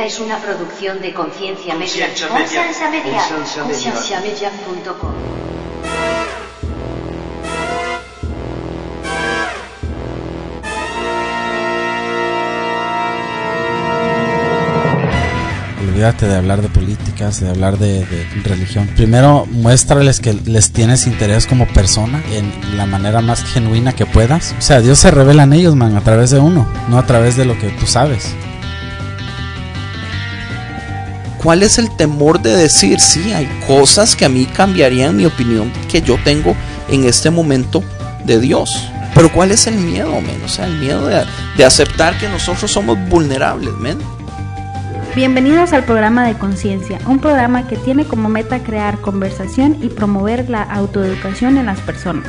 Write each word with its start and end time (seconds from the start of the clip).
Esta 0.00 0.14
es 0.14 0.20
una 0.20 0.38
producción 0.38 1.02
de 1.02 1.12
Conciencia 1.12 1.74
Media. 1.74 2.06
Conciencia 2.06 2.90
Media. 2.90 3.20
Conciencia 3.62 4.20
Media. 4.20 4.50
Olvídate 15.82 16.28
de 16.28 16.34
hablar 16.34 16.62
de 16.62 16.70
políticas, 16.70 17.40
de 17.40 17.50
hablar 17.50 17.76
de, 17.76 18.06
de 18.06 18.26
religión. 18.42 18.88
Primero, 18.96 19.44
muéstrales 19.50 20.20
que 20.20 20.32
les 20.32 20.72
tienes 20.72 21.06
interés 21.06 21.46
como 21.46 21.66
persona 21.66 22.22
en 22.32 22.78
la 22.78 22.86
manera 22.86 23.20
más 23.20 23.44
genuina 23.44 23.92
que 23.92 24.06
puedas. 24.06 24.54
O 24.58 24.62
sea, 24.62 24.80
Dios 24.80 24.98
se 24.98 25.10
revela 25.10 25.42
en 25.42 25.52
ellos, 25.52 25.76
man, 25.76 25.94
a 25.98 26.00
través 26.00 26.30
de 26.30 26.38
uno, 26.38 26.66
no 26.88 26.98
a 26.98 27.04
través 27.04 27.36
de 27.36 27.44
lo 27.44 27.58
que 27.58 27.68
tú 27.68 27.86
sabes. 27.86 28.34
¿Cuál 31.42 31.62
es 31.62 31.78
el 31.78 31.88
temor 31.96 32.42
de 32.42 32.54
decir, 32.54 33.00
sí, 33.00 33.32
hay 33.32 33.46
cosas 33.66 34.14
que 34.14 34.26
a 34.26 34.28
mí 34.28 34.44
cambiarían 34.44 35.16
mi 35.16 35.24
opinión 35.24 35.72
que 35.90 36.02
yo 36.02 36.18
tengo 36.22 36.54
en 36.90 37.04
este 37.04 37.30
momento 37.30 37.82
de 38.26 38.38
Dios? 38.38 38.90
Pero 39.14 39.32
¿cuál 39.32 39.50
es 39.50 39.66
el 39.66 39.76
miedo, 39.76 40.20
men? 40.20 40.42
O 40.44 40.48
sea, 40.48 40.66
el 40.66 40.78
miedo 40.78 41.06
de, 41.06 41.24
de 41.56 41.64
aceptar 41.64 42.18
que 42.18 42.28
nosotros 42.28 42.70
somos 42.70 42.98
vulnerables, 43.08 43.72
men. 43.76 43.96
Bienvenidos 45.16 45.72
al 45.72 45.84
programa 45.84 46.26
de 46.26 46.34
Conciencia, 46.34 46.98
un 47.06 47.20
programa 47.20 47.66
que 47.66 47.76
tiene 47.76 48.04
como 48.04 48.28
meta 48.28 48.62
crear 48.62 49.00
conversación 49.00 49.78
y 49.80 49.88
promover 49.88 50.50
la 50.50 50.62
autoeducación 50.62 51.56
en 51.56 51.64
las 51.64 51.80
personas, 51.80 52.28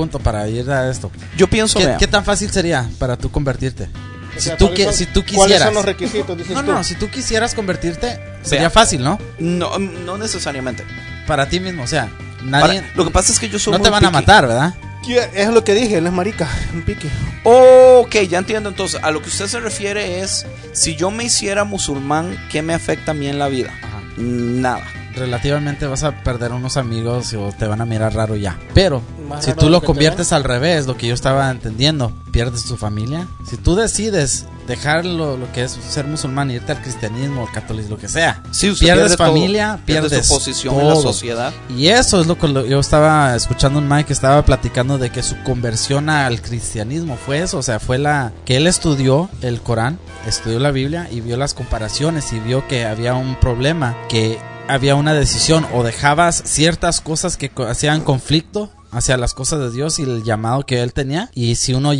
punto 0.00 0.18
para 0.18 0.48
ir 0.48 0.70
a 0.70 0.90
esto. 0.90 1.10
Yo 1.36 1.46
pienso, 1.48 1.78
¿Qué, 1.98 2.06
tan 2.06 2.24
fácil 2.24 2.50
sería 2.50 2.88
para 2.98 3.16
tú 3.16 3.30
convertirte? 3.30 3.88
O 4.36 4.40
Si 4.40 4.48
tú, 4.50 4.68
¿cuáles 4.68 4.78
qui- 4.78 4.84
son- 4.84 4.94
si 4.94 5.06
tú 5.06 5.20
¿Cuáles 5.22 5.40
quisieras. 5.42 5.64
son 5.66 5.74
los 5.74 5.84
requisitos? 5.84 6.38
Dices 6.38 6.54
No, 6.54 6.64
tú? 6.64 6.72
no, 6.72 6.84
si 6.84 6.94
tú 6.94 7.10
quisieras 7.10 7.54
convertirte, 7.54 8.18
sería 8.42 8.60
Vea. 8.62 8.70
fácil, 8.70 9.02
¿no? 9.02 9.18
no, 9.38 9.78
no 9.78 10.16
necesariamente. 10.18 10.84
Para 11.26 11.48
ti 11.48 11.60
mismo, 11.60 11.82
o 11.82 11.86
sea, 11.86 12.08
nadie. 12.42 12.80
Para- 12.80 12.94
lo 12.94 13.04
que 13.04 13.10
pasa 13.10 13.32
es 13.32 13.38
que 13.38 13.48
yo 13.50 13.58
soy 13.58 13.72
no 13.72 13.78
muy 13.78 13.84
te 13.84 13.90
van 13.90 14.04
a 14.06 14.10
matar, 14.10 14.46
¿verdad? 14.46 14.74
¿Qué- 15.06 15.28
Es 15.34 15.48
lo 15.48 15.62
que 15.64 15.74
dije, 15.74 15.96
él 15.98 16.06
es 16.06 16.12
marica, 16.12 16.48
un 16.74 16.82
pique. 16.82 17.08
Ok, 17.44 18.14
ya 18.28 18.38
entiendo. 18.38 18.68
Entonces, 18.70 19.00
a 19.02 19.10
lo 19.10 19.20
que 19.20 19.28
usted 19.28 19.46
se 19.48 19.60
refiere 19.60 20.20
es, 20.22 20.46
si 20.72 20.94
yo 20.96 21.10
me 21.10 21.24
hiciera 21.24 21.64
musulmán, 21.64 22.38
¿qué 22.50 22.62
me 22.62 22.72
afecta 22.72 23.10
a 23.10 23.14
mí 23.14 23.26
en 23.26 23.38
la 23.38 23.48
vida? 23.48 23.72
Ajá. 23.82 24.00
Nada. 24.16 24.84
Relativamente 25.14 25.86
vas 25.86 26.04
a 26.04 26.22
perder 26.22 26.52
unos 26.52 26.76
amigos 26.76 27.32
o 27.34 27.52
te 27.58 27.66
van 27.66 27.80
a 27.80 27.84
mirar 27.84 28.14
raro 28.14 28.36
ya. 28.36 28.58
Pero 28.74 29.02
Más 29.28 29.44
si 29.44 29.52
tú 29.52 29.68
lo 29.68 29.80
conviertes 29.82 30.32
al 30.32 30.44
revés, 30.44 30.86
lo 30.86 30.96
que 30.96 31.06
yo 31.08 31.14
estaba 31.14 31.50
entendiendo, 31.50 32.12
pierdes 32.32 32.64
tu 32.64 32.76
familia. 32.76 33.26
Si 33.48 33.56
tú 33.56 33.74
decides 33.74 34.46
dejar 34.68 35.04
lo, 35.04 35.36
lo 35.36 35.50
que 35.52 35.64
es 35.64 35.72
ser 35.72 36.06
musulmán 36.06 36.50
y 36.50 36.54
irte 36.54 36.70
al 36.72 36.80
cristianismo, 36.80 37.42
al 37.46 37.52
catolicismo, 37.52 37.96
lo 37.96 38.00
que 38.00 38.08
sea, 38.08 38.40
Sí, 38.52 38.70
pierdes 38.72 38.78
pierde 38.80 39.16
todo. 39.16 39.26
familia, 39.26 39.80
Pierde 39.84 40.08
pierdes 40.08 40.26
su 40.28 40.34
posición 40.34 40.74
en 40.78 40.86
la 40.88 40.94
todo. 40.94 41.02
sociedad. 41.02 41.52
Y 41.76 41.88
eso 41.88 42.20
es 42.20 42.26
lo 42.28 42.38
que 42.38 42.52
yo 42.68 42.78
estaba 42.78 43.34
escuchando 43.34 43.80
un 43.80 43.88
Mike 43.88 44.04
que 44.04 44.12
estaba 44.12 44.44
platicando 44.44 44.96
de 44.98 45.10
que 45.10 45.22
su 45.24 45.34
conversión 45.42 46.08
al 46.08 46.40
cristianismo 46.40 47.16
fue 47.16 47.40
eso, 47.42 47.58
o 47.58 47.62
sea, 47.62 47.80
fue 47.80 47.98
la 47.98 48.32
que 48.44 48.56
él 48.58 48.68
estudió 48.68 49.28
el 49.42 49.60
Corán, 49.60 49.98
estudió 50.26 50.60
la 50.60 50.70
Biblia 50.70 51.08
y 51.10 51.20
vio 51.20 51.36
las 51.36 51.52
comparaciones 51.54 52.32
y 52.32 52.38
vio 52.38 52.68
que 52.68 52.84
había 52.84 53.14
un 53.14 53.34
problema, 53.40 53.96
que 54.08 54.38
había 54.72 54.94
una 54.94 55.14
decisión 55.14 55.66
o 55.74 55.82
dejabas 55.82 56.42
ciertas 56.46 57.00
cosas 57.00 57.36
que 57.36 57.50
hacían 57.68 58.00
conflicto 58.02 58.70
hacia 58.92 59.16
las 59.16 59.34
cosas 59.34 59.60
de 59.60 59.70
Dios 59.70 59.98
y 59.98 60.02
el 60.02 60.24
llamado 60.24 60.64
que 60.66 60.82
él 60.82 60.92
tenía 60.92 61.30
y 61.34 61.54
si 61.56 61.74
uno 61.74 61.90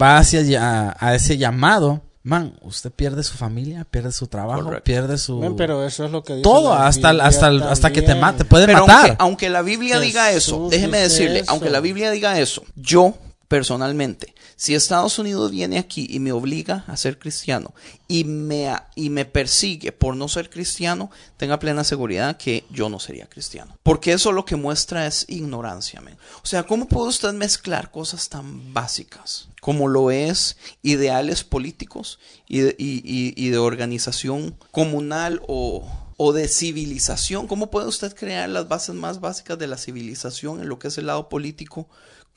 va 0.00 0.18
hacia 0.18 0.42
ya- 0.42 0.96
a 0.98 1.14
ese 1.14 1.36
llamado 1.38 2.02
Man, 2.22 2.52
usted 2.60 2.90
pierde 2.90 3.22
su 3.22 3.38
familia, 3.38 3.86
pierde 3.90 4.12
su 4.12 4.26
trabajo, 4.26 4.64
Correcto. 4.64 4.84
pierde 4.84 5.16
su 5.16 5.54
pero 5.56 5.86
eso 5.86 6.04
es 6.04 6.10
lo 6.10 6.22
que 6.22 6.34
dice 6.34 6.42
todo 6.42 6.74
hasta 6.74 7.08
hasta 7.12 7.46
hasta 7.46 7.92
que 7.92 8.02
te 8.02 8.14
mate, 8.14 8.44
puede 8.44 8.66
Pero 8.66 8.80
matar. 8.80 8.96
aunque, 9.06 9.16
aunque 9.18 9.48
la 9.48 9.62
Biblia 9.62 9.98
diga 10.00 10.30
eso, 10.30 10.68
déjeme 10.70 10.98
decirle, 10.98 11.38
eso. 11.40 11.50
aunque 11.52 11.70
la 11.70 11.80
Biblia 11.80 12.10
diga 12.10 12.38
eso, 12.38 12.62
yo 12.76 13.14
personalmente, 13.50 14.32
si 14.54 14.76
Estados 14.76 15.18
Unidos 15.18 15.50
viene 15.50 15.80
aquí 15.80 16.06
y 16.08 16.20
me 16.20 16.30
obliga 16.30 16.84
a 16.86 16.96
ser 16.96 17.18
cristiano 17.18 17.74
y 18.06 18.22
me, 18.22 18.72
y 18.94 19.10
me 19.10 19.24
persigue 19.24 19.90
por 19.90 20.14
no 20.14 20.28
ser 20.28 20.50
cristiano, 20.50 21.10
tenga 21.36 21.58
plena 21.58 21.82
seguridad 21.82 22.36
que 22.36 22.64
yo 22.70 22.88
no 22.88 23.00
sería 23.00 23.26
cristiano. 23.28 23.76
Porque 23.82 24.12
eso 24.12 24.30
lo 24.30 24.44
que 24.44 24.54
muestra 24.54 25.04
es 25.08 25.26
ignorancia. 25.28 26.00
O 26.44 26.46
sea, 26.46 26.62
¿cómo 26.62 26.86
puede 26.86 27.08
usted 27.08 27.32
mezclar 27.32 27.90
cosas 27.90 28.28
tan 28.28 28.72
básicas 28.72 29.48
como 29.60 29.88
lo 29.88 30.12
es 30.12 30.56
ideales 30.82 31.42
políticos 31.42 32.20
y 32.46 32.60
de, 32.60 32.76
y 32.78 33.48
de 33.48 33.58
organización 33.58 34.56
comunal 34.70 35.42
o, 35.48 35.90
o 36.18 36.32
de 36.32 36.46
civilización? 36.46 37.48
¿Cómo 37.48 37.68
puede 37.68 37.88
usted 37.88 38.14
crear 38.14 38.48
las 38.48 38.68
bases 38.68 38.94
más 38.94 39.18
básicas 39.18 39.58
de 39.58 39.66
la 39.66 39.76
civilización 39.76 40.60
en 40.60 40.68
lo 40.68 40.78
que 40.78 40.86
es 40.86 40.98
el 40.98 41.06
lado 41.06 41.28
político 41.28 41.88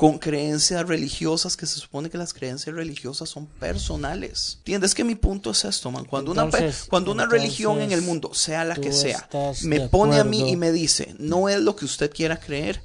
con 0.04 0.18
creencias 0.18 0.86
religiosas 0.86 1.56
que 1.56 1.66
se 1.66 1.80
supone 1.80 2.10
que 2.10 2.18
las 2.18 2.34
creencias 2.34 2.76
religiosas 2.76 3.30
son 3.30 3.46
personales? 3.48 4.56
¿Entiendes 4.60 4.94
que 4.94 5.06
mi 5.06 5.16
punto 5.16 5.52
es 5.52 5.64
esto, 5.64 5.92
man? 5.92 6.04
Cuando 6.04 6.32
una, 6.34 6.44
cuando 6.90 7.12
una 7.14 7.24
religión 7.26 7.80
en 7.80 7.92
el 7.94 8.02
mundo, 8.02 8.34
sea 8.34 8.66
la 8.66 8.76
que 8.76 8.92
sea, 8.92 9.28
me 9.64 9.78
pone 9.88 10.16
a 10.20 10.24
mí 10.26 10.40
y 10.50 10.58
me 10.58 10.72
dice, 10.74 11.16
no 11.20 11.48
es 11.48 11.62
lo 11.62 11.78
que 11.78 11.86
usted 11.86 12.12
quiera 12.12 12.38
creer, 12.38 12.82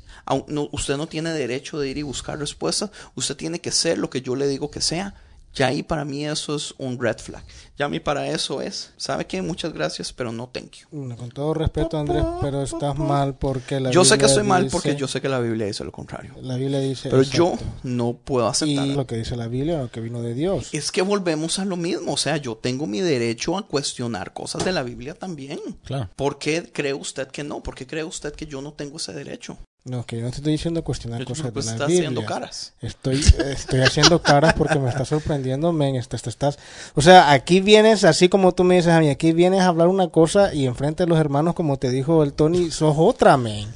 no- 0.47 0.69
usted 0.71 0.97
no 0.97 1.09
tiene 1.09 1.33
derecho 1.33 1.81
de 1.81 1.89
ir 1.89 1.99
y 1.99 2.03
buscar 2.03 2.39
respuestas, 2.39 2.91
usted 3.17 3.35
tiene 3.37 3.61
que 3.61 3.73
ser 3.73 3.99
lo 3.99 4.11
que 4.11 4.21
yo 4.23 4.37
le 4.37 4.47
digo 4.47 4.71
que 4.71 4.81
sea. 4.81 5.15
Ya 5.55 5.67
ahí 5.69 5.83
para 5.83 6.05
mí 6.05 6.25
eso 6.25 6.55
es 6.55 6.73
un 6.79 7.01
red 7.01 7.17
flag. 7.19 7.43
Ya 7.79 7.87
a 7.87 7.89
mí 7.89 8.01
para 8.01 8.27
eso 8.29 8.61
es, 8.61 8.91
¿sabe 8.97 9.27
qué? 9.27 9.41
Muchas 9.41 9.73
gracias, 9.73 10.13
pero 10.13 10.33
no 10.33 10.49
thank 10.49 10.73
you. 10.73 10.89
Bueno, 10.91 11.17
Con 11.17 11.31
todo 11.31 11.55
respeto, 11.55 11.97
Andrés, 11.97 12.25
pero 12.41 12.63
estás 12.63 12.99
mal 12.99 13.37
porque 13.37 13.79
la 13.79 13.93
yo 13.93 14.05
sé 14.05 14.15
que 14.15 14.25
Biblia 14.25 14.29
estoy 14.29 14.45
mal 14.45 14.69
porque 14.69 14.97
yo 14.97 15.07
sé 15.07 15.21
que 15.21 15.29
la 15.29 15.39
Biblia 15.39 15.67
dice 15.67 15.85
lo 15.85 15.93
contrario. 15.93 16.35
La 16.43 16.57
Biblia 16.57 16.81
dice. 16.81 17.09
Pero 17.09 17.23
yo 17.23 17.57
no 17.85 18.15
puedo 18.15 18.49
aceptar. 18.49 18.85
Y 18.85 18.95
lo 18.95 19.07
que 19.07 19.17
dice 19.17 19.37
la 19.37 19.47
Biblia, 19.47 19.79
lo 19.79 19.91
que 19.93 20.01
vino 20.01 20.23
de 20.23 20.35
Dios. 20.35 20.71
Es 20.73 20.91
que 20.91 21.03
volvemos 21.03 21.61
a 21.61 21.65
lo 21.65 21.77
mismo, 21.77 22.15
o 22.15 22.17
sea, 22.17 22.37
yo 22.37 22.57
tengo 22.57 22.89
mi 22.89 23.01
derecho 23.01 23.57
a 23.57 23.67
cuestionar 23.69 24.33
cosas 24.33 24.65
de 24.65 24.73
la 24.73 24.83
Biblia 24.83 25.15
también. 25.15 25.61
Claro. 25.85 26.11
¿Por 26.17 26.39
qué 26.39 26.73
cree 26.73 26.95
usted 26.95 27.29
que 27.29 27.45
no? 27.45 27.63
¿Por 27.63 27.77
qué 27.77 27.87
cree 27.87 28.03
usted 28.03 28.33
que 28.33 28.47
yo 28.47 28.61
no 28.61 28.73
tengo 28.73 28.97
ese 28.97 29.13
derecho? 29.13 29.57
No, 29.85 30.05
que 30.05 30.19
yo 30.19 30.25
no 30.25 30.31
te 30.31 30.37
estoy 30.37 30.53
diciendo 30.53 30.85
cuestionar 30.85 31.21
Yo 31.21 31.27
cosas 31.27 31.55
de 31.55 31.63
la 31.63 31.71
está 31.73 31.87
Biblia. 31.87 32.09
haciendo 32.09 32.25
caras. 32.27 32.75
Estoy, 32.83 33.25
estoy 33.47 33.81
haciendo 33.81 34.21
caras 34.21 34.53
porque 34.55 34.79
me 34.79 34.89
está 34.89 35.05
sorprendiendo, 35.07 35.73
men. 35.73 35.97
Estás, 35.97 36.27
estás, 36.27 36.59
o 36.95 37.01
sea, 37.01 37.33
aquí 37.33 37.61
vienes, 37.69 38.05
así 38.05 38.31
como 38.31 38.53
tú 38.53 38.65
me 38.65 38.77
dices 38.77 38.93
a 38.95 38.99
mí, 39.01 39.11
aquí 39.11 39.33
vienes 39.33 39.61
a 39.61 39.67
hablar 39.67 39.89
una 39.89 40.09
cosa 40.09 40.55
y 40.55 40.65
enfrente 40.67 41.03
de 41.03 41.09
los 41.11 41.19
hermanos, 41.19 41.55
como 41.55 41.77
te 41.79 41.91
dijo 41.91 42.23
el 42.23 42.33
Tony, 42.33 42.71
sos 42.71 42.95
otra, 42.99 43.37
men. 43.37 43.71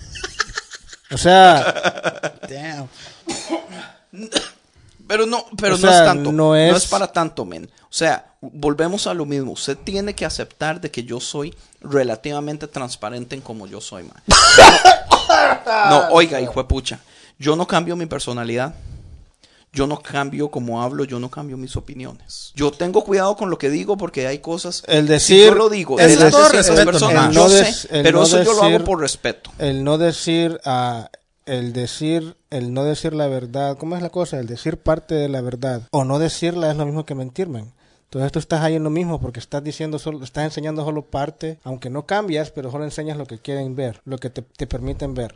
O 1.13 1.19
sea, 1.19 2.33
Damn. 2.49 2.89
Pero 5.07 5.27
no, 5.27 5.45
pero 5.59 5.75
O 5.75 5.79
no 5.79 5.91
es 5.91 5.97
tanto. 6.05 6.33
no 6.33 6.49
No 6.49 6.57
es- 6.57 6.77
es... 6.85 6.87
para 6.87 7.13
tanto, 7.13 7.45
men. 7.45 7.67
O 7.83 7.87
sea, 7.95 8.33
volvemos 8.41 9.07
a 9.07 9.13
lo 9.13 9.27
mismo. 9.27 9.53
Usted 9.53 9.77
tiene 9.77 10.15
que 10.15 10.25
aceptar 10.25 10.81
de 10.81 10.91
que 10.91 11.05
yo 11.05 11.21
soy 11.21 11.55
relativamente 11.83 12.67
transparente 12.69 13.35
en 13.37 13.43
como 13.43 13.67
yo 13.67 13.81
soy, 13.83 14.05
man. 14.05 14.23
No, 15.91 16.09
oiga, 16.11 16.41
hijo 16.41 16.63
de 16.63 16.69
pucha. 16.69 16.99
Yo 17.39 17.57
no 17.57 17.67
cambio 17.67 17.95
mi 17.97 18.07
personalidad. 18.07 18.75
Yo 19.73 19.87
no 19.87 19.99
cambio 20.01 20.51
como 20.51 20.83
hablo, 20.83 21.05
yo 21.05 21.19
no 21.19 21.31
cambio 21.31 21.57
mis 21.57 21.77
opiniones. 21.77 22.53
Yo 22.55 22.71
tengo 22.73 23.05
cuidado 23.05 23.37
con 23.37 23.49
lo 23.51 23.57
que 23.59 23.71
digo 23.71 23.97
porque 23.97 24.27
hay 24.27 24.39
cosas. 24.41 24.83
El 24.87 25.07
si 25.07 25.13
decir- 25.13 25.47
yo 25.47 25.55
lo 25.55 25.69
digo, 25.71 25.99
el 25.99 26.11
decir- 26.19 26.53
respeto 26.53 26.99
yo 26.99 27.11
El 27.11 27.35
no 27.35 27.49
des- 27.49 27.89
el 27.91 28.03
pero 28.03 28.19
no 28.19 28.25
eso 28.25 28.43
yo 28.43 28.53
lo 28.53 28.63
hago 28.63 28.71
decir- 28.73 28.85
por 28.85 29.01
respeto. 29.01 29.51
El 29.59 29.83
no 29.85 29.97
decir 29.99 30.61
el 31.47 31.73
decir 31.73 32.37
el 32.51 32.73
no 32.75 32.85
decir 32.85 33.15
la 33.15 33.27
verdad, 33.27 33.77
¿cómo 33.79 33.97
es 33.97 34.03
la 34.03 34.11
cosa? 34.11 34.39
El 34.39 34.47
decir 34.47 34.77
parte 34.77 35.15
de 35.15 35.29
la 35.29 35.41
verdad 35.41 35.83
o 35.91 36.05
no 36.05 36.19
decirla 36.19 36.71
es 36.71 36.77
lo 36.77 36.85
mismo 36.87 37.05
que 37.07 37.15
mentir, 37.15 37.49
man. 37.49 37.73
Entonces 38.05 38.31
tú 38.31 38.39
estás 38.41 38.61
ahí 38.61 38.75
en 38.75 38.85
lo 38.85 38.91
mismo 38.91 39.21
porque 39.23 39.41
estás 39.41 39.65
diciendo 39.65 39.99
solo, 39.99 40.23
estás 40.23 40.45
enseñando 40.45 40.85
solo 40.85 41.01
parte, 41.07 41.59
aunque 41.65 41.89
no 41.89 42.05
cambias, 42.05 42.51
pero 42.51 42.71
solo 42.71 42.85
enseñas 42.85 43.17
lo 43.17 43.25
que 43.27 43.39
quieren 43.39 43.75
ver, 43.75 44.03
lo 44.05 44.19
que 44.19 44.29
te, 44.29 44.43
te 44.43 44.67
permiten 44.67 45.15
ver. 45.15 45.35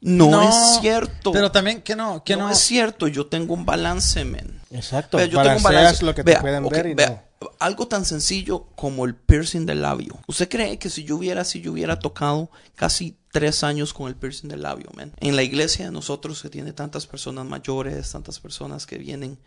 No, 0.00 0.42
es 0.42 0.80
cierto. 0.80 1.32
Pero 1.32 1.50
también 1.50 1.82
que 1.82 1.96
no, 1.96 2.22
que 2.22 2.36
no, 2.36 2.44
no, 2.44 2.50
es 2.50 2.58
cierto, 2.58 3.08
yo 3.08 3.26
tengo 3.26 3.54
un 3.54 3.64
balance, 3.66 4.24
men. 4.24 4.60
Exacto. 4.70 5.16
Vea, 5.16 5.26
yo 5.26 5.42
tengo 5.42 5.56
un 5.56 5.62
balance. 5.62 6.04
lo 6.04 6.14
que 6.14 6.22
Vea, 6.22 6.36
te 6.36 6.40
pueden 6.42 6.68
ver 6.68 6.86
y 6.86 6.94
vea, 6.94 7.24
no. 7.40 7.48
Algo 7.60 7.86
tan 7.88 8.04
sencillo 8.04 8.66
como 8.74 9.04
el 9.04 9.14
piercing 9.14 9.64
del 9.66 9.82
labio. 9.82 10.18
¿Usted 10.26 10.48
cree 10.48 10.78
que 10.78 10.90
si 10.90 11.04
yo 11.04 11.16
hubiera, 11.16 11.44
si 11.44 11.60
yo 11.60 11.72
hubiera 11.72 11.98
tocado 11.98 12.50
casi 12.74 13.16
tres 13.32 13.62
años 13.64 13.92
con 13.94 14.08
el 14.08 14.16
piercing 14.16 14.48
del 14.48 14.62
labio, 14.62 14.88
man? 14.94 15.12
En 15.20 15.36
la 15.36 15.42
iglesia 15.44 15.86
de 15.86 15.92
nosotros 15.92 16.42
que 16.42 16.48
tiene 16.48 16.72
tantas 16.72 17.06
personas 17.06 17.44
mayores, 17.46 18.10
tantas 18.10 18.40
personas 18.40 18.86
que 18.86 18.98
vienen 18.98 19.38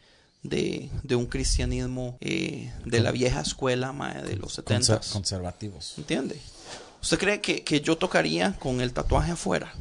de, 0.44 0.90
de 1.04 1.16
un 1.16 1.26
cristianismo 1.28 2.18
eh, 2.22 2.72
de 2.86 3.00
la 3.02 3.12
vieja 3.12 3.42
escuela, 3.42 3.92
mae, 3.92 4.22
de 4.24 4.36
los 4.38 4.58
conser- 4.60 5.02
70 5.02 5.14
conservativos. 5.14 5.94
¿Entiende? 5.98 6.40
¿Usted 7.02 7.20
cree 7.20 7.42
que, 7.42 7.64
que 7.64 7.82
yo 7.82 7.98
tocaría 7.98 8.54
con 8.58 8.80
el 8.82 8.94
tatuaje 8.94 9.32
afuera? 9.34 9.74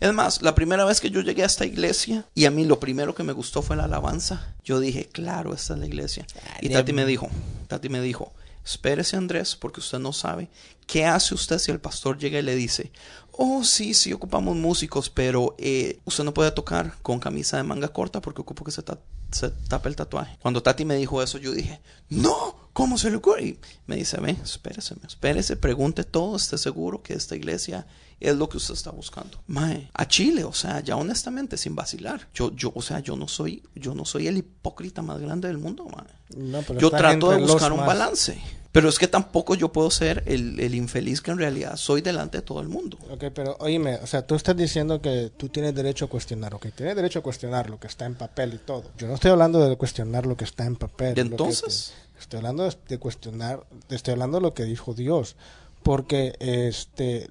Es 0.00 0.12
más, 0.12 0.42
la 0.42 0.54
primera 0.54 0.84
vez 0.84 1.00
que 1.00 1.10
yo 1.10 1.20
llegué 1.20 1.42
a 1.42 1.46
esta 1.46 1.64
iglesia 1.64 2.26
y 2.34 2.44
a 2.46 2.50
mí 2.50 2.64
lo 2.64 2.80
primero 2.80 3.14
que 3.14 3.22
me 3.22 3.32
gustó 3.32 3.62
fue 3.62 3.76
la 3.76 3.84
alabanza, 3.84 4.54
yo 4.64 4.80
dije, 4.80 5.08
claro, 5.10 5.54
esta 5.54 5.74
es 5.74 5.80
la 5.80 5.86
iglesia. 5.86 6.26
Y 6.60 6.68
Tati 6.70 6.92
me 6.92 7.06
dijo, 7.06 7.28
Tati 7.68 7.88
me 7.88 8.00
dijo, 8.00 8.32
espérese 8.64 9.16
Andrés, 9.16 9.56
porque 9.56 9.80
usted 9.80 9.98
no 9.98 10.12
sabe 10.12 10.48
qué 10.86 11.04
hace 11.04 11.34
usted 11.34 11.58
si 11.58 11.70
el 11.70 11.80
pastor 11.80 12.18
llega 12.18 12.38
y 12.38 12.42
le 12.42 12.54
dice, 12.54 12.92
oh 13.32 13.64
sí, 13.64 13.94
sí 13.94 14.12
ocupamos 14.12 14.56
músicos, 14.56 15.08
pero 15.10 15.54
eh, 15.58 15.98
usted 16.04 16.22
no 16.24 16.34
puede 16.34 16.50
tocar 16.52 16.94
con 17.02 17.18
camisa 17.18 17.56
de 17.56 17.62
manga 17.62 17.88
corta 17.88 18.20
porque 18.20 18.42
ocupo 18.42 18.62
que 18.64 18.70
se, 18.72 18.82
ta- 18.82 18.98
se 19.30 19.50
tape 19.50 19.88
el 19.88 19.96
tatuaje. 19.96 20.36
Cuando 20.42 20.62
Tati 20.62 20.84
me 20.84 20.96
dijo 20.96 21.22
eso, 21.22 21.38
yo 21.38 21.52
dije, 21.52 21.80
no, 22.10 22.68
¿cómo 22.72 22.98
se 22.98 23.10
le 23.10 23.16
ocurre? 23.16 23.44
Y 23.44 23.58
me 23.86 23.96
dice, 23.96 24.18
ve, 24.20 24.36
espérese, 24.44 24.94
espérese, 25.08 25.56
pregunte 25.56 26.04
todo, 26.04 26.36
esté 26.36 26.58
seguro 26.58 27.02
que 27.02 27.14
esta 27.14 27.34
iglesia 27.34 27.86
es 28.22 28.36
lo 28.36 28.48
que 28.48 28.56
usted 28.56 28.74
está 28.74 28.90
buscando. 28.90 29.38
Mae, 29.46 29.90
a 29.92 30.06
Chile, 30.06 30.44
o 30.44 30.52
sea, 30.52 30.80
ya 30.80 30.96
honestamente, 30.96 31.56
sin 31.56 31.74
vacilar. 31.74 32.28
Yo, 32.34 32.50
yo, 32.54 32.72
o 32.74 32.82
sea, 32.82 33.00
yo 33.00 33.16
no 33.16 33.28
soy, 33.28 33.62
yo 33.74 33.94
no 33.94 34.04
soy 34.04 34.26
el 34.28 34.36
hipócrita 34.38 35.02
más 35.02 35.20
grande 35.20 35.48
del 35.48 35.58
mundo, 35.58 35.84
mae. 35.86 36.06
No, 36.36 36.62
pero 36.62 36.80
Yo 36.80 36.90
trato 36.90 37.30
de 37.30 37.38
buscar 37.38 37.72
un 37.72 37.78
más. 37.78 37.86
balance. 37.88 38.40
Pero 38.72 38.88
es 38.88 38.98
que 38.98 39.06
tampoco 39.06 39.54
yo 39.54 39.70
puedo 39.70 39.90
ser 39.90 40.22
el, 40.24 40.58
el 40.58 40.74
infeliz 40.74 41.20
que 41.20 41.30
en 41.30 41.36
realidad 41.36 41.76
soy 41.76 42.00
delante 42.00 42.38
de 42.38 42.42
todo 42.42 42.60
el 42.60 42.68
mundo. 42.68 42.96
Ok, 43.10 43.24
pero 43.34 43.54
oíme, 43.60 43.96
o 43.96 44.06
sea, 44.06 44.26
tú 44.26 44.34
estás 44.34 44.56
diciendo 44.56 45.02
que 45.02 45.30
tú 45.36 45.50
tienes 45.50 45.74
derecho 45.74 46.06
a 46.06 46.08
cuestionar, 46.08 46.54
ok, 46.54 46.68
tienes 46.74 46.96
derecho 46.96 47.18
a 47.18 47.22
cuestionar 47.22 47.68
lo 47.68 47.78
que 47.78 47.86
está 47.86 48.06
en 48.06 48.14
papel 48.14 48.54
y 48.54 48.58
todo. 48.58 48.84
Yo 48.96 49.08
no 49.08 49.14
estoy 49.16 49.30
hablando 49.30 49.60
de 49.68 49.76
cuestionar 49.76 50.24
lo 50.24 50.38
que 50.38 50.44
está 50.44 50.64
en 50.64 50.76
papel. 50.76 51.12
¿Y 51.18 51.20
lo 51.20 51.24
que 51.24 51.30
entonces? 51.32 51.92
te- 52.14 52.20
estoy 52.20 52.38
hablando 52.38 52.62
de, 52.64 52.74
de 52.88 52.98
cuestionar, 52.98 53.66
te 53.88 53.94
estoy 53.94 54.12
hablando 54.12 54.38
de 54.38 54.42
lo 54.42 54.54
que 54.54 54.64
dijo 54.64 54.94
Dios, 54.94 55.36
porque 55.82 56.34
este, 56.38 57.28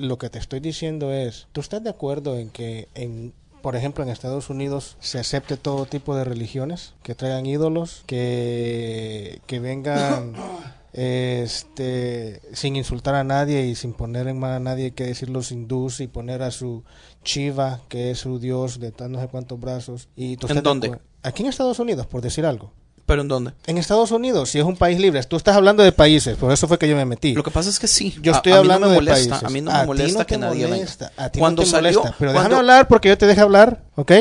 lo 0.00 0.18
que 0.18 0.30
te 0.30 0.38
estoy 0.38 0.60
diciendo 0.60 1.12
es, 1.12 1.46
¿tú 1.52 1.60
estás 1.60 1.82
de 1.82 1.90
acuerdo 1.90 2.38
en 2.38 2.50
que 2.50 2.88
en 2.94 3.32
por 3.62 3.76
ejemplo, 3.76 4.02
en 4.02 4.10
Estados 4.10 4.50
Unidos 4.50 4.96
se 5.00 5.18
acepte 5.18 5.56
todo 5.56 5.86
tipo 5.86 6.16
de 6.16 6.24
religiones, 6.24 6.94
que 7.02 7.14
traigan 7.14 7.46
ídolos, 7.46 8.02
que, 8.06 9.40
que 9.46 9.60
vengan 9.60 10.34
este 10.92 12.40
sin 12.52 12.76
insultar 12.76 13.14
a 13.14 13.24
nadie 13.24 13.66
y 13.66 13.74
sin 13.74 13.92
poner 13.92 14.28
en 14.28 14.38
mal 14.38 14.52
a 14.52 14.60
nadie 14.60 14.92
que 14.92 15.04
decir 15.04 15.30
los 15.30 15.52
hindús 15.52 16.00
y 16.00 16.08
poner 16.08 16.42
a 16.42 16.50
su 16.50 16.84
Shiva, 17.24 17.80
que 17.88 18.10
es 18.10 18.18
su 18.18 18.38
dios 18.38 18.80
de 18.80 18.92
tan 18.92 19.12
no 19.12 19.20
sé 19.20 19.28
cuántos 19.28 19.60
brazos. 19.60 20.08
Y 20.16 20.38
¿En 20.48 20.62
dónde? 20.62 20.98
Aquí 21.22 21.42
en 21.42 21.50
Estados 21.50 21.78
Unidos, 21.78 22.06
por 22.06 22.22
decir 22.22 22.46
algo. 22.46 22.72
¿Pero 23.10 23.22
en 23.22 23.28
dónde? 23.28 23.52
En 23.66 23.76
Estados 23.76 24.12
Unidos, 24.12 24.50
si 24.50 24.58
es 24.60 24.64
un 24.64 24.76
país 24.76 24.98
libre, 25.00 25.20
tú 25.24 25.36
estás 25.36 25.56
hablando 25.56 25.82
de 25.82 25.90
países, 25.92 26.36
por 26.36 26.52
eso 26.52 26.68
fue 26.68 26.78
que 26.78 26.88
yo 26.88 26.94
me 26.94 27.04
metí. 27.04 27.34
Lo 27.34 27.42
que 27.42 27.50
pasa 27.50 27.68
es 27.68 27.78
que 27.80 27.88
sí. 27.88 28.16
Yo 28.22 28.32
a- 28.32 28.36
estoy 28.36 28.52
a, 28.52 28.56
mí 28.56 28.60
hablando 28.60 28.86
no 28.86 28.90
me 28.90 28.94
de 28.94 29.00
molesta, 29.00 29.30
países. 29.30 29.48
A 29.48 29.50
mí 29.50 29.60
no 29.60 29.70
A 29.72 29.80
me 29.80 29.86
molesta 29.86 30.18
no 30.20 30.26
que 30.26 30.34
te 30.34 30.38
nadie 30.40 30.66
molesta, 30.68 31.08
venga. 31.08 31.24
a 31.24 31.28
ti 31.30 31.38
no 31.38 31.42
cuando 31.42 31.62
te 31.64 31.68
salió, 31.68 31.98
molesta, 31.98 32.16
pero 32.18 32.32
cuando- 32.32 32.48
déjame 32.50 32.60
hablar 32.60 32.88
porque 32.88 33.08
yo 33.08 33.18
te 33.18 33.26
dejo 33.26 33.40
hablar, 33.42 33.82
¿ok? 33.96 34.12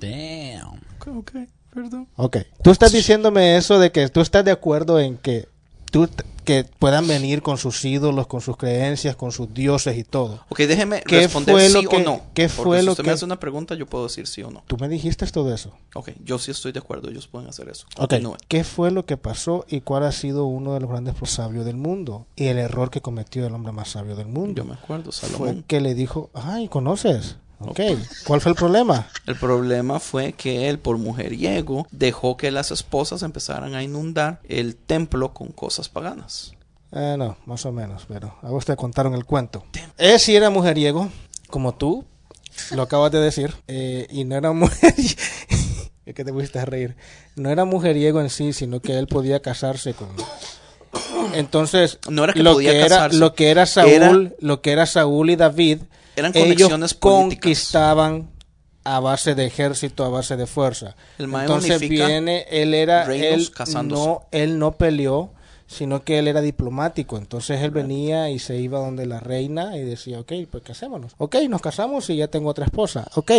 Damn. 0.00 0.80
Ok, 0.98 1.08
ok, 1.16 1.30
perdón. 1.74 2.08
Ok. 2.16 2.36
Tú 2.62 2.70
estás 2.70 2.92
diciéndome 2.92 3.56
eso 3.56 3.78
de 3.78 3.92
que 3.92 4.08
tú 4.08 4.20
estás 4.20 4.44
de 4.44 4.50
acuerdo 4.50 4.98
en 4.98 5.16
que 5.18 5.46
tú 5.90 6.08
que 6.48 6.64
puedan 6.78 7.06
venir 7.06 7.42
con 7.42 7.58
sus 7.58 7.84
ídolos, 7.84 8.26
con 8.26 8.40
sus 8.40 8.56
creencias, 8.56 9.14
con 9.16 9.32
sus 9.32 9.52
dioses 9.52 9.98
y 9.98 10.02
todo. 10.04 10.44
Ok, 10.48 10.60
déjeme 10.60 11.02
¿Qué 11.02 11.20
responder 11.20 11.54
fue 11.54 11.68
lo 11.68 11.80
sí 11.82 11.86
que- 11.88 11.96
o 11.96 12.00
no. 12.00 12.22
qué 12.32 12.48
Porque 12.48 12.48
fue 12.48 12.80
si 12.80 12.86
lo 12.86 12.92
usted 12.92 13.04
que- 13.04 13.10
me 13.10 13.14
hace 13.14 13.24
una 13.26 13.38
pregunta, 13.38 13.74
yo 13.74 13.84
puedo 13.86 14.04
decir 14.04 14.26
sí 14.26 14.42
o 14.42 14.50
no. 14.50 14.62
Tú 14.66 14.78
me 14.78 14.88
dijiste 14.88 15.26
todo 15.26 15.52
eso. 15.52 15.74
Ok, 15.94 16.10
yo 16.24 16.38
sí 16.38 16.50
estoy 16.50 16.72
de 16.72 16.78
acuerdo, 16.78 17.10
ellos 17.10 17.26
pueden 17.28 17.48
hacer 17.50 17.68
eso. 17.68 17.86
Ok. 17.98 18.08
Continúe. 18.08 18.36
¿Qué 18.48 18.64
fue 18.64 18.90
lo 18.90 19.04
que 19.04 19.16
pasó 19.18 19.66
y 19.68 19.82
cuál 19.82 20.04
ha 20.04 20.12
sido 20.12 20.46
uno 20.46 20.72
de 20.72 20.80
los 20.80 20.88
grandes 20.88 21.14
sabios 21.24 21.66
del 21.66 21.76
mundo? 21.76 22.26
Y 22.34 22.46
el 22.46 22.56
error 22.58 22.90
que 22.90 23.02
cometió 23.02 23.46
el 23.46 23.52
hombre 23.54 23.72
más 23.72 23.90
sabio 23.90 24.16
del 24.16 24.28
mundo. 24.28 24.54
Yo 24.62 24.64
me 24.64 24.74
acuerdo, 24.74 25.12
Fue 25.12 25.28
Salomón. 25.28 25.64
que 25.68 25.80
le 25.82 25.94
dijo, 25.94 26.30
ay, 26.32 26.68
¿conoces? 26.68 27.36
Ok. 27.60 27.80
¿Cuál 28.24 28.40
fue 28.40 28.52
el 28.52 28.56
problema? 28.56 29.08
El 29.26 29.36
problema 29.36 29.98
fue 29.98 30.32
que 30.32 30.68
él, 30.68 30.78
por 30.78 30.96
mujeriego, 30.98 31.86
dejó 31.90 32.36
que 32.36 32.50
las 32.52 32.70
esposas 32.70 33.22
empezaran 33.22 33.74
a 33.74 33.82
inundar 33.82 34.40
el 34.48 34.76
templo 34.76 35.34
con 35.34 35.48
cosas 35.48 35.88
paganas. 35.88 36.52
Eh, 36.92 37.16
no, 37.18 37.36
más 37.46 37.66
o 37.66 37.72
menos, 37.72 38.04
pero 38.08 38.36
a 38.42 38.48
vos 38.50 38.64
te 38.64 38.76
contaron 38.76 39.14
el 39.14 39.24
cuento. 39.24 39.64
Él 39.98 40.18
sí 40.20 40.36
era 40.36 40.50
mujeriego, 40.50 41.10
como 41.50 41.74
tú, 41.74 42.04
lo 42.70 42.82
acabas 42.82 43.10
de 43.12 43.18
decir, 43.20 43.54
eh, 43.66 44.06
y 44.10 44.24
no 44.24 44.36
era 44.36 44.52
mujeriego. 44.52 45.20
es 46.06 46.14
que 46.14 46.24
te 46.24 46.32
pusiste 46.32 46.60
a 46.60 46.64
reír. 46.64 46.96
No 47.36 47.50
era 47.50 47.64
mujeriego 47.64 48.20
en 48.20 48.30
sí, 48.30 48.52
sino 48.52 48.80
que 48.80 48.96
él 48.98 49.06
podía 49.08 49.40
casarse 49.42 49.94
con. 49.94 50.08
Entonces, 51.34 51.98
No 52.08 52.24
era 52.24 52.32
que 52.32 52.42
lo, 52.42 52.54
podía 52.54 52.70
que 52.70 52.80
era, 52.80 53.08
lo 53.08 53.34
que 53.34 53.50
era 53.50 53.66
Saúl, 53.66 53.90
Era- 53.92 54.32
lo 54.40 54.62
que 54.62 54.72
era 54.72 54.86
Saúl 54.86 55.30
y 55.30 55.36
David, 55.36 55.80
Eran 56.18 56.32
ellos 56.34 56.68
conexiones 56.68 56.94
políticas. 56.94 57.40
conquistaban 57.40 58.30
a 58.84 59.00
base 59.00 59.34
de 59.34 59.46
ejército, 59.46 60.04
a 60.04 60.08
base 60.08 60.36
de 60.36 60.46
fuerza. 60.46 60.96
El 61.18 61.32
Entonces 61.32 61.80
viene, 61.80 62.46
él 62.50 62.74
era, 62.74 63.04
él 63.14 63.50
casándose. 63.50 64.02
no, 64.02 64.22
él 64.30 64.58
no 64.58 64.72
peleó, 64.72 65.30
sino 65.66 66.02
que 66.02 66.18
él 66.18 66.26
era 66.26 66.40
diplomático. 66.40 67.18
Entonces 67.18 67.60
él 67.60 67.70
venía 67.70 68.30
y 68.30 68.38
se 68.38 68.56
iba 68.56 68.78
donde 68.78 69.06
la 69.06 69.20
reina 69.20 69.76
y 69.76 69.82
decía, 69.82 70.20
ok, 70.20 70.32
pues 70.50 70.64
casémonos. 70.64 71.12
Ok, 71.18 71.36
nos 71.48 71.60
casamos 71.60 72.08
y 72.10 72.16
ya 72.16 72.28
tengo 72.28 72.48
otra 72.48 72.64
esposa. 72.64 73.06
Ok, 73.14 73.32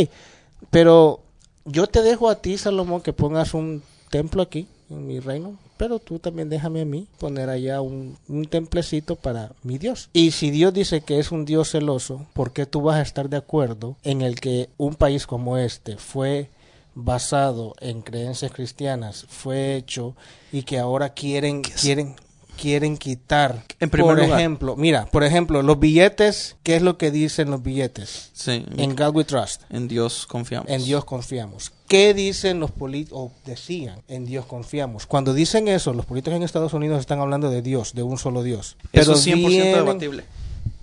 pero 0.70 1.22
yo 1.66 1.88
te 1.88 2.04
dejo 2.04 2.30
a 2.30 2.36
ti, 2.36 2.58
Salomón, 2.58 3.02
que 3.02 3.14
pongas 3.14 3.54
un 3.54 3.82
templo 4.10 4.44
aquí, 4.44 4.68
en 4.90 5.08
mi 5.08 5.20
reino. 5.20 5.58
Pero 5.80 6.00
tú 6.00 6.20
también 6.20 6.50
déjame 6.50 6.82
a 6.82 6.86
mí 6.86 7.08
poner 7.20 7.50
allá 7.50 7.80
un, 7.80 8.18
un 8.28 8.46
templecito 8.48 9.16
para 9.16 9.54
mi 9.64 9.78
Dios. 9.78 10.10
Y 10.12 10.32
si 10.32 10.52
Dios 10.52 10.74
dice 10.74 11.00
que 11.00 11.20
es 11.20 11.32
un 11.32 11.46
Dios 11.46 11.72
celoso, 11.72 12.28
¿por 12.34 12.52
qué 12.52 12.66
tú 12.66 12.82
vas 12.82 12.98
a 12.98 13.02
estar 13.02 13.30
de 13.30 13.38
acuerdo 13.38 13.96
en 14.04 14.22
el 14.22 14.42
que 14.42 14.68
un 14.78 14.96
país 14.96 15.26
como 15.26 15.58
este 15.58 15.96
fue 15.96 16.50
basado 16.96 17.76
en 17.80 18.02
creencias 18.02 18.52
cristianas, 18.52 19.26
fue 19.30 19.78
hecho 19.78 20.16
y 20.52 20.64
que 20.64 20.80
ahora 20.80 21.14
quieren, 21.14 21.62
quieren, 21.62 22.16
quieren 22.60 22.98
quitar? 22.98 23.64
En 23.80 23.90
primer 23.90 24.16
por 24.16 24.24
lugar. 24.24 24.40
ejemplo, 24.40 24.76
mira, 24.76 25.06
por 25.06 25.24
ejemplo, 25.24 25.62
los 25.62 25.80
billetes, 25.80 26.58
¿qué 26.64 26.76
es 26.76 26.82
lo 26.82 26.98
que 26.98 27.12
dicen 27.12 27.50
los 27.50 27.64
billetes? 27.64 28.30
Sí, 28.34 28.66
En 28.78 28.96
God 28.96 29.16
we 29.16 29.24
trust. 29.24 29.62
en 29.70 29.88
Dios 29.88 30.26
confiamos. 30.28 30.70
En 30.70 30.84
Dios 30.84 31.06
confiamos. 31.06 31.72
¿Qué 31.88 32.14
dicen 32.14 32.60
los 32.60 32.72
políticos? 32.72 33.20
O 33.20 33.32
decían, 33.46 34.02
en 34.08 34.26
Dios 34.26 34.46
confiamos. 34.46 35.06
Cuando 35.06 35.34
dicen 35.34 35.68
eso, 35.68 35.94
los 35.94 36.06
políticos 36.06 36.36
en 36.38 36.44
Estados 36.44 36.74
Unidos 36.74 37.00
están 37.00 37.20
hablando 37.20 37.50
de 37.50 37.62
Dios, 37.62 37.94
de 37.94 38.04
un 38.04 38.18
solo 38.18 38.44
Dios. 38.44 38.78
Eso 38.94 39.14
es 39.14 39.26
100% 39.26 39.48
vienen, 39.48 39.74
debatible. 39.74 40.24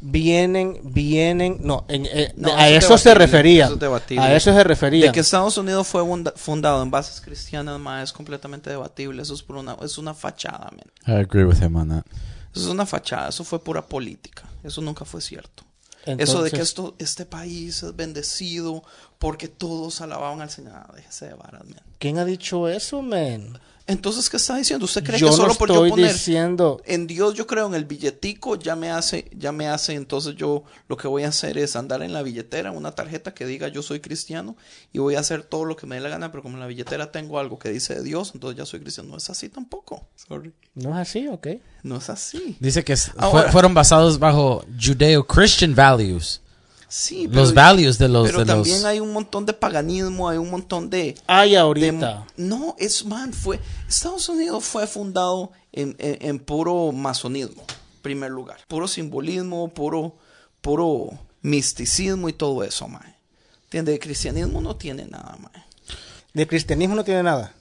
Vienen, 0.01 0.81
vienen, 0.85 1.59
no, 1.61 1.85
en- 1.89 2.07
eh, 2.07 2.33
No, 2.37 2.55
a 2.55 2.69
eso 2.69 2.79
es 2.79 2.85
eso 2.85 2.99
se 2.99 3.15
refería. 3.15 3.67
eso. 3.67 4.21
A 4.21 4.35
eso 4.35 4.53
se 4.53 4.65
refería. 4.65 5.07
De 5.07 5.13
que 5.13 5.21
Estados 5.21 5.57
Unidos 5.59 5.87
fue 5.87 6.03
funda- 6.03 6.33
fundado 6.37 6.83
en 6.83 6.91
bases 6.91 7.21
cristianas, 7.21 7.79
ma, 7.81 8.03
es 8.03 8.13
completamente 8.13 8.71
debatible. 8.71 9.23
Eso 9.23 9.35
es 9.35 9.43
por 9.43 9.57
una, 9.57 9.77
es 9.83 9.99
una 9.99 10.15
fachada, 10.15 10.71
man. 10.73 10.85
I 11.07 11.21
agree 11.21 11.45
with 11.45 11.63
him 11.63 11.77
on 11.77 11.89
that. 11.89 12.05
Eso 12.55 12.67
es 12.67 12.71
una 12.71 12.87
fachada, 12.87 13.29
eso 13.29 13.45
fue 13.45 13.59
pura 13.63 13.83
política. 13.87 14.45
Eso 14.63 14.81
nunca 14.81 15.05
fue 15.05 15.21
cierto. 15.21 15.65
eso 16.07 16.43
de 16.43 16.51
que 16.51 16.57
Entonces- 16.57 16.61
esto, 16.61 16.95
este 17.01 17.27
país 17.27 17.83
es 17.83 17.97
bendecido 17.97 18.85
Porque 19.19 19.49
todos 19.49 20.03
alababan 20.03 20.43
al 20.43 20.51
Señor. 20.51 20.73
Ah, 20.77 20.93
déjese 20.95 21.29
de 21.29 21.35
varas, 21.35 21.65
man. 21.65 21.81
¿Quién 21.99 22.19
ha 22.19 22.25
dicho 22.27 22.69
eso, 22.69 23.01
men? 23.01 23.59
Entonces, 23.89 24.29
¿qué 24.29 24.37
está 24.37 24.57
diciendo? 24.57 24.85
¿Usted 24.85 25.05
cree 25.05 25.17
Yo 25.19 25.27
que 25.27 25.31
no 25.31 25.37
solo 25.37 25.55
por 25.55 25.69
yo 25.69 25.89
poner 25.89 26.13
diciendo. 26.13 26.81
en 26.87 27.07
Dios 27.07 27.35
yo 27.35 27.47
creo 27.47 27.69
en 27.69 27.75
el 27.75 27.85
billetico 27.85 28.57
ya 28.57 28.75
me 28.75 28.91
hace, 28.91 29.31
ya 29.37 29.53
me 29.53 29.69
hace, 29.69 29.95
entonces 29.95 30.35
yo 30.35 30.65
lo 30.89 30.97
que 30.97 31.07
voy 31.07 31.23
a 31.23 31.29
hacer 31.29 31.57
es 31.57 31.77
andar 31.77 32.03
en 32.03 32.13
la 32.13 32.23
billetera 32.23 32.73
una 32.73 32.97
tarjeta 32.97 33.33
que 33.33 33.47
diga 33.47 33.69
yo 33.69 33.83
soy 33.83 34.01
cristiano 34.01 34.57
y 34.93 34.99
voy 34.99 35.15
a 35.15 35.21
hacer 35.21 35.45
todo 35.45 35.65
lo 35.65 35.77
que 35.77 35.87
me 35.87 35.95
dé 35.95 36.01
la 36.01 36.09
gana, 36.09 36.33
pero 36.33 36.43
como 36.43 36.57
en 36.57 36.61
la 36.61 36.67
billetera 36.67 37.13
tengo 37.13 37.39
algo 37.39 37.61
que 37.61 37.71
dice 37.71 37.95
de 37.95 38.03
Dios, 38.03 38.33
entonces 38.35 38.59
ya 38.59 38.67
soy 38.67 38.81
cristiano. 38.81 39.11
No 39.11 39.19
es 39.19 39.31
así 39.31 39.49
tampoco. 39.49 40.09
Sorry. 40.17 40.53
¿No 40.75 40.91
es 40.91 41.09
así, 41.09 41.29
ok? 41.29 41.47
No 41.85 41.99
es 41.99 42.11
así. 42.11 42.57
Dice 42.59 42.83
que 42.83 42.95
es- 42.95 43.13
Ahora- 43.17 43.43
fue- 43.45 43.53
fueron 43.53 43.73
basados 43.73 44.19
bajo 44.19 44.65
Judeo-Christian 44.81 45.75
values. 45.77 46.41
Sí, 46.89 47.27
Los 47.27 47.53
values 47.53 47.99
de 47.99 48.09
los- 48.09 48.27
Pero 48.27 48.39
de 48.45 48.45
los- 48.45 48.55
también 48.69 48.87
hay 48.87 49.01
un 49.01 49.13
montón 49.13 49.45
de 49.45 49.53
paganismo, 49.53 50.29
hay 50.29 50.39
un 50.39 50.51
montón 50.51 50.89
de 50.89 51.17
Ay, 51.27 51.51
de- 51.51 51.57
ahorita. 51.59 52.25
no, 52.37 52.77
es 52.79 53.05
man, 53.05 53.33
fue 53.33 53.59
Estados 53.89 54.29
Unidos 54.29 54.65
fue 54.65 54.87
fundado 54.87 55.51
en, 55.73 55.97
en- 55.99 56.19
en 56.21 56.39
puro 56.39 56.93
masonismo, 56.93 57.63
en 57.69 58.03
primer 58.03 58.31
lugar, 58.31 58.59
puro 58.69 58.87
simbolismo, 58.89 59.69
puro 59.69 60.15
puro 60.61 61.11
misticismo 61.43 62.29
y 62.29 62.33
todo 62.33 62.63
eso, 62.65 62.89
man. 62.89 63.15
¿Entiende? 63.65 63.93
El 63.95 63.99
cristianismo 64.01 64.61
no 64.61 64.77
tiene 64.77 65.07
nada, 65.07 65.37
man. 65.41 65.53
De 66.35 66.47
cristianismo 66.47 66.95
no 66.95 67.05
tiene 67.05 67.23
nada. 67.23 67.53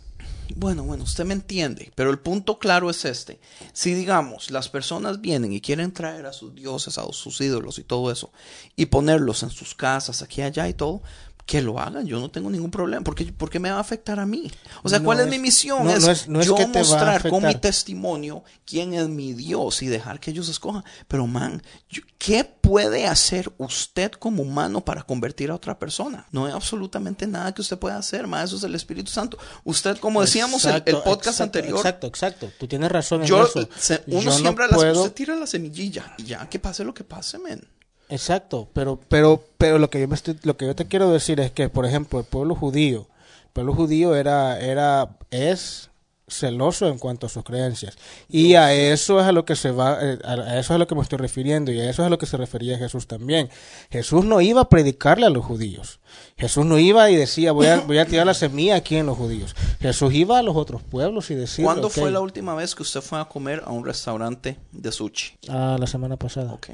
Bueno, 0.56 0.84
bueno, 0.84 1.04
usted 1.04 1.26
me 1.26 1.34
entiende, 1.34 1.92
pero 1.96 2.10
el 2.10 2.20
punto 2.20 2.60
claro 2.60 2.90
es 2.90 3.06
este. 3.06 3.40
Si 3.74 3.94
digamos, 3.94 4.52
las 4.52 4.70
personas 4.70 5.22
vienen 5.22 5.52
y 5.54 5.62
quieren 5.62 5.92
traer 5.92 6.26
a 6.26 6.34
sus 6.34 6.54
dioses, 6.54 6.98
a 6.98 7.12
sus 7.12 7.42
ídolos 7.42 7.80
y 7.80 7.84
todo 7.84 8.12
eso, 8.12 8.32
y 8.76 8.86
ponerlos 8.88 9.44
en 9.44 9.50
sus 9.50 9.76
casas, 9.76 10.22
aquí, 10.22 10.42
allá 10.42 10.68
y 10.68 10.74
todo, 10.74 11.02
que 11.46 11.62
lo 11.62 11.80
hagan, 11.80 12.08
yo 12.08 12.20
no 12.20 12.30
tengo 12.32 12.50
ningún 12.50 12.72
problema, 12.72 13.04
porque 13.04 13.26
¿por 13.26 13.52
qué 13.52 13.60
me 13.60 13.70
va 13.70 13.78
a 13.78 13.80
afectar 13.82 14.20
a 14.20 14.26
mí? 14.26 14.52
O 14.82 14.90
sea, 14.90 14.98
No 14.98 15.06
¿cuál 15.06 15.20
es, 15.20 15.26
es- 15.26 15.32
mi 15.32 15.38
misión? 15.38 15.84
no- 15.84 15.92
es, 15.92 16.04
no 16.04 16.12
es- 16.12 16.28
no 16.28 16.40
es 16.42 16.48
yo 16.48 16.56
que 16.56 16.66
te 16.66 16.72
va 16.82 16.86
a 16.86 16.90
mostrar 16.90 17.30
con 17.30 17.46
mi 17.46 17.54
testimonio 17.56 18.44
quién 18.66 18.96
es 18.96 19.08
mi 19.10 19.34
Dios 19.34 19.84
y 19.84 19.88
dejar 19.88 20.20
que 20.20 20.32
ellos 20.32 20.50
escojan. 20.50 20.84
Pero, 21.08 21.28
man, 21.28 21.62
yo- 21.88 22.02
¿qué 22.18 22.44
puede 22.46 23.06
hacer 23.06 23.54
usted 23.60 24.12
como 24.14 24.42
humano 24.42 24.84
para 24.84 25.04
convertir 25.04 25.52
a 25.52 25.56
otra 25.56 25.78
persona? 25.78 26.26
No 26.32 26.48
hay 26.48 26.52
absolutamente 26.52 27.28
nada 27.28 27.54
que 27.54 27.62
usted 27.62 27.78
pueda 27.78 27.98
hacer, 27.98 28.26
man, 28.26 28.44
eso 28.44 28.56
es 28.56 28.64
el 28.64 28.74
Espíritu 28.74 29.12
Santo. 29.12 29.38
Usted, 29.64 29.98
como 30.00 30.22
decíamos 30.22 30.66
el- 30.66 30.82
el, 30.86 30.96
podcast 31.04 31.28
exacto, 31.28 31.44
anterior, 31.44 31.78
Exacto, 31.78 32.08
exacto. 32.08 32.52
Tú 32.60 32.68
tienes 32.68 32.92
razón 32.92 33.22
en 33.22 33.28
yo, 33.28 33.46
eso. 33.46 33.70
se- 33.78 34.04
Yo 34.08 34.18
uno 34.18 34.32
no 34.32 34.38
siembra 34.38 34.66
las, 34.66 34.78
puedo- 34.78 35.02
usted 35.04 35.14
tira 35.14 35.36
la 35.36 35.46
semillilla 35.46 36.16
y 36.18 36.24
ya 36.24 36.50
que 36.50 36.58
pase 36.58 36.84
lo 36.84 36.96
que 36.96 37.04
pase, 37.04 37.38
men. 37.38 37.62
Exacto, 38.10 38.68
pero, 38.74 39.00
pero, 39.10 39.44
pero 39.58 39.78
lo 39.80 39.90
que 39.90 40.00
yo 40.00 40.08
me 40.08 40.16
estoy- 40.16 40.38
lo 40.44 40.58
que 40.58 40.66
yo 40.68 40.76
te 40.76 40.86
quiero 40.86 41.10
decir 41.12 41.40
es 41.40 41.52
que, 41.52 41.70
por 41.70 41.86
ejemplo, 41.86 42.20
el 42.20 42.26
pueblo 42.26 42.56
judío, 42.56 43.08
el 43.46 43.50
pueblo 43.54 43.74
judío 43.74 44.16
era, 44.16 44.60
era, 44.60 45.18
es 45.32 45.90
celoso 46.28 46.88
en 46.88 46.98
cuanto 46.98 47.28
a 47.28 47.30
sus 47.30 47.44
creencias. 47.44 47.98
Y 48.28 48.56
a 48.56 48.74
eso 48.74 49.20
es 49.20 49.28
a 49.28 49.32
lo 49.32 49.46
que 49.46 49.56
se 49.56 49.70
va, 49.70 50.00
eh, 50.02 50.18
a 50.24 50.34
eso 50.60 50.60
es 50.60 50.72
a 50.72 50.78
lo 50.80 50.88
que 50.88 50.96
me 50.96 51.02
estoy 51.02 51.20
refiriendo, 51.20 51.72
y 51.72 51.80
a 51.80 51.88
eso 51.90 52.02
es 52.02 52.08
a 52.08 52.10
lo 52.10 52.18
que 52.18 52.26
se 52.26 52.36
refería 52.38 52.78
Jesús 52.80 53.06
también. 53.08 53.50
Jesús 53.92 54.26
no 54.26 54.42
iba 54.42 54.62
a 54.62 54.70
predicarle 54.70 55.28
a 55.28 55.30
los 55.30 55.46
judíos. 55.46 56.00
Jesús 56.38 56.66
no 56.66 56.80
iba 56.80 57.10
y 57.12 57.16
decía, 57.16 57.52
voy 57.52 57.68
a, 57.68 57.80
voy 57.82 58.00
a 58.00 58.06
tirar 58.08 58.26
la 58.26 58.34
semilla 58.34 58.76
aquí 58.76 58.96
en 58.96 59.06
los 59.06 59.18
judíos. 59.18 59.56
Jesús 59.80 60.14
iba 60.16 60.40
a 60.40 60.42
los 60.44 60.56
otros 60.56 60.82
pueblos 60.82 61.30
y 61.30 61.36
decía, 61.36 61.64
¿Cuándo 61.66 61.90
fue 61.90 62.10
la 62.12 62.22
última 62.22 62.56
vez 62.56 62.74
que 62.74 62.82
usted 62.82 63.02
fue 63.02 63.20
a 63.20 63.26
comer 63.26 63.62
a 63.66 63.72
un 63.72 63.86
restaurante 63.86 64.58
de 64.72 64.92
sushi? 64.92 65.38
Ah, 65.48 65.78
la 65.80 65.86
semana 65.88 66.18
pasada. 66.18 66.54
Ok. 66.54 66.70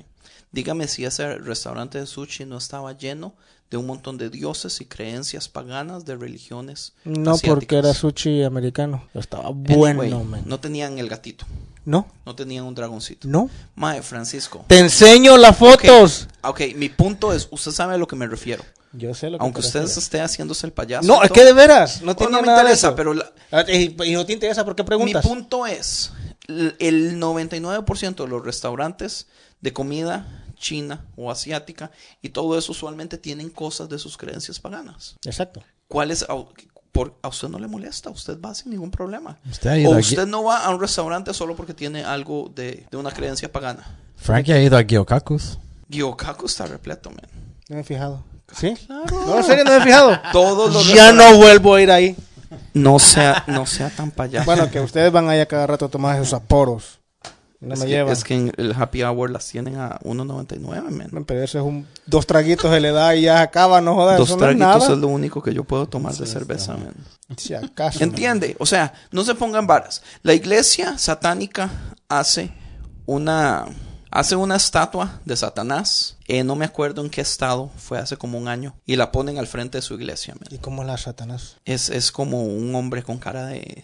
Dígame 0.51 0.87
si 0.87 1.05
ese 1.05 1.35
restaurante 1.37 1.99
de 1.99 2.05
sushi 2.05 2.45
no 2.45 2.57
estaba 2.57 2.97
lleno 2.97 3.33
de 3.69 3.77
un 3.77 3.85
montón 3.85 4.17
de 4.17 4.29
dioses 4.29 4.81
y 4.81 4.85
creencias 4.85 5.47
paganas 5.47 6.03
de 6.03 6.17
religiones. 6.17 6.93
No, 7.05 7.31
asiáticas. 7.31 7.55
porque 7.55 7.77
era 7.77 7.93
sushi 7.93 8.43
americano. 8.43 9.07
Estaba 9.13 9.47
Anyway, 9.47 9.93
bueno, 9.93 10.23
man. 10.25 10.43
no 10.45 10.59
tenían 10.59 10.99
el 10.99 11.07
gatito, 11.07 11.45
No, 11.85 12.05
no 12.25 12.35
tenían 12.35 12.65
un 12.65 12.75
dragoncito. 12.75 13.27
no. 13.29 13.49
Mae, 13.75 14.01
Francisco. 14.01 14.65
Te 14.67 14.79
enseño 14.79 15.37
las 15.37 15.55
fotos. 15.57 16.27
Ok, 16.43 16.61
mi 16.75 16.89
punto 16.89 17.31
es, 17.31 17.47
usted 17.49 17.71
sabe 17.71 17.95
a 17.95 17.97
lo 17.97 18.07
que 18.07 18.17
me 18.17 18.27
refiero. 18.27 18.63
Yo 18.91 19.13
sé 19.13 19.29
lo 19.29 19.37
que 19.37 19.43
Aunque 19.45 19.61
te 19.61 19.67
usted 19.67 19.79
refieres. 19.83 20.03
esté 20.03 20.19
haciéndose 20.19 20.67
el 20.67 20.73
payaso. 20.73 21.07
No, 21.07 21.23
es 21.23 21.31
que 21.31 21.45
de 21.45 21.53
veras, 21.53 22.01
no 22.01 22.13
me 22.13 22.29
nada 22.29 22.41
de 22.41 22.51
interesa, 22.63 22.87
eso. 22.89 22.95
pero 22.97 23.13
la- 23.13 23.31
Ah, 23.53 23.63
Y, 23.69 23.95
y 24.03 24.11
no 24.13 24.25
te 24.25 24.33
interesa, 24.33 24.65
¿por 24.65 24.75
qué 24.75 24.83
Mi 24.83 24.87
preguntas? 24.87 25.25
punto 25.25 25.65
es, 25.65 26.11
el 26.79 27.17
99% 27.19 28.23
de 28.25 28.29
los 28.29 28.43
restaurantes 28.45 29.27
de 29.61 29.71
comida 29.73 30.40
china 30.61 31.05
o 31.17 31.29
asiática 31.29 31.91
y 32.21 32.29
todo 32.29 32.57
eso 32.57 32.71
usualmente 32.71 33.17
tienen 33.17 33.49
cosas 33.49 33.89
de 33.89 33.99
sus 33.99 34.17
creencias 34.17 34.59
paganas. 34.59 35.17
Exacto. 35.25 35.61
¿Cuál 35.87 36.11
es? 36.11 36.23
A, 36.23 36.35
por, 36.91 37.17
a 37.21 37.27
usted 37.27 37.49
no 37.49 37.59
le 37.59 37.67
molesta, 37.67 38.09
usted 38.09 38.39
va 38.39 38.53
sin 38.53 38.71
ningún 38.71 38.91
problema. 38.91 39.37
Usted 39.49 39.85
O 39.87 39.97
usted 39.97 40.27
no 40.27 40.43
va 40.43 40.63
a 40.65 40.69
un 40.69 40.79
restaurante 40.79 41.33
solo 41.33 41.55
porque 41.55 41.73
tiene 41.73 42.03
algo 42.03 42.51
de, 42.53 42.85
de 42.89 42.97
una 42.97 43.11
creencia 43.11 43.51
pagana. 43.51 43.97
Frankie 44.15 44.53
ha 44.53 44.61
ido 44.61 44.77
a 44.77 44.83
Gyokakus. 44.83 45.57
Gyokaku 45.89 46.45
está 46.45 46.65
repleto, 46.67 47.09
man. 47.09 47.27
No 47.67 47.75
me 47.75 47.81
he 47.81 47.83
fijado. 47.83 48.23
¿Sí? 48.53 48.75
Claro. 48.85 49.25
No, 49.25 49.37
en 49.37 49.43
serio, 49.43 49.63
no 49.63 49.71
me 49.71 49.77
he 49.77 49.81
fijado. 49.81 50.19
Todos 50.31 50.73
los 50.73 50.93
ya 50.93 51.11
no 51.11 51.37
vuelvo 51.37 51.75
a 51.75 51.81
ir 51.81 51.91
ahí. 51.91 52.15
No 52.73 52.99
sea, 52.99 53.43
no 53.47 53.65
sea 53.65 53.89
tan 53.89 54.11
payaso. 54.11 54.45
Bueno, 54.45 54.69
que 54.69 54.79
ustedes 54.79 55.11
van 55.11 55.29
allá 55.29 55.45
cada 55.45 55.67
rato 55.67 55.85
a 55.85 55.89
tomar 55.89 56.15
esos 56.17 56.33
aporos. 56.33 56.99
No 57.61 57.75
es, 57.75 57.79
me 57.79 57.85
que, 57.85 57.91
llevan. 57.91 58.11
es 58.11 58.23
que 58.23 58.33
en 58.33 58.51
el 58.57 58.73
happy 58.73 59.03
hour 59.03 59.29
las 59.29 59.47
tienen 59.47 59.77
a 59.77 59.99
1.99, 59.99 61.11
man. 61.11 61.25
Pero 61.25 61.43
eso 61.43 61.59
es 61.59 61.63
un... 61.63 61.87
Dos 62.07 62.25
traguitos 62.25 62.71
se 62.71 62.79
le 62.79 62.91
da 62.91 63.15
y 63.15 63.21
ya 63.21 63.41
acaba, 63.41 63.79
no 63.81 63.93
jodas. 63.93 64.17
Dos 64.17 64.29
eso 64.29 64.37
no 64.37 64.45
es 64.45 64.57
traguitos 64.57 64.83
nada. 64.83 64.93
es 64.95 64.99
lo 64.99 65.07
único 65.07 65.43
que 65.43 65.53
yo 65.53 65.63
puedo 65.63 65.87
tomar 65.87 66.13
de 66.15 66.25
cerveza, 66.25 66.75
man. 66.75 66.95
Si 67.37 67.53
acaso. 67.53 67.99
man. 67.99 68.09
¿Entiende? 68.09 68.55
O 68.57 68.65
sea, 68.65 68.93
no 69.11 69.23
se 69.23 69.35
pongan 69.35 69.67
varas. 69.67 70.01
La 70.23 70.33
iglesia 70.33 70.97
satánica 70.97 71.69
hace 72.09 72.51
una 73.05 73.67
hace 74.09 74.35
una 74.35 74.55
estatua 74.55 75.21
de 75.25 75.35
Satanás. 75.37 76.17
Eh, 76.27 76.43
no 76.43 76.55
me 76.55 76.65
acuerdo 76.65 77.03
en 77.03 77.09
qué 77.09 77.21
estado, 77.21 77.71
fue 77.77 77.97
hace 77.97 78.17
como 78.17 78.37
un 78.37 78.47
año. 78.47 78.75
Y 78.85 78.97
la 78.97 79.11
ponen 79.11 79.37
al 79.37 79.47
frente 79.47 79.77
de 79.77 79.81
su 79.81 79.93
iglesia. 79.93 80.33
man. 80.33 80.47
¿Y 80.49 80.57
cómo 80.57 80.83
la 80.83 80.97
Satanás? 80.97 81.57
Es, 81.65 81.89
es 81.89 82.11
como 82.11 82.43
un 82.43 82.73
hombre 82.75 83.03
con 83.03 83.17
cara 83.19 83.45
de, 83.45 83.83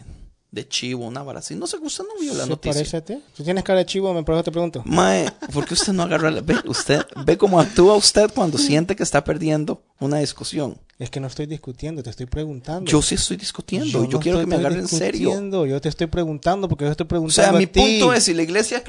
de 0.51 0.67
chivo, 0.67 1.05
una 1.05 1.23
vara 1.23 1.39
así. 1.39 1.55
No 1.55 1.67
sé, 1.67 1.77
usted 1.77 2.03
no 2.03 2.19
vio 2.19 2.33
la 2.33 2.43
¿Se 2.43 2.49
noticia. 2.49 2.73
parece 2.73 2.97
a 2.97 3.01
ti? 3.05 3.21
¿Tú 3.35 3.43
tienes 3.43 3.63
cara 3.63 3.79
de 3.79 3.85
chivo? 3.85 4.13
Me 4.13 4.23
te 4.23 4.51
pregunto. 4.51 4.81
Mae, 4.85 5.31
¿por 5.53 5.65
qué 5.65 5.73
usted 5.73 5.93
no 5.93 6.03
agarra 6.03 6.31
la... 6.31 6.41
Ve, 6.41 6.55
usted, 6.65 7.01
ve 7.25 7.37
cómo 7.37 7.59
actúa 7.59 7.95
usted 7.95 8.31
cuando 8.33 8.57
siente 8.57 8.95
que 8.95 9.03
está 9.03 9.23
perdiendo 9.23 9.81
una 9.99 10.19
discusión. 10.19 10.77
Es 10.99 11.11
que 11.11 11.19
no 11.19 11.27
estoy 11.27 11.45
discutiendo, 11.45 12.01
te 12.01 12.09
estoy 12.09 12.25
pregundo. 12.25 12.81
Yo 12.83 13.03
sí 13.03 13.15
estoy 13.15 13.37
discutiendo. 13.37 14.05
Yo, 14.05 14.09
no 14.09 14.19
quiero 14.19 14.39
que 14.39 14.47
me 14.47 14.55
agarren 14.55 14.79
en 14.79 14.87
serio. 14.87 15.65
Yo 15.65 15.79
te 15.79 15.89
estoy 15.89 16.07
preguntando 16.07 16.67
porque 16.67 16.85
yo 16.85 16.91
estoy 16.91 17.05
O 17.05 17.07
preguntando 17.07 17.51
sea, 17.51 17.57
mi 17.57 17.65
a 17.65 17.71
ti. 17.71 17.79
punto 17.99 18.13
es, 18.13 18.23
si 18.23 18.33
la 18.33 18.41
iglesia 18.41 18.83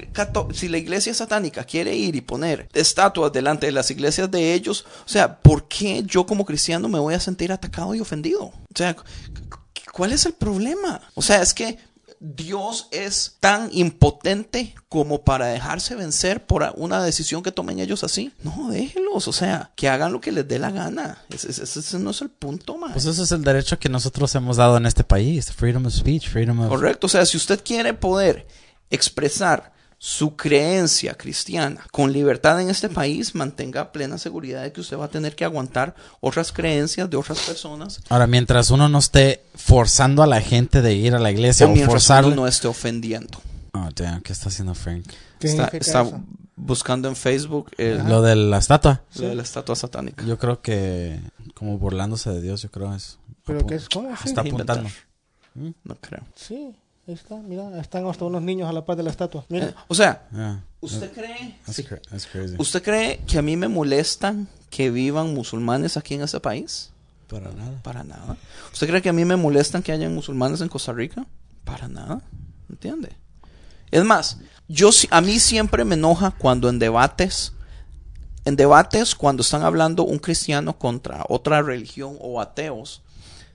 si 0.54 0.68
la 0.68 0.78
iglesia 0.78 1.12
satánica 1.12 1.64
quiere 1.64 1.94
ir 1.94 2.16
y 2.16 2.22
poner 2.22 2.68
estatuas 2.72 3.30
delante 3.30 3.66
de 3.66 3.72
las 3.72 3.90
iglesias 3.90 4.30
de 4.30 4.54
ellos, 4.54 4.86
o 5.04 5.08
sea, 5.08 5.38
¿por 5.40 5.68
qué 5.68 6.02
yo 6.06 6.24
como 6.24 6.46
cristiano 6.46 6.88
me 6.88 6.98
voy 6.98 7.12
a 7.12 7.20
sentir 7.20 7.52
atacado 7.52 7.94
y 7.94 8.00
ofendido? 8.00 8.44
O 8.44 8.54
sea, 8.74 8.96
¿cuál 9.98 10.12
es 10.14 10.24
el 10.24 10.32
problema? 10.32 11.02
O 11.14 11.20
sea, 11.20 11.42
es 11.42 11.52
que 11.52 11.76
Dios 12.20 12.88
es 12.90 13.36
tan 13.38 13.68
impotente 13.72 14.74
como 14.88 15.22
para 15.22 15.46
dejarse 15.46 15.94
vencer 15.94 16.46
por 16.46 16.72
una 16.76 17.00
decisión 17.02 17.42
que 17.44 17.52
tomen 17.52 17.78
ellos 17.78 18.02
así. 18.02 18.32
No, 18.42 18.70
déjelos, 18.70 19.28
o 19.28 19.32
sea, 19.32 19.70
que 19.76 19.88
hagan 19.88 20.12
lo 20.12 20.20
que 20.20 20.32
les 20.32 20.48
dé 20.48 20.58
la 20.58 20.70
gana. 20.72 21.22
Ese, 21.30 21.50
ese- 21.50 21.62
ese 21.80 21.98
no 22.00 22.10
es 22.10 22.20
el 22.22 22.30
punto, 22.30 22.76
man. 22.76 22.92
Pues 22.92 23.04
eso 23.04 23.22
es 23.22 23.30
el 23.30 23.44
derecho 23.44 23.78
que 23.78 23.88
nosotros 23.88 24.34
hemos 24.34 24.56
dado 24.56 24.76
en 24.78 24.86
este 24.86 25.04
país. 25.04 25.52
Freedom 25.52 25.86
of 25.86 25.92
speech, 25.92 26.28
freedom 26.28 26.58
of... 26.60 26.68
Correcto, 26.70 27.06
o 27.06 27.10
sea, 27.10 27.24
si 27.26 27.36
usted 27.36 27.60
quiere 27.64 27.94
poder 27.94 28.48
expresar 28.90 29.72
su 30.00 30.36
creencia 30.36 31.14
cristiana 31.14 31.84
con 31.90 32.12
libertad 32.12 32.60
en 32.60 32.70
este 32.70 32.88
país, 32.88 33.34
mantenga 33.34 33.90
plena 33.90 34.16
seguridad 34.16 34.62
de 34.62 34.72
que 34.72 34.80
usted 34.80 34.96
va 34.96 35.06
a 35.06 35.10
tener 35.10 35.34
que 35.34 35.44
aguantar 35.44 35.96
otras 36.20 36.52
creencias 36.52 37.10
de 37.10 37.16
otras 37.16 37.40
personas 37.40 38.00
Ahora, 38.08 38.28
mientras 38.28 38.70
uno 38.70 38.88
no 38.88 38.98
esté 38.98 39.42
forzando 39.56 40.22
a 40.22 40.26
la 40.28 40.40
gente 40.40 40.82
de 40.82 40.94
ir 40.94 41.14
a 41.14 41.18
la 41.18 41.32
iglesia 41.32 41.66
o 41.66 41.70
o, 41.70 42.26
uno 42.26 42.36
no 42.36 42.46
esté 42.46 42.68
ofendiendo. 42.68 43.40
Oh, 43.72 43.88
damn, 43.94 44.20
¿qué 44.22 44.32
está 44.32 44.48
haciendo 44.48 44.74
Frank? 44.74 45.04
¿Qué 45.40 45.48
Está, 45.48 46.04
buscando 46.56 47.08
en 47.08 47.16
Facebook 47.16 47.70
el- 47.76 47.98
Lo 48.08 48.22
de 48.22 48.34
la 48.36 48.58
estatua. 48.58 49.02
lo 49.16 49.28
de 49.28 49.34
la 49.34 49.42
estatua 49.42 49.76
satánica. 49.76 50.24
Yo 50.24 50.38
creo 50.38 50.60
que 50.60 51.20
como 51.54 51.78
burlándose 51.78 52.30
de 52.30 52.40
Dios, 52.40 52.62
yo 52.62 52.70
creo 52.70 52.94
es... 52.94 53.18
¿Pero 53.44 53.66
qué 53.66 53.76
es? 53.76 53.88
¿Cómo? 53.88 54.10
Sí. 54.16 54.28
Está 54.28 54.42
apuntando. 54.42 54.88
No 55.54 55.96
creo. 56.00 56.22
Sí, 56.34 56.74
ahí 57.08 57.14
está, 57.14 57.36
mira, 57.36 57.80
están 57.80 58.06
hasta 58.06 58.24
unos 58.24 58.42
niños 58.42 58.68
a 58.68 58.72
la 58.72 58.84
par 58.84 58.96
de 58.96 59.02
la 59.02 59.10
estatua. 59.10 59.44
Mira, 59.48 59.66
Eh, 59.68 59.74
o 59.88 59.94
sea, 59.94 60.26
Yeah. 60.32 60.62
¿usted 60.80 61.12
cree, 61.12 61.58
That's, 61.66 61.78
cra- 61.80 62.00
that's 62.10 62.26
crazy. 62.26 62.54
¿usted 62.58 62.82
cree 62.82 63.18
que 63.26 63.38
a 63.38 63.42
mí 63.42 63.56
me 63.56 63.68
molestan 63.68 64.48
que 64.70 64.90
vivan 64.90 65.34
musulmanes 65.34 65.96
aquí 65.96 66.14
en 66.14 66.22
este 66.22 66.38
país? 66.40 66.90
Para 67.28 67.50
nada. 67.50 67.82
Para 67.82 68.04
nada. 68.04 68.36
¿Usted 68.72 68.86
cree 68.88 69.02
que 69.02 69.08
a 69.08 69.12
mí 69.12 69.24
me 69.24 69.36
molestan 69.36 69.82
que 69.82 69.92
hayan 69.92 70.14
musulmanes 70.14 70.60
en 70.60 70.68
Costa 70.68 70.92
Rica? 70.92 71.26
Para 71.64 71.88
nada. 71.88 72.20
¿Entiende? 72.70 73.10
Es 73.90 74.04
más, 74.04 74.38
yo 74.68 74.90
a 75.10 75.20
mí 75.20 75.38
siempre 75.38 75.84
me 75.84 75.94
enoja 75.94 76.30
cuando 76.32 76.68
en 76.68 76.78
debates 76.78 77.52
en 78.44 78.56
debates, 78.56 79.14
cuando 79.14 79.42
están 79.42 79.62
hablando 79.62 80.04
un 80.04 80.18
cristiano 80.18 80.78
contra 80.78 81.22
otra 81.28 81.60
religión 81.60 82.16
o 82.18 82.40
ateos, 82.40 83.02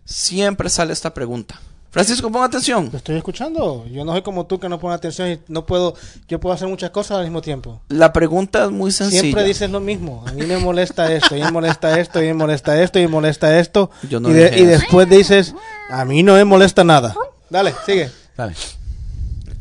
siempre 0.06 0.70
sale 0.70 0.94
esta 0.94 1.16
pregunta. 1.16 1.60
Francisco, 1.94 2.32
pon 2.32 2.44
atención. 2.44 2.90
Lo 2.92 2.98
estoy 2.98 3.18
escuchando. 3.18 3.86
Yo 3.86 4.04
no 4.04 4.14
soy 4.14 4.24
como 4.24 4.48
tú 4.48 4.60
que 4.60 4.68
no 4.68 4.80
pone 4.80 4.96
atención 4.96 5.30
y 5.30 5.40
no 5.48 5.64
puedo. 5.68 5.94
Yo 6.28 6.40
puedo 6.40 6.56
hacer 6.56 6.68
muchas 6.68 6.90
cosas 6.90 7.20
al 7.20 7.24
mismo 7.26 7.40
tiempo. 7.40 7.82
La 7.90 8.12
pregunta 8.12 8.66
es 8.66 8.72
muy 8.72 8.92
sencilla. 8.92 9.22
Siempre 9.22 9.44
dices 9.44 9.70
lo 9.70 9.80
mismo. 9.80 10.24
A 10.28 10.32
mí 10.32 10.44
me 10.44 10.58
molesta 10.58 11.14
esto, 11.14 11.36
y 11.38 11.42
me 11.44 11.52
molesta 11.52 12.00
esto, 12.00 12.20
y 12.20 12.26
me 12.26 12.34
molesta 12.34 12.82
esto, 12.82 12.98
y 12.98 13.04
me 13.04 13.10
molesta 13.10 13.60
esto. 13.60 13.92
Yo 14.10 14.20
no 14.20 14.32
y, 14.32 14.34
de- 14.34 14.50
después 14.66 15.08
dices, 15.08 15.54
a 15.92 16.04
mí 16.04 16.24
no 16.24 16.34
me 16.34 16.44
molesta 16.46 16.84
nada. 16.84 17.14
Dale, 17.52 17.76
sigue. 17.86 18.10
Dale. 18.36 18.56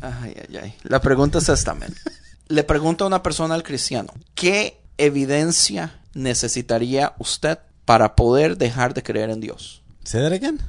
Ay, 0.01 0.33
ay, 0.49 0.57
ay. 0.57 0.73
La 0.83 0.99
pregunta 1.01 1.37
es 1.37 1.47
esta, 1.49 1.75
men. 1.75 1.93
Le 2.47 2.63
pregunto 2.63 3.03
a 3.03 3.07
una 3.07 3.21
persona 3.21 3.53
al 3.53 3.61
cristiano, 3.61 4.11
¿qué 4.33 4.81
evidencia 4.97 5.99
necesitaría 6.15 7.13
usted 7.19 7.59
para 7.85 8.15
poder 8.15 8.57
dejar 8.57 8.95
de 8.95 9.03
creer 9.03 9.29
en 9.29 9.39
Dios? 9.39 9.83
¿Say 10.03 10.21
that 10.23 10.33
again? 10.33 10.59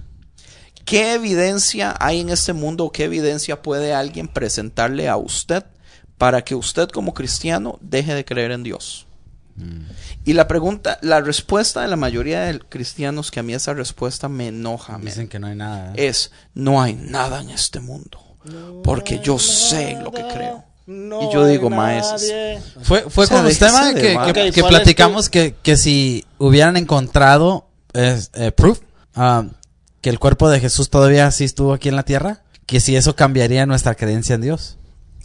¿Qué 0.85 1.15
evidencia 1.15 1.95
hay 1.99 2.21
en 2.21 2.29
este 2.31 2.53
mundo 2.53 2.85
o 2.85 2.93
qué 2.93 3.05
evidencia 3.05 3.63
puede 3.63 3.95
alguien 3.95 4.29
presentarle 4.29 5.09
a 5.09 5.17
usted 5.17 5.65
para 6.19 6.43
que 6.43 6.55
usted 6.55 6.89
como 6.89 7.15
cristiano 7.15 7.79
deje 7.81 8.15
de 8.15 8.25
creer 8.25 8.51
en 8.51 8.63
Dios? 8.63 9.07
Y 10.25 10.33
la 10.33 10.49
pregunta, 10.49 10.99
la 11.01 11.21
respuesta 11.21 11.81
de 11.83 11.89
la 11.89 11.95
mayoría 11.97 12.41
de 12.43 12.59
cristianos, 12.59 13.31
que 13.31 13.39
a 13.41 13.43
mí 13.45 13.55
esa 13.55 13.73
respuesta 13.73 14.29
me 14.29 14.49
enoja, 14.49 14.99
Dicen 15.01 15.29
que 15.29 15.39
no 15.39 15.47
hay 15.47 15.55
nada. 15.55 15.93
¿eh? 15.95 16.09
es, 16.09 16.33
no 16.55 16.83
hay 16.83 16.95
nada 16.95 17.41
en 17.41 17.51
este 17.51 17.79
mundo, 17.81 18.21
porque 18.83 19.21
yo 19.23 19.39
sé 19.39 19.97
lo 20.03 20.11
que 20.11 20.23
creo. 20.27 20.65
No 20.87 21.23
Y 21.23 21.33
yo 21.33 21.47
digo, 21.47 21.71
maes, 21.71 22.05
nadie. 22.11 22.61
Fue, 22.83 23.09
fue 23.09 23.25
O 23.25 23.29
sea, 23.29 23.39
con 23.39 23.47
usted, 23.47 23.67
déjese 23.69 23.81
ma, 23.81 23.87
de 23.87 23.95
que, 23.95 24.33
que- 24.43 24.53
que 24.53 24.61
¿cuál 24.61 24.75
es 24.75 24.81
platicamos 24.81 25.31
que, 25.31 25.55
que 25.63 25.77
si 25.79 26.27
hubieran 26.39 26.77
encontrado 26.77 27.69
es, 27.95 28.31
eh, 28.35 28.51
proof 28.53 28.81
ah, 29.15 29.45
que 30.05 30.11
el 30.11 30.19
cuerpo 30.19 30.51
de 30.51 30.61
Jesús 30.61 30.91
todavía 30.91 31.31
sí 31.31 31.45
estuvo 31.45 31.73
aquí 31.73 31.89
en 31.89 31.97
la 31.97 32.03
tierra, 32.03 32.43
que 32.67 32.79
si 32.79 32.95
eso 32.95 33.17
cambiaría 33.17 33.65
nuestra 33.65 33.95
creencia 33.95 34.35
en 34.35 34.43
Dios. 34.43 34.77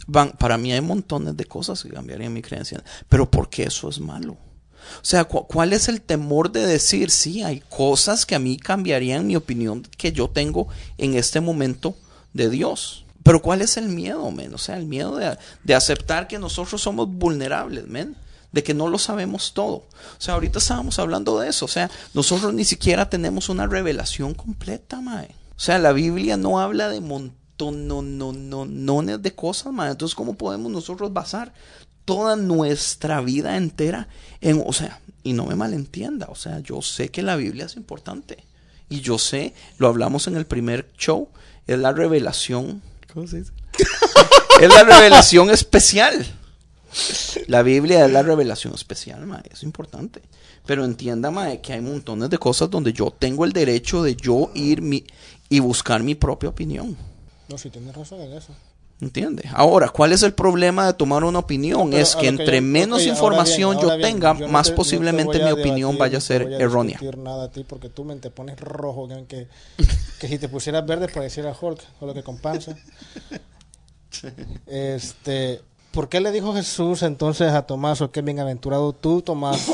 Van, 0.06 0.30
para 0.32 0.56
mí 0.56 0.72
hay 0.72 0.80
montones 0.80 1.36
de 1.36 1.44
cosas 1.44 1.82
que 1.82 1.90
cambiarían 1.90 2.32
mi 2.32 2.40
creencia, 2.40 2.82
pero 3.06 3.30
¿por 3.30 3.50
qué 3.50 3.64
eso 3.64 3.90
es 3.90 4.00
malo? 4.00 4.32
O 4.32 5.02
sea, 5.04 5.24
cu- 5.24 5.46
¿cuál 5.46 5.74
es 5.74 5.90
el 5.90 6.00
temor 6.00 6.50
de 6.50 6.66
decir, 6.66 7.10
sí, 7.10 7.42
hay 7.42 7.62
cosas 7.68 8.24
que 8.24 8.34
a 8.34 8.38
mí 8.38 8.56
cambiarían 8.56 9.26
mi 9.26 9.36
opinión 9.36 9.86
que 9.98 10.12
yo 10.12 10.30
tengo 10.30 10.68
en 10.96 11.14
este 11.14 11.42
momento 11.42 11.94
de 12.32 12.48
Dios? 12.48 13.04
Pero 13.22 13.42
¿cuál 13.42 13.60
es 13.60 13.76
el 13.76 13.90
miedo, 13.90 14.30
men? 14.30 14.54
O 14.54 14.58
sea, 14.58 14.78
el 14.78 14.86
miedo 14.86 15.14
de, 15.18 15.36
de 15.62 15.74
aceptar 15.74 16.26
que 16.26 16.38
nosotros 16.38 16.80
somos 16.80 17.06
vulnerables, 17.06 17.86
men. 17.86 18.16
De 18.52 18.62
que 18.62 18.74
no 18.74 18.88
lo 18.88 18.98
sabemos 18.98 19.54
todo. 19.54 19.76
O 19.76 19.88
sea, 20.18 20.34
ahorita 20.34 20.58
estábamos 20.58 20.98
hablando 20.98 21.38
de 21.38 21.48
eso. 21.48 21.64
O 21.66 21.68
sea, 21.68 21.90
nosotros 22.14 22.52
ni 22.52 22.64
siquiera 22.64 23.08
tenemos 23.08 23.48
una 23.48 23.66
revelación 23.66 24.34
completa, 24.34 25.00
mae. 25.00 25.34
O 25.56 25.60
sea, 25.60 25.78
la 25.78 25.92
Biblia 25.92 26.36
no 26.36 26.60
habla 26.60 26.88
de 26.88 27.00
montones 27.00 27.32
de 29.22 29.34
cosas, 29.34 29.72
mae. 29.72 29.90
Entonces, 29.90 30.14
¿cómo 30.14 30.34
podemos 30.34 30.72
nosotros 30.72 31.12
basar 31.12 31.52
toda 32.04 32.34
nuestra 32.34 33.20
vida 33.20 33.56
entera 33.56 34.08
en, 34.40 34.62
o 34.66 34.72
sea, 34.72 35.00
y 35.22 35.32
no 35.32 35.46
me 35.46 35.54
malentienda, 35.54 36.26
o 36.30 36.34
sea, 36.34 36.60
yo 36.60 36.82
sé 36.82 37.10
que 37.10 37.22
la 37.22 37.36
Biblia 37.36 37.66
es 37.66 37.76
importante. 37.76 38.44
Y 38.88 39.00
yo 39.00 39.18
sé, 39.18 39.54
lo 39.78 39.86
hablamos 39.86 40.26
en 40.26 40.36
el 40.36 40.46
primer 40.46 40.90
show, 40.98 41.28
es 41.66 41.78
la 41.78 41.92
revelación. 41.92 42.82
¿Cómo 43.12 43.26
se 43.26 43.38
dice? 43.38 43.52
es 44.60 44.68
la 44.68 44.82
revelación 44.82 45.50
especial. 45.50 46.26
La 47.46 47.62
Biblia 47.62 48.04
es 48.06 48.12
la 48.12 48.22
revelación 48.22 48.74
especial, 48.74 49.26
mae, 49.26 49.42
es 49.50 49.62
importante. 49.62 50.22
Pero 50.66 50.84
entienda, 50.84 51.30
mae, 51.30 51.60
que 51.60 51.72
hay 51.72 51.80
montones 51.80 52.30
de 52.30 52.38
cosas 52.38 52.70
donde 52.70 52.92
yo 52.92 53.10
tengo 53.10 53.44
el 53.44 53.52
derecho 53.52 54.02
de 54.02 54.16
yo 54.16 54.50
ir 54.54 54.82
mi, 54.82 55.04
y 55.48 55.60
buscar 55.60 56.02
mi 56.02 56.14
propia 56.14 56.48
opinión. 56.50 56.96
No, 57.48 57.58
sí, 57.58 57.70
tienes 57.70 57.94
razón 57.94 58.20
en 58.20 58.32
eso. 58.32 58.54
¿Entiende? 59.00 59.48
Ahora, 59.54 59.88
¿cuál 59.88 60.12
es 60.12 60.22
el 60.22 60.34
problema 60.34 60.86
de 60.86 60.92
tomar 60.92 61.24
una 61.24 61.38
opinión? 61.38 61.94
Es 61.94 62.14
que 62.14 62.28
entre 62.28 62.56
yo- 62.56 62.62
menos 62.62 63.06
información 63.06 63.70
bien, 63.70 63.80
yo 63.88 63.96
bien, 63.96 64.02
tenga, 64.02 64.38
yo 64.38 64.46
no 64.46 64.52
más 64.52 64.66
te- 64.66 64.72
no 64.72 64.74
te 64.74 64.76
posiblemente 64.76 65.38
mi 65.42 65.50
opinión 65.52 65.96
vaya 65.96 66.18
a 66.18 66.20
no 66.20 66.26
ser 66.26 66.42
errónea. 66.52 66.98
discutir 67.00 67.16
nada 67.18 67.44
a 67.44 67.50
ti 67.50 67.64
porque 67.64 67.88
tú 67.88 68.04
me 68.04 68.14
te 68.16 68.30
pones 68.30 68.60
rojo, 68.60 69.08
que, 69.26 69.48
que, 70.20 70.28
si 70.28 70.38
te 70.38 70.50
pusieras 70.50 70.84
verde 70.86 71.08
pareciera 71.08 71.56
Hulk, 71.58 71.80
o 72.00 72.06
lo 72.06 72.12
que 72.14 72.22
con 72.22 72.36
panza. 72.38 72.76
Este, 74.66 75.62
¿por 75.92 76.08
qué 76.08 76.20
le 76.20 76.30
dijo 76.32 76.54
Jesús 76.54 77.02
entonces 77.02 77.52
a 77.52 77.62
Tomás, 77.62 78.00
o 78.00 78.10
qué 78.10 78.22
bienaventurado 78.22 78.92
tú, 78.92 79.22
Tomás, 79.22 79.70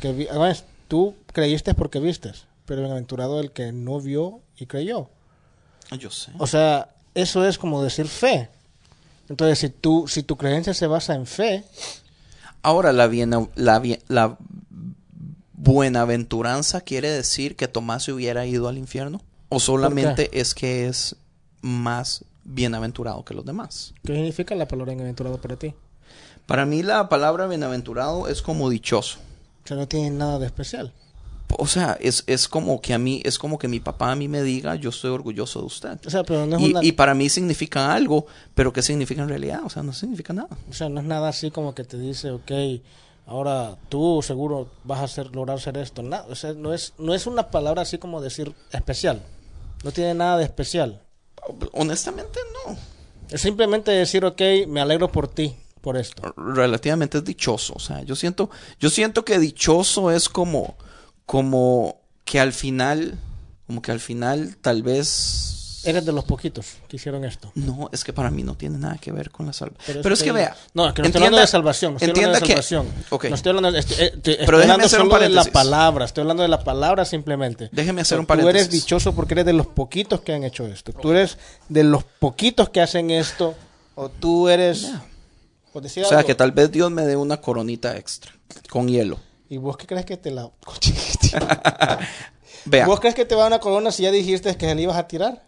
que 0.00 0.12
vi- 0.12 0.28
ah, 0.30 0.54
tú 0.88 1.14
creíste 1.32 1.74
porque 1.74 1.98
vistes, 2.00 2.44
pero 2.66 2.80
bienaventurado 2.82 3.40
el 3.40 3.50
que 3.52 3.72
no 3.72 4.00
vio 4.00 4.40
y 4.56 4.66
creyó? 4.66 5.08
Yo 5.98 6.10
sé. 6.10 6.32
O 6.38 6.46
sea, 6.46 6.88
eso 7.14 7.44
es 7.46 7.58
como 7.58 7.82
decir 7.82 8.06
fe. 8.08 8.48
Entonces, 9.28 9.58
si 9.58 9.68
tú, 9.68 10.06
si 10.08 10.22
tu 10.22 10.36
creencia 10.36 10.74
se 10.74 10.86
basa 10.86 11.14
en 11.14 11.26
fe, 11.26 11.64
Ahora, 12.64 12.92
la, 12.92 13.08
biena- 13.08 13.48
la, 13.56 13.80
bien- 13.80 14.00
la 14.06 14.38
buenaventuranza 15.54 16.80
quiere 16.80 17.10
decir 17.10 17.56
que 17.56 17.68
Tomás 17.68 18.04
se 18.04 18.12
hubiera 18.12 18.46
ido 18.46 18.68
al 18.68 18.78
infierno. 18.78 19.20
O 19.48 19.60
solamente 19.60 20.40
es 20.40 20.54
que 20.54 20.86
es 20.86 21.16
más 21.60 22.24
bienaventurado 22.44 23.24
que 23.24 23.34
los 23.34 23.44
demás. 23.44 23.94
¿qué 24.04 24.14
significa 24.14 24.54
la 24.54 24.68
palabra 24.68 24.92
bienaventurado 24.92 25.40
para 25.40 25.56
ti? 25.56 25.74
Para 26.46 26.66
mí 26.66 26.82
la 26.82 27.08
palabra 27.08 27.46
bienaventurado 27.46 28.28
es 28.28 28.42
como 28.42 28.68
dichoso. 28.68 29.18
O 29.64 29.68
sea, 29.68 29.76
no 29.76 29.86
tiene 29.86 30.10
nada 30.10 30.38
de 30.38 30.46
especial. 30.46 30.92
O 31.58 31.66
sea, 31.66 31.96
es, 32.00 32.24
es 32.26 32.48
como 32.48 32.80
que 32.80 32.94
a 32.94 32.98
mí, 32.98 33.20
es 33.24 33.38
como 33.38 33.58
que 33.58 33.68
mi 33.68 33.78
papá 33.78 34.12
a 34.12 34.16
mí 34.16 34.26
me 34.26 34.42
diga, 34.42 34.74
yo 34.74 34.90
estoy 34.90 35.10
orgulloso 35.10 35.60
de 35.60 35.66
usted. 35.66 36.06
O 36.06 36.10
sea, 36.10 36.24
pero 36.24 36.46
no 36.46 36.56
es 36.56 36.62
Y, 36.62 36.70
una, 36.70 36.84
y 36.84 36.92
para 36.92 37.14
mí 37.14 37.28
significa 37.28 37.92
algo, 37.92 38.26
pero 38.54 38.72
¿qué 38.72 38.82
significa 38.82 39.22
en 39.22 39.28
realidad? 39.28 39.60
O 39.64 39.68
sea, 39.70 39.82
no 39.82 39.92
significa 39.92 40.32
nada. 40.32 40.56
o 40.68 40.72
sea, 40.72 40.88
no 40.88 41.00
es 41.00 41.06
nada 41.06 41.28
así 41.28 41.50
como 41.50 41.74
que 41.74 41.84
te 41.84 41.98
dice, 41.98 42.30
ok, 42.30 42.50
ahora 43.26 43.76
tú 43.88 44.20
seguro 44.22 44.68
vas 44.84 45.00
a 45.00 45.04
hacer, 45.04 45.34
lograr 45.34 45.58
hacer 45.58 45.76
esto. 45.76 46.02
O 46.28 46.34
sea, 46.34 46.54
no 46.54 46.72
es, 46.72 46.94
no 46.98 47.14
es 47.14 47.26
una 47.26 47.50
palabra 47.50 47.82
así 47.82 47.98
como 47.98 48.20
decir 48.20 48.54
especial. 48.72 49.22
No 49.84 49.92
tiene 49.92 50.14
nada 50.14 50.38
de 50.38 50.44
especial. 50.44 51.02
Honestamente, 51.72 52.38
no. 52.66 52.76
Es 53.30 53.40
simplemente 53.40 53.90
decir, 53.90 54.24
ok, 54.24 54.40
me 54.68 54.80
alegro 54.80 55.10
por 55.10 55.28
ti, 55.28 55.56
por 55.80 55.96
esto. 55.96 56.34
Relativamente 56.36 57.18
es 57.18 57.24
dichoso. 57.24 57.74
O 57.76 57.80
sea, 57.80 58.02
yo 58.02 58.14
siento, 58.14 58.50
yo 58.78 58.90
siento 58.90 59.24
que 59.24 59.38
dichoso 59.38 60.10
es 60.10 60.28
como, 60.28 60.76
como 61.26 62.00
que 62.24 62.40
al 62.40 62.52
final, 62.52 63.18
como 63.66 63.82
que 63.82 63.90
al 63.90 64.00
final 64.00 64.56
tal 64.60 64.82
vez. 64.82 65.58
Eres 65.84 66.04
de 66.04 66.12
los 66.12 66.24
poquitos 66.24 66.66
que 66.88 66.96
hicieron 66.96 67.24
esto. 67.24 67.50
No, 67.54 67.88
es 67.92 68.04
que 68.04 68.12
para 68.12 68.30
mí 68.30 68.42
no 68.42 68.54
tiene 68.56 68.78
nada 68.78 68.98
que 68.98 69.10
ver 69.12 69.30
con 69.30 69.46
la 69.46 69.52
salvación. 69.52 69.82
Pero 69.86 70.02
Pero, 70.02 70.14
es 70.14 70.22
que 70.22 70.32
vea. 70.32 70.56
No, 70.74 70.86
es 70.88 70.94
que 70.94 71.02
no 71.02 71.06
estoy 71.08 71.18
hablando 71.20 71.40
de 71.40 71.46
salvación. 71.46 71.92
Estoy 71.94 72.08
hablando 72.10 72.30
de 72.30 72.36
entienda 72.38 72.46
que- 72.46 72.62
salvación. 72.62 72.86
No 73.30 73.34
estoy 73.36 73.50
hablando, 73.50 73.78
estoy, 73.78 73.96
eh, 73.98 74.12
estoy- 74.14 74.34
estoy 74.40 74.62
hablando 74.62 74.88
solo 74.88 75.04
de 75.04 75.08
la 75.10 75.18
paréntesis. 75.18 75.52
palabra. 75.52 76.04
Estoy 76.04 76.20
hablando 76.22 76.42
de 76.42 76.48
la 76.48 76.62
palabra 76.64 77.04
simplemente. 77.04 77.68
Déjeme 77.72 78.00
hacer 78.02 78.18
un 78.20 78.26
Tú 78.26 78.32
eres 78.34 78.44
paréntesis. 78.44 78.70
dichoso 78.70 79.14
porque 79.14 79.34
eres 79.34 79.46
de 79.46 79.52
los 79.52 79.66
poquitos 79.66 80.20
que 80.20 80.32
han 80.32 80.44
hecho 80.44 80.66
esto. 80.66 80.92
Tú 80.92 81.10
eres 81.10 81.38
de 81.68 81.84
los 81.84 82.04
poquitos 82.04 82.68
que 82.70 82.80
hacen 82.80 83.10
esto. 83.10 83.54
O 83.94 84.08
tú 84.08 84.48
eres. 84.48 84.88
O 85.74 85.82
sea, 85.88 86.18
algo, 86.18 86.26
que 86.26 86.34
tal 86.34 86.52
vez 86.52 86.70
Dios 86.70 86.90
me 86.90 87.02
dé 87.06 87.16
una 87.16 87.38
coronita 87.40 87.96
extra 87.96 88.32
con 88.70 88.88
hielo. 88.88 89.18
¿Y 89.48 89.56
vos 89.58 89.76
qué 89.76 89.86
crees 89.86 90.04
que 90.06 90.16
te 90.16 90.30
la. 90.30 90.50
Vea. 92.64 92.86
¿Vos 92.86 93.00
crees 93.00 93.14
que 93.14 93.24
te 93.24 93.34
va 93.34 93.42
a 93.42 93.44
dar 93.44 93.52
una 93.52 93.60
corona 93.60 93.90
si 93.90 94.02
ya 94.04 94.10
dijiste 94.10 94.56
que 94.56 94.66
se 94.66 94.74
le 94.74 94.82
ibas 94.82 94.96
a 94.96 95.08
tirar? 95.08 95.42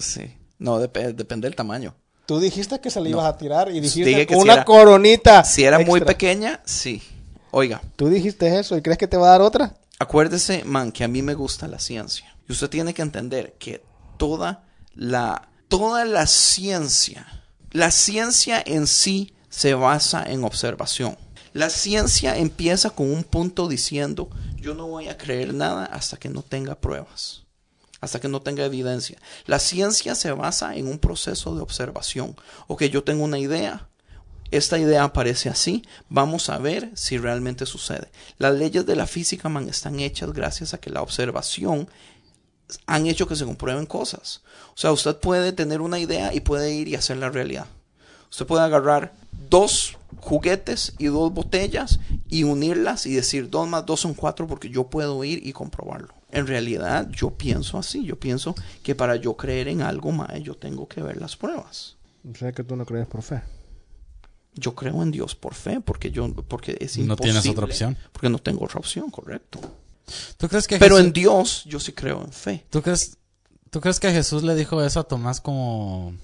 Sí. 0.00 0.34
No, 0.58 0.80
dep- 0.80 1.14
depende 1.14 1.46
del 1.48 1.54
tamaño. 1.56 1.94
Tú 2.26 2.40
dijiste 2.40 2.80
que 2.80 2.90
se 2.90 3.00
le 3.00 3.10
No. 3.10 3.18
ibas 3.18 3.26
a 3.34 3.36
tirar 3.38 3.70
y 3.70 3.80
dijiste 3.80 4.08
Dije 4.08 4.26
que 4.26 4.34
con 4.34 4.42
si 4.42 4.44
una 4.44 4.54
era- 4.54 4.64
coronita. 4.64 5.44
Si 5.44 5.62
era 5.64 5.78
muy 5.78 6.00
pequeña, 6.00 6.60
sí. 6.64 7.02
Oiga, 7.52 7.80
Tú 7.96 8.08
dijiste 8.08 8.58
eso 8.58 8.76
y 8.76 8.82
crees 8.82 8.98
que 8.98 9.06
te 9.06 9.16
va 9.16 9.28
a 9.28 9.30
dar 9.32 9.42
otra. 9.42 9.76
acuérdese, 9.98 10.64
man, 10.64 10.92
que 10.92 11.04
a 11.04 11.08
mí 11.08 11.22
me 11.22 11.34
gusta 11.34 11.68
la 11.68 11.78
ciencia. 11.78 12.36
Y 12.48 12.52
usted 12.52 12.68
tiene 12.68 12.92
que 12.94 13.02
entender 13.02 13.54
que 13.58 13.82
toda 14.18 14.64
la, 14.94 15.48
toda 15.68 16.04
la 16.04 16.26
ciencia, 16.26 17.26
la 17.70 17.90
ciencia 17.90 18.62
en 18.64 18.86
sí 18.86 19.34
se 19.48 19.74
basa 19.74 20.22
en 20.26 20.44
observación. 20.44 21.16
La 21.52 21.70
ciencia 21.70 22.36
empieza 22.36 22.90
con 22.90 23.10
un 23.10 23.24
punto 23.24 23.68
diciendo, 23.68 24.28
yo 24.56 24.74
no 24.74 24.86
voy 24.88 25.08
a 25.08 25.16
creer 25.16 25.54
nada 25.54 25.86
hasta 25.86 26.18
que 26.18 26.28
no 26.28 26.42
tenga 26.42 26.74
pruebas, 26.74 27.44
hasta 28.06 28.20
que 28.20 28.28
no 28.28 28.40
tenga 28.40 28.64
evidencia. 28.64 29.18
La 29.46 29.58
ciencia 29.58 30.14
se 30.14 30.32
basa 30.32 30.74
en 30.74 30.88
un 30.88 30.98
proceso 30.98 31.54
de 31.54 31.60
observación. 31.60 32.34
Ok, 32.66 32.84
yo 32.84 33.04
tengo 33.04 33.24
una 33.24 33.38
idea, 33.38 33.88
esta 34.50 34.78
idea 34.78 35.04
aparece 35.04 35.48
así, 35.48 35.84
vamos 36.08 36.48
a 36.48 36.58
ver 36.58 36.90
si 36.94 37.18
realmente 37.18 37.66
sucede. 37.66 38.08
Las 38.38 38.54
leyes 38.54 38.86
de 38.86 38.96
la 38.96 39.06
física, 39.06 39.50
están 39.68 40.00
hechas 40.00 40.32
gracias 40.32 40.72
a 40.72 40.78
que 40.78 40.90
la 40.90 41.02
observación 41.02 41.88
han 42.86 43.06
hecho 43.06 43.28
que 43.28 43.36
se 43.36 43.44
comprueben 43.44 43.86
cosas. 43.86 44.42
O 44.74 44.78
sea, 44.78 44.92
usted 44.92 45.16
puede 45.16 45.52
tener 45.52 45.80
una 45.80 45.98
idea 45.98 46.32
y 46.32 46.40
puede 46.40 46.72
ir 46.72 46.88
y 46.88 46.94
hacer 46.94 47.16
la 47.18 47.30
realidad. 47.30 47.66
Usted 48.30 48.46
puede 48.46 48.64
agarrar 48.64 49.14
dos 49.48 49.96
juguetes 50.20 50.94
y 50.98 51.06
dos 51.06 51.32
botellas 51.32 52.00
y 52.28 52.44
unirlas 52.44 53.06
y 53.06 53.14
decir 53.14 53.50
2 53.50 53.68
más 53.68 53.86
2 53.86 54.00
son 54.00 54.14
4 54.14 54.46
porque 54.46 54.70
yo 54.70 54.84
puedo 54.88 55.22
ir 55.24 55.46
y 55.46 55.52
comprobarlo. 55.52 56.15
En 56.30 56.46
realidad 56.46 57.08
yo 57.10 57.30
pienso 57.30 57.78
así, 57.78 58.04
yo 58.04 58.18
pienso 58.18 58.54
que 58.82 58.94
para 58.94 59.16
yo 59.16 59.36
creer 59.36 59.68
en 59.68 59.82
algo 59.82 60.10
más 60.12 60.40
yo 60.42 60.54
tengo 60.54 60.88
que 60.88 61.02
ver 61.02 61.20
las 61.20 61.36
pruebas. 61.36 61.96
O 62.28 62.34
sea 62.36 62.52
que 62.52 62.64
tú 62.64 62.74
no 62.76 62.84
crees 62.84 63.06
por 63.06 63.22
fe. 63.22 63.42
Yo 64.54 64.74
creo 64.74 65.02
en 65.02 65.10
Dios 65.10 65.34
por 65.34 65.54
fe 65.54 65.80
porque 65.80 66.10
yo 66.10 66.32
porque 66.34 66.76
es 66.80 66.96
No 66.98 67.04
imposible. 67.04 67.32
tienes 67.40 67.48
otra 67.48 67.64
opción. 67.66 67.96
Porque 68.12 68.28
no 68.28 68.38
tengo 68.38 68.64
otra 68.64 68.78
opción, 68.80 69.10
correcto. 69.10 69.60
¿Tú 70.38 70.48
crees 70.48 70.66
que 70.66 70.78
Pero 70.78 70.96
Jesús- 70.96 71.06
en 71.06 71.12
Dios 71.12 71.62
yo 71.66 71.78
sí 71.78 71.92
creo 71.92 72.22
en 72.24 72.32
fe. 72.32 72.64
¿tú 72.70 72.80
crees, 72.82 73.18
¿Tú 73.70 73.80
crees 73.80 74.00
que 74.00 74.10
Jesús 74.12 74.42
le 74.44 74.54
dijo 74.54 74.82
eso 74.82 75.00
a 75.00 75.04
Tomás 75.04 75.40
como... 75.40 76.14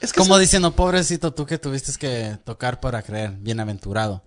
Es 0.00 0.12
que 0.12 0.18
Como 0.18 0.34
eso- 0.34 0.40
diciendo, 0.40 0.74
pobrecito 0.74 1.32
tú 1.32 1.46
que 1.46 1.58
tuviste 1.58 1.92
que 1.98 2.36
tocar 2.44 2.80
para 2.80 3.02
creer, 3.02 3.30
bienaventurado. 3.32 4.22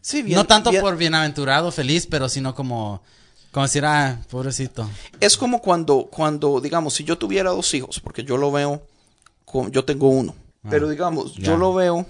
sí, 0.00 0.22
bien- 0.22 0.36
no 0.36 0.44
tanto 0.46 0.70
bien- 0.70 0.82
por 0.82 0.96
bienaventurado, 0.96 1.72
feliz, 1.72 2.06
pero 2.06 2.28
sino 2.28 2.54
como... 2.54 3.02
Como 3.52 3.64
decir, 3.66 3.84
ah, 3.84 4.20
pobrecito. 4.30 4.88
Es 5.20 5.36
como 5.36 5.60
cuando, 5.60 6.06
cuando, 6.10 6.60
digamos, 6.60 6.94
si 6.94 7.04
yo 7.04 7.16
tuviera 7.18 7.50
dos 7.50 7.72
hijos, 7.74 7.98
porque 8.00 8.22
yo 8.24 8.36
lo 8.36 8.52
veo, 8.52 8.82
con- 9.44 9.70
yo 9.72 9.84
tengo 9.84 10.08
uno, 10.10 10.34
pero 10.68 10.88
digamos, 10.88 11.34
ya. 11.36 11.44
yo 11.44 11.56
lo 11.56 11.72
veo 11.74 12.04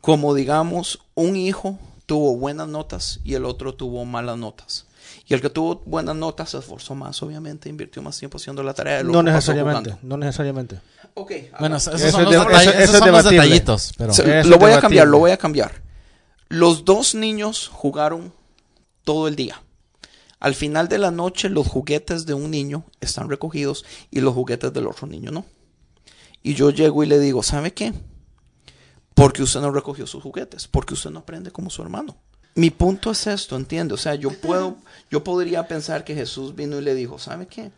como, 0.00 0.34
digamos, 0.34 1.00
un 1.14 1.36
hijo 1.36 1.78
tuvo 2.06 2.36
buenas 2.36 2.66
notas 2.68 3.20
y 3.22 3.34
el 3.34 3.44
otro 3.44 3.74
tuvo 3.74 4.04
malas 4.04 4.36
notas. 4.38 4.86
Y 5.26 5.34
el 5.34 5.40
que 5.40 5.50
tuvo 5.50 5.82
buenas 5.86 6.16
notas 6.16 6.50
se 6.50 6.58
esforzó 6.58 6.94
más, 6.96 7.22
obviamente, 7.22 7.68
invirtió 7.68 8.02
más 8.02 8.18
tiempo 8.18 8.36
haciendo 8.38 8.62
la 8.64 8.74
tarea. 8.74 9.02
No 9.04 9.22
necesariamente, 9.22 9.96
no 10.02 10.16
necesariamente. 10.16 10.80
Ok, 11.14 11.32
Bueno, 11.60 11.76
esos 11.76 12.00
Eso 12.00 12.10
son 12.12 12.20
es 12.22 12.26
los, 12.26 12.32
de- 12.32 12.38
detalles- 12.52 12.60
eso- 12.62 12.70
esos 12.70 12.82
eso 12.84 12.92
es 12.94 12.98
son 12.98 13.12
los 13.12 13.24
detallitos, 13.30 13.92
pero... 13.96 14.12
Lo 14.44 14.58
voy 14.58 14.72
a 14.72 14.80
cambiar, 14.80 15.06
lo 15.06 15.18
voy 15.18 15.30
a 15.30 15.36
cambiar. 15.36 15.82
Los 16.48 16.84
dos 16.84 17.14
niños 17.14 17.68
jugaron 17.72 18.32
todo 19.04 19.28
el 19.28 19.36
día. 19.36 19.62
Al 20.40 20.54
final 20.54 20.88
de 20.88 20.98
la 20.98 21.10
noche, 21.10 21.50
los 21.50 21.68
juguetes 21.68 22.24
de 22.24 22.34
un 22.34 22.50
niño 22.50 22.84
están 23.00 23.28
recogidos 23.28 23.84
y 24.10 24.20
los 24.20 24.34
juguetes 24.34 24.72
del 24.72 24.86
otro 24.86 25.06
niño 25.06 25.30
no. 25.30 25.44
Y 26.42 26.54
yo 26.54 26.70
llego 26.70 27.04
y 27.04 27.06
le 27.06 27.18
digo, 27.18 27.42
¿sabe 27.42 27.74
qué? 27.74 27.92
Porque 29.14 29.42
usted 29.42 29.60
no 29.60 29.70
recogió 29.70 30.06
sus 30.06 30.22
juguetes, 30.22 30.66
porque 30.66 30.94
usted 30.94 31.10
no 31.10 31.20
aprende 31.20 31.50
como 31.50 31.68
su 31.68 31.82
hermano. 31.82 32.16
Mi 32.54 32.70
punto 32.70 33.10
es 33.10 33.26
esto, 33.26 33.54
¿entiende? 33.54 33.94
O 33.94 33.98
sea, 33.98 34.14
yo 34.14 34.30
puedo, 34.30 34.78
yo 35.10 35.22
podría 35.22 35.68
pensar 35.68 36.04
que 36.04 36.14
Jesús 36.14 36.56
vino 36.56 36.78
y 36.78 36.82
le 36.82 36.94
dijo, 36.94 37.18
¿sabe 37.18 37.46
qué? 37.46 37.70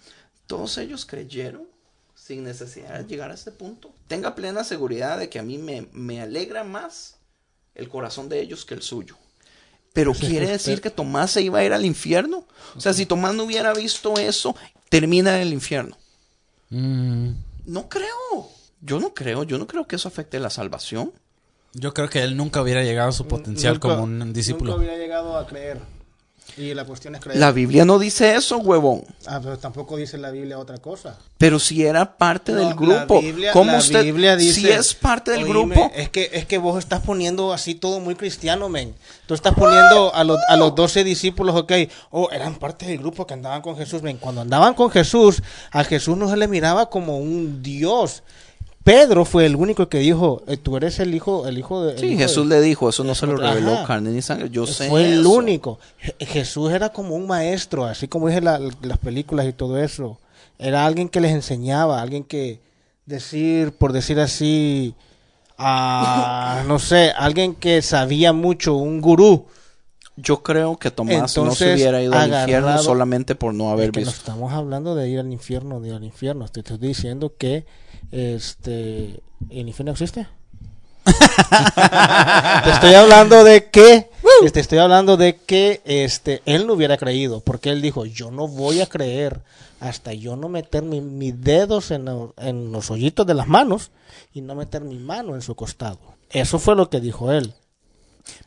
Todos 0.47 0.79
ellos 0.79 1.05
creyeron 1.05 1.67
sin 2.15 2.45
necesidad 2.45 3.01
de 3.01 3.07
llegar 3.07 3.33
a 3.33 3.35
este 3.35 3.51
punto. 3.51 3.93
Tenga 4.07 4.37
plena 4.37 4.63
seguridad 4.63 5.19
de 5.19 5.29
que 5.29 5.41
a 5.41 5.43
mí 5.43 5.59
me, 5.59 5.89
me 5.93 6.21
alegra 6.21 6.63
más 6.63 7.17
el 7.75 7.89
corazón 7.89 8.29
de 8.29 8.41
ellos 8.41 8.65
que 8.65 8.75
el 8.75 8.83
suyo. 8.83 9.17
Pero 9.93 10.13
quiere 10.15 10.47
decir 10.47 10.81
que 10.81 10.91
Tomás 10.91 11.33
se 11.33 11.43
iba 11.43 11.59
a 11.59 11.65
ir 11.65 11.73
al 11.73 11.85
infierno. 11.85 12.45
O 12.77 12.81
sea, 12.81 12.93
si 12.95 13.05
Tomás 13.07 13.35
no 13.35 13.45
hubiera 13.45 13.75
visto 13.75 14.15
eso, 14.19 14.57
termina 14.89 15.37
en 15.37 15.43
el 15.49 15.53
infierno. 15.53 15.97
Mm, 16.71 17.31
No 17.67 17.89
creo. 17.89 18.49
Yo 18.81 18.99
no 18.99 19.15
creo. 19.15 19.45
Yo 19.45 19.59
no 19.59 19.67
creo 19.67 19.87
que 19.87 19.97
eso 19.97 20.09
afecte 20.09 20.39
la 20.41 20.51
salvación. 20.51 21.13
yo 21.75 21.95
creo 21.95 22.09
que 22.11 22.23
él 22.23 22.37
nunca 22.37 22.61
hubiera 22.61 22.83
llegado 22.85 23.09
a 23.09 23.13
su 23.13 23.27
potencial 23.27 23.75
Nunca- 23.75 23.89
como 23.89 24.03
un 24.03 24.33
discípulo. 24.33 24.73
Nunca 24.73 24.79
hubiera 24.85 24.97
llegado 24.99 25.39
a 25.39 25.47
creer. 25.47 25.79
Y 26.57 26.75
la 26.75 26.85
cuestión 26.85 27.15
es 27.15 27.21
creer. 27.23 27.39
La 27.41 27.51
Biblia 27.51 27.85
no 27.85 27.99
dice 27.99 28.35
eso, 28.35 28.59
huevón. 28.59 29.05
Ah, 29.27 29.41
pero 29.43 29.59
tampoco 29.59 29.97
dice 29.97 30.19
la 30.19 30.31
Biblia 30.31 30.59
otra 30.59 30.79
cosa. 30.79 31.17
Pero 31.39 31.59
si 31.59 31.85
era 31.85 32.17
parte 32.19 32.53
No, 32.53 32.59
del 32.59 32.69
la 32.69 32.75
grupo, 32.75 33.21
Biblia- 33.23 33.53
¿cómo 33.53 33.73
la 33.73 33.79
usted? 33.79 34.03
Biblia 34.05 34.37
dice- 34.37 34.61
si 34.61 34.69
es 34.69 34.95
parte 34.95 35.31
del 35.31 35.45
Oíme, 35.45 35.51
grupo, 35.75 35.91
Es 35.95 36.11
que, 36.11 36.31
es 36.35 36.45
que 36.47 36.59
vos 36.59 36.79
estás 36.79 37.01
poniendo 37.01 37.53
así 37.53 37.75
todo 37.75 38.01
muy 38.01 38.15
cristiano, 38.17 38.69
men. 38.69 38.95
Tú 39.27 39.35
estás 39.35 39.55
poniendo 39.55 40.15
a 40.15 40.25
los, 40.25 40.39
a 40.49 40.57
los 40.57 40.75
12 40.75 41.05
discípulos, 41.05 41.57
ok. 41.57 41.73
Oh, 42.11 42.29
eran 42.31 42.57
parte 42.57 42.85
del 42.87 42.99
grupo 42.99 43.27
que 43.27 43.35
andaban 43.35 43.63
con 43.63 43.77
Jesús, 43.77 44.03
men. 44.03 44.19
Cuando 44.19 44.43
andaban 44.43 44.75
con 44.75 44.91
Jesús, 44.91 45.43
a 45.71 45.85
Jesús 45.85 46.17
no 46.19 46.29
se 46.29 46.37
le 46.37 46.49
miraba 46.49 46.91
como 46.91 47.17
un 47.19 47.63
Dios. 47.63 48.23
Pedro 48.85 49.25
fue 49.25 49.47
el 49.47 49.55
único 49.57 49.89
que 49.89 49.99
dijo, 49.99 50.43
eh, 50.49 50.57
tú 50.57 50.77
eres 50.77 50.99
el 50.99 51.15
hijo, 51.15 51.47
el 51.47 51.57
hijo 51.59 51.85
de... 51.85 51.93
el 51.93 51.99
sí, 51.99 52.07
hijo 52.07 52.19
de- 52.19 52.23
Jesús 52.25 52.47
le 52.47 52.61
dijo, 52.61 52.89
eso 52.89 53.05
no 53.05 53.15
se 53.15 53.27
lo 53.27 53.35
Ajá. 53.35 53.55
reveló 53.55 53.85
carne 53.87 54.11
ni 54.11 54.23
sangre. 54.23 54.51
Yo 54.51 54.67
sé. 54.67 54.89
fue 54.89 55.13
el 55.13 55.25
único. 55.27 55.79
Je- 56.03 56.27
Jesús 56.27 56.73
era 56.73 56.89
como 56.91 57.15
un 57.15 57.27
maestro, 57.27 57.85
así 57.85 58.09
como 58.09 58.29
dije 58.29 58.41
la- 58.41 58.61
las 58.83 58.99
películas 58.99 59.47
y 59.47 59.53
todo 59.53 59.79
eso. 59.79 60.19
Era 60.59 60.85
alguien 60.87 61.09
que 61.09 61.21
les 61.21 61.31
enseñaba, 61.33 62.03
alguien 62.03 62.25
que 62.25 62.61
decir, 63.07 63.73
por 63.73 63.93
decir 63.93 64.19
así, 64.21 64.95
ah, 65.59 66.63
no 66.67 66.79
sé, 66.79 67.13
alguien 67.17 67.55
que 67.55 67.83
sabía 67.83 68.33
mucho, 68.33 68.75
un 68.75 69.01
gurú. 69.01 69.47
Yo 70.17 70.43
creo 70.43 70.77
que 70.77 70.91
Tomás 70.91 71.37
no 71.39 71.55
se 71.55 71.73
hubiera 71.73 72.03
ido 72.03 72.13
al 72.15 72.29
infierno 72.33 72.77
solamente 72.79 73.35
por 73.35 73.55
no 73.55 73.71
haber 73.71 73.87
Es 73.87 73.93
que 73.93 74.01
no 74.01 74.07
visto. 74.07 74.21
estamos 74.21 74.53
hablando 74.53 74.95
de 74.95 75.09
ir 75.09 75.19
al 75.19 75.33
infierno, 75.33 75.81
de 75.81 75.89
ir 75.89 75.95
al 75.95 76.05
infierno. 76.05 76.47
Te 76.49 76.61
estoy 76.61 76.77
diciendo 76.77 77.33
que 77.39 77.65
este 78.13 79.21
el 79.51 79.67
infierno 79.69 79.93
existe. 79.93 80.27
te 82.65 82.71
estoy 82.71 82.95
hablando 82.95 83.43
de 83.45 83.69
que 83.71 84.09
te 84.53 84.61
estoy 84.61 84.79
hablando 84.79 85.17
de 85.17 85.37
que 85.37 85.81
este 85.85 86.43
él 86.47 86.67
no 86.67 86.75
hubiera 86.75 86.97
creído, 86.97 87.41
porque 87.41 87.71
él 87.71 87.83
dijo, 87.83 88.07
"Yo 88.07 88.31
no 88.31 88.47
voy 88.49 88.81
a 88.81 88.87
creer 88.87 89.41
hasta 89.81 90.13
yo 90.13 90.37
no 90.37 90.49
meter 90.49 90.83
mi- 90.85 91.01
mis 91.01 91.41
dedos 91.43 91.91
en, 91.91 92.05
lo- 92.05 92.35
en 92.39 92.71
los 92.71 92.91
hoyitos 92.91 93.27
de 93.27 93.35
las 93.35 93.49
manos 93.49 93.91
y 94.33 94.41
no 94.43 94.55
meter 94.55 94.83
mi 94.83 94.99
mano 94.99 95.35
en 95.35 95.43
su 95.43 95.55
costado." 95.57 95.99
Eso 96.31 96.59
fue 96.59 96.77
lo 96.77 96.89
que 96.89 97.01
dijo 97.01 97.33
él. 97.33 97.53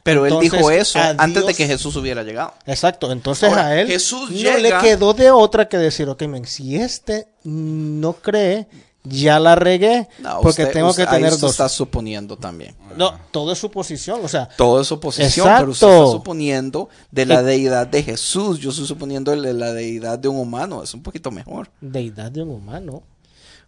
Pero 0.03 0.25
él 0.25 0.33
dijo 0.39 0.71
eso 0.71 0.97
antes 1.19 1.45
de 1.45 1.53
que 1.53 1.67
Jesús 1.67 1.95
hubiera 1.97 2.23
llegado. 2.23 2.53
Exacto, 2.65 3.11
entonces 3.11 3.49
Ahora, 3.49 3.67
a 3.67 3.81
él 3.81 3.87
Jesús 3.87 4.29
no 4.31 4.35
llega- 4.37 4.57
le 4.59 4.87
quedó 4.87 5.13
de 5.13 5.29
otra 5.31 5.67
que 5.67 5.77
decir, 5.77 6.07
ok, 6.07 6.21
men, 6.23 6.45
si 6.45 6.77
este 6.77 7.27
no 7.43 8.13
cree, 8.13 8.67
ya 9.05 9.39
la 9.39 9.55
regué, 9.55 10.07
No, 10.19 10.41
porque 10.41 10.63
usted- 10.63 10.73
tengo 10.73 10.89
usted- 10.89 11.03
que 11.03 11.09
ahí 11.09 11.15
tener 11.17 11.31
usted 11.33 11.41
dos. 11.41 11.51
está 11.51 11.69
suponiendo 11.69 12.37
también. 12.37 12.75
No, 12.97 13.13
todo 13.31 13.51
es 13.53 13.59
suposición, 13.59 14.19
o 14.23 14.27
sea, 14.27 14.47
Todo 14.57 14.81
es 14.81 14.91
oposición, 14.91 15.47
pero 15.57 15.71
usted 15.71 15.87
Exacto. 15.87 16.03
está 16.05 16.11
suponiendo 16.17 16.89
de 17.11 17.25
la 17.25 17.43
deidad 17.43 17.87
de 17.87 18.03
Jesús. 18.03 18.59
Yo 18.59 18.69
estoy 18.71 18.87
suponiendo 18.87 19.31
de 19.31 19.53
la 19.53 19.73
deidad 19.73 20.17
de 20.19 20.27
un 20.27 20.37
humano. 20.37 20.83
Es 20.83 20.93
un 20.93 21.03
poquito 21.03 21.31
mejor. 21.31 21.69
deidad 21.81 22.31
de 22.31 22.41
un 22.43 22.49
humano. 22.49 23.03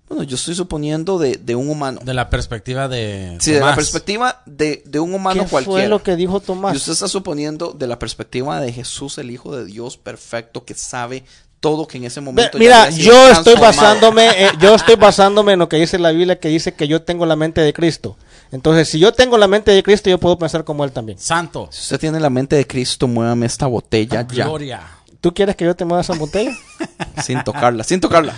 Bueno, 0.09 0.23
yo 0.23 0.37
estoy 0.37 0.55
suponiendo 0.55 1.19
de, 1.19 1.35
de 1.35 1.53
un 1.55 1.69
humano. 1.69 1.99
De 2.01 2.13
la 2.13 2.29
perspectiva 2.29 2.87
de 2.87 3.35
Sí, 3.41 3.51
de 3.51 3.57
la 3.57 3.63
Tomás. 3.65 3.75
perspectiva 3.75 4.41
de, 4.45 4.81
de 4.85 4.99
un 5.01 5.13
humano 5.13 5.43
¿Qué 5.43 5.49
cualquiera. 5.49 5.81
fue 5.81 5.89
lo 5.89 6.01
que 6.01 6.15
dijo 6.15 6.39
Tomás? 6.39 6.73
Y 6.73 6.77
usted 6.77 6.93
está 6.93 7.09
suponiendo 7.09 7.73
de 7.73 7.87
la 7.87 7.99
perspectiva 7.99 8.61
de 8.61 8.71
Jesús, 8.71 9.17
el 9.17 9.31
Hijo 9.31 9.53
de 9.53 9.65
Dios 9.65 9.97
perfecto, 9.97 10.63
que 10.63 10.75
sabe 10.75 11.25
todo 11.59 11.87
que 11.87 11.97
en 11.97 12.05
ese 12.05 12.21
momento. 12.21 12.57
Mira, 12.57 12.89
yo 12.89 13.29
estoy 13.29 13.55
basándome, 13.55 14.27
eh, 14.45 14.51
yo 14.59 14.75
estoy 14.75 14.95
basándome 14.95 15.53
en 15.53 15.59
lo 15.59 15.69
que 15.69 15.77
dice 15.77 15.97
la 15.99 16.11
Biblia, 16.11 16.39
que 16.39 16.49
dice 16.49 16.73
que 16.73 16.87
yo 16.87 17.01
tengo 17.01 17.25
la 17.25 17.35
mente 17.35 17.61
de 17.61 17.73
Cristo. 17.73 18.17
Entonces, 18.51 18.87
si 18.87 18.99
yo 18.99 19.11
tengo 19.11 19.37
la 19.37 19.47
mente 19.47 19.71
de 19.71 19.83
Cristo, 19.83 20.09
yo 20.09 20.19
puedo 20.19 20.37
pensar 20.37 20.63
como 20.63 20.83
él 20.83 20.91
también. 20.91 21.17
Santo. 21.19 21.67
Si 21.71 21.81
usted 21.81 21.99
tiene 21.99 22.19
la 22.19 22.29
mente 22.29 22.55
de 22.55 22.65
Cristo, 22.65 23.07
muévame 23.07 23.45
esta 23.45 23.67
botella 23.67 24.25
ya. 24.27 24.45
Gloria. 24.45 24.81
¿Tú 25.19 25.33
quieres 25.33 25.55
que 25.55 25.65
yo 25.65 25.75
te 25.75 25.83
mueva 25.83 26.01
esa 26.01 26.13
botella? 26.13 26.55
Sin 27.23 27.43
tocarla, 27.43 27.83
sin 27.83 27.99
tocarla. 27.99 28.33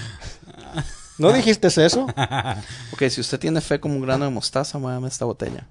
¿No 1.18 1.34
dijiste 1.34 1.68
eso? 1.68 2.08
Ok, 2.94 3.04
si 3.10 3.22
usted 3.22 3.40
tiene 3.40 3.62
fe 3.62 3.80
como 3.80 3.96
un 3.96 4.02
grano 4.02 4.26
de 4.26 4.32
mostaza, 4.32 4.80
muévame 4.80 5.08
esta 5.08 5.26
botella. 5.26 5.68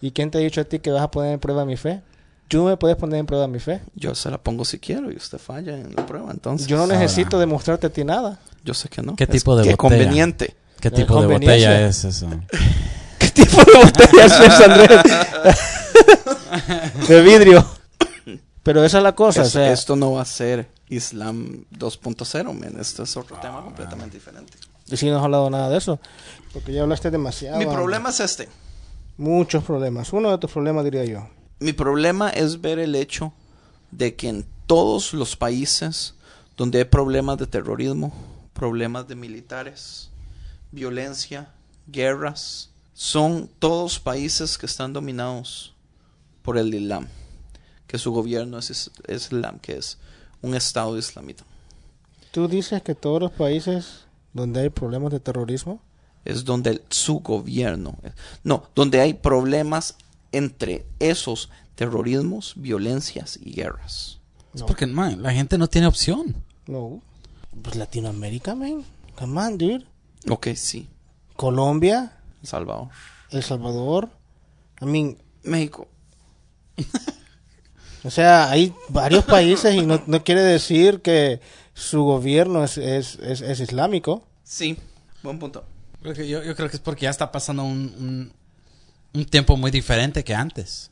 ¿Y 0.00 0.12
quién 0.12 0.30
te 0.30 0.38
ha 0.38 0.40
dicho 0.40 0.60
a 0.60 0.64
ti 0.64 0.78
que 0.78 0.90
vas 0.90 1.02
a 1.02 1.10
poner 1.10 1.32
en 1.32 1.40
prueba 1.40 1.64
mi 1.64 1.76
fe? 1.76 2.00
¿Tú 2.48 2.64
me 2.64 2.76
puedes 2.76 2.96
poner 2.96 3.18
en 3.18 3.26
prueba 3.26 3.48
mi 3.48 3.58
fe? 3.58 3.82
Yo 3.94 4.14
se 4.14 4.30
la 4.30 4.38
pongo 4.38 4.64
si 4.64 4.78
quiero 4.78 5.10
y 5.10 5.16
usted 5.16 5.38
falla 5.38 5.76
en 5.76 5.94
la 5.96 6.06
prueba, 6.06 6.30
entonces. 6.30 6.66
Yo 6.68 6.76
no 6.76 6.84
Ahora. 6.84 6.98
necesito 6.98 7.38
demostrarte 7.38 7.88
a 7.88 7.90
ti 7.90 8.04
nada. 8.04 8.38
Yo 8.64 8.74
sé 8.74 8.88
que 8.88 9.02
no. 9.02 9.16
¿Qué 9.16 9.24
Es 9.24 9.30
tipo 9.30 9.56
de 9.56 9.62
botella? 9.62 9.76
conveniente. 9.76 10.56
¿Qué 10.80 10.90
tipo 10.90 11.20
de 11.20 11.26
botella 11.26 11.86
es 11.88 12.04
eso? 12.04 12.28
¿Qué 13.18 13.30
tipo 13.30 13.56
de 13.64 13.78
botella 13.84 14.26
es 14.26 14.40
esa, 14.40 14.64
Andrés? 14.64 15.00
de 17.08 17.22
vidrio. 17.22 17.64
Pero 18.62 18.84
esa 18.84 18.98
es 18.98 19.04
la 19.04 19.14
cosa, 19.14 19.42
Es- 19.42 19.48
o 19.48 19.50
sea, 19.50 19.72
esto 19.72 19.96
no 19.96 20.12
va 20.12 20.22
a 20.22 20.24
ser 20.24 20.68
Islam 20.88 21.64
2.0, 21.72 22.52
men. 22.52 22.78
Esto 22.80 23.02
es 23.04 23.16
otro 23.16 23.36
tema 23.38 23.62
completamente 23.62 24.16
diferente. 24.16 24.54
y 24.88 24.96
si 24.96 25.08
no 25.08 25.18
has 25.18 25.24
hablado 25.24 25.48
nada 25.50 25.68
de 25.70 25.78
eso. 25.78 25.98
Porque 26.52 26.72
ya 26.72 26.82
hablaste 26.82 27.10
demasiado. 27.10 27.58
Mi 27.58 27.66
problema 27.66 28.10
es 28.10 28.20
este. 28.20 28.48
Muchos 29.18 29.64
problemas. 29.64 30.12
Uno 30.12 30.30
de 30.30 30.38
tus 30.38 30.50
problemas, 30.52 30.84
diría 30.84 31.04
yo. 31.04 31.28
Mi 31.58 31.72
problema 31.72 32.30
es 32.30 32.60
ver 32.60 32.78
el 32.78 32.94
hecho 32.94 33.32
de 33.90 34.14
que 34.14 34.28
en 34.28 34.46
todos 34.66 35.14
los 35.14 35.36
países 35.36 36.14
donde 36.56 36.78
hay 36.78 36.84
problemas 36.84 37.38
de 37.38 37.46
terrorismo, 37.46 38.12
problemas 38.52 39.06
de 39.08 39.14
militares, 39.14 40.10
violencia, 40.72 41.50
guerras, 41.86 42.70
son 42.92 43.48
todos 43.58 43.98
países 44.00 44.56
que 44.58 44.66
están 44.66 44.92
dominados 44.92 45.74
por 46.42 46.58
el 46.58 46.74
Islam, 46.74 47.08
que 47.86 47.98
su 47.98 48.12
gobierno 48.12 48.58
es, 48.58 48.70
is- 48.70 48.90
es 49.06 49.24
Islam, 49.26 49.58
que 49.58 49.76
es 49.76 49.98
un 50.42 50.54
Estado 50.54 50.96
islamita. 50.98 51.44
Tú 52.32 52.48
dices 52.48 52.82
que 52.82 52.94
todos 52.94 53.20
los 53.20 53.32
países 53.32 54.04
donde 54.32 54.60
hay 54.60 54.68
problemas 54.70 55.12
de 55.12 55.20
terrorismo, 55.20 55.80
es 56.24 56.44
donde 56.44 56.70
el- 56.70 56.82
su 56.90 57.20
gobierno, 57.20 57.96
no, 58.42 58.64
donde 58.74 59.00
hay 59.00 59.14
problemas 59.14 59.94
entre 60.32 60.86
esos 60.98 61.50
terrorismos, 61.74 62.54
violencias 62.56 63.38
y 63.42 63.52
guerras. 63.52 64.20
Es 64.54 64.62
porque, 64.62 64.86
man, 64.86 65.22
la 65.22 65.32
gente 65.32 65.58
no 65.58 65.68
tiene 65.68 65.86
opción. 65.86 66.34
No. 66.66 67.02
Pues 67.62 67.76
Latinoamérica, 67.76 68.54
man. 68.54 68.84
Come 69.16 69.40
on, 69.40 69.58
dude. 69.58 69.86
Ok, 70.28 70.48
sí. 70.54 70.88
Colombia, 71.36 72.18
Salvador. 72.42 72.88
El 73.30 73.42
Salvador. 73.42 74.08
I 74.80 74.86
mean, 74.86 75.18
México. 75.42 75.88
o 78.04 78.10
sea, 78.10 78.50
hay 78.50 78.74
varios 78.88 79.24
países 79.24 79.74
y 79.74 79.84
no, 79.84 80.02
no 80.06 80.24
quiere 80.24 80.42
decir 80.42 81.00
que 81.02 81.40
su 81.74 82.02
gobierno 82.02 82.64
es, 82.64 82.78
es, 82.78 83.16
es, 83.16 83.40
es 83.42 83.60
islámico. 83.60 84.26
Sí, 84.42 84.78
buen 85.22 85.38
punto. 85.38 85.64
Creo 86.02 86.14
que 86.14 86.28
Yo, 86.28 86.42
yo 86.42 86.54
creo 86.56 86.68
que 86.68 86.76
es 86.76 86.82
porque 86.82 87.02
ya 87.02 87.10
está 87.10 87.32
pasando 87.32 87.64
un, 87.64 87.94
un, 87.98 88.32
un 89.14 89.24
tiempo 89.24 89.56
muy 89.56 89.70
diferente 89.70 90.24
que 90.24 90.34
antes. 90.34 90.90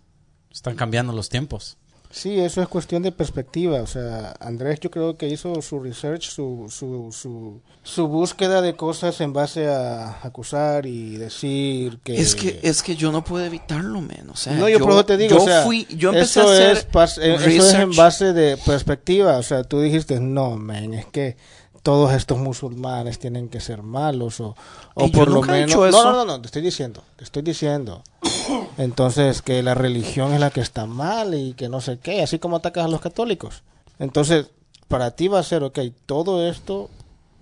Están 0.51 0.77
cambiando 0.77 1.13
los 1.13 1.29
tiempos. 1.29 1.77
Sí, 2.15 2.39
eso 2.39 2.63
es 2.63 2.69
cuestión 2.69 3.03
de 3.03 3.11
perspectiva. 3.11 3.83
O 3.83 3.89
sea, 3.89 4.37
Andrés 4.39 4.79
yo 4.79 4.89
creo 4.89 5.17
que 5.17 5.27
hizo 5.27 5.61
su 5.63 5.81
research, 5.81 6.31
su, 6.31 6.67
su, 6.71 7.11
su, 7.11 7.61
su 7.83 8.07
búsqueda 8.07 8.63
de 8.63 8.77
cosas 8.77 9.21
en 9.21 9.33
base 9.33 9.67
a 9.67 10.21
acusar 10.23 10.87
y 10.87 11.17
decir 11.17 11.99
que... 12.05 12.15
Es 12.15 12.37
que 12.37 12.61
es 12.63 12.85
que 12.85 12.95
yo 12.95 13.11
no 13.11 13.25
puedo 13.25 13.45
evitarlo, 13.45 14.01
men. 14.01 14.31
O 14.31 14.37
sea, 14.37 14.53
no, 14.53 14.69
yo, 14.69 14.79
por 14.79 14.93
eso 14.93 15.05
te 15.05 15.17
digo, 15.17 15.39
yo 15.39 15.43
o 15.43 15.47
sea, 15.47 15.63
fui, 15.65 15.89
yo 15.91 16.11
empecé 16.11 16.39
eso 16.39 16.49
a 16.49 16.53
hacer 16.53 16.77
es, 16.77 17.19
eh, 17.19 17.57
eso 17.57 17.69
es 17.69 17.75
en 17.75 17.97
base 17.97 18.33
de 18.33 18.59
perspectiva. 18.59 19.37
O 19.39 19.43
sea, 19.43 19.65
tú 19.65 19.81
dijiste, 19.81 20.21
no, 20.21 20.57
man, 20.57 20.95
es 20.95 21.07
que 21.07 21.37
todos 21.85 22.15
estos 22.15 22.39
musulmanes 22.39 23.19
tienen 23.19 23.51
que 23.51 23.61
ser 23.61 23.83
malos 23.83 24.41
o, 24.41 24.57
o 24.95 25.09
por 25.11 25.29
lo 25.31 25.45
he 25.45 25.67
menos... 25.67 25.77
No, 25.77 25.91
no, 25.91 26.13
no, 26.13 26.25
no, 26.25 26.41
te 26.41 26.47
estoy 26.47 26.63
diciendo, 26.63 27.05
te 27.17 27.25
estoy 27.25 27.43
diciendo. 27.43 28.03
Entonces, 28.79 29.43
que 29.43 29.63
la 29.63 29.75
religión 29.75 30.33
es 30.33 30.41
la 30.41 30.51
que 30.51 30.63
está 30.63 30.87
mal 30.87 31.35
y 31.35 31.53
que 31.53 31.69
no 31.69 31.83
sé 31.83 31.99
qué, 31.99 32.23
así 32.23 32.39
como 32.39 32.57
atacas 32.57 32.87
a 32.87 32.89
los 32.89 33.03
católicos. 33.03 33.63
Entonces, 33.99 34.47
para 34.89 35.11
ti 35.11 35.29
va 35.29 35.41
a 35.41 35.43
ser, 35.43 35.63
ok, 35.63 35.79
todo 36.07 36.49
esto 36.49 36.89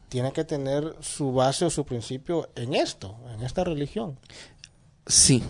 tiene 0.09 0.33
que 0.33 0.43
tener 0.43 0.97
su 1.01 1.33
base 1.33 1.65
o 1.65 1.71
su 1.71 1.85
principio 1.85 2.49
en 2.57 2.75
esto, 2.75 3.15
en 3.33 3.45
esta 3.45 3.63
religión. 3.63 4.19
Sí. 5.07 5.41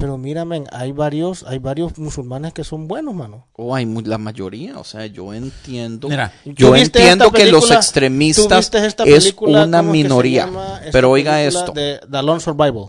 Pero 0.00 0.16
mira, 0.18 0.44
men, 0.44 0.64
hay 0.72 0.90
varios, 0.92 1.44
hay 1.44 1.58
varios 1.58 1.96
musulmanes 1.98 2.52
que 2.54 2.64
son 2.64 2.88
buenos, 2.88 3.14
mano. 3.14 3.46
O 3.52 3.74
hay 3.74 3.84
mu- 3.86 4.00
la 4.00 4.18
mayoría, 4.18 4.78
o 4.78 4.84
sea, 4.84 5.06
yo 5.06 5.32
entiendo. 5.34 6.08
Mira, 6.08 6.32
yo 6.44 6.68
¿Tú 6.68 6.72
viste 6.74 6.98
entiendo 7.00 7.30
que 7.30 7.46
los 7.46 7.70
extremistas 7.70 8.58
viste 8.58 8.86
esta 8.86 9.04
es 9.04 9.34
una 9.36 9.36
¿Cómo 9.36 9.54
es 9.58 9.66
que 9.66 9.68
se 9.80 9.82
minoría. 9.82 10.50
Pero 10.90 11.10
oiga 11.10 11.42
esto. 11.44 11.72
De 11.72 12.00
The 12.10 12.22
Lone 12.22 12.40
Survival. 12.40 12.86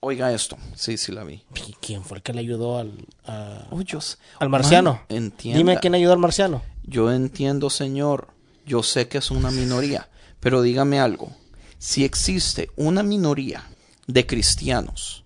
Oiga 0.00 0.32
esto. 0.32 0.56
Sí, 0.74 0.96
sí 0.96 1.12
la 1.12 1.22
vi. 1.24 1.42
¿Y 1.66 1.74
¿Quién 1.80 2.02
fue 2.02 2.18
el 2.18 2.22
que 2.22 2.32
le 2.32 2.40
ayudó 2.40 2.78
al, 2.78 2.92
a- 3.26 3.66
Oh, 3.70 3.80
yo 3.82 3.98
al 4.38 4.48
marciano? 4.48 4.92
Man, 4.92 5.02
entienda. 5.08 5.58
Dime 5.58 5.78
quién 5.78 5.94
ayudó 5.94 6.12
al 6.14 6.18
marciano. 6.18 6.62
Yo 6.84 7.12
entiendo, 7.12 7.68
señor. 7.68 8.28
Yo 8.64 8.82
sé 8.82 9.08
que 9.08 9.18
es 9.18 9.30
una 9.30 9.50
minoría. 9.50 10.08
Pero 10.40 10.62
dígame 10.62 10.98
algo. 11.00 11.30
Si 11.78 12.04
existe 12.04 12.70
una 12.76 13.02
minoría 13.02 13.64
de 14.06 14.24
cristianos 14.26 15.24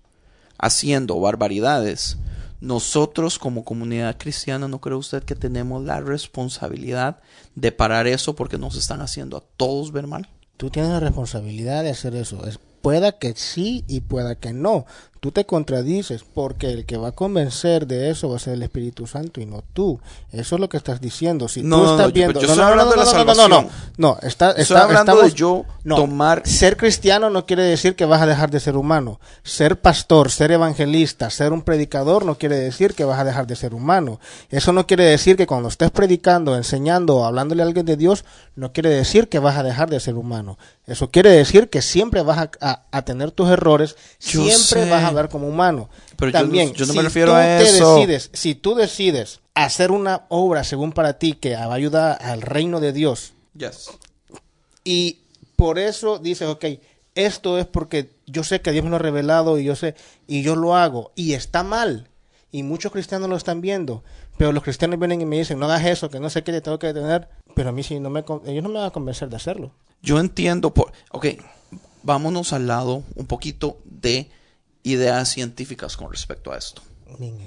haciendo 0.57 1.19
barbaridades, 1.19 2.17
nosotros 2.61 3.39
como 3.39 3.65
comunidad 3.65 4.17
cristiana, 4.17 4.67
¿no 4.67 4.79
cree 4.79 4.95
usted 4.95 5.23
que 5.23 5.35
tenemos 5.35 5.83
la 5.83 5.99
responsabilidad 5.99 7.19
de 7.55 7.73
parar 7.73 8.07
eso 8.07 8.35
porque 8.35 8.57
nos 8.57 8.77
están 8.77 9.01
haciendo 9.01 9.37
a 9.37 9.43
todos 9.57 9.91
ver 9.91 10.07
mal? 10.07 10.29
Tú 10.55 10.69
tienes 10.69 10.91
la 10.91 11.01
responsabilidad 11.01 11.83
de 11.83 11.89
hacer 11.89 12.15
eso. 12.15 12.45
Es, 12.47 12.59
pueda 12.81 13.13
que 13.13 13.33
sí 13.35 13.83
y 13.87 14.01
pueda 14.01 14.35
que 14.35 14.53
no. 14.53 14.85
Tú 15.23 15.31
te 15.31 15.45
contradices 15.45 16.25
porque 16.33 16.69
el 16.73 16.85
que 16.85 16.97
va 16.97 17.07
a 17.07 17.11
convencer 17.13 17.87
de 17.87 18.09
eso 18.09 18.27
va 18.27 18.35
a 18.35 18.39
ser 18.39 18.55
el 18.55 18.63
Espíritu 18.63 19.07
Santo 19.07 19.39
y 19.39 19.45
no 19.45 19.63
tú. 19.71 20.01
Eso 20.33 20.55
es 20.55 20.59
lo 20.59 20.67
que 20.67 20.75
estás 20.75 20.99
diciendo. 20.99 21.47
Si 21.47 21.63
No, 21.63 21.77
tú 21.77 21.83
no, 21.83 21.91
estás 21.91 22.07
no, 22.07 22.09
yo- 22.09 22.13
viendo, 22.13 22.41
yo 22.41 22.47
no, 22.47 22.53
estoy 22.53 22.65
no, 22.65 22.71
hablando 22.71 22.95
no, 22.95 23.01
de 23.01 23.05
la 23.05 23.05
no, 23.05 23.11
no, 23.13 23.23
no, 23.23 23.23
no, 23.23 23.33
no, 23.47 23.55
salvación. 23.55 23.69
no, 23.95 24.17
está, 24.21 24.49
Estoy 24.49 24.61
está- 24.63 24.83
hablando 24.83 25.11
estamos- 25.13 25.31
de 25.31 25.37
yo 25.39 25.65
no, 25.85 25.95
tomar- 25.95 26.45
Ser 26.45 26.75
cristiano 26.75 27.29
no 27.29 27.45
quiere 27.45 27.63
decir 27.63 27.95
que 27.95 28.03
vas 28.03 28.21
a 28.21 28.25
dejar 28.25 28.51
de 28.51 28.59
ser 28.59 28.75
humano. 28.75 29.21
Ser 29.43 29.79
pastor, 29.79 30.29
ser 30.29 30.51
evangelista, 30.51 31.29
ser 31.29 31.53
un 31.53 31.61
predicador 31.61 32.25
no 32.25 32.37
quiere 32.37 32.57
decir 32.59 32.93
que 32.93 33.05
vas 33.05 33.17
a 33.19 33.23
dejar 33.23 33.47
de 33.47 33.55
ser 33.55 33.73
humano. 33.73 34.19
Eso 34.49 34.73
no 34.73 34.85
quiere 34.85 35.05
decir 35.05 35.37
que 35.37 35.47
cuando 35.47 35.69
estés 35.69 35.89
predicando, 35.89 36.57
enseñando 36.57 37.15
o 37.15 37.23
hablándole 37.23 37.63
a 37.63 37.65
alguien 37.65 37.85
de 37.85 37.95
Dios, 37.95 38.25
no 38.57 38.73
quiere 38.73 38.89
decir 38.89 39.29
que 39.29 39.39
vas 39.39 39.55
a 39.55 39.63
dejar 39.63 39.89
de 39.89 40.01
ser 40.01 40.15
humano. 40.15 40.57
Eso 40.85 41.09
quiere 41.11 41.29
decir 41.29 41.69
que 41.69 41.81
siempre 41.81 42.23
vas 42.23 42.39
a, 42.39 42.51
a- 42.59 42.83
a 42.91 43.01
tener 43.05 43.31
tus 43.31 43.47
errores, 43.49 43.95
Yo 44.19 44.41
siempre 44.43 44.83
sé. 44.83 44.89
vas 44.89 45.05
a 45.05 45.12
ver 45.13 45.29
como 45.29 45.47
humano. 45.47 45.89
Pero 46.17 46.31
yo 46.31 46.37
no- 46.39 46.43
También, 46.45 46.73
yo 46.73 46.85
no 46.85 46.91
si 46.93 46.97
me 46.97 47.03
refiero 47.03 47.31
tú 47.31 47.37
a 47.37 47.41
te 47.43 47.63
eso. 47.63 47.95
decides, 47.95 48.29
si 48.33 48.55
tú 48.55 48.75
decides 48.75 49.39
hacer 49.53 49.91
una 49.91 50.25
obra 50.29 50.63
según 50.63 50.91
para 50.93 51.19
ti 51.19 51.33
que 51.33 51.55
va 51.55 51.63
a 51.65 51.73
ayudar 51.73 52.17
al 52.21 52.41
reino 52.41 52.79
de 52.79 52.91
Dios, 52.93 53.33
Yes. 53.57 53.89
y 54.83 55.19
por 55.55 55.79
eso 55.79 56.17
dices, 56.19 56.47
ok, 56.47 56.65
esto 57.15 57.59
es 57.59 57.65
porque 57.65 58.09
yo 58.25 58.43
sé 58.43 58.61
que 58.61 58.71
Dios 58.71 58.83
me 58.83 58.89
lo 58.89 58.95
ha 58.95 58.99
revelado 58.99 59.59
y 59.59 59.63
yo 59.63 59.75
sé, 59.75 59.95
y 60.27 60.41
yo 60.41 60.55
lo 60.55 60.75
hago, 60.75 61.11
y 61.15 61.33
está 61.33 61.63
mal. 61.63 62.09
Y 62.51 62.63
muchos 62.63 62.91
cristianos 62.91 63.29
lo 63.29 63.35
están 63.35 63.61
viendo, 63.61 64.03
pero 64.37 64.51
los 64.51 64.63
cristianos 64.63 64.99
vienen 64.99 65.21
y 65.21 65.25
me 65.25 65.37
dicen, 65.37 65.57
no 65.59 65.65
hagas 65.65 65.85
eso, 65.85 66.09
que 66.09 66.19
no 66.19 66.29
sé 66.29 66.43
qué 66.43 66.51
te 66.51 66.61
tengo 66.61 66.77
que 66.79 66.87
detener, 66.87 67.27
pero 67.55 67.69
a 67.69 67.71
mí 67.71 67.81
sí, 67.83 67.99
no 67.99 68.09
me, 68.09 68.23
ellos 68.45 68.63
no 68.63 68.69
me 68.69 68.75
van 68.79 68.87
a 68.87 68.91
convencer 68.91 69.29
de 69.29 69.35
hacerlo. 69.35 69.71
Yo 70.01 70.19
entiendo 70.19 70.71
por... 70.73 70.91
Ok, 71.11 71.27
vámonos 72.03 72.51
al 72.53 72.67
lado 72.67 73.03
un 73.15 73.25
poquito 73.25 73.77
de 73.85 74.29
ideas 74.83 75.29
científicas 75.29 75.97
con 75.97 76.11
respecto 76.11 76.51
a 76.51 76.57
esto. 76.57 76.81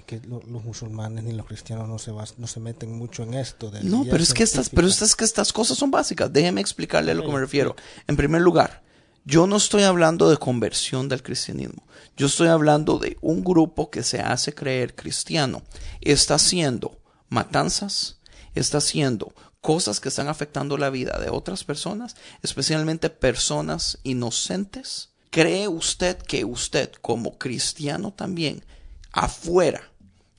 Que 0.07 0.21
lo- 0.21 0.43
los 0.47 0.63
musulmanes 0.65 1.25
ni 1.25 1.33
los 1.33 1.45
cristianos 1.47 1.89
no 1.89 1.99
se, 1.99 2.13
bas- 2.13 2.35
no 2.39 2.47
se 2.47 2.61
meten 2.61 2.93
mucho 2.97 3.25
en 3.25 3.35
esto. 3.35 3.71
de 3.71 3.83
No, 3.83 4.05
pero 4.05 4.23
es 4.23 4.33
que 4.33 4.45
estas, 4.45 4.69
pero 4.71 4.87
estas, 4.87 5.17
que 5.17 5.25
estas 5.25 5.53
cosas 5.53 5.77
son 5.77 5.91
básicas. 5.91 6.33
Déjeme 6.33 6.61
explicarle 6.61 7.11
a 7.11 7.15
lo 7.15 7.23
que 7.23 7.33
me 7.33 7.41
refiero. 7.41 7.75
En 8.07 8.17
primer 8.17 8.43
lugar, 8.43 8.85
yo 9.25 9.49
no 9.49 9.57
estoy 9.57 9.83
hablando 9.83 10.31
de 10.31 10.37
conversión 10.37 11.09
del 11.09 11.23
cristianismo. 11.25 11.85
Yo 12.17 12.27
estoy 12.29 12.47
hablando 12.47 12.99
de 12.99 13.17
un 13.21 13.43
grupo 13.43 13.91
que 13.91 14.05
se 14.05 14.21
hace 14.21 14.55
creer 14.55 14.95
cristiano. 14.95 15.63
Está 16.01 16.37
haciendo 16.37 17.01
matanzas, 17.29 18.21
está 18.55 18.79
haciendo 18.79 19.35
cosas 19.61 19.99
que 19.99 20.11
están 20.11 20.29
afectando 20.29 20.79
la 20.79 20.91
vida 20.91 21.19
de 21.19 21.29
otras 21.31 21.65
personas, 21.65 22.15
especialmente 22.43 23.11
personas 23.11 23.99
inocentes. 24.05 25.11
¿Cree 25.37 25.69
usted 25.69 26.17
que 26.17 26.45
usted, 26.47 26.91
como 27.03 27.37
cristiano 27.37 28.11
también, 28.13 28.65
afuera 29.13 29.83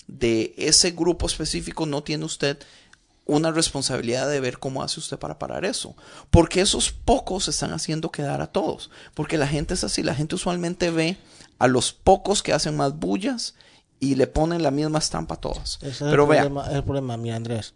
de 0.07 0.53
ese 0.57 0.91
grupo 0.91 1.27
específico, 1.27 1.85
no 1.85 2.01
tiene 2.01 2.25
usted 2.25 2.57
una 3.25 3.51
responsabilidad 3.51 4.29
de 4.29 4.39
ver 4.39 4.57
cómo 4.57 4.81
hace 4.81 4.99
usted 4.99 5.19
para 5.19 5.37
parar 5.37 5.65
eso. 5.65 5.95
Porque 6.31 6.61
esos 6.61 6.91
pocos 6.91 7.47
están 7.47 7.73
haciendo 7.73 8.09
quedar 8.09 8.41
a 8.41 8.47
todos. 8.47 8.89
Porque 9.13 9.37
la 9.37 9.47
gente 9.47 9.73
es 9.73 9.83
así. 9.83 10.01
La 10.01 10.15
gente 10.15 10.35
usualmente 10.35 10.89
ve 10.91 11.17
a 11.59 11.67
los 11.67 11.91
pocos 11.91 12.41
que 12.41 12.53
hacen 12.53 12.77
más 12.77 12.97
bullas 12.97 13.55
y 13.99 14.15
le 14.15 14.27
ponen 14.27 14.63
la 14.63 14.71
misma 14.71 14.99
estampa 14.99 15.35
a 15.35 15.41
todas. 15.41 15.77
Ese 15.81 15.89
es 15.89 15.97
Pero 15.99 16.23
el 16.23 16.29
vea, 16.29 16.41
problema, 16.43 16.71
el 16.71 16.83
problema, 16.83 17.35
Andrés. 17.35 17.73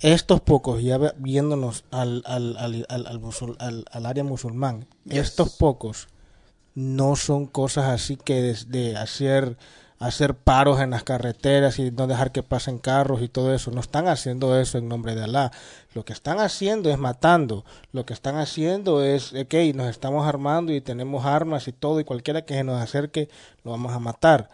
Estos 0.00 0.40
pocos, 0.40 0.82
ya 0.82 0.98
viéndonos 1.18 1.84
al, 1.90 2.22
al, 2.26 2.56
al, 2.56 2.86
al, 2.88 3.20
musul- 3.20 3.56
área 3.92 4.24
musulmán, 4.24 4.86
Yes. 5.04 5.18
estos 5.28 5.50
pocos 5.50 6.08
no 6.74 7.16
son 7.16 7.46
cosas 7.46 7.86
así 7.86 8.16
que 8.16 8.42
de, 8.42 8.54
de 8.66 8.96
hacer 8.96 9.56
hacer 9.98 10.34
paros 10.34 10.80
en 10.80 10.90
las 10.90 11.02
carreteras 11.02 11.78
y 11.78 11.90
no 11.90 12.06
dejar 12.06 12.32
que 12.32 12.42
pasen 12.42 12.78
carros 12.78 13.22
y 13.22 13.28
todo 13.28 13.54
eso. 13.54 13.70
No 13.70 13.80
están 13.80 14.08
haciendo 14.08 14.58
eso 14.58 14.78
en 14.78 14.88
nombre 14.88 15.14
de 15.14 15.24
Alá. 15.24 15.52
Lo 15.94 16.04
que 16.04 16.12
están 16.12 16.40
haciendo 16.40 16.90
es 16.90 16.98
matando. 16.98 17.64
Lo 17.92 18.04
que 18.04 18.12
están 18.12 18.36
haciendo 18.36 19.02
es, 19.02 19.32
ok, 19.32 19.54
nos 19.74 19.88
estamos 19.88 20.26
armando 20.26 20.72
y 20.72 20.80
tenemos 20.80 21.24
armas 21.24 21.68
y 21.68 21.72
todo 21.72 22.00
y 22.00 22.04
cualquiera 22.04 22.42
que 22.42 22.54
se 22.54 22.64
nos 22.64 22.80
acerque 22.80 23.28
lo 23.62 23.70
vamos 23.70 23.92
a 23.92 23.98
matar. 23.98 24.50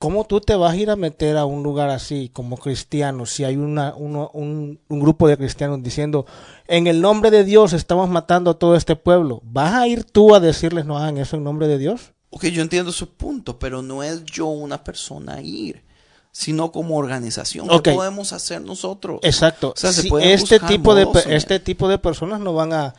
¿Cómo 0.00 0.24
tú 0.24 0.40
te 0.40 0.54
vas 0.56 0.72
a 0.72 0.76
ir 0.76 0.88
a 0.88 0.96
meter 0.96 1.36
a 1.36 1.44
un 1.44 1.62
lugar 1.62 1.90
así 1.90 2.30
como 2.32 2.56
cristiano 2.56 3.26
si 3.26 3.44
hay 3.44 3.56
una, 3.56 3.94
uno- 3.94 4.30
un, 4.32 4.80
un 4.88 4.98
grupo 5.00 5.28
de 5.28 5.36
cristianos 5.36 5.82
diciendo 5.82 6.24
en 6.68 6.86
el 6.86 7.02
nombre 7.02 7.30
de 7.30 7.44
Dios 7.44 7.74
estamos 7.74 8.08
matando 8.08 8.50
a 8.50 8.58
todo 8.58 8.76
este 8.76 8.96
pueblo? 8.96 9.42
¿Vas 9.44 9.74
a 9.74 9.86
ir 9.86 10.04
tú 10.04 10.34
a 10.34 10.40
decirles 10.40 10.86
no 10.86 10.96
hagan 10.96 11.18
eso 11.18 11.36
en 11.36 11.44
nombre 11.44 11.68
de 11.68 11.76
Dios? 11.76 12.12
ok, 12.30 12.46
yo 12.46 12.62
entiendo 12.62 12.92
su 12.92 13.10
punto, 13.10 13.58
pero 13.58 13.82
no 13.82 14.02
es 14.02 14.24
yo 14.24 14.46
una 14.46 14.82
persona 14.82 15.42
ir, 15.42 15.84
sino 16.32 16.72
como 16.72 16.96
organización. 16.96 17.68
¿Qué 17.82 17.92
podemos 17.92 18.32
hacer 18.32 18.62
nosotros? 18.62 19.20
Exacto. 19.22 19.74
O 19.76 19.76
sea, 19.76 19.92
se 19.92 20.00
Si 20.02 20.08
este 20.22 20.60
tipo 20.60 20.94
de 20.94 21.04
modos, 21.04 21.26
este 21.26 21.60
tipo 21.60 21.88
de 21.88 21.98
personas 21.98 22.40
no 22.40 22.54
van 22.54 22.72
a 22.72 22.94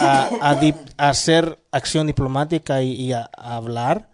a, 0.00 0.30
a 0.40 0.54
di- 0.56 0.74
a 0.98 1.08
hacer 1.08 1.58
acción 1.70 2.06
diplomática 2.06 2.82
y, 2.82 3.12
a 3.12 3.30
hablar 3.38 4.10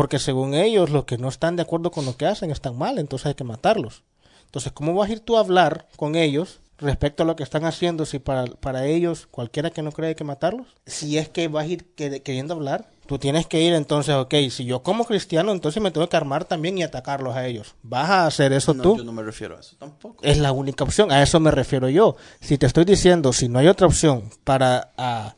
porque 0.00 0.18
según 0.18 0.54
ellos 0.54 0.88
los 0.88 1.04
que 1.04 1.18
no 1.18 1.28
están 1.28 1.56
de 1.56 1.62
acuerdo 1.62 1.90
con 1.90 2.06
lo 2.06 2.16
que 2.16 2.24
hacen 2.24 2.50
están 2.50 2.74
mal, 2.78 2.98
entonces 2.98 3.26
hay 3.26 3.34
que 3.34 3.44
matarlos. 3.44 4.02
Entonces, 4.46 4.72
¿cómo 4.72 4.94
vas 4.94 5.10
a 5.10 5.12
ir 5.12 5.20
tú 5.20 5.36
a 5.36 5.40
hablar 5.40 5.88
con 5.96 6.16
ellos 6.16 6.60
respecto 6.78 7.22
a 7.22 7.26
lo 7.26 7.36
que 7.36 7.42
están 7.42 7.66
haciendo, 7.66 8.06
si 8.06 8.18
para, 8.18 8.46
para 8.46 8.86
ellos, 8.86 9.28
cualquiera 9.30 9.68
que 9.68 9.82
no 9.82 9.92
cree 9.92 10.08
hay 10.08 10.14
que 10.14 10.24
matarlos, 10.24 10.68
si 10.86 11.18
es 11.18 11.28
que 11.28 11.48
vas 11.48 11.64
a 11.64 11.66
ir 11.68 11.84
que- 11.94 12.22
queriendo 12.22 12.54
hablar, 12.54 12.88
tú 13.04 13.18
tienes 13.18 13.46
que 13.46 13.60
ir 13.60 13.74
entonces, 13.74 14.14
ok, 14.14 14.34
si 14.48 14.64
yo 14.64 14.82
como 14.82 15.04
cristiano, 15.04 15.52
entonces 15.52 15.82
me 15.82 15.90
tengo 15.90 16.08
que 16.08 16.16
armar 16.16 16.46
también 16.46 16.78
y 16.78 16.82
atacarlos 16.82 17.36
a 17.36 17.46
ellos. 17.46 17.74
¿Vas 17.82 18.08
a 18.08 18.26
hacer 18.26 18.54
eso 18.54 18.72
No, 18.72 18.82
tú? 18.82 18.96
yo 18.96 19.04
no 19.04 19.12
me 19.12 19.22
refiero 19.22 19.58
a 19.58 19.60
eso 19.60 19.76
tampoco. 19.78 20.24
Es 20.24 20.38
la 20.38 20.52
única 20.52 20.82
opción, 20.82 21.12
a 21.12 21.22
eso 21.22 21.38
me 21.40 21.50
refiero 21.50 21.90
yo. 21.90 22.16
Si 22.40 22.56
te 22.56 22.64
estoy 22.64 22.86
diciendo, 22.86 23.34
si 23.34 23.50
no 23.50 23.58
hay 23.58 23.66
otra 23.68 23.86
opción 23.86 24.30
para 24.44 24.92
ah, 24.96 25.34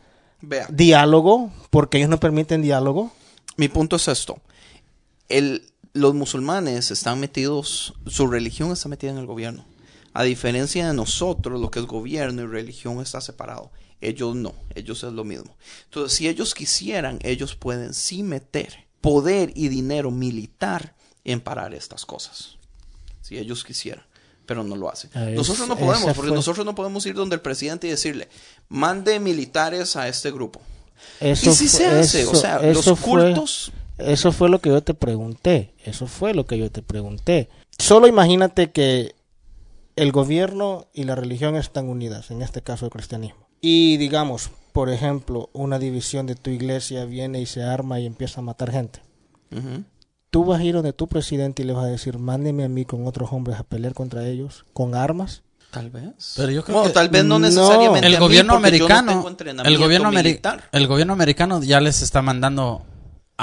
diálogo, 0.68 1.50
porque 1.70 1.98
ellos 1.98 2.10
no 2.10 2.20
permiten 2.20 2.62
diálogo, 2.62 3.10
mi 3.56 3.68
punto 3.68 3.96
es 3.96 4.06
esto. 4.08 4.38
El, 5.28 5.70
los 5.94 6.14
musulmanes 6.14 6.90
están 6.90 7.20
metidos, 7.20 7.94
su 8.06 8.26
religión 8.26 8.72
está 8.72 8.88
metida 8.88 9.10
en 9.10 9.18
el 9.18 9.26
gobierno. 9.26 9.64
A 10.14 10.24
diferencia 10.24 10.86
de 10.86 10.92
nosotros, 10.94 11.60
lo 11.60 11.70
que 11.70 11.78
es 11.80 11.86
gobierno 11.86 12.42
y 12.42 12.46
religión 12.46 13.00
está 13.00 13.20
separado. 13.20 13.70
Ellos 14.00 14.34
no, 14.34 14.52
ellos 14.74 15.02
es 15.04 15.12
lo 15.12 15.24
mismo. 15.24 15.56
Entonces, 15.84 16.16
si 16.18 16.28
ellos 16.28 16.54
quisieran, 16.54 17.18
ellos 17.22 17.54
pueden 17.54 17.94
sí 17.94 18.22
meter 18.22 18.86
poder 19.00 19.52
y 19.54 19.68
dinero 19.68 20.10
militar 20.10 20.94
en 21.24 21.40
parar 21.40 21.72
estas 21.74 22.04
cosas. 22.04 22.56
Si 23.20 23.38
ellos 23.38 23.64
quisieran, 23.64 24.04
pero 24.44 24.64
no 24.64 24.76
lo 24.76 24.90
hacen. 24.90 25.10
Ah, 25.14 25.24
nosotros 25.26 25.66
no 25.68 25.76
podemos, 25.76 26.14
porque 26.14 26.28
fue- 26.28 26.36
nosotros 26.36 26.66
no 26.66 26.74
podemos 26.74 27.06
ir 27.06 27.14
donde 27.14 27.36
el 27.36 27.40
presidente 27.40 27.86
y 27.86 27.90
decirle, 27.90 28.28
mande 28.68 29.18
militares 29.20 29.96
a 29.96 30.08
este 30.08 30.30
grupo. 30.30 30.60
eso 31.20 31.50
y 31.50 31.54
si 31.54 31.68
se 31.68 31.86
hace, 31.86 32.26
o 32.26 32.34
sea, 32.34 32.60
los 32.60 32.84
fue- 32.84 32.96
cultos 32.96 33.72
Eso 33.98 34.32
fue 34.32 34.48
lo 34.48 34.60
que 34.60 34.70
yo 34.70 34.82
te 34.82 34.94
pregunté. 34.94 35.74
Eso 35.84 36.06
fue 36.06 36.34
lo 36.34 36.46
que 36.46 36.58
yo 36.58 36.70
te 36.70 36.82
pregunté. 36.82 37.48
Solo 37.78 38.06
imagínate 38.06 38.70
que 38.70 39.14
el 39.96 40.12
gobierno 40.12 40.86
y 40.94 41.04
la 41.04 41.14
religión 41.14 41.56
están 41.56 41.88
unidas, 41.88 42.30
en 42.30 42.42
este 42.42 42.62
caso 42.62 42.86
el 42.86 42.90
cristianismo. 42.90 43.46
Y 43.60 43.96
digamos, 43.98 44.50
por 44.72 44.88
ejemplo, 44.90 45.50
una 45.52 45.78
división 45.78 46.26
de 46.26 46.34
tu 46.34 46.50
iglesia 46.50 47.04
viene 47.04 47.40
y 47.40 47.46
se 47.46 47.62
arma 47.62 48.00
y 48.00 48.06
empieza 48.06 48.40
a 48.40 48.44
matar 48.44 48.70
gente. 48.72 49.00
Tú 50.30 50.44
vas 50.46 50.60
a 50.60 50.64
ir 50.64 50.74
donde 50.74 50.94
tu 50.94 51.08
presidente 51.08 51.62
y 51.62 51.66
le 51.66 51.74
vas 51.74 51.84
a 51.84 51.88
decir, 51.88 52.18
mándeme 52.18 52.64
a 52.64 52.68
mí 52.68 52.86
con 52.86 53.06
otros 53.06 53.32
hombres 53.32 53.58
a 53.58 53.64
pelear 53.64 53.92
contra 53.92 54.26
ellos, 54.26 54.64
con 54.72 54.94
armas. 54.94 55.42
Tal 55.70 55.90
vez. 55.90 56.34
Pero 56.36 56.50
yo 56.52 56.64
creo 56.64 56.76
Bueno, 56.78 56.88
que 56.88 56.94
tal 56.94 57.08
vez 57.08 57.22
no 57.24 57.38
no. 57.38 57.46
necesariamente. 57.46 58.06
el 58.06 58.14
a 58.14 58.18
mí, 58.18 58.24
gobierno 58.24 58.52
no 58.54 58.58
americano 58.58 59.12
tengo 59.24 59.64
el 59.64 59.78
gobierno 59.78 60.10
militar. 60.10 60.68
el 60.72 60.86
gobierno 60.86 61.12
americano 61.14 61.62
ya 61.62 61.80
les 61.80 62.02
está 62.02 62.20
mandando 62.22 62.82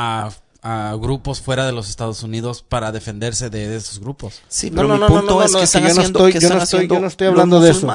a, 0.02 0.30
a 0.62 0.96
grupos 1.00 1.40
fuera 1.42 1.66
de 1.66 1.72
los 1.72 1.90
Estados 1.90 2.22
Unidos 2.24 2.64
para 2.68 2.92
defenderse 2.92 3.50
de, 3.50 3.68
de 3.70 3.78
esos 3.78 4.00
grupos 4.00 4.42
Sí, 4.50 4.70
No, 4.70 4.76
pero 4.78 4.88
no, 4.90 4.94
mi 4.96 5.00
no, 5.00 5.08
no, 5.10 5.16
punto 5.16 5.36
no, 5.36 5.44
es 5.44 5.52
no, 5.54 5.58
que 5.60 5.64
es 5.64 5.70
están 5.70 5.82
yo 5.84 5.88
no 5.88 6.02
haciendo, 6.02 6.20
estoy- 6.20 6.34
que 6.34 6.40
yo 6.40 6.58
estoy- 6.58 6.88
yo 6.88 7.00
no 7.00 7.08
estoy 7.08 7.28
hablando 7.28 7.60
de 7.62 7.72
eso. 7.72 7.88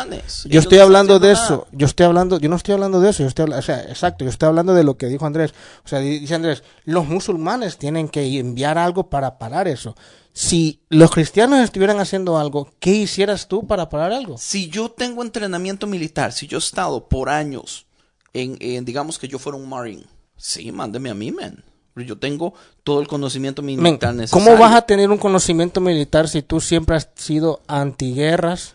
Yo 0.49 0.61
estoy 0.61 0.79
hablando 0.79 1.19
de 1.19 1.33
eso. 1.33 1.67
Yo 1.73 1.87
estoy 1.87 2.07
hablando, 2.07 2.39
yo 2.39 2.49
no 2.49 2.57
estoy 2.57 2.75
hablando 2.75 3.01
de 3.01 3.11
eso. 3.11 3.23
Yo 3.23 3.29
estoy 3.29 3.51
o 3.53 3.63
sea, 3.63 3.83
exacto. 3.83 4.25
Yo 4.25 4.31
estoy 4.31 4.49
hablando 4.49 4.73
de 4.75 4.83
lo 4.85 4.97
que 4.97 5.07
dijo 5.07 5.27
Andrés. 5.27 5.53
O 5.85 5.89
sea, 5.89 5.99
di- 5.99 6.21
dice 6.21 6.35
Andrés, 6.35 6.63
los 6.85 7.07
musulmanes 7.07 7.77
tienen 7.79 8.09
que 8.09 8.39
enviar 8.39 8.79
algo 8.79 9.11
para 9.11 9.39
parar 9.39 9.69
eso. 9.69 9.95
Si 10.33 10.81
los 10.89 11.11
cristianos 11.13 11.61
estuvieran 11.61 12.01
haciendo 12.01 12.39
algo, 12.39 12.69
¿qué 12.81 12.91
hicieras 12.93 13.47
tú 13.47 13.67
para 13.69 13.89
parar 13.89 14.13
algo? 14.13 14.37
Si 14.39 14.69
yo 14.69 14.91
tengo 14.91 15.23
entrenamiento 15.23 15.87
militar, 15.87 16.33
si 16.33 16.47
yo 16.49 16.57
he 16.57 16.61
estado 16.61 17.09
por 17.09 17.29
años 17.29 17.87
en, 18.33 18.57
en, 18.59 18.85
digamos 18.85 19.19
que 19.21 19.29
yo 19.29 19.39
fuera 19.39 19.57
un 19.59 19.69
marine, 19.69 20.05
sí, 20.37 20.73
mándeme 20.73 21.11
a 21.11 21.15
mí, 21.15 21.31
man. 21.31 21.63
Yo 21.97 22.19
tengo 22.19 22.55
todo 22.83 23.01
el 23.01 23.07
conocimiento 23.07 23.63
Men, 23.63 23.81
militar 23.81 24.15
necesario. 24.15 24.45
¿Cómo 24.45 24.59
vas 24.61 24.75
a 24.75 24.83
tener 24.83 25.11
un 25.11 25.19
conocimiento 25.19 25.81
militar 25.81 26.29
si 26.29 26.43
tú 26.43 26.61
siempre 26.61 26.97
has 26.97 27.09
sido 27.15 27.61
antiguerras? 27.69 28.75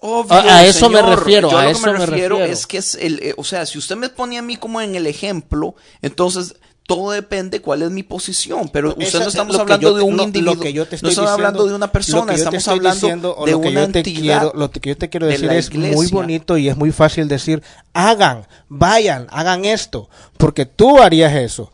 Obvio, 0.00 0.32
A- 0.32 0.58
a 0.58 0.64
eso 0.64 0.88
me 0.90 1.02
refiero, 1.02 1.50
Yo 1.50 1.58
a 1.58 1.64
lo 1.64 1.70
eso 1.70 1.80
que 1.84 1.86
me 1.92 1.98
me 1.98 2.06
refiero, 2.06 2.36
refiero. 2.36 2.52
es 2.52 2.66
que 2.66 2.78
es 2.78 2.94
el, 2.96 3.18
eh, 3.22 3.34
o 3.36 3.44
sea, 3.44 3.66
si 3.66 3.78
usted 3.78 3.96
me 3.96 4.08
pone 4.08 4.38
a 4.38 4.42
mí 4.42 4.56
como 4.56 4.80
en 4.80 4.94
el 4.94 5.06
ejemplo, 5.06 5.74
entonces 6.02 6.54
todo 6.86 7.10
depende 7.10 7.60
cuál 7.60 7.82
es 7.82 7.90
mi 7.90 8.04
posición, 8.04 8.68
pero 8.72 8.90
usted 8.90 9.02
Esa- 9.06 9.18
no 9.18 9.28
estamos 9.28 9.58
hablando 9.58 9.88
yo 9.90 9.96
de 9.96 10.02
un 10.04 10.16
no, 10.16 10.22
individuo, 10.22 10.54
Lo 10.54 10.60
que 10.60 10.72
yo 10.72 10.84
te 10.86 10.90
no 10.90 10.94
estoy 10.96 11.10
estamos 11.10 11.30
diciendo- 11.30 11.32
hablando 11.48 11.66
de 11.66 11.74
una 11.74 11.90
persona, 11.90 12.32
estamos 12.34 12.58
estoy 12.58 12.78
hablando 12.78 12.94
diciendo, 13.00 13.36
de 13.44 13.50
lo 13.52 13.60
que 13.60 13.68
una 13.68 13.80
yo 13.86 13.90
te 13.92 13.98
entidad 13.98 14.40
quiero, 14.40 14.52
lo 14.56 14.70
que 14.70 14.80
yo 14.88 14.96
te 14.96 15.08
quiero 15.08 15.26
de 15.26 15.32
decir 15.32 15.50
es 15.52 15.74
muy 15.74 16.06
bonito 16.08 16.56
y 16.58 16.68
es 16.68 16.76
muy 16.76 16.92
fácil 16.92 17.26
decir, 17.26 17.60
hagan, 17.92 18.46
vayan, 18.68 19.26
hagan 19.30 19.64
esto, 19.64 20.08
porque 20.36 20.64
tú 20.66 20.98
harías 21.02 21.32
eso. 21.34 21.72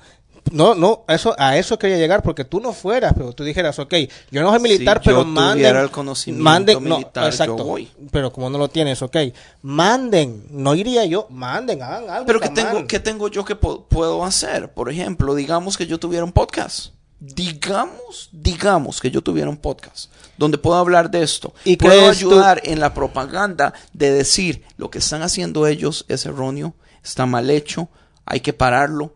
No, 0.51 0.75
no, 0.75 1.05
eso, 1.09 1.35
a 1.39 1.57
eso 1.57 1.79
quería 1.79 1.97
llegar, 1.97 2.23
porque 2.23 2.45
tú 2.45 2.61
no 2.61 2.73
fueras, 2.73 3.15
pero 3.17 3.33
tú 3.33 3.45
dijeras, 3.45 3.79
ok, 3.79 3.95
yo 4.31 4.43
no 4.43 4.51
soy 4.51 4.61
militar, 4.61 4.99
Si 4.99 5.05
pero 5.07 5.21
yo 5.21 5.25
manden, 5.25 5.53
tuviera 5.63 5.81
el 5.83 5.91
conocimiento 5.91 6.43
manden, 6.45 6.75
no, 6.85 6.97
militar, 6.97 7.23
yo 7.25 7.29
exacto, 7.31 7.65
voy. 7.65 7.89
pero 8.11 8.33
como 8.33 8.51
no 8.51 8.59
lo 8.59 8.69
tienes, 8.69 9.01
ok, 9.03 9.17
manden, 9.63 10.45
no 10.51 10.75
iría 10.75 11.05
yo, 11.07 11.27
manden, 11.31 11.83
hagan 11.83 12.11
algo. 12.11 12.27
Pero 12.27 12.41
¿qué 12.41 12.49
tengo, 12.51 12.87
¿qué 12.87 13.01
tengo 13.01 13.29
yo 13.29 13.45
que 13.45 13.55
puedo 13.57 14.25
hacer? 14.25 14.73
Por 14.75 14.91
ejemplo, 14.91 15.35
digamos 15.35 15.77
que 15.79 15.87
yo 15.87 15.99
tuviera 15.99 16.25
un 16.25 16.33
podcast. 16.33 16.89
Digamos, 17.21 18.29
digamos 18.33 19.01
que 19.01 19.11
yo 19.11 19.23
tuviera 19.23 19.49
un 19.49 19.57
podcast 19.57 20.11
donde 20.37 20.59
puedo 20.59 20.77
hablar 20.77 21.11
de 21.11 21.23
esto. 21.23 21.55
¿Y 21.65 21.77
puedo 21.77 22.03
tú- 22.03 22.09
ayudar 22.09 22.61
en 22.65 22.81
la 22.81 22.93
propaganda 22.95 23.73
de 23.93 24.11
decir 24.13 24.65
lo 24.77 24.91
que 24.91 24.99
están 24.99 25.23
haciendo 25.23 25.67
ellos 25.67 26.05
es 26.09 26.27
erróneo, 26.27 26.75
está 27.03 27.27
mal 27.27 27.49
hecho, 27.51 27.89
hay 28.27 28.41
que 28.41 28.53
pararlo. 28.53 29.15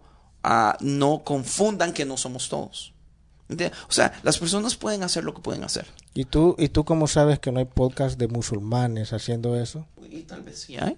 No 0.80 1.22
confundan 1.24 1.92
que 1.92 2.04
no 2.04 2.16
somos 2.16 2.48
todos. 2.48 2.92
¿Entiendes? 3.48 3.78
O 3.88 3.92
sea, 3.92 4.12
las 4.24 4.38
personas 4.38 4.74
pueden 4.74 5.04
hacer 5.04 5.22
lo 5.22 5.32
que 5.32 5.40
pueden 5.40 5.62
hacer. 5.62 5.87
¿Y 6.14 6.24
tú, 6.24 6.56
¿Y 6.59 6.68
tú 6.68 6.85
cómo 6.85 7.06
sabes 7.06 7.38
que 7.38 7.52
no 7.52 7.61
hay 7.61 7.64
podcast 7.64 8.18
de 8.18 8.26
musulmanes 8.26 9.12
haciendo 9.12 9.54
eso? 9.56 9.87
Y 10.11 10.22
tal 10.22 10.42
vez 10.42 10.59
sí 10.59 10.76
hay. 10.76 10.96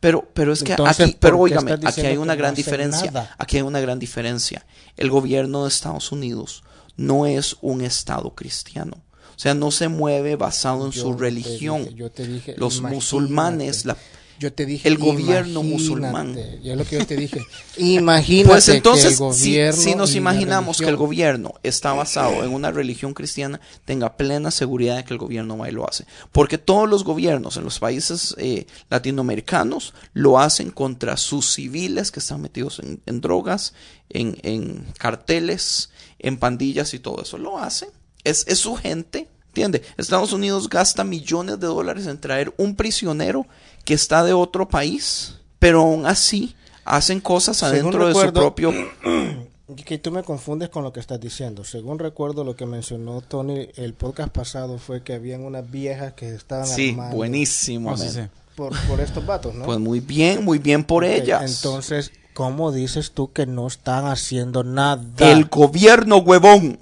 Pero, 0.00 0.26
pero 0.32 0.52
es 0.52 0.62
que 0.62 0.72
Entonces, 0.72 1.06
aquí, 1.08 1.16
pero 1.20 1.36
¿por 1.36 1.48
qué 1.50 1.56
óigame, 1.58 1.72
aquí 1.86 2.00
hay 2.02 2.16
una 2.16 2.34
no 2.34 2.38
gran 2.38 2.54
diferencia. 2.54 3.10
nada? 3.10 3.34
Aquí 3.38 3.56
hay 3.56 3.62
una 3.62 3.80
gran 3.80 3.98
diferencia. 3.98 4.64
El 4.96 5.10
gobierno 5.10 5.62
de 5.64 5.68
Estados 5.68 6.12
Unidos 6.12 6.62
no 6.96 7.26
es 7.26 7.56
un 7.60 7.82
estado 7.82 8.34
cristiano. 8.34 8.96
O 9.36 9.38
sea, 9.42 9.52
no 9.54 9.70
se 9.70 9.88
mueve 9.88 10.36
basado 10.36 10.86
en 10.86 10.92
Yo 10.92 11.02
su 11.02 11.12
religión. 11.14 11.84
dije- 11.84 11.94
yo 11.94 12.10
te 12.10 12.26
dije, 12.26 12.54
Los 12.56 12.80
musulmanes, 12.80 13.84
la- 13.84 13.96
Yo 14.42 14.52
te 14.52 14.66
dije 14.66 14.88
el 14.88 14.98
gobierno 14.98 15.60
imagínate, 15.60 15.68
musulmán. 15.68 16.36
Y 16.64 16.70
es 16.70 16.76
lo 16.76 16.84
que 16.84 16.98
yo 16.98 17.06
te 17.06 17.16
dije. 17.16 17.46
Imagínate 17.76 18.48
Pues 18.48 18.68
entonces, 18.68 19.04
que 19.04 19.24
el 19.24 19.34
si, 19.34 19.50
gobierno 19.50 19.80
si 19.80 19.94
nos 19.94 20.16
imaginamos 20.16 20.78
que 20.78 20.88
el 20.88 20.96
gobierno 20.96 21.54
está 21.62 21.92
basado 21.92 22.42
en 22.42 22.52
una 22.52 22.72
religión 22.72 23.14
cristiana, 23.14 23.60
tenga 23.84 24.16
plena 24.16 24.50
seguridad 24.50 24.96
de 24.96 25.04
que 25.04 25.14
el 25.14 25.18
gobierno 25.18 25.56
va 25.56 25.68
y 25.68 25.72
lo 25.72 25.88
hace. 25.88 26.06
Porque 26.32 26.58
todos 26.58 26.88
los 26.88 27.04
gobiernos 27.04 27.56
en 27.56 27.62
los 27.62 27.78
países 27.78 28.34
eh, 28.36 28.66
latinoamericanos 28.90 29.94
lo 30.12 30.40
hacen 30.40 30.72
contra 30.72 31.16
sus 31.16 31.46
civiles 31.54 32.10
que 32.10 32.18
están 32.18 32.42
metidos 32.42 32.80
en, 32.80 33.00
en 33.06 33.20
drogas, 33.20 33.74
en, 34.08 34.38
en 34.42 34.86
carteles, 34.98 35.90
en 36.18 36.36
pandillas 36.36 36.94
y 36.94 36.98
todo 36.98 37.22
eso. 37.22 37.38
Lo 37.38 37.60
hacen. 37.60 37.90
Es, 38.24 38.44
es 38.48 38.58
su 38.58 38.74
gente. 38.74 39.28
¿Entiende? 39.52 39.82
Estados 39.98 40.32
Unidos 40.32 40.68
gasta 40.68 41.04
millones 41.04 41.60
de 41.60 41.66
dólares 41.66 42.06
en 42.06 42.18
traer 42.18 42.54
un 42.56 42.74
prisionero 42.74 43.46
que 43.84 43.94
está 43.94 44.24
de 44.24 44.32
otro 44.32 44.68
país, 44.68 45.36
pero 45.58 45.80
aún 45.82 46.06
así 46.06 46.54
hacen 46.84 47.20
cosas 47.20 47.62
adentro 47.62 48.06
de 48.08 48.14
su 48.14 48.32
propio 48.32 48.72
Que 49.86 49.96
tú 49.96 50.10
me 50.10 50.22
confundes 50.22 50.68
con 50.68 50.82
lo 50.84 50.92
que 50.92 51.00
estás 51.00 51.18
diciendo. 51.18 51.64
Según 51.64 51.98
recuerdo 51.98 52.44
lo 52.44 52.56
que 52.56 52.66
mencionó 52.66 53.22
Tony 53.22 53.68
el 53.76 53.94
podcast 53.94 54.28
pasado 54.30 54.78
fue 54.78 55.02
que 55.02 55.14
habían 55.14 55.44
unas 55.44 55.70
viejas 55.70 56.12
que 56.12 56.34
estaban 56.34 56.66
Sí, 56.66 56.90
armando 56.90 57.16
buenísimo. 57.16 57.92
Oh, 57.92 57.96
sí, 57.96 58.08
por, 58.54 58.72
por 58.86 59.00
estos 59.00 59.24
vatos, 59.24 59.54
¿no? 59.54 59.64
Pues 59.64 59.78
muy 59.78 60.00
bien, 60.00 60.44
muy 60.44 60.58
bien 60.58 60.84
por 60.84 61.04
ellas. 61.04 61.56
Entonces, 61.56 62.12
¿cómo 62.34 62.70
dices 62.70 63.12
tú 63.12 63.32
que 63.32 63.46
no 63.46 63.66
están 63.66 64.06
haciendo 64.06 64.62
nada? 64.62 65.02
el 65.18 65.46
gobierno, 65.46 66.18
huevón. 66.18 66.78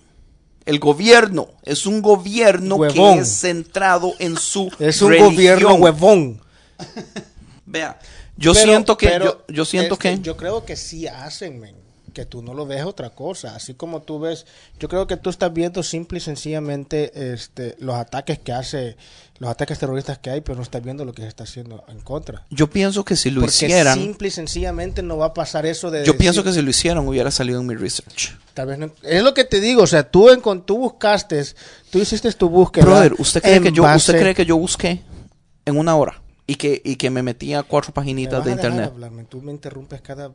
El 0.67 0.81
gobierno 0.81 1.47
es 1.63 1.87
un 1.87 2.03
gobierno 2.03 2.75
Huevón. 2.77 3.17
que 3.17 3.21
es 3.23 3.29
centrado 3.29 4.15
en 4.19 4.37
su 4.37 4.69
es 4.81 5.01
un 5.01 5.11
religión. 5.11 5.35
gobierno 5.35 5.75
huevón. 5.75 6.41
Vea, 7.67 7.99
yo 8.37 8.53
Pero- 8.53 8.65
siento 8.67 8.97
que 8.97 9.19
yo, 9.23 9.45
yo 9.49 9.65
siento 9.65 9.95
este, 9.95 10.17
que 10.17 10.23
yo 10.23 10.37
creo 10.37 10.65
que 10.65 10.77
sí 10.77 11.07
hacen, 11.07 11.61
men. 11.61 11.77
Que 12.13 12.25
tú 12.27 12.43
no 12.43 12.55
lo 12.55 12.67
ves 12.67 12.85
otra 12.85 13.11
cosa, 13.11 13.55
así 13.55 13.75
como 13.75 14.03
tú 14.03 14.19
ves, 14.19 14.45
yo 14.81 14.89
creo 14.89 15.07
que 15.07 15.17
tú 15.17 15.31
estás 15.31 15.53
viendo 15.53 15.81
simple 15.85 16.19
y 16.19 16.21
sencillamente 16.21 17.33
este, 17.33 17.77
los 17.79 17.95
ataques 17.95 18.41
que 18.41 18.53
hace, 18.53 18.97
los 19.39 19.49
ataques 19.49 19.79
terroristas 19.79 20.19
que 20.19 20.29
hay, 20.31 20.41
pero 20.41 20.57
no 20.57 20.65
estás 20.65 20.83
viendo 20.83 21.05
lo 21.05 21.13
que 21.13 21.23
se 21.23 21.29
está 21.29 21.45
haciendo 21.45 21.85
en 21.87 22.01
contra. 22.01 22.45
yo 22.51 22.69
pienso 22.69 23.05
que 23.05 23.15
si 23.15 23.31
lo 23.31 23.43
Porque 23.43 23.55
hicieran, 23.55 23.97
simple 23.97 24.27
y 24.27 24.31
sencillamente 24.33 25.05
no 25.05 25.19
va 25.19 25.27
a 25.27 25.35
pasar 25.35 25.67
eso 25.67 25.89
de 25.93 26.05
yo 26.05 26.19
pienso 26.19 26.43
que 26.43 26.53
si 26.53 26.61
lo 26.63 26.71
hicieran 26.71 27.07
hubiera 27.07 27.31
salido 27.31 27.61
en 27.61 27.69
mi 27.69 27.77
research. 27.77 28.37
Tal 28.55 28.67
vez 28.67 28.79
no- 28.81 28.91
es 29.05 29.23
lo 29.23 29.33
que 29.33 29.45
te 29.45 29.61
digo, 29.61 29.83
o 29.85 29.87
sea, 29.87 30.03
tú 30.11 30.31
en, 30.31 30.41
con, 30.41 30.67
tú 30.67 30.79
buscaste, 30.79 31.45
tú 31.91 32.01
hiciste 32.01 32.33
tu 32.33 32.49
búsqueda. 32.49 32.87
Brother, 32.87 33.15
¿usted 33.19 33.41
cree 33.41 33.61
que 33.63 33.71
yo 33.71 33.85
base- 33.85 33.99
usted 34.11 34.21
cree 34.21 34.35
que 34.35 34.45
yo 34.45 34.57
busqué 34.57 35.01
en 35.65 35.79
una 35.79 35.95
hora 35.95 36.21
y 36.51 36.57
que 36.57 36.81
y 36.85 36.97
que 36.97 37.11
me 37.11 37.23
metía 37.23 37.63
cuatro 37.63 37.93
paginitas 37.95 38.45
de 38.45 38.51
internet? 38.53 38.87
hablar, 38.93 39.11
men. 39.11 39.27
Tú 39.27 39.41
me 39.43 39.53
interrumpes 39.53 40.01
cada 40.01 40.33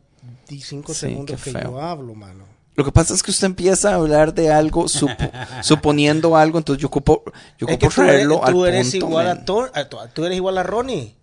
5 0.48 0.94
Sí, 0.94 1.00
segundos 1.00 1.42
que 1.42 1.52
feo. 1.52 1.62
yo 1.64 1.82
hablo, 1.82 2.16
mano. 2.16 2.46
Lo 2.76 2.84
que 2.84 2.92
pasa 2.92 3.14
es 3.14 3.24
que 3.24 3.32
usted 3.32 3.46
empieza 3.48 3.92
a 3.92 3.96
hablar 3.96 4.34
de 4.34 4.52
algo, 4.52 4.86
supo- 4.88 5.32
suponiendo 5.64 6.36
algo, 6.36 6.58
entonces 6.58 6.82
yo 6.82 6.88
ocupo, 6.88 7.24
yo 7.58 7.68
Es 7.68 7.76
ocupo 7.76 7.90
que 7.90 7.96
tú 7.96 8.02
eres, 8.02 8.14
traerlo 8.14 8.44
al 8.44 8.54
tú 8.54 8.66
eres 8.66 8.92
punto, 8.92 9.06
igual 9.08 9.26
man. 9.28 9.38
a 9.38 9.46
Tor- 9.46 9.72
a 9.74 10.08
tú 10.10 10.26
eres 10.26 10.36
igual 10.38 10.58
a 10.58 10.64
Ronnie. 10.64 11.16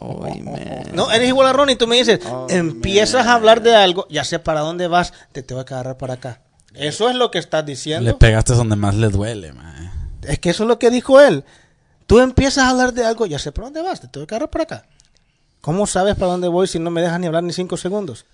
Man. 0.00 0.84
No, 0.94 1.10
eres 1.10 1.28
igual 1.28 1.48
a 1.48 1.52
Ronnie. 1.52 1.76
Tú 1.76 1.86
me 1.86 1.96
dices, 1.96 2.20
Oh, 2.26 2.46
empiezas 2.48 3.26
a 3.26 3.34
hablar 3.34 3.62
de 3.62 3.74
algo, 3.74 4.06
ya 4.08 4.24
sé 4.24 4.38
para 4.38 4.60
dónde 4.60 4.88
vas, 4.88 5.12
te 5.32 5.42
tengo 5.42 5.64
que 5.64 5.74
agarrar 5.74 5.98
para 5.98 6.14
acá. 6.14 6.40
Eso 6.74 7.08
es 7.08 7.16
lo 7.16 7.30
que 7.30 7.38
estás 7.38 7.64
diciendo. 7.64 8.04
Le 8.04 8.14
pegaste 8.14 8.52
donde 8.54 8.76
más 8.76 8.94
le 8.94 9.08
duele, 9.08 9.52
man. 9.52 10.10
Es 10.22 10.38
que 10.38 10.50
eso 10.50 10.64
es 10.64 10.68
lo 10.68 10.78
que 10.78 10.90
dijo 10.90 11.20
él. 11.20 11.44
Tú 12.06 12.20
empiezas 12.20 12.64
a 12.64 12.70
hablar 12.70 12.92
de 12.92 13.04
algo, 13.04 13.26
ya 13.26 13.38
sé 13.38 13.52
para 13.52 13.66
dónde 13.66 13.82
vas, 13.82 14.00
te 14.00 14.08
tengo 14.08 14.26
que 14.26 14.34
agarrar 14.34 14.50
para 14.50 14.64
acá. 14.64 14.86
¿Cómo 15.60 15.86
sabes 15.86 16.14
para 16.14 16.32
dónde 16.32 16.48
voy 16.48 16.68
si 16.68 16.78
no 16.78 16.90
me 16.90 17.02
dejas 17.02 17.18
ni 17.18 17.26
hablar 17.26 17.42
ni 17.42 17.52
cinco 17.52 17.76
segundos? 17.76 18.24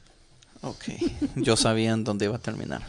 Ok, 0.61 0.85
yo 1.37 1.57
sabía 1.57 1.93
en 1.93 2.05
dónde 2.05 2.27
iba 2.27 2.37
a 2.37 2.41
terminar. 2.41 2.83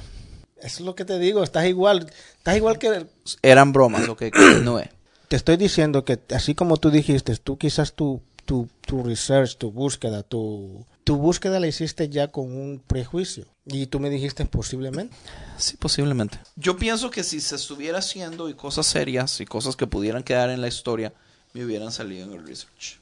Eso 0.58 0.80
es 0.80 0.82
lo 0.82 0.96
que 0.96 1.06
te 1.06 1.20
digo, 1.20 1.44
estás 1.44 1.66
igual, 1.66 2.10
estás 2.38 2.56
igual 2.56 2.80
que 2.80 3.06
Eran 3.42 3.74
bromas, 3.74 4.08
lo 4.08 4.16
que 4.16 4.32
continúe. 4.32 4.84
te 5.28 5.36
estoy 5.36 5.58
diciendo 5.58 6.06
que 6.06 6.20
así 6.34 6.56
como 6.56 6.78
tú 6.78 6.92
dijiste, 6.92 7.36
tú 7.38 7.58
quizás 7.58 7.94
tu, 7.94 8.22
tu, 8.46 8.70
tu 8.86 9.04
research, 9.04 9.58
tu 9.58 9.72
búsqueda, 9.72 10.24
tu, 10.24 10.86
tu 11.04 11.18
búsqueda 11.18 11.60
la 11.60 11.68
hiciste 11.68 12.10
ya 12.10 12.30
con 12.30 12.46
un 12.46 12.82
prejuicio. 12.86 13.46
Y 13.66 13.88
tú 13.88 14.00
me 14.00 14.10
dijiste 14.10 14.46
posiblemente. 14.46 15.16
Sí, 15.58 15.78
posiblemente. 15.78 16.40
Yo 16.56 16.78
pienso 16.78 17.10
que 17.10 17.24
si 17.24 17.40
se 17.40 17.56
estuviera 17.56 18.00
haciendo 18.00 18.50
y 18.50 18.54
cosas 18.56 18.86
serias 18.88 19.40
y 19.40 19.46
cosas 19.46 19.76
que 19.76 19.88
pudieran 19.88 20.24
quedar 20.24 20.50
en 20.50 20.62
la 20.62 20.68
historia, 20.68 21.14
me 21.54 21.64
hubieran 21.64 21.92
salido 21.92 22.26
en 22.26 22.34
el 22.34 22.46
research. 22.46 23.00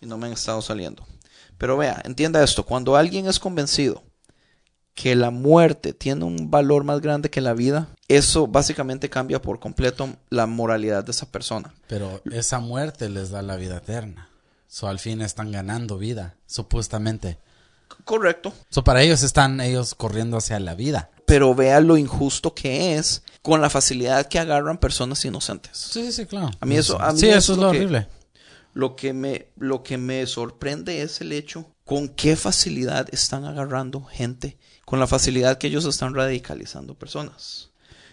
Y 0.00 0.06
no 0.06 0.16
me 0.16 0.26
han 0.26 0.34
estado 0.34 0.62
saliendo. 0.62 1.06
Pero 1.56 1.76
vea, 1.76 2.00
entienda 2.04 2.42
esto, 2.42 2.64
cuando 2.64 2.96
alguien 2.96 3.26
es 3.26 3.40
convencido 3.40 4.04
que 4.94 5.14
la 5.14 5.30
muerte 5.30 5.92
tiene 5.92 6.24
un 6.24 6.50
valor 6.50 6.82
más 6.82 7.00
grande 7.00 7.30
que 7.30 7.40
la 7.40 7.54
vida, 7.54 7.88
eso 8.08 8.48
básicamente 8.48 9.08
cambia 9.08 9.40
por 9.40 9.60
completo 9.60 10.08
la 10.28 10.46
moralidad 10.46 11.04
de 11.04 11.12
esa 11.12 11.30
persona. 11.30 11.72
Pero 11.86 12.20
esa 12.32 12.58
muerte 12.58 13.08
les 13.08 13.30
da 13.30 13.42
la 13.42 13.56
vida 13.56 13.76
eterna. 13.76 14.28
So, 14.68 14.86
al 14.86 14.98
fin 14.98 15.22
están 15.22 15.50
ganando 15.50 15.96
vida, 15.98 16.36
supuestamente. 16.46 17.38
Correcto. 18.04 18.52
So, 18.70 18.84
para 18.84 19.02
ellos 19.02 19.22
están 19.22 19.60
ellos 19.60 19.94
corriendo 19.94 20.36
hacia 20.36 20.60
la 20.60 20.74
vida. 20.74 21.10
Pero 21.26 21.54
vea 21.54 21.80
lo 21.80 21.96
injusto 21.96 22.54
que 22.54 22.94
es 22.96 23.22
con 23.42 23.60
la 23.60 23.70
facilidad 23.70 24.26
que 24.28 24.38
agarran 24.38 24.78
personas 24.78 25.24
inocentes. 25.24 25.76
Sí, 25.76 26.04
sí, 26.06 26.12
sí, 26.12 26.26
claro. 26.26 26.50
A 26.60 26.66
mí 26.66 26.76
eso- 26.76 27.00
a 27.00 27.12
mí 27.12 27.18
sí, 27.18 27.28
eso 27.28 27.38
eso 27.38 27.52
es 27.54 27.58
lo 27.58 27.70
que- 27.72 27.78
horrible. 27.78 28.08
Lo 28.74 28.94
que 28.94 29.12
me, 29.12 29.48
lo 29.56 29.82
que 29.82 29.98
me 29.98 30.24
sorprende 30.26 31.02
es 31.02 31.20
el 31.20 31.32
hecho 31.32 31.66
con 31.84 32.08
qué 32.08 32.36
facilidad 32.36 33.08
están 33.12 33.44
agarrando 33.44 34.04
gente, 34.04 34.58
con 34.84 35.00
la 35.00 35.06
facilidad 35.06 35.58
que 35.58 35.66
ellos 35.68 35.84
están 35.86 36.14
radicalizando 36.14 36.94
personas. 36.94 37.70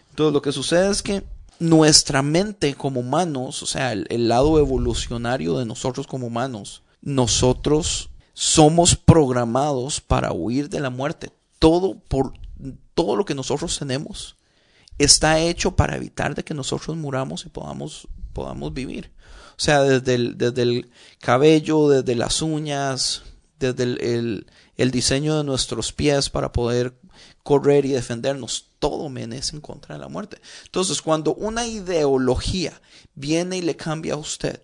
Entonces 0.09 0.33
lo 0.33 0.41
que 0.41 0.51
sucede 0.53 0.89
es 0.89 1.01
que 1.03 1.23
nuestra 1.59 2.21
mente 2.21 2.75
como 2.75 2.99
humanos, 2.99 3.63
o 3.63 3.65
sea, 3.65 3.93
el, 3.93 4.27
lado 4.27 4.59
evolucionario 4.59 5.57
de 5.57 5.65
nosotros 5.65 6.07
como 6.07 6.27
humanos, 6.27 6.83
nosotros 7.01 8.09
somos 8.33 8.95
programados 8.95 10.01
para 10.01 10.33
huir 10.33 10.69
de 10.69 10.79
la 10.79 10.89
muerte. 10.89 11.31
Todo 11.59 11.97
por 12.07 12.33
todo 12.93 13.15
lo 13.15 13.25
que 13.25 13.35
nosotros 13.35 13.77
tenemos 13.77 14.37
está 14.97 15.39
hecho 15.39 15.75
para 15.75 15.97
evitar 15.97 16.35
de 16.35 16.43
que 16.43 16.53
nosotros 16.53 16.95
muramos 16.95 17.45
y 17.45 17.49
podamos, 17.49 18.07
podamos 18.33 18.73
vivir. 18.73 19.11
O 19.51 19.59
sea, 19.59 19.81
desde 19.81 20.15
el, 20.15 20.37
desde 20.37 20.61
el 20.61 20.89
cabello, 21.19 21.89
desde 21.89 22.15
las 22.15 22.41
uñas, 22.41 23.23
desde 23.59 23.83
el- 23.83 24.47
el 24.77 24.91
diseño 24.91 25.37
de 25.37 25.43
nuestros 25.43 25.91
pies 25.93 26.29
para 26.29 26.51
poder 26.51 26.93
correr 27.45 27.85
y 27.85 27.91
defendernos, 27.91 28.71
todo 28.79 29.07
es 29.15 29.53
en 29.53 29.61
contra 29.61 29.93
de 29.93 30.01
la 30.01 30.07
muerte. 30.07 30.41
Entonces, 30.65 30.99
cuando 30.99 31.35
una 31.35 31.67
ideología 31.67 32.81
viene 33.13 33.57
y 33.57 33.61
le 33.61 33.75
cambia 33.75 34.15
a 34.15 34.17
usted 34.17 34.59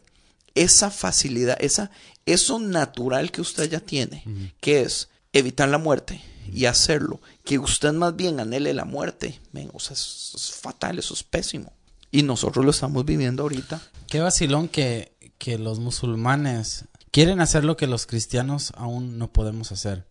esa 0.55 0.89
facilidad, 0.89 1.57
esa, 1.61 1.91
eso 2.25 2.57
natural 2.57 3.32
que 3.32 3.41
usted 3.41 3.69
ya 3.69 3.82
tiene, 3.82 4.23
que 4.59 4.82
es 4.82 5.09
evitar 5.32 5.69
la 5.69 5.77
muerte 5.77 6.23
y 6.51 6.65
hacerlo, 6.65 7.21
que 7.45 7.59
usted 7.59 7.93
más 7.93 8.15
bien 8.15 8.39
anhele 8.39 8.73
la 8.73 8.86
muerte, 8.86 9.39
men, 9.51 9.69
o 9.73 9.79
sea, 9.79 9.93
es, 9.93 10.32
es 10.34 10.51
fatal, 10.51 10.97
eso 10.97 11.13
es 11.13 11.21
pésimo. 11.21 11.71
Y 12.09 12.23
nosotros 12.23 12.65
lo 12.65 12.71
estamos 12.71 13.05
viviendo 13.05 13.43
ahorita. 13.43 13.79
Qué 14.07 14.21
vacilón 14.21 14.67
que, 14.67 15.15
que 15.38 15.59
los 15.59 15.77
musulmanes 15.77 16.86
quieren 17.11 17.41
hacer 17.41 17.63
lo 17.63 17.77
que 17.77 17.86
los 17.86 18.07
cristianos 18.07 18.73
aún 18.75 19.19
no 19.19 19.32
podemos 19.32 19.71
hacer. 19.71 20.11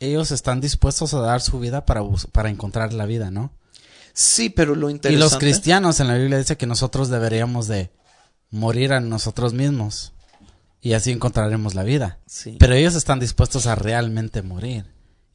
Ellos 0.00 0.30
están 0.30 0.60
dispuestos 0.60 1.14
a 1.14 1.20
dar 1.20 1.40
su 1.40 1.58
vida 1.58 1.86
para, 1.86 2.02
para 2.32 2.50
encontrar 2.50 2.92
la 2.92 3.06
vida, 3.06 3.30
¿no? 3.30 3.52
Sí, 4.12 4.48
pero 4.48 4.74
lo 4.74 4.88
Y 4.88 4.92
interesante... 4.92 5.24
los 5.24 5.38
cristianos 5.38 6.00
en 6.00 6.08
la 6.08 6.14
Biblia 6.14 6.38
dice 6.38 6.56
que 6.56 6.66
nosotros 6.66 7.08
deberíamos 7.08 7.68
de 7.68 7.90
morir 8.50 8.92
a 8.92 9.00
nosotros 9.00 9.52
mismos 9.52 10.12
y 10.80 10.94
así 10.94 11.10
encontraremos 11.10 11.74
la 11.74 11.82
vida. 11.82 12.18
Sí. 12.26 12.56
Pero 12.58 12.74
ellos 12.74 12.94
están 12.94 13.20
dispuestos 13.20 13.66
a 13.66 13.74
realmente 13.74 14.42
morir. 14.42 14.86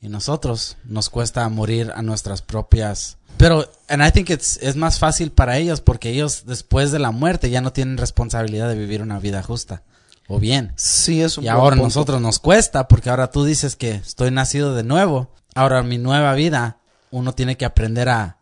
Y 0.01 0.09
nosotros 0.09 0.77
nos 0.83 1.09
cuesta 1.09 1.47
morir 1.49 1.91
a 1.95 2.01
nuestras 2.01 2.41
propias. 2.41 3.17
Pero, 3.37 3.71
and 3.87 4.03
I 4.03 4.11
think 4.11 4.31
it's, 4.31 4.57
es 4.61 4.75
más 4.75 4.97
fácil 4.97 5.31
para 5.31 5.57
ellos 5.59 5.81
porque 5.81 6.09
ellos 6.09 6.45
después 6.47 6.91
de 6.91 6.99
la 6.99 7.11
muerte 7.11 7.51
ya 7.51 7.61
no 7.61 7.71
tienen 7.73 7.97
responsabilidad 7.97 8.67
de 8.67 8.75
vivir 8.75 9.01
una 9.03 9.19
vida 9.19 9.43
justa 9.43 9.83
o 10.33 10.39
bien. 10.39 10.73
Sí, 10.75 11.21
es 11.21 11.37
un 11.37 11.43
Y 11.43 11.47
buen 11.47 11.55
ahora 11.57 11.75
punto. 11.75 11.85
nosotros 11.87 12.21
nos 12.21 12.39
cuesta 12.39 12.87
porque 12.87 13.09
ahora 13.09 13.29
tú 13.31 13.43
dices 13.45 13.75
que 13.75 13.91
estoy 13.91 14.31
nacido 14.31 14.73
de 14.75 14.83
nuevo. 14.83 15.33
Ahora 15.55 15.83
mi 15.83 15.97
nueva 15.97 16.33
vida, 16.33 16.79
uno 17.11 17.33
tiene 17.33 17.57
que 17.57 17.65
aprender 17.65 18.09
a 18.09 18.37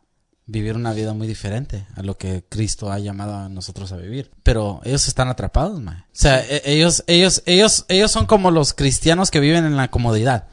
vivir 0.45 0.75
una 0.75 0.93
vida 0.93 1.13
muy 1.13 1.27
diferente 1.27 1.85
a 1.95 2.01
lo 2.01 2.17
que 2.17 2.43
Cristo 2.49 2.91
ha 2.91 2.97
llamado 2.99 3.35
a 3.35 3.49
nosotros 3.49 3.91
a 3.91 3.97
vivir. 3.97 4.31
Pero 4.43 4.81
ellos 4.83 5.07
están 5.07 5.27
atrapados, 5.27 5.79
man. 5.81 6.05
O 6.05 6.05
sea, 6.11 6.39
e- 6.43 6.61
ellos, 6.65 7.03
ellos, 7.07 7.43
ellos, 7.45 7.85
ellos 7.87 8.11
son 8.11 8.25
como 8.25 8.49
los 8.51 8.73
cristianos 8.73 9.29
que 9.31 9.39
viven 9.39 9.65
en 9.65 9.75
la 9.77 9.89
comodidad. 9.91 10.47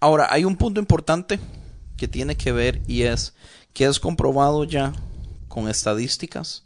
Ahora, 0.00 0.28
hay 0.30 0.44
un 0.44 0.56
punto 0.56 0.80
importante 0.80 1.38
que 1.96 2.08
tiene 2.08 2.36
que 2.36 2.50
ver 2.52 2.82
y 2.88 3.02
es 3.02 3.34
que 3.72 3.84
es 3.86 4.00
comprobado 4.00 4.64
ya 4.64 4.92
con 5.48 5.68
estadísticas 5.68 6.64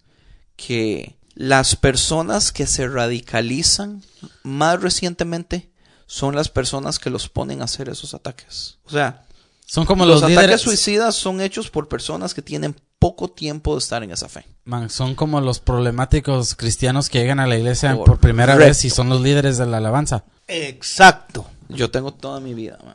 que 0.56 1.16
las 1.36 1.76
personas 1.76 2.50
que 2.50 2.66
se 2.66 2.88
radicalizan 2.88 4.02
más 4.42 4.80
recientemente 4.80 5.70
son 6.06 6.34
las 6.34 6.48
personas 6.48 6.98
que 6.98 7.10
los 7.10 7.28
ponen 7.28 7.60
a 7.60 7.64
hacer 7.64 7.90
esos 7.90 8.14
ataques. 8.14 8.78
O 8.84 8.90
sea, 8.90 9.26
Son 9.66 9.84
como 9.84 10.06
los, 10.06 10.22
los, 10.22 10.30
ataques 10.30 10.62
suicidas 10.62 11.14
son 11.14 11.40
hechos 11.42 11.68
por 11.68 11.88
personas 11.88 12.32
que 12.32 12.40
tienen 12.40 12.74
poco 12.98 13.28
tiempo 13.28 13.74
de 13.74 13.80
estar 13.80 14.02
en 14.02 14.12
esa 14.12 14.28
fe. 14.30 14.46
Man, 14.64 14.88
son 14.88 15.14
como 15.14 15.40
los 15.42 15.60
problemáticos 15.60 16.54
cristianos 16.54 17.10
que 17.10 17.18
llegan 17.18 17.40
a 17.40 17.46
la 17.46 17.58
iglesia 17.58 17.94
por 17.96 18.18
primera 18.18 18.56
vez 18.56 18.84
y 18.86 18.90
son 18.90 19.10
los 19.10 19.20
líderes 19.20 19.58
de 19.58 19.66
la 19.66 19.76
alabanza. 19.76 20.24
Exacto. 20.48 21.46
Yo 21.68 21.90
tengo 21.90 22.14
toda 22.14 22.40
mi 22.40 22.54
vida, 22.54 22.78
man. 22.82 22.94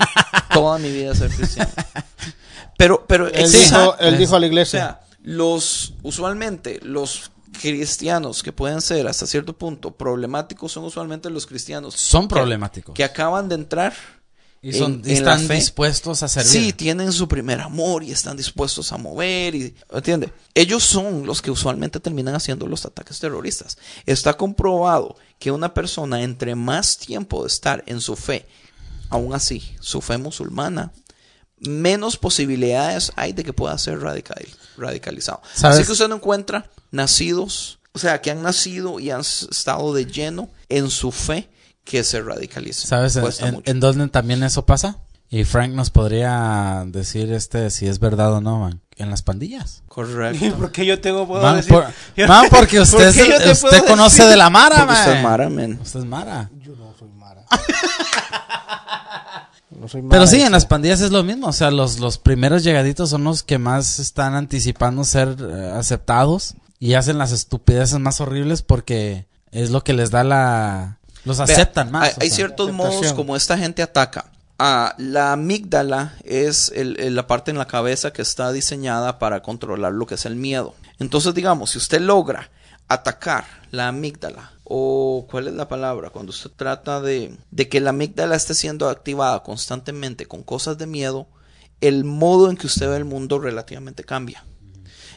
toda 0.54 0.78
mi 0.78 0.90
vida 0.90 1.14
ser 1.14 1.30
cristiano. 1.30 1.70
Pero, 2.78 3.04
pero 3.06 3.28
Él, 3.28 3.52
dijo, 3.52 3.98
él 3.98 4.16
dijo 4.16 4.36
a 4.36 4.40
la 4.40 4.46
O 4.46 4.48
iglesia. 4.48 4.80
sea, 4.80 5.00
los, 5.22 5.94
usualmente, 6.02 6.80
los 6.82 7.30
cristianos 7.52 8.42
que 8.42 8.52
pueden 8.52 8.80
ser 8.80 9.06
hasta 9.06 9.26
cierto 9.26 9.56
punto 9.56 9.92
problemáticos 9.92 10.72
son 10.72 10.84
usualmente 10.84 11.30
los 11.30 11.46
cristianos. 11.46 11.94
Son 11.94 12.28
que- 12.28 12.34
problemáticos. 12.34 12.94
Que 12.94 13.04
acaban 13.04 13.48
de 13.48 13.54
entrar. 13.56 13.92
y 14.64 14.72
son, 14.74 15.02
en- 15.04 15.10
y 15.10 15.14
están 15.14 15.48
dispuestos 15.48 16.22
a 16.22 16.28
servir. 16.28 16.48
Sí, 16.52 16.72
tienen 16.72 17.10
su 17.12 17.26
primer 17.26 17.60
amor 17.60 18.04
y 18.04 18.12
están 18.12 18.36
dispuestos 18.36 18.92
a 18.92 18.96
mover 18.96 19.56
y, 19.56 19.74
¿entiende? 19.92 20.32
Ellos 20.54 20.84
son 20.84 21.26
los 21.26 21.42
que 21.42 21.50
usualmente 21.50 21.98
terminan 21.98 22.36
haciendo 22.36 22.68
los 22.68 22.86
ataques 22.86 23.18
terroristas. 23.18 23.76
Está 24.06 24.34
comprobado 24.34 25.16
que 25.40 25.50
una 25.50 25.74
persona 25.74 26.22
entre 26.22 26.54
más 26.54 26.96
tiempo 26.96 27.42
de 27.42 27.48
estar 27.48 27.82
en 27.88 28.00
su 28.00 28.14
fe, 28.14 28.46
aún 29.10 29.34
así, 29.34 29.74
su 29.80 30.00
fe 30.00 30.16
musulmana, 30.16 30.92
menos 31.58 32.16
posibilidades 32.16 33.10
hay 33.16 33.32
de 33.32 33.42
que 33.42 33.52
pueda 33.52 33.76
ser 33.78 33.98
radical, 34.00 34.46
radicalizado. 34.76 35.42
¿Sabes? 35.54 35.78
Así 35.78 35.86
que 35.86 35.92
usted 35.92 36.06
no 36.08 36.14
encuentra 36.16 36.70
nacidos, 36.92 37.80
o 37.92 37.98
sea, 37.98 38.20
que 38.20 38.30
han 38.30 38.42
nacido 38.42 39.00
y 39.00 39.10
han 39.10 39.20
estado 39.22 39.92
de 39.92 40.06
lleno 40.06 40.48
en 40.68 40.88
su 40.90 41.10
fe 41.10 41.48
que 41.84 42.04
se 42.04 42.22
radicalicen. 42.22 42.86
¿Sabes 42.88 43.16
en, 43.16 43.24
en- 43.48 43.54
mucho. 43.54 43.70
en 43.70 43.80
dónde 43.80 44.08
también 44.08 44.42
eso 44.44 44.64
pasa? 44.64 44.98
Y 45.28 45.44
Frank 45.44 45.72
nos 45.72 45.88
podría 45.90 46.84
decir 46.86 47.32
este 47.32 47.70
si 47.70 47.86
es 47.88 47.98
verdad 47.98 48.34
o 48.34 48.40
no, 48.42 48.58
man. 48.60 48.80
En 48.96 49.08
las 49.10 49.22
pandillas. 49.22 49.82
Correcto. 49.88 50.54
¿Por 50.58 50.70
qué 50.70 50.84
yo 50.84 51.00
tengo 51.00 51.26
puedo 51.26 51.42
Man, 51.42 51.56
decir? 51.56 51.72
por- 51.72 51.86
Yo- 52.16 52.28
man, 52.28 52.46
porque 52.50 52.76
¿Por 52.76 52.82
usted, 52.84 53.12
te 53.14 53.50
usted 53.50 53.60
puedo 53.60 53.84
conoce 53.86 54.16
decir? 54.18 54.30
de 54.30 54.36
la 54.36 54.50
Mara, 54.50 54.76
Porque 54.86 54.92
usted 54.92 55.06
man. 55.08 55.16
es 55.16 55.22
Mara, 55.22 55.48
men. 55.48 55.78
Usted 55.82 56.00
es 56.00 56.06
Mara. 56.06 56.50
Yo 56.60 56.76
no 56.76 56.94
soy 56.98 57.08
Mara. 57.16 57.44
No 59.70 59.88
soy 59.88 60.02
Mara, 60.02 60.10
Pero 60.10 60.26
sí, 60.26 60.40
en 60.40 60.52
las 60.52 60.66
pandillas 60.66 61.00
es 61.00 61.10
lo 61.10 61.22
mismo. 61.24 61.48
O 61.48 61.52
sea, 61.52 61.70
los, 61.70 61.98
los 61.98 62.18
primeros 62.18 62.62
llegaditos 62.62 63.10
son 63.10 63.24
los 63.24 63.42
que 63.42 63.58
más 63.58 63.98
están 63.98 64.34
anticipando 64.34 65.02
ser 65.04 65.36
eh, 65.40 65.72
aceptados 65.74 66.54
y 66.82 66.94
hacen 66.94 67.16
las 67.16 67.30
estupideces 67.30 68.00
más 68.00 68.20
horribles 68.20 68.62
porque 68.62 69.26
es 69.52 69.70
lo 69.70 69.84
que 69.84 69.92
les 69.92 70.10
da 70.10 70.24
la... 70.24 70.98
Los 71.24 71.36
Vea, 71.38 71.44
aceptan 71.44 71.92
más. 71.92 72.02
Hay, 72.02 72.10
o 72.10 72.22
hay 72.22 72.28
sea. 72.30 72.36
ciertos 72.36 72.72
modos 72.72 73.12
como 73.12 73.36
esta 73.36 73.56
gente 73.56 73.82
ataca. 73.82 74.32
Ah, 74.58 74.96
la 74.98 75.32
amígdala 75.32 76.16
es 76.24 76.72
el- 76.74 76.98
el- 76.98 77.14
la 77.14 77.28
parte 77.28 77.52
en 77.52 77.58
la 77.58 77.66
cabeza 77.68 78.12
que 78.12 78.22
está 78.22 78.50
diseñada 78.50 79.20
para 79.20 79.42
controlar 79.42 79.92
lo 79.92 80.06
que 80.06 80.16
es 80.16 80.26
el 80.26 80.34
miedo. 80.34 80.74
Entonces, 80.98 81.34
digamos, 81.34 81.70
si 81.70 81.78
usted 81.78 82.00
logra 82.00 82.50
atacar 82.88 83.44
la 83.70 83.86
amígdala, 83.86 84.50
o 84.64 85.26
cuál 85.30 85.46
es 85.46 85.54
la 85.54 85.68
palabra, 85.68 86.10
cuando 86.10 86.30
usted 86.30 86.50
trata 86.56 87.00
de, 87.00 87.36
de 87.52 87.68
que 87.68 87.80
la 87.80 87.90
amígdala 87.90 88.34
esté 88.34 88.54
siendo 88.54 88.88
activada 88.88 89.44
constantemente 89.44 90.26
con 90.26 90.42
cosas 90.42 90.78
de 90.78 90.86
miedo, 90.88 91.28
el 91.80 92.02
modo 92.04 92.50
en 92.50 92.56
que 92.56 92.66
usted 92.66 92.88
ve 92.88 92.96
el 92.96 93.04
mundo 93.04 93.38
relativamente 93.38 94.02
cambia. 94.02 94.44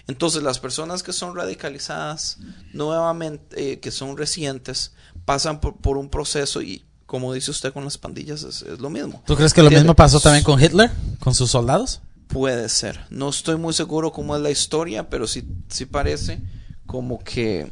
Entonces 0.07 0.43
las 0.43 0.59
personas 0.59 1.03
que 1.03 1.13
son 1.13 1.35
radicalizadas 1.35 2.37
nuevamente, 2.73 3.73
eh, 3.73 3.79
que 3.79 3.91
son 3.91 4.17
recientes, 4.17 4.93
pasan 5.25 5.59
por, 5.59 5.77
por 5.77 5.97
un 5.97 6.09
proceso 6.09 6.61
y 6.61 6.85
como 7.05 7.33
dice 7.33 7.51
usted 7.51 7.73
con 7.73 7.83
las 7.83 7.97
pandillas 7.97 8.43
es, 8.43 8.61
es 8.61 8.79
lo 8.79 8.89
mismo. 8.89 9.23
¿Tú 9.25 9.35
crees 9.35 9.53
que 9.53 9.63
lo 9.63 9.71
mismo 9.71 9.95
pasó 9.95 10.19
también 10.19 10.43
con 10.43 10.61
Hitler? 10.61 10.91
¿Con 11.19 11.33
sus 11.33 11.51
soldados? 11.51 12.01
Puede 12.27 12.69
ser. 12.69 13.05
No 13.09 13.29
estoy 13.29 13.57
muy 13.57 13.73
seguro 13.73 14.11
cómo 14.11 14.35
es 14.35 14.41
la 14.41 14.51
historia, 14.51 15.09
pero 15.09 15.27
sí, 15.27 15.47
sí 15.69 15.85
parece 15.85 16.41
como 16.85 17.19
que 17.23 17.71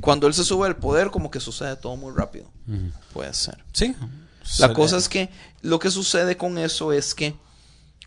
cuando 0.00 0.26
él 0.26 0.34
se 0.34 0.44
sube 0.44 0.66
al 0.66 0.76
poder 0.76 1.10
como 1.10 1.30
que 1.30 1.40
sucede 1.40 1.76
todo 1.76 1.96
muy 1.96 2.12
rápido. 2.14 2.46
Puede 3.12 3.34
ser. 3.34 3.62
Sí. 3.72 3.94
La 4.58 4.72
cosa 4.72 4.96
es 4.96 5.08
que 5.08 5.30
lo 5.62 5.78
que 5.78 5.90
sucede 5.90 6.36
con 6.36 6.58
eso 6.58 6.92
es 6.92 7.14
que 7.14 7.34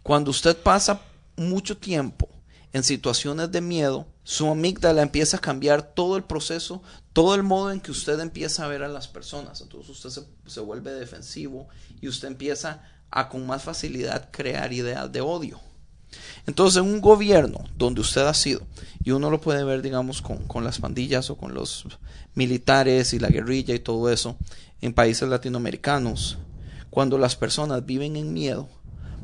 cuando 0.04 0.32
usted 0.32 0.56
pasa 0.56 1.02
mucho 1.38 1.78
tiempo 1.78 2.28
en 2.74 2.84
situaciones 2.84 3.52
de 3.52 3.62
miedo, 3.62 4.08
su 4.24 4.48
amígdala 4.48 5.02
empieza 5.02 5.38
a 5.38 5.42
cambiar 5.42 5.94
todo 5.94 6.18
el 6.18 6.24
proceso, 6.24 6.84
todo 7.14 7.34
el 7.36 7.44
modo 7.44 7.72
en 7.72 7.80
que 7.80 7.92
usted 7.92 8.20
empieza 8.20 8.66
a 8.66 8.68
ver 8.68 8.84
a 8.84 8.90
las 8.90 9.08
personas. 9.08 9.62
Entonces 9.62 9.90
usted 9.90 10.10
se, 10.10 10.50
se 10.50 10.60
vuelve 10.60 10.92
defensivo 10.92 11.70
y 12.02 12.08
usted 12.08 12.28
empieza 12.28 12.84
a 13.10 13.30
con 13.30 13.48
más 13.48 13.64
facilidad 13.64 14.30
crear 14.32 14.74
ideas 14.74 15.12
de 15.12 15.22
odio. 15.22 15.60
Entonces, 16.46 16.82
en 16.82 16.90
un 16.90 17.02
gobierno 17.02 17.66
donde 17.78 18.02
usted 18.02 18.22
ha 18.22 18.34
sido, 18.34 18.62
y 19.04 19.12
uno 19.12 19.30
lo 19.30 19.42
puede 19.42 19.64
ver, 19.64 19.82
digamos, 19.82 20.22
con, 20.22 20.48
con 20.48 20.64
las 20.64 20.80
pandillas 20.80 21.30
o 21.30 21.38
con 21.38 21.54
los 21.54 21.86
militares 22.36 23.14
y 23.14 23.20
la 23.20 23.28
guerrilla 23.28 23.76
y 23.76 23.80
todo 23.80 24.10
eso, 24.10 24.38
en 24.82 24.94
países 24.94 25.28
latinoamericanos, 25.28 26.38
cuando 26.90 27.18
las 27.18 27.36
personas 27.36 27.86
viven 27.86 28.16
en 28.16 28.34
miedo, 28.34 28.70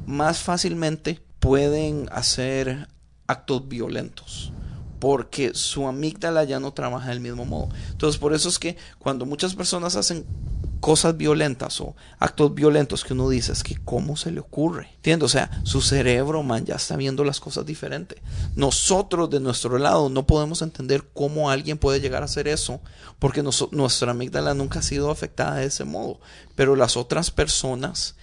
más 0.06 0.40
fácilmente 0.40 1.22
pueden 1.44 2.08
hacer 2.14 2.88
actos 3.28 3.68
violentos 3.68 4.54
porque 5.00 5.54
su 5.54 5.86
amígdala 5.86 6.46
ya 6.46 6.62
no 6.62 6.72
trabaja 6.72 7.10
del 7.10 7.20
mismo 7.20 7.44
modo. 7.44 7.68
Entonces, 7.92 8.18
por 8.18 8.34
eso 8.34 8.48
es 8.48 8.58
que 8.60 8.78
cuando 8.98 9.26
muchas 9.26 9.54
personas 9.54 9.98
hacen 9.98 10.26
cosas 10.80 11.18
violentas 11.18 11.82
o 11.82 11.98
actos 12.18 12.56
violentos 12.56 13.04
que 13.04 13.12
uno 13.12 13.28
dice 13.28 13.52
es 13.52 13.62
que 13.62 13.76
cómo 13.76 14.16
se 14.16 14.32
le 14.32 14.40
ocurre, 14.40 14.92
¿entiendes? 14.96 15.26
O 15.26 15.30
sea, 15.30 15.52
su 15.64 15.82
cerebro, 15.82 16.44
man, 16.44 16.64
ya 16.64 16.76
está 16.76 16.96
viendo 16.96 17.26
las 17.26 17.42
cosas 17.42 17.66
diferente. 17.66 18.22
Nosotros 18.56 19.30
de 19.30 19.42
nuestro 19.42 19.78
lado 19.78 20.08
no 20.08 20.26
podemos 20.26 20.62
entender 20.62 21.10
cómo 21.14 21.50
alguien 21.50 21.78
puede 21.78 22.00
llegar 22.00 22.22
a 22.22 22.26
hacer 22.26 22.48
eso 22.48 22.80
porque 23.20 23.44
nuestra 23.72 24.12
amígdala 24.12 24.54
nunca 24.54 24.80
ha 24.80 24.84
sido 24.84 25.12
afectada 25.12 25.56
de 25.56 25.66
ese 25.66 25.84
modo, 25.84 26.22
pero 26.56 26.78
las 26.78 26.96
otras 26.96 27.32
personas 27.32 28.16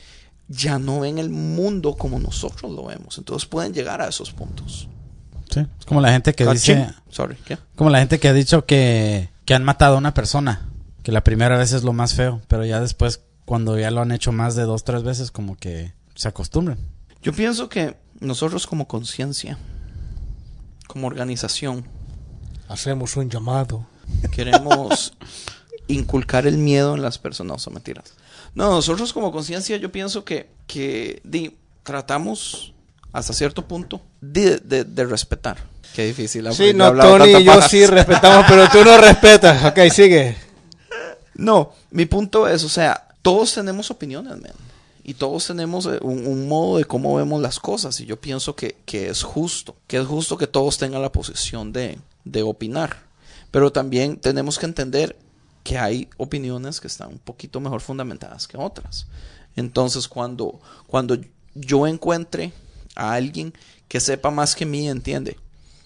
ya 0.50 0.80
no 0.80 1.00
ven 1.00 1.18
el 1.18 1.30
mundo 1.30 1.94
como 1.94 2.18
nosotros 2.18 2.72
lo 2.72 2.84
vemos, 2.86 3.16
entonces 3.18 3.48
pueden 3.48 3.72
llegar 3.72 4.02
a 4.02 4.08
esos 4.08 4.32
puntos. 4.32 4.88
Sí. 5.48 5.60
Es 5.78 5.86
como 5.86 6.00
la 6.00 6.12
gente 6.12 6.34
que 6.34 6.44
Cachín. 6.44 6.78
dice... 6.78 6.94
Sorry, 7.08 7.36
¿qué? 7.44 7.56
Como 7.76 7.88
la 7.90 8.00
gente 8.00 8.18
que 8.20 8.28
ha 8.28 8.32
dicho 8.32 8.66
que, 8.66 9.30
que 9.44 9.54
han 9.54 9.64
matado 9.64 9.94
a 9.94 9.98
una 9.98 10.14
persona. 10.14 10.68
Que 11.02 11.12
la 11.12 11.24
primera 11.24 11.56
vez 11.56 11.72
es 11.72 11.82
lo 11.82 11.92
más 11.92 12.14
feo. 12.14 12.40
Pero 12.46 12.64
ya 12.64 12.80
después, 12.80 13.20
cuando 13.46 13.76
ya 13.78 13.90
lo 13.90 14.00
han 14.00 14.12
hecho 14.12 14.30
más 14.32 14.54
de 14.54 14.62
dos, 14.62 14.84
tres 14.84 15.02
veces, 15.02 15.30
como 15.32 15.56
que 15.56 15.92
se 16.14 16.28
acostumbran. 16.28 16.78
Yo 17.22 17.32
pienso 17.32 17.68
que 17.68 17.96
nosotros 18.20 18.66
como 18.66 18.86
conciencia, 18.86 19.58
como 20.86 21.06
organización, 21.06 21.84
Hacemos 22.68 23.16
un 23.16 23.28
llamado. 23.28 23.84
queremos 24.30 25.14
inculcar 25.88 26.46
el 26.46 26.58
miedo 26.58 26.94
en 26.94 27.02
las 27.02 27.18
personas, 27.18 27.54
no 27.54 27.58
son 27.58 27.74
mentiras. 27.74 28.14
No, 28.54 28.70
nosotros 28.70 29.12
como 29.12 29.30
conciencia 29.32 29.76
yo 29.76 29.92
pienso 29.92 30.24
que, 30.24 30.48
que 30.66 31.20
di, 31.24 31.56
tratamos 31.82 32.72
hasta 33.12 33.32
cierto 33.32 33.66
punto 33.66 34.00
de, 34.20 34.58
de- 34.58 34.84
de 34.84 35.04
respetar. 35.04 35.58
Qué 35.94 36.06
difícil. 36.06 36.52
Sí, 36.52 36.72
no, 36.74 36.94
Tony 36.96 37.36
y 37.36 37.44
yo 37.44 37.60
sí 37.62 37.84
respetamos, 37.86 38.44
pero 38.48 38.68
tú 38.70 38.84
no 38.84 38.96
respetas. 38.98 39.64
Ok, 39.64 39.90
sigue. 39.92 40.36
No, 41.34 41.72
mi 41.90 42.06
punto 42.06 42.46
es, 42.48 42.62
o 42.64 42.68
sea, 42.68 43.08
todos 43.22 43.54
tenemos 43.54 43.90
opiniones, 43.90 44.32
man. 44.32 44.52
Y 45.02 45.14
todos 45.14 45.46
tenemos 45.46 45.86
eh, 45.86 45.98
un, 46.02 46.26
un 46.26 46.46
modo 46.46 46.76
de 46.78 46.84
cómo 46.84 47.16
vemos 47.16 47.40
las 47.40 47.58
cosas. 47.58 47.98
Y 48.00 48.06
yo 48.06 48.20
pienso 48.20 48.54
que, 48.54 48.76
que 48.84 49.08
es 49.08 49.22
justo. 49.22 49.74
Que 49.86 49.96
es 49.98 50.06
justo 50.06 50.36
que 50.36 50.46
todos 50.46 50.76
tengan 50.78 51.02
la 51.02 51.10
posición 51.10 51.72
de, 51.72 51.98
de 52.24 52.42
opinar. 52.42 52.98
Pero 53.50 53.72
también 53.72 54.18
tenemos 54.18 54.58
que 54.58 54.66
entender 54.66 55.16
que 55.62 55.78
hay 55.78 56.08
opiniones 56.16 56.80
que 56.80 56.86
están 56.88 57.08
un 57.10 57.18
poquito 57.18 57.60
mejor 57.60 57.80
fundamentadas 57.80 58.46
que 58.48 58.56
otras. 58.56 59.06
Entonces, 59.56 60.08
cuando, 60.08 60.60
cuando 60.86 61.18
yo 61.54 61.86
encuentre 61.86 62.52
a 62.94 63.12
alguien 63.12 63.52
que 63.88 64.00
sepa 64.00 64.30
más 64.30 64.54
que 64.54 64.64
mí, 64.66 64.88
entiende. 64.88 65.36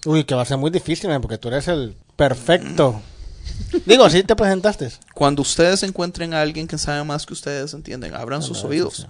Uy, 0.05 0.25
que 0.25 0.35
va 0.35 0.43
a 0.43 0.47
ser 0.47 0.59
muy 0.59 0.71
difícil, 0.71 1.09
man, 1.11 1.21
porque 1.23 1.39
tú 1.39 1.49
eres 1.49 1.67
el 1.69 1.97
perfecto. 2.17 3.01
Digo, 3.87 4.05
así 4.05 4.23
te 4.23 4.37
presentaste. 4.37 4.91
Cuando 5.15 5.43
ustedes 5.43 5.83
encuentren 5.83 6.35
a 6.35 6.43
alguien 6.43 6.67
que 6.69 6.79
sabe 6.79 7.03
más 7.05 7.27
que 7.27 7.33
ustedes, 7.33 7.75
entienden, 7.75 8.15
abran 8.15 8.43
sus 8.43 8.65
oídos, 8.65 9.07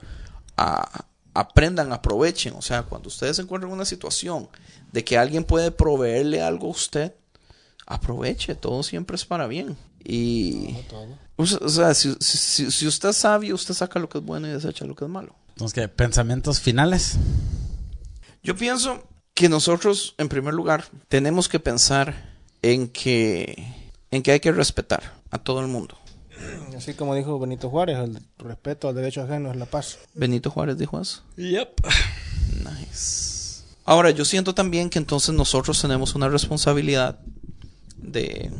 a- 0.56 1.04
aprendan, 1.34 1.92
aprovechen. 1.92 2.54
O 2.56 2.62
sea, 2.62 2.82
cuando 2.84 3.08
ustedes 3.08 3.38
encuentren 3.40 3.72
una 3.72 3.84
situación 3.84 4.48
de 4.92 5.04
que 5.04 5.18
alguien 5.18 5.44
puede 5.44 5.70
proveerle 5.72 6.40
algo 6.40 6.68
a 6.68 6.70
usted, 6.70 7.12
aproveche, 7.86 8.54
todo 8.54 8.82
siempre 8.82 9.16
es 9.16 9.24
para 9.24 9.46
bien. 9.46 9.76
Y, 10.04 10.76
o 11.36 11.46
sea, 11.46 11.58
o 11.62 11.68
sea, 11.68 11.94
si, 11.94 12.14
si- 12.20 12.36
si- 12.38 12.70
si 12.70 12.86
usted 12.86 13.08
es 13.10 13.16
sabio, 13.16 13.54
usted 13.54 13.74
saca 13.74 13.98
lo 13.98 14.08
que 14.08 14.18
es 14.18 14.24
bueno 14.24 14.46
y 14.46 14.50
desecha 14.50 14.84
lo 14.84 14.94
que 14.94 15.04
es 15.04 15.10
malo. 15.10 15.34
Entonces, 15.50 15.74
¿qué? 15.74 15.88
Pensamientos 15.88 16.60
finales. 16.60 17.16
Yo 18.42 18.54
pienso 18.56 19.02
que 19.32 19.48
nosotros, 19.48 20.14
en 20.18 20.28
primer 20.28 20.52
lugar, 20.54 20.84
tenemos 21.08 21.48
que 21.48 21.58
pensar 21.60 22.34
en 22.62 22.88
que, 22.88 23.66
en 24.10 24.22
que 24.22 24.32
hay 24.32 24.40
que 24.40 24.52
respetar 24.52 25.02
a 25.30 25.38
todo 25.38 25.60
el 25.60 25.66
mundo. 25.68 25.96
Así 26.76 26.92
como 26.94 27.14
dijo 27.14 27.38
Benito 27.38 27.70
Juárez, 27.70 27.96
el 27.98 28.18
respeto 28.38 28.88
al 28.88 28.94
derecho 28.94 29.22
ajeno 29.22 29.50
es 29.50 29.56
la 29.56 29.66
paz. 29.66 29.98
Benito 30.14 30.50
Juárez 30.50 30.76
dijo 30.76 31.00
eso. 31.00 31.22
Yep. 31.36 31.80
Nice. 32.58 33.62
Ahora, 33.84 34.10
yo 34.10 34.24
siento 34.24 34.54
también 34.54 34.90
que 34.90 34.98
entonces 34.98 35.34
nosotros 35.34 35.80
tenemos 35.80 36.14
una 36.14 36.28
responsabilidad 36.28 37.18
de, 37.96 38.50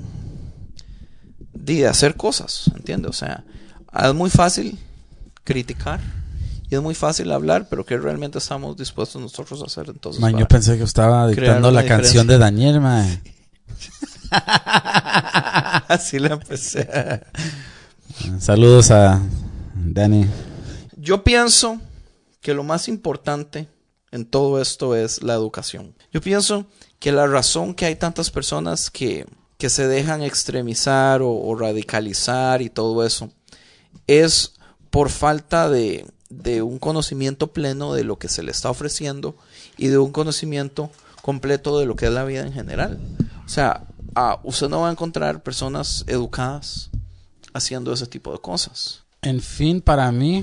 de 1.64 1.86
hacer 1.86 2.16
cosas, 2.16 2.70
¿entiendes? 2.74 3.10
O 3.10 3.12
sea, 3.14 3.44
es 4.02 4.14
muy 4.14 4.30
fácil 4.30 4.78
criticar 5.44 6.00
y 6.68 6.74
es 6.74 6.82
muy 6.82 6.94
fácil 6.94 7.30
hablar, 7.32 7.68
pero 7.68 7.84
que 7.84 7.96
realmente 7.96 8.38
estamos 8.38 8.76
dispuestos 8.76 9.20
nosotros 9.20 9.62
a 9.62 9.66
hacer 9.66 9.88
entonces. 9.88 10.20
Man, 10.20 10.36
yo 10.36 10.46
pensé 10.46 10.76
que 10.76 10.84
estaba 10.84 11.28
dictando 11.28 11.70
la 11.70 11.84
canción 11.84 12.26
de 12.26 12.38
Daniel, 12.38 12.80
man. 12.80 13.22
Así 15.88 16.18
la 16.18 16.34
empecé. 16.34 16.88
Saludos 18.38 18.90
a 18.90 19.20
Dani. 19.74 20.26
Yo 20.96 21.22
pienso 21.22 21.80
que 22.40 22.54
lo 22.54 22.64
más 22.64 22.88
importante 22.88 23.68
en 24.10 24.24
todo 24.24 24.60
esto 24.60 24.94
es 24.94 25.22
la 25.22 25.34
educación. 25.34 25.94
Yo 26.12 26.20
pienso 26.20 26.66
que 26.98 27.12
la 27.12 27.26
razón 27.26 27.74
que 27.74 27.84
hay 27.86 27.96
tantas 27.96 28.30
personas 28.30 28.90
que, 28.90 29.26
que 29.64 29.70
se 29.70 29.88
dejan 29.88 30.20
extremizar 30.20 31.22
o, 31.22 31.56
radicalizar 31.58 32.60
y 32.60 32.68
todo 32.68 33.02
eso 33.02 33.30
es 34.06 34.56
por 34.90 35.08
falta 35.08 35.70
de, 35.70 36.04
de 36.28 36.60
un 36.60 36.78
conocimiento 36.78 37.46
pleno 37.46 37.94
de 37.94 38.04
lo 38.04 38.18
que 38.18 38.28
se 38.28 38.42
le 38.42 38.50
está 38.50 38.68
ofreciendo 38.68 39.34
y 39.78 39.86
de 39.86 39.96
un 39.96 40.12
conocimiento 40.12 40.90
completo 41.22 41.78
de 41.78 41.86
lo 41.86 41.96
que 41.96 42.04
es 42.04 42.12
la 42.12 42.26
vida 42.26 42.42
en 42.42 42.52
general. 42.52 43.00
O 43.46 43.48
sea, 43.48 43.86
ah, 44.14 44.38
usted 44.42 44.68
no 44.68 44.82
va 44.82 44.90
a 44.90 44.92
encontrar 44.92 45.42
personas 45.42 46.04
educadas 46.08 46.90
haciendo 47.54 47.90
ese 47.94 48.06
tipo 48.06 48.32
de 48.32 48.40
cosas. 48.40 49.04
En 49.22 49.40
fin, 49.40 49.80
para 49.80 50.12
mí 50.12 50.42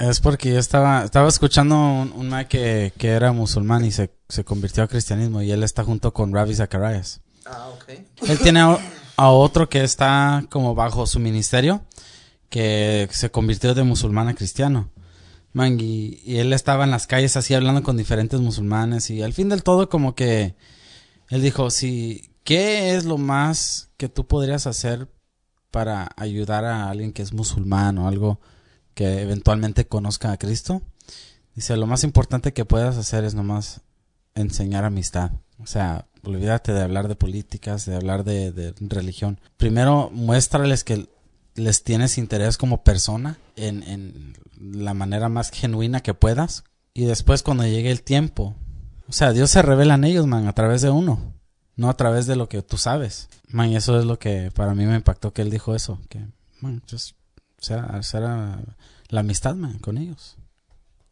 es 0.00 0.18
porque 0.18 0.52
yo 0.52 0.58
estaba, 0.58 1.04
estaba 1.04 1.28
escuchando 1.28 1.76
un, 1.76 2.12
un 2.12 2.44
que, 2.46 2.92
que 2.98 3.10
era 3.10 3.30
musulmán 3.30 3.84
y 3.84 3.92
se, 3.92 4.10
se 4.28 4.42
convirtió 4.42 4.82
al 4.82 4.88
cristianismo 4.88 5.42
y 5.42 5.52
él 5.52 5.62
está 5.62 5.84
junto 5.84 6.12
con 6.12 6.32
Ravi 6.32 6.56
Zacharias. 6.56 7.20
Ah, 7.46 7.68
ok. 7.68 7.88
Él 8.28 8.38
tiene 8.40 8.60
a, 8.60 9.30
otro 9.30 9.68
que 9.68 9.82
está 9.82 10.44
como 10.50 10.74
bajo 10.74 11.06
su 11.06 11.18
ministerio 11.20 11.84
que 12.50 13.08
se 13.10 13.30
convirtió 13.30 13.74
de 13.74 13.82
musulmán 13.82 14.28
a 14.28 14.34
cristiano. 14.34 14.90
Man, 15.52 15.78
y, 15.80 16.20
él 16.26 16.52
estaba 16.52 16.84
en 16.84 16.90
las 16.90 17.06
calles 17.06 17.36
así 17.36 17.54
hablando 17.54 17.82
con 17.82 17.96
diferentes 17.96 18.40
musulmanes 18.40 19.10
y 19.10 19.22
al 19.22 19.32
fin 19.32 19.48
del 19.48 19.62
todo 19.62 19.88
como 19.88 20.14
que 20.14 20.54
él 21.30 21.42
dijo, 21.42 21.70
sí, 21.70 22.30
¿qué 22.44 22.94
es 22.94 23.04
lo 23.04 23.18
más 23.18 23.90
que 23.96 24.08
tú 24.08 24.26
podrías 24.26 24.66
hacer 24.66 25.08
para 25.70 26.08
ayudar 26.16 26.64
a 26.64 26.88
alguien 26.88 27.12
que 27.12 27.22
es 27.22 27.32
musulmán 27.32 27.98
o 27.98 28.08
algo 28.08 28.40
que 28.96 29.20
eventualmente 29.20 29.86
conozca 29.86 30.32
a 30.32 30.38
Cristo. 30.38 30.80
Dice, 31.54 31.76
lo 31.76 31.86
más 31.86 32.02
importante 32.02 32.54
que 32.54 32.64
puedas 32.64 32.96
hacer 32.96 33.24
es 33.24 33.34
nomás 33.34 33.82
enseñar 34.34 34.86
amistad. 34.86 35.32
O 35.58 35.66
sea, 35.66 36.06
olvídate 36.26 36.72
de 36.72 36.82
hablar 36.82 37.08
de 37.08 37.16
políticas, 37.16 37.86
de 37.86 37.96
hablar 37.96 38.24
de, 38.24 38.52
de 38.52 38.74
religión. 38.80 39.40
Primero, 39.56 40.10
muéstrales 40.12 40.84
que 40.84 41.08
les 41.54 41.82
tienes 41.82 42.18
interés 42.18 42.58
como 42.58 42.84
persona 42.84 43.38
en, 43.56 43.82
en 43.82 44.34
la 44.60 44.94
manera 44.94 45.28
más 45.28 45.50
genuina 45.50 46.00
que 46.00 46.14
puedas. 46.14 46.64
Y 46.94 47.04
después 47.04 47.42
cuando 47.42 47.64
llegue 47.64 47.90
el 47.90 48.02
tiempo, 48.02 48.54
o 49.08 49.12
sea, 49.12 49.32
Dios 49.32 49.50
se 49.50 49.62
revela 49.62 49.94
en 49.94 50.04
ellos, 50.04 50.26
man, 50.26 50.46
a 50.46 50.52
través 50.54 50.82
de 50.82 50.90
uno, 50.90 51.34
no 51.76 51.88
a 51.88 51.96
través 51.96 52.26
de 52.26 52.36
lo 52.36 52.48
que 52.48 52.62
tú 52.62 52.76
sabes. 52.76 53.28
Man, 53.48 53.72
eso 53.72 53.98
es 53.98 54.04
lo 54.04 54.18
que 54.18 54.50
para 54.54 54.74
mí 54.74 54.86
me 54.86 54.96
impactó 54.96 55.32
que 55.32 55.42
él 55.42 55.50
dijo 55.50 55.74
eso, 55.74 56.00
que, 56.08 56.26
man, 56.60 56.82
sea 57.58 58.62
la 59.08 59.20
amistad, 59.20 59.54
man, 59.54 59.78
con 59.78 59.98
ellos. 59.98 60.36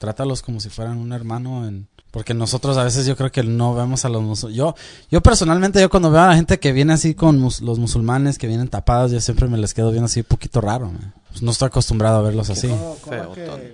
Trátalos 0.05 0.43
como 0.43 0.61
si 0.61 0.69
fueran 0.69 0.99
un 0.99 1.13
hermano 1.13 1.67
en... 1.67 1.89
Porque 2.11 2.33
nosotros 2.35 2.77
a 2.77 2.85
veces 2.85 3.07
yo 3.07 3.17
creo 3.17 3.33
que 3.33 3.43
no 3.43 3.75
vemos 3.75 4.05
a 4.05 4.09
los 4.09 4.23
musulmanes. 4.23 4.57
Yo, 4.57 4.75
yo 5.11 5.21
personalmente, 5.21 5.81
yo 5.81 5.91
cuando 5.91 6.11
veo 6.13 6.21
a 6.23 6.29
la 6.29 6.37
gente 6.37 6.61
que 6.61 6.73
viene 6.73 6.93
así 6.93 7.15
con 7.15 7.41
mus- 7.41 7.61
los 7.61 7.79
musulmanes 7.81 8.39
que 8.39 8.47
vienen 8.47 8.69
tapados, 8.69 9.11
yo 9.11 9.21
siempre 9.21 9.49
me 9.49 9.59
les 9.59 9.75
quedo 9.75 9.91
viendo 9.91 10.07
así 10.07 10.21
un 10.21 10.27
poquito 10.27 10.61
raro. 10.61 10.93
Pues 11.31 11.43
no 11.43 11.51
estoy 11.51 11.67
acostumbrado 11.67 12.19
a 12.19 12.23
verlos 12.23 12.51
así. 12.51 12.69
¿Cómo, 12.69 12.97
cómo 13.03 13.17
Feo, 13.17 13.31
es 13.31 13.35
que 13.35 13.47
Tony. 13.47 13.65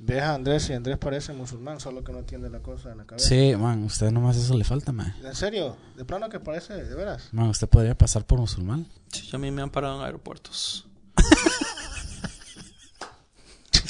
ves 0.00 0.22
a 0.22 0.34
Andrés 0.34 0.68
y 0.70 0.72
Andrés 0.72 0.98
parece 0.98 1.32
musulmán, 1.34 1.78
solo 1.78 2.02
que 2.02 2.10
no 2.10 2.18
entiende 2.18 2.50
la 2.50 2.58
cosa 2.58 2.90
en 2.90 2.98
la 2.98 3.04
cabeza? 3.04 3.28
Sí, 3.28 3.54
man, 3.56 3.84
usted 3.84 4.10
nomás 4.10 4.36
eso 4.38 4.56
le 4.56 4.64
falta, 4.64 4.90
man. 4.90 5.14
¿En 5.22 5.34
serio? 5.36 5.76
¿De 5.96 6.04
plano 6.04 6.28
que 6.28 6.40
parece? 6.40 6.74
¿De 6.74 6.94
veras? 6.96 7.28
Man, 7.30 7.48
usted 7.50 7.68
podría 7.68 7.96
pasar 7.96 8.24
por 8.26 8.40
musulmán. 8.40 8.88
Sí, 9.12 9.28
a 9.32 9.38
mí 9.38 9.52
me 9.52 9.62
han 9.62 9.70
parado 9.70 10.00
en 10.00 10.04
aeropuertos. 10.06 10.86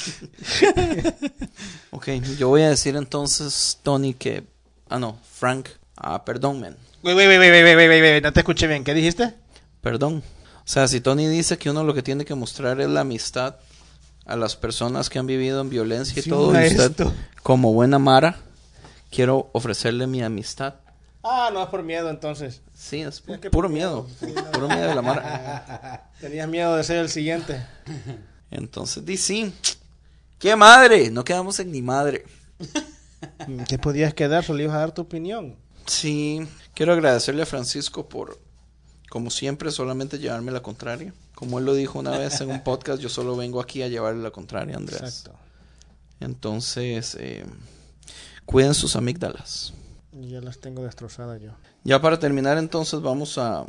ok, 1.91 2.07
yo 2.37 2.49
voy 2.49 2.61
a 2.63 2.69
decir 2.69 2.95
entonces, 2.95 3.79
Tony, 3.83 4.13
que... 4.13 4.43
Ah, 4.89 4.99
no, 4.99 5.17
Frank. 5.31 5.69
Ah, 5.97 6.23
perdón, 6.25 6.59
men. 6.61 6.75
Wait, 7.03 7.15
wait, 7.15 7.39
wait, 7.39 8.23
no 8.23 8.33
te 8.33 8.39
escuché 8.41 8.67
bien. 8.67 8.83
¿Qué 8.83 8.93
dijiste? 8.93 9.33
Perdón. 9.81 10.23
O 10.57 10.67
sea, 10.67 10.87
si 10.87 10.99
Tony 11.01 11.27
dice 11.27 11.57
que 11.57 11.69
uno 11.69 11.83
lo 11.83 11.93
que 11.93 12.01
tiene 12.03 12.25
que 12.25 12.35
mostrar 12.35 12.79
es 12.81 12.89
la 12.89 13.01
amistad 13.01 13.55
a 14.25 14.35
las 14.35 14.55
personas 14.55 15.09
que 15.09 15.19
han 15.19 15.27
vivido 15.27 15.61
en 15.61 15.69
violencia 15.69 16.19
y 16.19 16.23
Sí, 16.23 16.29
todo, 16.29 16.51
y 16.59 16.67
usted, 16.67 17.05
como 17.43 17.73
buena 17.73 17.99
Mara, 17.99 18.37
quiero 19.11 19.49
ofrecerle 19.53 20.07
mi 20.07 20.23
amistad. 20.23 20.75
Ah, 21.23 21.49
no 21.53 21.61
es 21.61 21.69
por 21.69 21.83
miedo 21.83 22.09
entonces. 22.09 22.61
Sí, 22.75 23.01
es 23.01 23.23
pu- 23.23 23.35
Es 23.35 23.39
que 23.39 23.49
puro 23.51 23.69
miedo. 23.69 24.07
miedo. 24.21 24.33
Sí, 24.35 24.41
no. 24.43 24.51
Puro 24.51 24.67
miedo 24.67 24.87
de 24.87 24.95
la 24.95 25.01
Mara. 25.03 26.09
Tenías 26.19 26.47
miedo 26.49 26.75
de 26.75 26.83
ser 26.83 26.97
el 26.97 27.09
siguiente. 27.09 27.63
Entonces, 28.51 29.05
di 29.05 29.17
sí. 29.17 29.53
¡Qué 30.39 30.55
madre! 30.55 31.09
No 31.11 31.23
quedamos 31.23 31.59
en 31.59 31.71
ni 31.71 31.81
madre. 31.81 32.25
¿Qué 33.67 33.77
podías 33.77 34.13
quedar? 34.13 34.43
Solo 34.43 34.61
ibas 34.61 34.75
a 34.75 34.79
dar 34.79 34.93
tu 34.93 35.01
opinión. 35.01 35.55
Sí, 35.85 36.47
quiero 36.73 36.93
agradecerle 36.93 37.43
a 37.43 37.45
Francisco 37.45 38.09
por, 38.09 38.39
como 39.09 39.29
siempre, 39.29 39.71
solamente 39.71 40.19
llevarme 40.19 40.51
la 40.51 40.61
contraria. 40.61 41.13
Como 41.35 41.59
él 41.59 41.65
lo 41.65 41.73
dijo 41.73 41.99
una 41.99 42.17
vez 42.17 42.41
en 42.41 42.49
un 42.49 42.63
podcast, 42.63 43.01
yo 43.01 43.09
solo 43.09 43.35
vengo 43.35 43.61
aquí 43.61 43.81
a 43.81 43.87
llevarle 43.87 44.23
la 44.23 44.31
contraria, 44.31 44.75
Andrés. 44.75 45.01
Exacto. 45.01 45.31
Entonces, 46.19 47.15
eh, 47.19 47.45
cuiden 48.45 48.73
sus 48.73 48.95
amígdalas. 48.95 49.73
Ya 50.11 50.39
las 50.41 50.59
tengo 50.59 50.83
destrozadas 50.83 51.41
yo. 51.41 51.51
Ya 51.83 52.01
para 52.01 52.19
terminar, 52.19 52.57
entonces 52.57 53.01
vamos 53.01 53.37
a 53.37 53.65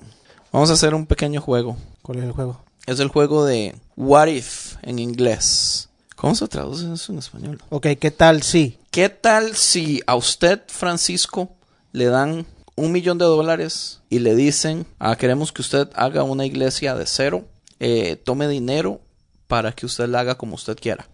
vamos 0.53 0.71
a 0.71 0.75
hacer 0.75 0.95
un 0.95 1.07
pequeño 1.07 1.41
juego. 1.41 1.77
¿Cuál 2.03 2.19
es 2.19 2.25
el 2.25 2.33
juego? 2.33 2.61
Es 2.87 3.01
el 3.01 3.09
juego 3.09 3.45
de 3.45 3.75
What 3.97 4.29
If 4.29 4.77
en 4.83 5.01
inglés. 5.01 5.86
¿Cómo 6.17 6.35
se 6.35 6.49
traduce 6.49 6.93
eso 6.93 7.13
en 7.13 7.19
español? 7.19 7.63
Ok, 7.69 7.89
¿qué 8.01 8.11
tal 8.11 8.43
si? 8.43 8.79
¿Qué 8.91 9.09
tal 9.09 9.55
si 9.55 10.03
a 10.07 10.17
usted, 10.17 10.63
Francisco, 10.67 11.51
le 11.93 12.07
dan 12.07 12.47
un 12.75 12.93
millón 12.93 13.19
de 13.19 13.27
dólares 13.27 14.01
y 14.11 14.19
le 14.21 14.35
dicen, 14.35 14.87
ah, 14.99 15.17
queremos 15.17 15.53
que 15.53 15.63
usted 15.63 15.89
haga 15.95 16.23
una 16.23 16.45
iglesia 16.47 16.95
de 16.95 17.07
cero, 17.07 17.45
eh, 17.81 18.17
tome 18.17 18.49
dinero 18.49 19.01
para 19.47 19.73
que 19.73 19.87
usted 19.87 20.09
la 20.09 20.21
haga 20.21 20.37
como 20.37 20.55
usted 20.55 20.77
quiera? 20.81 21.07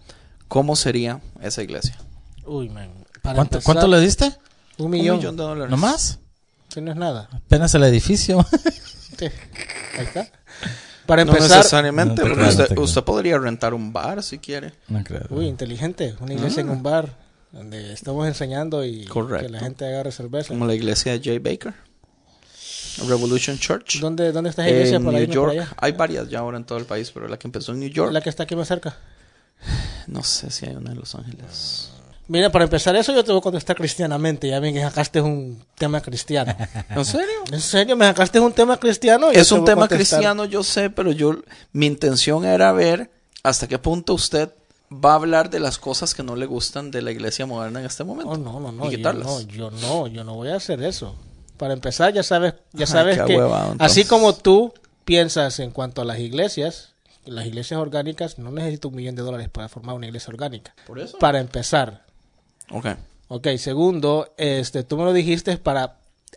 ¿Cómo 0.48 0.76
sería 0.76 1.20
esa 1.40 1.62
iglesia? 1.62 1.98
Uy, 2.46 2.68
man. 2.68 2.90
Para 3.22 3.36
¿Cuánto, 3.36 3.56
empezar, 3.56 3.74
cuánto 3.74 3.88
le 3.88 4.00
diste? 4.00 4.26
Un 4.78 4.86
Un 4.86 4.90
millón. 4.92 5.20
de 5.20 5.30
dólares. 5.32 5.70
¿No 5.70 5.76
más? 5.76 6.18
Que 6.72 6.80
no 6.80 6.90
es 6.92 6.96
nada. 6.96 7.28
Apenas 7.32 7.74
el 7.74 7.84
edificio. 7.84 8.44
Sí. 9.18 9.26
Ahí 9.98 10.04
está. 10.06 10.26
Para 11.06 11.24
No 11.24 11.32
empezar. 11.32 11.58
necesariamente, 11.58 12.10
No 12.10 12.14
te 12.16 12.22
porque 12.22 12.34
creo, 12.34 12.44
no 12.44 12.50
usted, 12.50 12.64
te 12.68 12.74
creo. 12.74 12.84
usted 12.84 13.02
podría 13.04 13.38
rentar 13.38 13.74
un 13.74 13.92
bar 13.92 14.22
si 14.22 14.38
quiere. 14.38 14.72
no 14.88 15.02
creo. 15.04 15.26
Uy, 15.30 15.46
inteligente. 15.46 16.14
Una 16.20 16.34
iglesia 16.34 16.60
en 16.60 16.70
un 16.70 16.82
bar 16.82 17.16
donde 17.50 17.92
estamos 17.92 18.26
enseñando 18.26 18.84
y 18.84 19.04
Correcto. 19.06 19.46
que 19.46 19.52
la 19.52 19.60
gente 19.60 19.84
agarre 19.86 20.12
cerveza. 20.12 20.48
Como 20.48 20.66
la 20.66 20.74
iglesia 20.74 21.12
de 21.12 21.20
Jay 21.22 21.38
Baker. 21.38 21.74
Revolution 23.08 23.58
Church. 23.58 24.00
¿Dónde, 24.00 24.32
¿Dónde 24.32 24.50
está 24.50 24.62
esa 24.66 24.70
iglesia 24.70 24.96
en 24.96 25.04
para 25.04 25.18
New 25.18 25.26
York. 25.26 25.52
allá? 25.52 25.68
Hay 25.78 25.92
varias 25.92 26.28
ya 26.28 26.40
ahora 26.40 26.58
en 26.58 26.64
todo 26.64 26.78
el 26.78 26.84
país, 26.84 27.10
pero 27.10 27.26
la 27.26 27.38
que 27.38 27.48
empezó 27.48 27.72
en 27.72 27.80
New 27.80 27.88
York. 27.88 28.12
La 28.12 28.20
que 28.20 28.28
está 28.28 28.42
aquí 28.42 28.54
más 28.54 28.68
cerca. 28.68 28.96
No 30.06 30.22
sé 30.22 30.50
si 30.50 30.66
hay 30.66 30.74
una 30.74 30.92
en 30.92 30.98
Los 30.98 31.14
Ángeles. 31.14 31.90
Mira, 32.28 32.50
para 32.50 32.64
empezar 32.64 32.94
eso 32.96 33.12
yo 33.12 33.24
te 33.24 33.32
voy 33.32 33.40
a 33.40 33.42
contestar 33.42 33.76
cristianamente. 33.76 34.48
Ya 34.48 34.60
ven 34.60 34.74
que 34.74 34.80
sacaste 34.80 35.20
un 35.20 35.62
tema 35.76 36.00
cristiano. 36.00 36.54
¿En 36.90 37.04
serio? 37.04 37.44
¿En 37.50 37.60
serio? 37.60 37.96
¿Me 37.96 38.06
sacaste 38.06 38.40
un 38.40 38.52
tema 38.52 38.78
cristiano? 38.78 39.32
Yo 39.32 39.40
Es 39.40 39.52
un 39.52 39.64
tema 39.64 39.88
cristiano, 39.88 40.44
yo 40.44 40.62
sé, 40.62 40.88
pero 40.90 41.12
yo 41.12 41.36
mi 41.72 41.86
intención 41.86 42.44
era 42.44 42.72
ver 42.72 43.10
hasta 43.42 43.66
qué 43.66 43.78
punto 43.78 44.14
usted 44.14 44.50
va 44.92 45.12
a 45.12 45.14
hablar 45.16 45.50
de 45.50 45.58
las 45.60 45.78
cosas 45.78 46.14
que 46.14 46.22
no 46.22 46.36
le 46.36 46.46
gustan 46.46 46.90
de 46.90 47.02
la 47.02 47.10
iglesia 47.10 47.46
moderna 47.46 47.80
en 47.80 47.86
este 47.86 48.04
momento. 48.04 48.30
Oh, 48.30 48.36
no, 48.36 48.60
no, 48.60 48.72
no. 48.72 48.86
Y 48.86 48.90
Yo 48.92 48.96
quitarlas. 48.98 49.26
no, 49.26 49.40
yo 49.40 49.70
no, 49.70 50.06
yo 50.06 50.24
no 50.24 50.34
voy 50.34 50.50
a 50.50 50.56
hacer 50.56 50.82
eso. 50.82 51.16
Para 51.56 51.74
empezar, 51.74 52.12
ya 52.12 52.22
sabes, 52.22 52.54
ya 52.72 52.86
sabes 52.86 53.20
que 53.22 53.40
así 53.78 54.04
como 54.04 54.34
tú 54.34 54.72
piensas 55.04 55.58
en 55.60 55.70
cuanto 55.70 56.02
a 56.02 56.04
las 56.04 56.18
iglesias, 56.18 56.92
las 57.24 57.46
iglesias 57.46 57.78
orgánicas 57.80 58.38
no 58.38 58.50
necesito 58.50 58.88
un 58.88 58.96
millón 58.96 59.14
de 59.14 59.22
dólares 59.22 59.48
para 59.48 59.68
formar 59.68 59.94
una 59.94 60.06
iglesia 60.06 60.30
orgánica. 60.30 60.74
¿Por 60.86 60.98
eso? 60.98 61.18
Para 61.18 61.40
empezar, 61.40 62.04
Ok. 62.72 62.86
Ok, 63.28 63.48
segundo, 63.56 64.34
este, 64.36 64.84
tú 64.84 64.96
me 64.96 65.04
lo 65.04 65.12
dijiste 65.12 65.56
para 65.56 65.96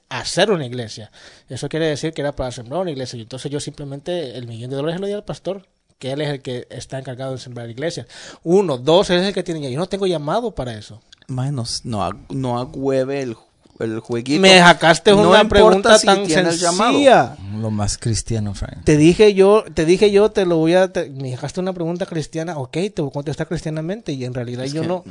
hacer 0.10 0.52
una 0.52 0.66
iglesia. 0.66 1.12
Eso 1.50 1.68
quiere 1.68 1.88
decir 1.88 2.14
que 2.14 2.22
era 2.22 2.36
para 2.36 2.52
sembrar 2.52 2.82
una 2.82 2.92
iglesia. 2.92 3.18
Y 3.18 3.24
entonces 3.24 3.52
yo 3.52 3.60
simplemente 3.60 4.38
el 4.38 4.48
millón 4.48 4.70
de 4.70 4.78
dólares 4.78 5.02
lo 5.02 5.08
di 5.08 5.14
al 5.14 5.26
pastor, 5.26 5.68
que 6.00 6.12
él 6.12 6.22
es 6.22 6.30
el 6.30 6.42
que 6.42 6.68
está 6.70 7.00
encargado 7.00 7.34
de 7.34 7.38
sembrar 7.38 7.70
iglesias. 7.70 8.08
Uno, 8.44 8.78
dos, 8.78 9.10
él 9.10 9.20
es 9.20 9.28
el 9.28 9.34
que 9.34 9.44
tiene. 9.44 9.72
Yo 9.72 9.80
no 9.80 9.88
tengo 9.88 10.08
llamado 10.08 10.54
para 10.54 10.78
eso. 10.78 11.02
Menos, 11.28 11.84
no, 11.86 12.08
no 12.30 12.60
agüeve 12.60 13.22
el, 13.22 13.36
el 13.80 14.00
jueguito. 14.00 14.42
Me 14.42 14.58
sacaste 14.60 15.12
No 15.12 15.18
una 15.30 15.42
importa 15.42 15.48
pregunta 15.50 15.98
si 16.00 16.06
tan 16.06 16.18
sencilla. 16.28 17.36
Lo 17.60 17.72
más 17.72 17.98
cristiano, 17.98 18.54
Frank. 18.54 18.84
Te 18.84 18.96
dije 18.98 19.34
yo, 19.34 19.64
te 19.74 19.86
dije 19.86 20.12
yo, 20.12 20.32
te 20.32 20.46
lo 20.46 20.58
voy 20.58 20.74
a, 20.76 20.92
te- 20.92 21.10
me 21.10 21.30
dejaste 21.32 21.60
una 21.60 21.74
pregunta 21.74 22.06
cristiana, 22.06 22.58
ok, 22.58 22.72
te 22.94 23.02
voy 23.02 23.10
a 23.10 23.14
contestar 23.14 23.48
cristianamente 23.48 24.12
y 24.14 24.24
en 24.26 24.34
realidad 24.34 24.66
Es 24.66 24.74
yo 24.74 24.82
que- 24.82 24.88
no, 24.88 25.04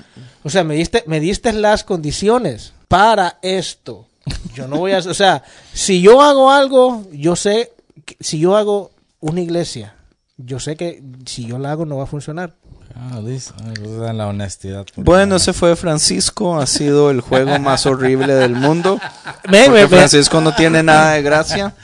o 0.43 0.51
sea, 0.51 0.65
me 0.65 0.75
diste, 0.77 1.05
me 1.07 1.21
diste 1.21 1.53
las 1.53 1.85
condiciones 1.85 2.73
para 2.89 3.39
esto. 3.43 4.07
Yo 4.55 4.67
no 4.69 4.79
voy 4.79 4.93
a, 4.93 4.99
o 4.99 5.15
sea, 5.15 5.43
si 5.73 6.01
yo 6.01 6.23
hago 6.23 6.51
algo, 6.51 7.05
yo 7.13 7.37
sé, 7.37 7.73
que, 8.07 8.17
si 8.21 8.39
yo 8.39 8.57
hago 8.57 8.91
una 9.21 9.41
iglesia, 9.43 9.95
yo 10.39 10.59
sé 10.61 10.77
que 10.77 11.03
si 11.27 11.45
yo 11.47 11.59
la 11.59 11.73
hago 11.73 11.85
no 11.87 11.99
va 11.99 12.05
a 12.05 12.07
funcionar. 12.07 12.55
Ah, 12.97 13.21
gusta 13.21 14.13
la 14.13 14.29
honestidad. 14.29 14.87
Bueno, 14.97 15.37
ese 15.37 15.53
fue 15.53 15.75
Francisco. 15.77 16.59
Ha 16.59 16.67
sido 16.67 17.11
el 17.11 17.21
juego 17.21 17.59
más 17.61 17.87
horrible 17.87 18.35
del 18.35 18.55
mundo. 18.55 19.01
Porque. 19.43 19.89
Francisco 19.89 20.41
no 20.41 20.55
tiene 20.55 20.83
nada 20.83 21.13
de 21.13 21.23
gracia. 21.23 21.75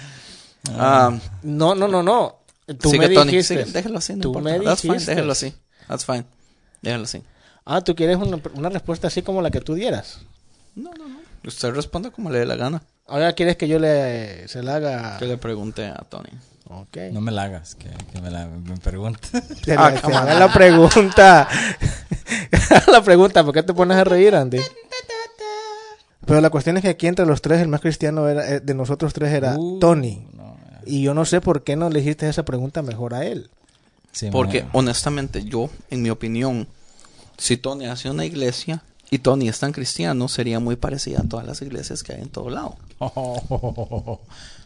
Ah, 0.77 1.11
No, 1.43 1.75
no, 1.75 1.89
no, 1.89 2.03
no. 2.03 2.37
Tú 2.81 2.91
sigue, 2.91 3.09
me 3.09 3.15
Tony. 3.15 3.33
dijiste. 3.33 3.65
sigue, 3.65 3.73
déjalo 3.73 3.99
así, 3.99 4.15
no 4.15 4.21
tú 4.23 4.29
importa. 4.29 4.59
me 4.59 4.65
That's 4.65 4.83
fine, 4.83 4.99
déjalo 4.99 5.33
así. 5.33 5.53
That's 5.89 6.05
fine. 6.05 6.25
Déjalo 6.83 7.05
así. 7.05 7.23
Ah, 7.65 7.81
tú 7.81 7.95
quieres 7.97 8.17
una, 8.17 8.39
una 8.55 8.69
respuesta 8.69 9.09
así 9.09 9.23
como 9.23 9.43
la 9.43 9.51
que 9.51 9.61
tú 9.61 9.75
dieras. 9.75 10.21
No, 10.77 10.91
no, 10.97 11.09
no. 11.09 11.20
Usted 11.45 11.71
responda 11.75 12.11
como 12.11 12.31
le 12.31 12.39
dé 12.41 12.47
la 12.47 12.57
gana. 12.57 12.83
Ahora 13.07 13.33
quieres 13.33 13.57
que 13.57 13.67
yo 13.69 13.79
le 13.79 14.47
se 14.49 14.63
la 14.63 14.77
haga. 14.77 15.19
Que 15.19 15.27
le 15.27 15.37
pregunte 15.39 15.87
a 15.87 15.97
Tony. 16.09 16.29
Ok. 16.69 16.97
No 17.13 17.21
me 17.21 17.33
la 17.33 17.45
hagas, 17.45 17.75
que, 17.75 17.89
que 18.13 18.21
me 18.21 18.31
la 18.31 18.47
me 18.47 18.77
pregunte. 18.77 19.29
Te 19.65 19.73
Ah, 19.75 19.91
la- 19.91 19.95
te 19.97 20.01
come 20.03 20.17
on. 20.17 20.23
haga 20.23 20.35
la 20.39 20.53
pregunta. 20.53 21.49
la 22.93 23.03
pregunta, 23.03 23.43
¿por 23.45 23.53
qué 23.55 23.63
te 23.63 23.75
pones 23.75 23.97
a 23.97 24.05
reír, 24.05 24.35
Andy? 24.37 24.59
Pero 26.27 26.41
la 26.41 26.51
cuestión 26.51 26.77
es 26.77 26.83
que 26.83 26.91
aquí 26.91 27.07
entre 27.07 27.27
los 27.27 27.43
tres, 27.43 27.61
el 27.61 27.69
más 27.69 27.81
cristiano 27.81 28.29
era, 28.29 28.49
eh, 28.49 28.61
de 28.61 28.75
nosotros 28.75 29.13
tres 29.13 29.33
era 29.33 29.57
Uh, 29.59 29.79
Tony. 29.81 30.27
no. 30.35 30.57
Y 30.87 31.03
yo 31.03 31.13
no 31.15 31.25
sé 31.25 31.41
por 31.41 31.63
qué 31.65 31.77
no 31.77 31.91
le 31.91 32.01
hiciste 32.01 32.29
esa 32.29 32.45
pregunta 32.45 32.83
mejor 32.83 33.15
a 33.15 33.25
él. 33.25 33.51
Sí, 34.13 34.29
Porque 34.31 34.63
me- 34.65 34.69
honestamente 34.73 35.43
yo, 35.45 35.71
en 35.91 36.03
mi 36.03 36.11
opinión, 36.11 36.69
si 37.37 37.57
Tony 37.57 37.87
hace 37.87 38.11
una 38.11 38.25
iglesia 38.25 38.83
y 39.11 39.19
Tony 39.19 39.49
es 39.49 39.59
tan 39.59 39.73
cristiano, 39.73 40.29
sería 40.29 40.61
muy 40.61 40.77
parecida 40.77 41.21
a 41.21 41.29
todas 41.29 41.45
las 41.47 41.61
iglesias 41.63 42.03
que 42.03 42.13
hay 42.15 42.23
en 42.23 42.29
todo 42.29 42.49
lado. 42.51 42.77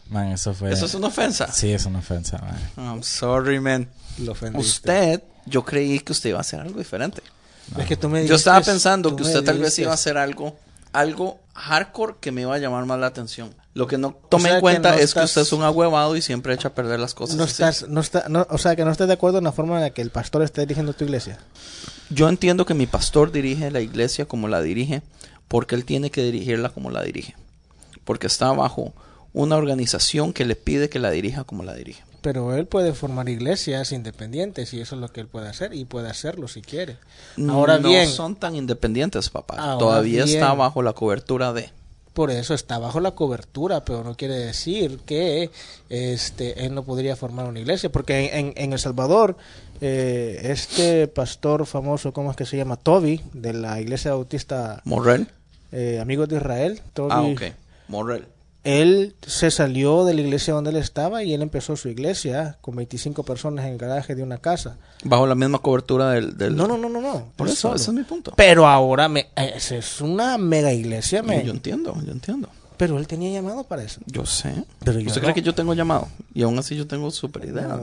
Man, 0.09 0.27
eso 0.27 0.53
fue. 0.53 0.71
¿Eso 0.71 0.85
es 0.85 0.93
una 0.93 1.07
ofensa? 1.07 1.51
Sí, 1.51 1.71
es 1.71 1.85
una 1.87 1.97
ofensa, 1.99 2.37
man. 2.37 2.59
I'm 2.77 3.01
sorry, 3.03 3.59
man. 3.59 3.89
Lo 4.19 4.33
ofendiste. 4.33 4.67
Usted 4.69 5.23
yo 5.47 5.65
creí 5.65 5.99
que 5.99 6.11
usted 6.11 6.29
iba 6.29 6.37
a 6.37 6.41
hacer 6.41 6.59
algo 6.59 6.77
diferente. 6.77 7.23
Es 7.75 7.87
que 7.87 7.97
tú 7.97 8.07
me 8.07 8.25
Yo 8.27 8.35
estaba 8.35 8.57
dijiste- 8.59 8.71
pensando 8.71 9.15
que 9.15 9.23
usted 9.23 9.43
tal 9.43 9.55
vez 9.57 9.63
dijiste. 9.71 9.81
iba 9.81 9.91
a 9.91 9.95
hacer 9.95 10.17
algo, 10.17 10.55
algo 10.93 11.39
hardcore 11.55 12.15
que 12.21 12.31
me 12.31 12.41
iba 12.41 12.53
a 12.53 12.59
llamar 12.59 12.85
más 12.85 12.99
la 12.99 13.07
atención. 13.07 13.51
Lo 13.75 13.85
que 13.87 13.97
no 13.97 14.17
tomé 14.29 14.43
sea 14.45 14.51
en 14.53 14.57
que 14.57 14.61
cuenta 14.61 14.91
no 14.93 14.95
es 14.97 15.03
estás- 15.03 15.21
que 15.21 15.25
usted 15.25 15.41
es 15.41 15.53
un 15.53 15.61
ahuevado 15.61 16.15
y 16.15 16.21
siempre 16.21 16.53
echa 16.53 16.69
a 16.69 16.73
perder 16.73 16.99
las 16.99 17.13
cosas. 17.13 17.35
No 17.35 17.43
así. 17.43 17.51
estás, 17.51 17.87
no 17.89 17.99
está, 18.01 18.25
no, 18.29 18.47
o 18.49 18.57
sea, 18.57 18.75
que 18.75 18.83
no 18.85 18.89
estás 18.91 19.07
de 19.07 19.13
acuerdo 19.13 19.37
en 19.39 19.43
la 19.43 19.51
forma 19.51 19.75
en 19.75 19.81
la 19.81 19.89
que 19.91 20.01
el 20.01 20.09
pastor 20.11 20.41
está 20.43 20.61
dirigiendo 20.61 20.93
tu 20.93 21.03
iglesia. 21.03 21.37
Yo 22.09 22.27
entiendo 22.29 22.65
que 22.65 22.73
mi 22.73 22.87
pastor 22.87 23.31
dirige 23.31 23.69
la 23.71 23.81
iglesia 23.81 24.25
como 24.25 24.47
la 24.47 24.61
dirige, 24.61 25.01
porque 25.49 25.75
él 25.75 25.83
tiene 25.85 26.09
que 26.09 26.23
dirigirla 26.23 26.69
como 26.69 26.89
la 26.89 27.03
dirige. 27.03 27.35
Porque 28.05 28.27
está 28.27 28.51
bajo 28.53 28.93
una 29.33 29.57
organización 29.57 30.31
que 30.31 30.45
le 30.45 30.55
pide 30.55 30.87
que 30.89 30.99
la 30.99 31.11
dirija 31.11 31.43
como 31.43 31.63
la 31.63 31.73
dirige. 31.73 32.01
Pero 32.21 32.55
él 32.55 32.65
puede 32.67 32.93
formar 32.93 33.27
iglesias 33.27 33.91
independientes 33.91 34.73
y 34.73 34.79
eso 34.79 34.95
es 34.95 35.01
lo 35.01 35.09
que 35.11 35.19
él 35.19 35.27
puede 35.27 35.49
hacer 35.49 35.73
y 35.73 35.83
puede 35.85 36.09
hacerlo 36.09 36.47
si 36.47 36.61
quiere. 36.61 36.97
Ahora 37.49 37.77
no 37.77 37.89
bien, 37.89 38.07
son 38.07 38.35
tan 38.37 38.55
independientes, 38.55 39.29
papá. 39.29 39.77
Todavía 39.77 40.23
está 40.23 40.53
bajo 40.53 40.81
la 40.81 40.93
cobertura 40.93 41.51
de. 41.51 41.71
Por 42.15 42.31
eso 42.31 42.55
está 42.55 42.79
bajo 42.79 42.99
la 42.99 43.11
cobertura, 43.11 43.85
pero 43.85 44.03
no 44.03 44.15
quiere 44.17 44.33
decir 44.39 44.99
que 45.05 45.51
este 45.89 46.65
él 46.65 46.73
no 46.73 46.83
podría 46.83 47.15
formar 47.15 47.45
una 47.45 47.59
iglesia, 47.59 47.91
porque 47.91 48.35
en, 48.39 48.53
en- 48.55 48.73
El 48.73 48.79
Salvador 48.79 49.37
eh, 49.81 50.39
este 50.45 51.07
pastor 51.07 51.65
famoso, 51.67 52.13
¿cómo 52.13 52.31
es 52.31 52.37
que 52.37 52.45
se 52.45 52.57
llama? 52.57 52.77
Toby, 52.77 53.21
de 53.33 53.53
la 53.53 53.79
iglesia 53.81 54.11
bautista 54.13 54.81
Morrel. 54.85 55.27
eh, 55.71 55.99
Amigos 56.01 56.29
de 56.29 56.37
Israel. 56.37 56.81
Toby, 56.93 57.11
Ah, 57.11 57.21
ok. 57.23 57.41
Morrel. 57.89 58.25
Él 58.65 59.15
se 59.25 59.51
salió 59.51 60.03
de 60.05 60.13
la 60.15 60.21
iglesia 60.21 60.53
donde 60.53 60.71
él 60.71 60.75
estaba 60.77 61.23
y 61.23 61.33
él 61.33 61.41
empezó 61.43 61.75
su 61.77 61.87
iglesia 61.87 62.57
con 62.61 62.75
25 62.75 63.23
personas 63.23 63.65
en 63.65 63.73
el 63.73 63.77
garaje 63.77 64.15
de 64.15 64.23
una 64.23 64.39
casa. 64.39 64.77
Bajo 65.03 65.27
la 65.27 65.35
misma 65.35 65.59
cobertura 65.59 66.09
del. 66.09 66.35
del- 66.35 66.55
No, 66.55 66.67
no, 66.67 66.77
no, 66.77 66.89
no, 66.89 66.99
no. 66.99 67.31
Por 67.35 67.47
eso, 67.47 67.55
solo. 67.55 67.75
ese 67.75 67.91
es 67.91 67.93
mi 67.93 68.03
punto. 68.03 68.33
Pero 68.35 68.67
ahora 68.67 69.07
me, 69.07 69.27
esa 69.35 69.75
es 69.75 70.01
una 70.01 70.37
mega 70.39 70.73
iglesia, 70.73 71.21
men. 71.23 71.43
yo 71.45 71.51
entiendo, 71.53 71.95
yo 72.03 72.11
entiendo. 72.11 72.49
Pero 72.77 72.97
él 72.97 73.07
tenía 73.07 73.31
llamado 73.31 73.63
para 73.63 73.83
eso. 73.83 74.01
Yo 74.05 74.25
sé. 74.25 74.53
Pero 74.83 74.99
yo 74.99 75.07
¿Usted 75.07 75.21
no. 75.21 75.25
cree 75.27 75.33
que 75.35 75.41
yo 75.41 75.55
tengo 75.55 75.73
llamado? 75.73 76.09
Y 76.33 76.43
aún 76.43 76.59
así 76.59 76.75
yo 76.75 76.85
tengo 76.85 77.09
super 77.11 77.45
ideas, 77.45 77.69
No, 77.69 77.79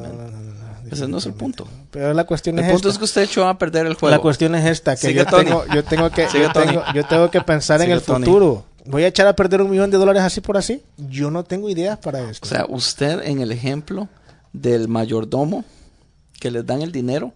Ese 0.91 1.09
no 1.09 1.17
es 1.17 1.25
el 1.27 1.33
punto. 1.33 1.67
Pero 1.91 2.13
la 2.13 2.25
cuestión 2.25 2.59
El 2.59 2.67
es 2.67 2.73
punto 2.73 2.89
esta. 2.89 2.97
es 2.97 2.99
que 2.99 3.05
usted 3.05 3.23
echó 3.23 3.49
a 3.49 3.57
perder 3.57 3.87
el 3.87 3.95
juego. 3.95 4.11
La 4.15 4.19
cuestión 4.21 4.55
es 4.55 4.67
esta, 4.67 4.95
que 4.97 5.07
Sigue, 5.07 5.21
yo 5.21 5.27
Tony. 5.27 5.45
tengo, 5.47 5.65
yo 5.73 5.85
tengo 5.85 6.11
que, 6.11 6.27
yo 6.35 6.53
tengo, 6.53 6.83
yo 6.95 7.07
tengo 7.07 7.31
que 7.31 7.41
pensar 7.41 7.81
en 7.81 7.91
el 7.91 8.03
Tony. 8.03 8.27
futuro. 8.27 8.65
Voy 8.85 9.05
a 9.05 9.09
echar 9.09 9.27
a 9.27 9.35
perder 9.37 9.63
un 9.63 9.71
millón 9.71 9.91
de 9.91 9.97
dólares 9.99 10.23
así 10.23 10.41
por 10.41 10.57
así. 10.57 10.83
Yo 10.97 11.31
no 11.31 11.45
tengo 11.45 11.69
ideas 11.71 11.99
para 11.99 12.29
esto. 12.31 12.47
O 12.47 12.49
sea, 12.49 12.67
usted 12.69 13.23
en 13.25 13.41
el 13.41 13.53
ejemplo 13.53 14.09
del 14.53 14.89
mayordomo 14.89 15.65
que 16.41 16.51
les 16.51 16.67
dan 16.67 16.83
el 16.83 16.91
dinero 16.93 17.33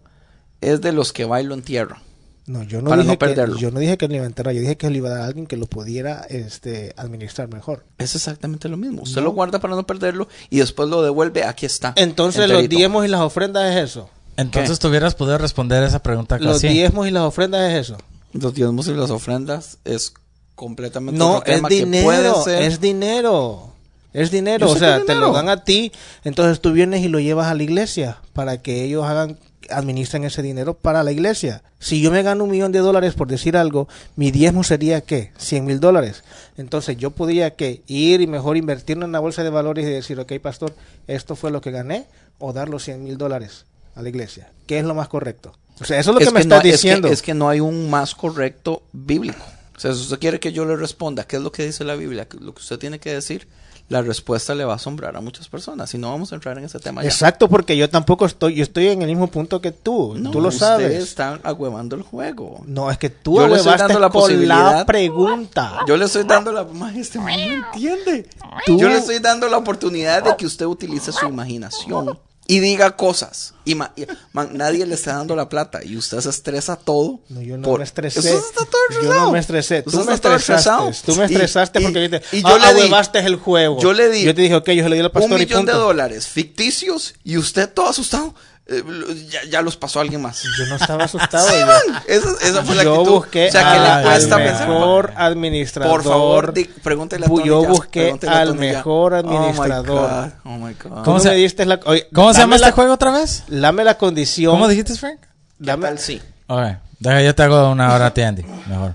es 0.60 0.80
de 0.80 0.92
los 0.92 1.12
que 1.12 1.24
va 1.24 1.40
y 1.40 1.44
lo 1.44 1.54
entierra. 1.54 2.02
no, 2.46 2.62
yo 2.64 2.80
no 2.82 2.90
para 2.90 3.02
dije 3.02 3.14
no 3.14 3.18
perderlo. 3.18 3.54
que, 3.56 3.60
yo 3.62 3.70
no 3.70 3.78
dije 3.80 3.96
que 3.96 4.08
lo 4.08 4.14
iba 4.14 4.24
a 4.24 4.26
enterrar, 4.26 4.54
yo 4.54 4.60
dije 4.60 4.76
que 4.76 4.90
lo 4.90 4.96
iba 4.96 5.08
a 5.08 5.12
dar 5.12 5.20
a 5.22 5.26
alguien 5.26 5.46
que 5.46 5.56
lo 5.56 5.66
pudiera, 5.66 6.26
este, 6.28 6.92
administrar 6.96 7.48
mejor. 7.52 7.84
Es 7.98 8.14
exactamente 8.16 8.68
lo 8.68 8.76
mismo. 8.76 9.02
Usted 9.02 9.20
No. 9.20 9.26
lo 9.28 9.32
guarda 9.32 9.60
para 9.60 9.74
no 9.76 9.86
perderlo 9.86 10.28
y 10.50 10.58
después 10.58 10.88
lo 10.88 11.02
devuelve. 11.02 11.44
Aquí 11.44 11.66
está. 11.66 11.92
Entonces 11.96 12.48
los 12.48 12.68
diezmos 12.68 13.04
y 13.04 13.08
las 13.08 13.20
ofrendas 13.20 13.74
es 13.76 13.90
eso. 13.90 14.10
Entonces 14.36 14.78
tú 14.78 14.88
hubieras 14.88 15.14
podido 15.14 15.38
responder 15.38 15.82
esa 15.84 16.02
pregunta 16.02 16.38
Los 16.38 16.56
así. 16.56 16.68
diezmos 16.68 17.06
y 17.06 17.10
las 17.12 17.22
ofrendas 17.22 17.70
es 17.72 17.80
eso. 17.88 17.96
Los 18.32 18.52
diezmos 18.54 18.86
y 18.88 18.92
las 18.94 19.10
ofrendas 19.10 19.78
es 19.84 20.12
completamente 20.56 21.16
No, 21.18 21.36
otro 21.36 21.52
es 21.54 21.62
que 21.62 21.68
dinero, 21.76 22.04
puede 22.04 22.34
ser. 22.42 22.62
es 22.62 22.80
dinero. 22.80 23.72
Es 24.12 24.30
dinero, 24.30 24.70
o 24.70 24.76
sea, 24.76 25.04
te 25.04 25.14
lo 25.14 25.30
dan 25.30 25.50
a 25.50 25.62
ti, 25.62 25.92
entonces 26.24 26.60
tú 26.62 26.72
vienes 26.72 27.02
y 27.04 27.08
lo 27.08 27.20
llevas 27.20 27.48
a 27.48 27.54
la 27.54 27.62
iglesia 27.62 28.16
para 28.32 28.62
que 28.62 28.82
ellos 28.82 29.04
hagan 29.04 29.38
administren 29.68 30.24
ese 30.24 30.40
dinero 30.42 30.72
para 30.72 31.02
la 31.02 31.12
iglesia. 31.12 31.62
Si 31.80 32.00
yo 32.00 32.10
me 32.10 32.22
gano 32.22 32.44
un 32.44 32.50
millón 32.50 32.72
de 32.72 32.78
dólares 32.78 33.12
por 33.12 33.28
decir 33.28 33.58
algo, 33.58 33.88
mi 34.14 34.30
diezmo 34.30 34.64
sería 34.64 35.02
¿qué? 35.02 35.32
100 35.36 35.66
mil 35.66 35.80
dólares. 35.80 36.24
Entonces 36.56 36.96
yo 36.96 37.10
podría 37.10 37.50
que 37.56 37.82
ir 37.88 38.22
y 38.22 38.26
mejor 38.26 38.56
invertirlo 38.56 39.04
en 39.04 39.12
la 39.12 39.18
bolsa 39.20 39.42
de 39.44 39.50
valores 39.50 39.84
y 39.84 39.90
decir, 39.90 40.18
ok, 40.18 40.32
pastor, 40.40 40.72
esto 41.08 41.36
fue 41.36 41.50
lo 41.50 41.60
que 41.60 41.70
gané, 41.72 42.06
o 42.38 42.54
dar 42.54 42.70
los 42.70 42.84
100 42.84 43.04
mil 43.04 43.18
dólares 43.18 43.66
a 43.96 44.00
la 44.02 44.08
iglesia. 44.08 44.48
¿Qué 44.66 44.78
es 44.78 44.84
lo 44.86 44.94
más 44.94 45.08
correcto? 45.08 45.52
O 45.80 45.84
sea, 45.84 45.98
eso 45.98 46.12
es 46.12 46.14
lo 46.14 46.20
que 46.20 46.26
me 46.26 46.32
no- 46.44 46.54
estás 46.56 46.64
es 46.64 46.72
diciendo. 46.72 47.08
es 47.08 47.20
que 47.20 47.34
no 47.34 47.50
hay 47.50 47.60
un 47.60 47.90
más 47.90 48.14
correcto 48.14 48.82
bíblico. 48.94 49.44
O 49.76 49.80
sea, 49.80 49.92
si 49.92 50.00
usted 50.00 50.18
quiere 50.18 50.40
que 50.40 50.52
yo 50.52 50.64
le 50.64 50.74
responda 50.76 51.24
qué 51.26 51.36
es 51.36 51.42
lo 51.42 51.52
que 51.52 51.66
dice 51.66 51.84
la 51.84 51.94
Biblia, 51.96 52.26
lo 52.40 52.54
que 52.54 52.60
usted 52.60 52.78
tiene 52.78 52.98
que 52.98 53.12
decir, 53.12 53.46
la 53.88 54.00
respuesta 54.02 54.54
le 54.54 54.64
va 54.64 54.72
a 54.72 54.76
asombrar 54.76 55.16
a 55.16 55.20
muchas 55.20 55.48
personas. 55.48 55.92
Y 55.94 55.98
no 55.98 56.10
vamos 56.10 56.32
a 56.32 56.34
entrar 56.36 56.56
en 56.58 56.64
ese 56.64 56.78
tema 56.80 57.02
ya. 57.02 57.08
Exacto, 57.08 57.48
porque 57.48 57.76
yo 57.76 57.88
tampoco 57.90 58.24
estoy, 58.26 58.54
yo 58.54 58.62
estoy 58.62 58.88
en 58.88 59.02
el 59.02 59.08
mismo 59.08 59.26
punto 59.28 59.60
que 59.60 59.70
tú, 59.72 60.14
No, 60.16 60.30
tú 60.30 60.40
lo 60.40 60.48
ustedes 60.48 60.68
sabes. 60.68 61.02
están 61.04 61.40
agüevando 61.44 61.94
el 61.94 62.02
juego. 62.02 62.64
No, 62.66 62.90
es 62.90 62.98
que 62.98 63.10
tú 63.10 63.36
Yo 63.36 63.46
le 63.48 63.56
estoy 63.56 63.76
dando 63.76 63.98
la 64.00 64.08
con 64.10 64.48
la 64.48 64.84
pregunta. 64.86 65.80
Yo 65.86 65.96
le 65.96 66.06
estoy 66.06 66.24
dando 66.24 66.52
la... 66.52 66.66
Este 66.96 67.18
no 67.18 67.28
entiende. 67.28 68.28
Tú- 68.64 68.78
Yo 68.78 68.88
le 68.88 68.96
estoy 68.98 69.18
dando 69.18 69.46
la 69.48 69.58
oportunidad 69.58 70.24
de 70.24 70.36
que 70.36 70.46
usted 70.46 70.66
utilice 70.66 71.12
su 71.12 71.26
imaginación 71.26 72.18
y 72.48 72.60
diga 72.60 72.96
cosas. 72.96 73.54
Y, 73.64 73.74
ma- 73.74 73.92
y- 73.96 74.06
man, 74.32 74.50
nadie 74.52 74.86
le 74.86 74.94
está 74.94 75.14
dando 75.16 75.34
la 75.34 75.48
plata 75.48 75.82
y 75.84 75.96
usted 75.96 76.20
se 76.20 76.30
estresa 76.30 76.76
todo. 76.76 77.20
No, 77.28 77.42
yo 77.42 77.56
no 77.56 77.62
por- 77.64 77.78
me 77.80 77.84
estresé. 77.84 78.20
Usted 78.20 78.34
está 78.36 78.64
todo 78.66 78.80
Yo 78.90 78.94
estresado. 79.00 79.20
no 79.26 79.32
me 79.32 79.38
estresé. 79.40 79.82
Tú 79.82 80.04
me 80.04 80.14
estresaste. 80.14 81.02
Tú 81.04 81.16
me 81.16 81.22
Y- 81.22 81.26
estresaste 81.26 81.80
y- 81.80 81.82
porque 81.82 81.98
dijiste, 82.08 82.36
y 82.36 82.42
ah, 82.44 82.50
yo 82.50 82.58
le 82.58 82.74
di- 82.74 83.26
el 83.26 83.36
juego. 83.36 83.80
Yo 83.80 83.92
le 83.92 84.08
di 84.08 84.22
Yo 84.24 84.34
te 84.34 84.42
dije, 84.42 84.54
ok, 84.54 84.70
yo 84.70 84.88
le 84.88 84.94
di 84.96 85.00
al 85.00 85.06
un 85.06 85.12
pastor 85.12 85.40
y 85.40 85.44
millón 85.44 85.66
de 85.66 85.72
punto. 85.72 85.86
dólares 85.86 86.26
ficticios 86.28 87.14
y 87.24 87.36
usted 87.38 87.68
todo 87.72 87.88
asustado. 87.88 88.34
Eh, 88.68 88.82
ya, 89.30 89.44
ya 89.48 89.62
los 89.62 89.76
pasó 89.76 90.00
a 90.00 90.02
alguien 90.02 90.20
más. 90.22 90.42
Yo 90.58 90.66
no 90.66 90.76
estaba 90.76 91.04
asustado. 91.04 91.48
Sí, 91.48 91.54
man, 91.64 92.02
esa, 92.08 92.28
esa 92.42 92.64
fue 92.64 92.74
la 92.74 92.82
yo 92.84 92.94
actitud. 92.94 93.12
busqué 93.12 93.48
o 93.48 93.52
sea, 93.52 93.60
que 93.60 93.66
al 93.78 93.98
le 94.02 94.08
cuesta 94.10 94.36
pensar. 94.38 94.68
mejor 94.68 95.12
administrador. 95.16 95.90
Por 95.92 96.02
favor, 96.04 96.52
di- 96.52 96.64
pregúntele 96.64 97.26
a 97.26 97.28
Tony 97.28 97.44
Yo 97.44 97.64
busqué 97.64 98.18
al 98.28 98.48
Tony 98.48 98.58
mejor 98.58 99.14
Oh 99.14 99.22
my 99.22 99.36
administrador. 99.36 100.10
God, 100.10 100.30
Oh 100.44 100.58
my 100.58 100.74
God. 100.74 100.78
¿Cómo 100.90 101.02
¿Cómo 101.04 101.20
se 101.20 101.32
diste 101.34 101.64
la, 101.64 101.78
oye, 101.84 102.08
¿Cómo 102.12 102.32
se 102.34 102.40
llama 102.40 102.56
la- 102.58 102.66
este 102.66 102.72
juego 102.74 102.94
otra 102.94 103.10
vez? 103.12 103.44
Dame 103.48 103.84
la 103.84 103.96
condición. 103.98 104.52
¿Cómo 104.52 104.66
dijiste, 104.68 104.94
Frank? 104.96 105.20
¿Qué 105.20 105.26
Dame, 105.58 105.86
tal? 105.86 105.98
Sí. 105.98 106.20
Ok, 106.48 106.62
deja, 106.98 107.22
yo 107.22 107.34
te 107.34 107.42
hago 107.44 107.70
una 107.70 107.94
hora 107.94 108.06
a 108.06 108.14
ti, 108.14 108.22
Andy. 108.22 108.42
Mejor. 108.66 108.94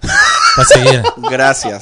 Para 0.56 0.68
seguir. 0.68 1.02
Gracias. 1.32 1.82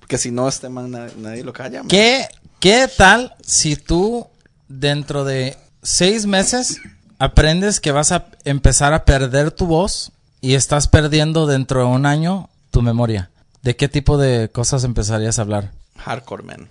Porque 0.00 0.18
si 0.18 0.30
no, 0.32 0.48
este 0.48 0.68
man 0.68 0.90
nadie, 0.90 1.12
nadie 1.16 1.44
lo 1.44 1.52
calla. 1.52 1.78
man. 1.78 1.88
¿Qué, 1.88 2.26
¿Qué 2.58 2.88
tal 2.96 3.34
si 3.40 3.76
tú 3.76 4.26
dentro 4.68 5.24
de 5.24 5.56
seis 5.82 6.26
meses 6.26 6.78
aprendes 7.24 7.80
que 7.80 7.92
vas 7.92 8.12
a 8.12 8.26
empezar 8.44 8.92
a 8.92 9.04
perder 9.04 9.50
tu 9.50 9.66
voz 9.66 10.12
y 10.40 10.54
estás 10.54 10.88
perdiendo 10.88 11.46
dentro 11.46 11.80
de 11.80 11.86
un 11.86 12.06
año 12.06 12.48
tu 12.70 12.82
memoria? 12.82 13.30
¿De 13.62 13.76
qué 13.76 13.88
tipo 13.88 14.18
de 14.18 14.50
cosas 14.50 14.84
empezarías 14.84 15.38
a 15.38 15.42
hablar? 15.42 15.70
Hardcore, 15.98 16.42
man. 16.42 16.68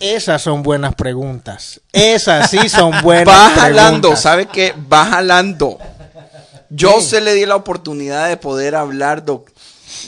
Esas 0.00 0.42
son 0.42 0.64
buenas 0.64 0.96
preguntas. 0.96 1.80
Esas 1.92 2.50
sí 2.50 2.68
son 2.68 2.90
buenas 3.02 3.28
Va 3.28 3.44
preguntas. 3.46 3.62
jalando, 3.62 4.16
¿sabe 4.16 4.46
qué? 4.46 4.74
Va 4.92 5.04
jalando. 5.06 5.78
Yo 6.70 7.00
se 7.00 7.20
le 7.20 7.34
di 7.34 7.46
la 7.46 7.54
oportunidad 7.54 8.28
de 8.28 8.36
poder 8.36 8.74
hablar, 8.74 9.24
doc. 9.24 9.50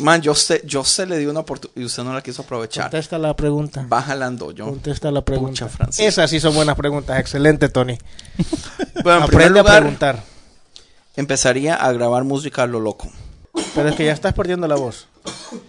Man, 0.01 0.20
yo 0.22 0.35
se, 0.35 0.62
yo 0.64 0.85
se 0.85 1.07
le 1.07 1.18
di 1.18 1.26
una 1.26 1.41
oportunidad 1.41 1.80
y 1.80 1.85
usted 1.85 2.03
no 2.05 2.12
la 2.14 2.22
quiso 2.22 2.43
aprovechar. 2.43 2.85
Contesta 2.85 3.18
la 3.18 3.35
pregunta. 3.37 3.87
Va 3.93 4.03
jalando, 4.03 4.51
yo. 4.53 4.66
Contesta 4.66 5.11
la 5.11 5.22
pregunta. 5.24 5.66
Pucha. 5.68 5.89
Esas 6.03 6.30
sí 6.30 6.41
son 6.41 6.55
buenas 6.55 6.76
preguntas. 6.76 7.18
Excelente, 7.20 7.68
Tony. 7.68 7.99
Bueno, 9.03 9.24
Aprende 9.24 9.61
a 9.61 9.64
preguntar. 9.64 10.22
empezaría 11.16 11.74
a 11.74 11.93
grabar 11.93 12.24
música 12.24 12.62
a 12.62 12.66
lo 12.66 12.80
loco. 12.80 13.11
Pero 13.74 13.89
es 13.89 13.95
que 13.97 14.05
ya 14.05 14.12
estás 14.12 14.32
perdiendo 14.35 14.66
la 14.66 14.74
voz. 14.76 15.07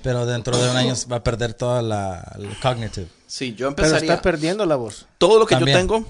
Pero 0.03 0.25
dentro 0.25 0.57
de 0.57 0.69
un 0.69 0.75
año 0.77 0.93
va 1.11 1.17
a 1.17 1.23
perder 1.23 1.53
toda 1.53 1.81
la, 1.81 2.33
la 2.37 2.49
cognitive. 2.61 3.07
Sí, 3.27 3.51
yo 3.51 3.73
Pero 3.75 3.87
empezaría. 3.87 4.11
estás 4.13 4.21
perdiendo 4.21 4.65
la 4.65 4.75
voz. 4.75 5.05
todo 5.17 5.37
lo 5.39 5.45
que 5.45 5.55
También. 5.55 5.77
yo 5.77 5.81
tengo, 5.81 6.07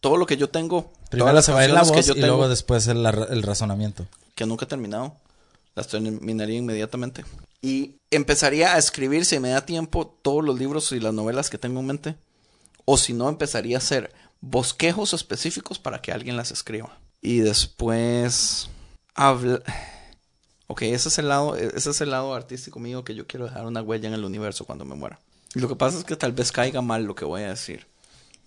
todo 0.00 0.16
lo 0.16 0.26
que 0.26 0.36
yo 0.36 0.48
tengo, 0.50 0.92
Primero 1.10 1.40
se 1.42 1.52
va 1.52 1.60
a 1.60 1.64
ir 1.64 1.70
la 1.70 1.82
voz 1.82 1.92
que 1.92 2.00
y 2.00 2.02
yo 2.02 2.14
tengo, 2.14 2.26
luego 2.26 2.48
después 2.48 2.86
el, 2.88 3.04
el 3.06 3.42
razonamiento. 3.42 4.06
que 4.34 4.46
nunca 4.46 4.64
he 4.64 4.68
terminado, 4.68 5.14
las 5.74 5.88
terminaría 5.88 6.58
inmediatamente. 6.58 7.24
Y 7.60 7.96
empezaría 8.10 8.74
a 8.74 8.78
escribir, 8.78 9.24
si 9.24 9.38
me 9.40 9.48
da 9.50 9.64
tiempo, 9.64 10.06
todos 10.22 10.44
los 10.44 10.58
libros 10.58 10.92
y 10.92 11.00
las 11.00 11.14
novelas 11.14 11.50
que 11.50 11.58
tengo 11.58 11.80
en 11.80 11.86
mente. 11.86 12.16
O 12.84 12.96
si 12.96 13.12
no, 13.12 13.28
empezaría 13.28 13.76
a 13.76 13.78
hacer 13.78 14.12
bosquejos 14.40 15.14
específicos 15.14 15.78
para 15.78 16.02
que 16.02 16.12
alguien 16.12 16.36
las 16.36 16.50
escriba. 16.50 16.98
Y 17.22 17.38
después 17.38 18.68
habla... 19.14 19.62
Ok, 20.66 20.82
ese 20.82 21.08
es 21.08 21.18
el 21.18 21.28
lado, 21.28 21.56
ese 21.56 21.90
es 21.90 22.00
el 22.00 22.10
lado 22.10 22.34
artístico 22.34 22.78
mío 22.78 23.04
que 23.04 23.14
yo 23.14 23.26
quiero 23.26 23.44
dejar 23.44 23.66
una 23.66 23.82
huella 23.82 24.08
en 24.08 24.14
el 24.14 24.24
universo 24.24 24.64
cuando 24.64 24.84
me 24.84 24.94
muera. 24.94 25.20
Y 25.54 25.60
lo 25.60 25.68
que 25.68 25.76
pasa 25.76 25.98
es 25.98 26.04
que 26.04 26.16
tal 26.16 26.32
vez 26.32 26.52
caiga 26.52 26.80
mal 26.80 27.04
lo 27.04 27.14
que 27.14 27.24
voy 27.24 27.42
a 27.42 27.48
decir. 27.48 27.86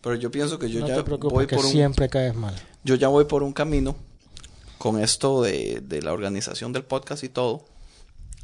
Pero 0.01 0.15
yo 0.15 0.31
pienso 0.31 0.59
que 0.59 0.69
yo 0.69 0.79
no 0.79 0.87
ya 0.87 0.95
te 0.95 1.01
voy 1.01 1.47
por 1.47 1.65
un 1.65 1.71
siempre 1.71 2.09
caes 2.09 2.35
mal. 2.35 2.55
yo 2.83 2.95
ya 2.95 3.07
voy 3.07 3.25
por 3.25 3.43
un 3.43 3.53
camino 3.53 3.95
con 4.77 4.99
esto 4.99 5.41
de, 5.41 5.81
de 5.81 6.01
la 6.01 6.13
organización 6.13 6.73
del 6.73 6.83
podcast 6.83 7.23
y 7.23 7.29
todo, 7.29 7.65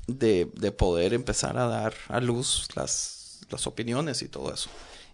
de, 0.08 0.50
de 0.56 0.72
poder 0.72 1.14
empezar 1.14 1.58
a 1.58 1.68
dar 1.68 1.94
a 2.10 2.20
luz 2.20 2.68
las, 2.76 3.42
las 3.50 3.68
opiniones 3.68 4.22
y 4.22 4.28
todo 4.28 4.54
eso, 4.54 4.70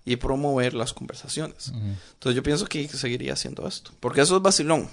y 0.06 0.16
promover 0.16 0.74
las 0.74 0.94
conversaciones. 0.94 1.72
Entonces 2.14 2.36
yo 2.36 2.44
pienso 2.44 2.66
que 2.66 2.88
seguiría 2.88 3.34
haciendo 3.34 3.68
esto, 3.68 3.92
porque 4.00 4.22
eso 4.22 4.38
es 4.38 4.42
vacilón. 4.42 4.90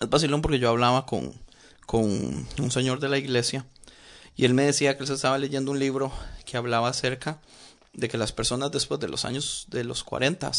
Es 0.00 0.08
vacilón 0.08 0.42
porque 0.42 0.58
yo 0.58 0.68
hablaba 0.68 1.06
con, 1.06 1.32
con 1.86 2.02
un 2.58 2.70
señor 2.70 3.00
de 3.00 3.08
la 3.08 3.18
iglesia 3.18 3.66
y 4.36 4.44
él 4.44 4.54
me 4.54 4.64
decía 4.64 4.96
que 4.96 5.04
él 5.04 5.06
se 5.06 5.14
estaba 5.14 5.38
leyendo 5.38 5.70
un 5.70 5.78
libro 5.78 6.10
que 6.44 6.56
hablaba 6.56 6.88
acerca 6.88 7.40
de 7.92 8.08
que 8.08 8.18
las 8.18 8.32
personas 8.32 8.72
después 8.72 8.98
de 8.98 9.08
los 9.08 9.24
años 9.24 9.66
de 9.68 9.84
los 9.84 10.02
40 10.02 10.50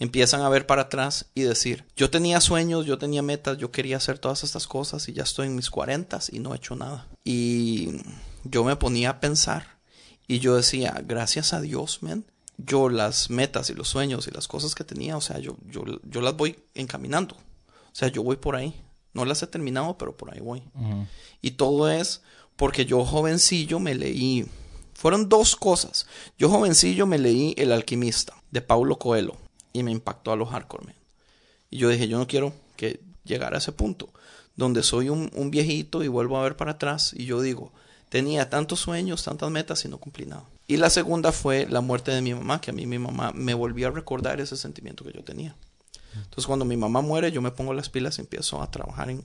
empiezan 0.00 0.40
a 0.40 0.48
ver 0.48 0.66
para 0.66 0.82
atrás 0.82 1.26
y 1.34 1.42
decir, 1.42 1.84
yo 1.94 2.10
tenía 2.10 2.40
sueños, 2.40 2.86
yo 2.86 2.98
tenía 2.98 3.22
metas, 3.22 3.58
yo 3.58 3.70
quería 3.70 3.98
hacer 3.98 4.18
todas 4.18 4.42
estas 4.42 4.66
cosas 4.66 5.08
y 5.08 5.12
ya 5.12 5.22
estoy 5.22 5.46
en 5.46 5.54
mis 5.54 5.70
40 5.70 6.18
y 6.32 6.40
no 6.40 6.52
he 6.52 6.56
hecho 6.56 6.74
nada. 6.74 7.06
Y 7.22 8.00
yo 8.42 8.64
me 8.64 8.76
ponía 8.76 9.10
a 9.10 9.20
pensar 9.20 9.78
y 10.26 10.38
yo 10.38 10.56
decía, 10.56 11.02
gracias 11.06 11.52
a 11.52 11.60
Dios, 11.60 12.02
men, 12.02 12.24
yo 12.56 12.88
las 12.88 13.28
metas 13.28 13.68
y 13.68 13.74
los 13.74 13.88
sueños 13.88 14.26
y 14.26 14.30
las 14.30 14.48
cosas 14.48 14.74
que 14.74 14.84
tenía, 14.84 15.18
o 15.18 15.20
sea, 15.20 15.38
yo, 15.38 15.56
yo, 15.66 15.84
yo 16.02 16.20
las 16.22 16.34
voy 16.34 16.58
encaminando. 16.74 17.36
O 17.36 17.94
sea, 17.94 18.08
yo 18.08 18.22
voy 18.22 18.36
por 18.36 18.56
ahí. 18.56 18.74
No 19.12 19.24
las 19.24 19.42
he 19.42 19.46
terminado, 19.46 19.98
pero 19.98 20.16
por 20.16 20.32
ahí 20.32 20.40
voy. 20.40 20.62
Y 21.42 21.52
todo 21.52 21.90
es 21.90 22.22
porque 22.56 22.86
yo 22.86 23.04
jovencillo 23.04 23.80
me 23.80 23.94
leí. 23.94 24.46
Fueron 24.94 25.28
dos 25.28 25.56
cosas. 25.56 26.06
Yo 26.38 26.48
jovencillo 26.48 27.06
me 27.06 27.18
leí 27.18 27.54
El 27.56 27.72
alquimista 27.72 28.34
de 28.50 28.60
Paulo 28.60 28.98
Coelho 28.98 29.36
y 29.72 29.82
me 29.82 29.90
impactó 29.90 30.32
a 30.32 30.36
los 30.36 30.50
hardcore. 30.50 30.94
Y 31.70 31.78
yo 31.78 31.88
dije, 31.88 32.08
yo 32.08 32.18
no 32.18 32.26
quiero 32.26 32.52
que 32.76 33.00
llegara 33.24 33.56
a 33.56 33.58
ese 33.58 33.72
punto 33.72 34.10
donde 34.56 34.82
soy 34.82 35.08
un, 35.08 35.30
un, 35.34 35.50
viejito 35.50 36.02
y 36.02 36.08
vuelvo 36.08 36.36
a 36.36 36.42
ver 36.42 36.56
para 36.56 36.72
atrás 36.72 37.14
y 37.16 37.24
yo 37.24 37.40
digo, 37.40 37.72
tenía 38.08 38.50
tantos 38.50 38.80
sueños, 38.80 39.24
tantas 39.24 39.50
metas 39.50 39.84
y 39.84 39.88
no 39.88 39.98
cumplí 39.98 40.26
nada. 40.26 40.44
Y 40.66 40.76
la 40.76 40.90
segunda 40.90 41.32
fue 41.32 41.66
la 41.68 41.80
muerte 41.80 42.10
de 42.10 42.20
mi 42.20 42.34
mamá, 42.34 42.60
que 42.60 42.70
a 42.70 42.74
mí 42.74 42.86
mi 42.86 42.98
mamá 42.98 43.32
me 43.34 43.54
volvió 43.54 43.88
a 43.88 43.90
recordar 43.90 44.40
ese 44.40 44.56
sentimiento 44.56 45.04
que 45.04 45.12
yo 45.12 45.24
tenía. 45.24 45.56
Entonces 46.14 46.46
cuando 46.46 46.64
mi 46.64 46.76
mamá 46.76 47.00
muere, 47.00 47.32
yo 47.32 47.40
me 47.40 47.52
pongo 47.52 47.72
las 47.72 47.88
pilas 47.88 48.18
y 48.18 48.22
empiezo 48.22 48.60
a 48.60 48.70
trabajar 48.70 49.10
en, 49.10 49.24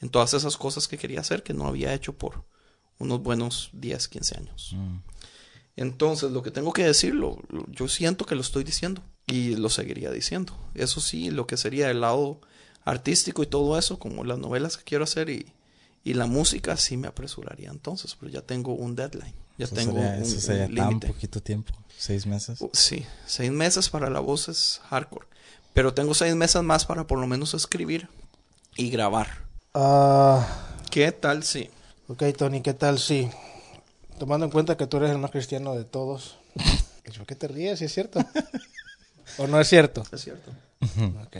en 0.00 0.08
todas 0.08 0.32
esas 0.34 0.56
cosas 0.56 0.88
que 0.88 0.96
quería 0.96 1.20
hacer 1.20 1.42
que 1.42 1.54
no 1.54 1.66
había 1.66 1.92
hecho 1.92 2.14
por 2.14 2.44
unos 2.98 3.22
buenos 3.22 3.70
10, 3.72 4.08
15 4.08 4.38
años. 4.38 4.72
Mm. 4.74 4.96
Entonces, 5.76 6.30
lo 6.30 6.42
que 6.42 6.50
tengo 6.50 6.72
que 6.72 6.84
decirlo, 6.84 7.38
yo 7.68 7.88
siento 7.88 8.26
que 8.26 8.34
lo 8.34 8.40
estoy 8.40 8.64
diciendo 8.64 9.02
y 9.30 9.56
lo 9.56 9.70
seguiría 9.70 10.10
diciendo. 10.10 10.54
Eso 10.74 11.00
sí, 11.00 11.30
lo 11.30 11.46
que 11.46 11.56
sería 11.56 11.90
el 11.90 12.00
lado 12.00 12.40
artístico 12.84 13.42
y 13.42 13.46
todo 13.46 13.78
eso, 13.78 13.98
como 13.98 14.24
las 14.24 14.38
novelas 14.38 14.76
que 14.76 14.84
quiero 14.84 15.04
hacer 15.04 15.30
y, 15.30 15.52
y 16.04 16.14
la 16.14 16.26
música, 16.26 16.76
sí 16.76 16.96
me 16.96 17.08
apresuraría 17.08 17.70
entonces, 17.70 18.16
pero 18.18 18.32
ya 18.32 18.42
tengo 18.42 18.74
un 18.74 18.96
deadline. 18.96 19.34
Ya 19.56 19.66
tengo 19.66 19.92
sería, 19.92 20.16
un, 20.16 20.22
eso 20.22 20.40
sería 20.40 20.66
un 20.66 20.74
tan 20.74 21.00
poquito 21.00 21.40
tiempo, 21.42 21.72
seis 21.96 22.26
meses. 22.26 22.60
Uh, 22.60 22.70
Sí, 22.72 23.04
seis 23.26 23.52
meses 23.52 23.88
para 23.88 24.10
la 24.10 24.20
voz 24.20 24.48
es 24.48 24.80
hardcore. 24.88 25.26
Pero 25.74 25.94
tengo 25.94 26.14
seis 26.14 26.34
meses 26.34 26.62
más 26.62 26.84
para 26.84 27.06
por 27.06 27.18
lo 27.20 27.26
menos 27.26 27.54
escribir 27.54 28.08
y 28.76 28.90
grabar. 28.90 29.44
Ah, 29.74 30.66
¿Qué 30.90 31.12
tal 31.12 31.44
si? 31.44 31.70
ok, 32.08 32.24
Tony, 32.36 32.62
¿qué 32.62 32.74
tal? 32.74 32.98
Sí. 32.98 33.30
Tomando 34.18 34.46
en 34.46 34.50
cuenta 34.50 34.76
que 34.76 34.86
tú 34.86 34.96
eres 34.96 35.10
el 35.10 35.18
más 35.18 35.30
cristiano 35.30 35.76
de 35.76 35.84
todos. 35.84 36.38
¿Por 37.16 37.26
qué 37.26 37.34
te 37.36 37.46
ríes? 37.48 37.78
¿Sí 37.78 37.84
¿Es 37.84 37.94
cierto? 37.94 38.20
¿O 39.38 39.46
no 39.46 39.60
es 39.60 39.68
cierto? 39.68 40.02
Es 40.12 40.22
cierto. 40.22 40.50
Ok. 41.26 41.36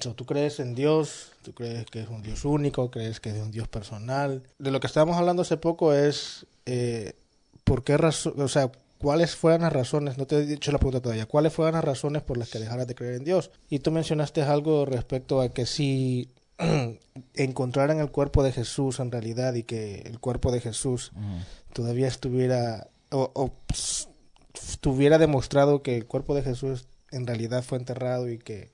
So, 0.00 0.14
¿Tú 0.14 0.26
crees 0.26 0.60
en 0.60 0.74
Dios? 0.74 1.32
¿Tú 1.42 1.52
crees 1.52 1.86
que 1.86 2.00
es 2.02 2.08
un 2.08 2.22
Dios 2.22 2.44
único? 2.44 2.90
¿Crees 2.90 3.18
que 3.18 3.30
es 3.30 3.36
un 3.36 3.50
Dios 3.50 3.66
personal? 3.66 4.42
De 4.58 4.70
lo 4.70 4.78
que 4.80 4.86
estábamos 4.86 5.16
hablando 5.16 5.42
hace 5.42 5.56
poco 5.56 5.92
es, 5.92 6.46
eh, 6.66 7.14
¿por 7.64 7.82
qué 7.82 7.96
razón, 7.96 8.40
o 8.40 8.48
sea, 8.48 8.70
cuáles 8.98 9.34
fueron 9.34 9.62
las 9.62 9.72
razones, 9.72 10.16
no 10.16 10.26
te 10.26 10.36
he 10.36 10.46
dicho 10.46 10.70
la 10.70 10.78
pregunta 10.78 11.00
todavía, 11.00 11.26
cuáles 11.26 11.52
fueron 11.52 11.74
las 11.74 11.84
razones 11.84 12.22
por 12.22 12.36
las 12.38 12.48
que 12.50 12.60
dejaras 12.60 12.86
de 12.86 12.94
creer 12.94 13.14
en 13.14 13.24
Dios? 13.24 13.50
Y 13.68 13.80
tú 13.80 13.90
mencionaste 13.90 14.42
algo 14.42 14.86
respecto 14.86 15.40
a 15.40 15.48
que 15.48 15.66
si 15.66 16.30
encontraran 17.34 17.98
el 17.98 18.12
cuerpo 18.12 18.44
de 18.44 18.52
Jesús 18.52 19.00
en 19.00 19.10
realidad 19.10 19.54
y 19.54 19.64
que 19.64 20.02
el 20.02 20.20
cuerpo 20.20 20.52
de 20.52 20.60
Jesús 20.60 21.10
todavía 21.72 22.06
estuviera, 22.06 22.86
o, 23.10 23.32
o 23.34 23.52
estuviera 24.54 25.18
demostrado 25.18 25.82
que 25.82 25.96
el 25.96 26.06
cuerpo 26.06 26.36
de 26.36 26.42
Jesús 26.42 26.86
en 27.10 27.26
realidad 27.26 27.62
fue 27.62 27.78
enterrado 27.78 28.28
y 28.28 28.38
que 28.38 28.70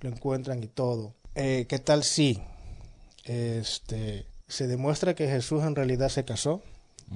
lo 0.00 0.10
encuentran 0.10 0.62
y 0.62 0.66
todo. 0.66 1.14
Eh, 1.34 1.66
¿Qué 1.68 1.78
tal 1.78 2.04
si 2.04 2.40
este, 3.24 4.26
se 4.48 4.66
demuestra 4.66 5.14
que 5.14 5.28
Jesús 5.28 5.62
en 5.64 5.74
realidad 5.74 6.08
se 6.08 6.24
casó, 6.24 6.62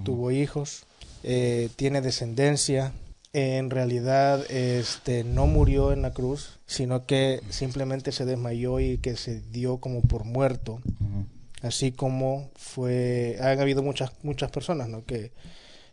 tuvo 0.05 0.31
hijos, 0.31 0.85
eh, 1.23 1.69
tiene 1.77 2.01
descendencia, 2.01 2.93
en 3.33 3.71
realidad 3.71 4.45
este, 4.51 5.23
no 5.25 5.47
murió 5.47 5.93
en 5.93 6.03
la 6.03 6.13
cruz, 6.13 6.59
sino 6.67 7.07
que 7.07 7.41
simplemente 7.51 8.13
se 8.13 8.25
desmayó 8.25 8.81
y 8.81 8.99
que 8.99 9.17
se 9.17 9.41
dio 9.41 9.79
como 9.79 10.03
por 10.03 10.25
muerto? 10.25 10.81
así 11.63 11.93
como 11.93 12.51
fue 12.57 13.37
han 13.41 13.61
habido 13.61 13.83
muchas 13.83 14.13
muchas 14.23 14.51
personas 14.51 14.89
no 14.89 15.05
que 15.05 15.31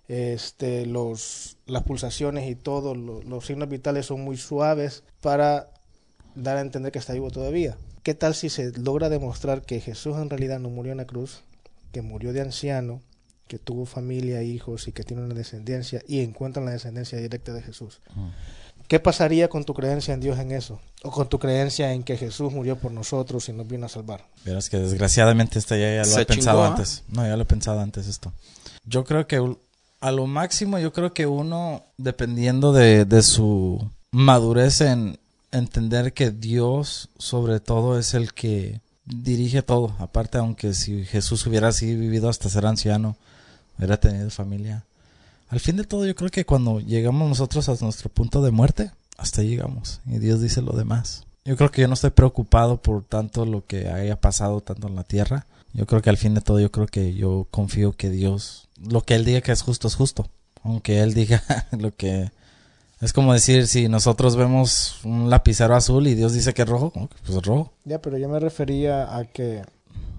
este 0.07 0.85
los 0.85 1.57
las 1.65 1.83
pulsaciones 1.83 2.49
y 2.49 2.55
todo 2.55 2.95
lo- 2.95 3.21
los 3.23 3.45
signos 3.45 3.67
vitales 3.69 4.05
son 4.05 4.21
muy 4.21 4.37
suaves 4.37 5.03
para 5.21 5.69
dar 6.35 6.57
a 6.57 6.61
entender 6.61 6.91
que 6.91 6.99
está 6.99 7.13
vivo 7.13 7.29
todavía 7.29 7.77
qué 8.03 8.13
tal 8.13 8.33
si 8.35 8.49
se 8.49 8.71
logra 8.79 9.09
demostrar 9.09 9.63
que 9.63 9.81
Jesús 9.81 10.15
en 10.17 10.29
realidad 10.29 10.59
no 10.59 10.69
murió 10.69 10.91
en 10.93 10.99
la 10.99 11.05
cruz 11.05 11.41
que 11.91 12.01
murió 12.01 12.31
de 12.31 12.41
anciano 12.41 13.01
que 13.47 13.59
tuvo 13.59 13.85
familia 13.85 14.43
hijos 14.43 14.87
y 14.87 14.91
que 14.93 15.03
tiene 15.03 15.23
una 15.23 15.33
descendencia 15.33 16.01
y 16.07 16.21
encuentran 16.21 16.65
la 16.65 16.71
descendencia 16.71 17.17
directa 17.17 17.53
de 17.53 17.61
Jesús 17.61 17.99
¿Qué 18.87 19.01
pasaría 19.01 19.49
con 19.49 19.65
tu 19.65 19.73
creencia 19.73 20.13
en 20.13 20.21
Dios 20.21 20.39
en 20.39 20.53
eso? 20.53 20.79
O 21.03 21.11
con 21.11 21.27
tu 21.27 21.39
creencia 21.39 21.91
en 21.91 22.03
que 22.03 22.15
Jesús 22.15 22.53
murió 22.53 22.77
por 22.77 22.93
nosotros 22.93 23.49
y 23.49 23.51
nos 23.51 23.67
vino 23.67 23.85
a 23.85 23.89
salvar. 23.89 24.23
Verás 24.45 24.69
que 24.69 24.77
desgraciadamente 24.77 25.59
esto 25.59 25.75
ya, 25.75 25.93
ya 26.01 26.09
lo 26.09 26.17
he 26.21 26.25
pensado 26.25 26.59
chingó, 26.59 26.63
¿ah? 26.63 26.67
antes. 26.69 27.03
No, 27.09 27.27
ya 27.27 27.35
lo 27.35 27.41
he 27.43 27.45
pensado 27.45 27.81
antes 27.81 28.07
esto. 28.07 28.31
Yo 28.85 29.03
creo 29.03 29.27
que 29.27 29.43
a 29.99 30.11
lo 30.11 30.27
máximo, 30.27 30.79
yo 30.79 30.93
creo 30.93 31.13
que 31.13 31.25
uno, 31.25 31.83
dependiendo 31.97 32.71
de, 32.73 33.05
de 33.05 33.21
su 33.21 33.89
madurez 34.11 34.81
en 34.81 35.19
entender 35.51 36.13
que 36.13 36.31
Dios 36.31 37.09
sobre 37.17 37.59
todo 37.59 37.97
es 37.97 38.13
el 38.13 38.33
que 38.33 38.81
dirige 39.05 39.61
todo. 39.61 39.95
Aparte, 39.99 40.37
aunque 40.37 40.73
si 40.73 41.05
Jesús 41.05 41.45
hubiera 41.47 41.69
así 41.69 41.95
vivido 41.95 42.29
hasta 42.29 42.49
ser 42.49 42.65
anciano, 42.65 43.15
hubiera 43.77 43.99
tenido 43.99 44.29
familia. 44.29 44.83
Al 45.49 45.59
fin 45.59 45.77
de 45.77 45.85
todo, 45.85 46.05
yo 46.05 46.15
creo 46.15 46.29
que 46.29 46.45
cuando 46.45 46.79
llegamos 46.79 47.27
nosotros 47.27 47.69
a 47.69 47.75
nuestro 47.81 48.09
punto 48.09 48.41
de 48.41 48.51
muerte, 48.51 48.91
hasta 49.17 49.43
llegamos. 49.43 50.01
Y 50.05 50.19
Dios 50.19 50.41
dice 50.41 50.61
lo 50.61 50.73
demás. 50.73 51.25
Yo 51.45 51.55
creo 51.55 51.71
que 51.71 51.81
yo 51.81 51.87
no 51.87 51.93
estoy 51.93 52.09
preocupado 52.09 52.81
por 52.81 53.05
tanto 53.05 53.45
lo 53.45 53.65
que 53.65 53.87
haya 53.87 54.19
pasado 54.19 54.59
tanto 54.59 54.87
en 54.87 54.95
la 54.95 55.05
tierra. 55.05 55.45
Yo 55.73 55.85
creo 55.85 56.01
que 56.01 56.09
al 56.09 56.17
fin 56.17 56.33
de 56.33 56.41
todo, 56.41 56.59
yo 56.59 56.71
creo 56.71 56.87
que 56.87 57.13
yo 57.13 57.47
confío 57.49 57.93
que 57.93 58.09
Dios, 58.09 58.66
lo 58.85 59.01
que 59.01 59.15
Él 59.15 59.25
diga 59.25 59.41
que 59.41 59.51
es 59.51 59.61
justo, 59.61 59.87
es 59.87 59.95
justo. 59.95 60.27
Aunque 60.63 60.99
Él 61.01 61.13
diga 61.13 61.43
lo 61.77 61.95
que... 61.95 62.31
Es 62.99 63.13
como 63.13 63.31
decir, 63.33 63.67
si 63.67 63.87
nosotros 63.89 64.35
vemos 64.35 65.01
un 65.03 65.29
lapicero 65.29 65.75
azul 65.75 66.07
y 66.07 66.15
Dios 66.15 66.33
dice 66.33 66.53
que 66.55 66.63
es 66.63 66.67
rojo, 66.67 66.91
pues 66.91 67.37
es 67.37 67.43
rojo. 67.45 67.71
Ya, 67.85 68.01
pero 68.01 68.17
yo 68.17 68.27
me 68.27 68.39
refería 68.39 69.15
a 69.15 69.25
que 69.25 69.61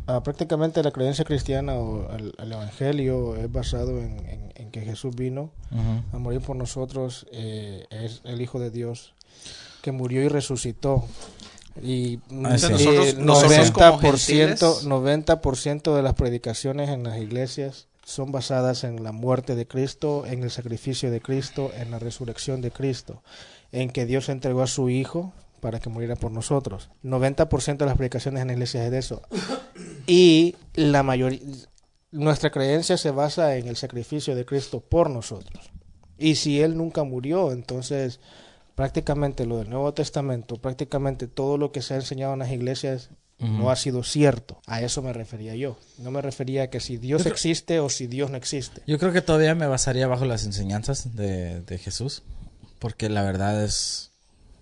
a 0.06 0.22
prácticamente 0.22 0.80
la 0.84 0.92
creencia 0.92 1.24
cristiana 1.24 1.74
o 1.74 2.08
el, 2.16 2.34
el 2.38 2.52
evangelio 2.52 3.34
es 3.36 3.50
basado 3.50 3.98
en, 4.00 4.18
en- 4.26 4.52
en 4.54 4.70
que 4.70 4.80
Jesús 4.82 5.14
vino 5.16 5.50
Ujú. 5.72 6.16
a 6.16 6.18
morir 6.18 6.40
por 6.40 6.54
nosotros, 6.56 7.26
eh, 7.32 7.84
es 7.90 8.20
el 8.24 8.40
Hijo 8.40 8.58
de 8.60 8.70
Dios 8.70 9.12
que 9.82 9.90
murió 9.92 10.22
y 10.22 10.28
resucitó. 10.28 11.04
Y, 11.82 12.20
Ah, 12.44 12.56
sí. 12.58 12.66
y 12.66 12.70
Nosotros- 12.70 13.14
nosotros 13.18 13.70
como 13.72 13.86
90%, 14.00 14.00
gentiles- 14.00 14.84
90% 14.84 15.94
de 15.96 16.02
las 16.02 16.14
predicaciones 16.14 16.88
en 16.90 17.02
las 17.04 17.18
iglesias 17.18 17.86
son 18.08 18.32
basadas 18.32 18.84
en 18.84 19.04
la 19.04 19.12
muerte 19.12 19.54
de 19.54 19.66
Cristo, 19.66 20.24
en 20.24 20.42
el 20.42 20.50
sacrificio 20.50 21.10
de 21.10 21.20
Cristo, 21.20 21.70
en 21.76 21.90
la 21.90 21.98
resurrección 21.98 22.62
de 22.62 22.70
Cristo, 22.70 23.22
en 23.70 23.90
que 23.90 24.06
Dios 24.06 24.30
entregó 24.30 24.62
a 24.62 24.66
su 24.66 24.88
Hijo 24.88 25.34
para 25.60 25.78
que 25.78 25.90
muriera 25.90 26.16
por 26.16 26.32
nosotros. 26.32 26.88
90% 27.04 27.76
de 27.76 27.84
las 27.84 27.98
predicaciones 27.98 28.40
en 28.40 28.46
la 28.46 28.54
iglesia 28.54 28.82
es 28.82 28.90
de 28.90 28.98
eso. 28.98 29.20
Y 30.06 30.56
la 30.72 31.02
mayoría, 31.02 31.40
nuestra 32.10 32.50
creencia 32.50 32.96
se 32.96 33.10
basa 33.10 33.56
en 33.56 33.68
el 33.68 33.76
sacrificio 33.76 34.34
de 34.34 34.46
Cristo 34.46 34.80
por 34.80 35.10
nosotros. 35.10 35.70
Y 36.16 36.36
si 36.36 36.62
Él 36.62 36.78
nunca 36.78 37.04
murió, 37.04 37.52
entonces 37.52 38.20
prácticamente 38.74 39.44
lo 39.44 39.58
del 39.58 39.68
Nuevo 39.68 39.92
Testamento, 39.92 40.56
prácticamente 40.56 41.26
todo 41.26 41.58
lo 41.58 41.72
que 41.72 41.82
se 41.82 41.92
ha 41.92 41.98
enseñado 41.98 42.32
en 42.32 42.38
las 42.38 42.52
iglesias 42.52 43.10
no 43.40 43.70
ha 43.70 43.76
sido 43.76 44.02
cierto. 44.02 44.60
A 44.66 44.80
eso 44.82 45.00
me 45.02 45.12
refería 45.12 45.54
yo. 45.54 45.78
No 45.98 46.10
me 46.10 46.20
refería 46.20 46.64
a 46.64 46.70
que 46.70 46.80
si 46.80 46.96
Dios 46.96 47.24
existe 47.26 47.78
o 47.80 47.88
si 47.88 48.06
Dios 48.08 48.30
no 48.30 48.36
existe. 48.36 48.82
Yo 48.86 48.98
creo 48.98 49.12
que 49.12 49.22
todavía 49.22 49.54
me 49.54 49.66
basaría 49.66 50.06
bajo 50.08 50.24
las 50.24 50.44
enseñanzas 50.44 51.14
de, 51.14 51.60
de 51.60 51.78
Jesús, 51.78 52.22
porque 52.78 53.08
la 53.08 53.22
verdad 53.22 53.62
es 53.64 54.10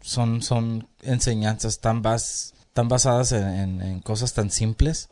son 0.03 0.43
son 0.43 0.87
enseñanzas 1.03 1.81
tan 1.81 2.03
bas, 2.03 2.55
tan 2.75 2.89
basadas 2.89 3.33
en, 3.33 3.49
en- 3.49 3.83
en 3.83 4.01
cosas 4.01 4.35
tan 4.35 4.51
simples 4.51 5.09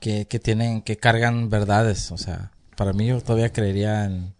que, 0.00 0.26
que 0.26 0.38
tienen 0.38 0.82
que 0.82 0.96
cargan 0.96 1.50
verdades, 1.50 2.10
o 2.12 2.18
sea, 2.18 2.50
para 2.76 2.92
mí 2.92 3.06
yo 3.06 3.20
todavía 3.20 3.52
creería 3.52 4.04
en 4.04 4.34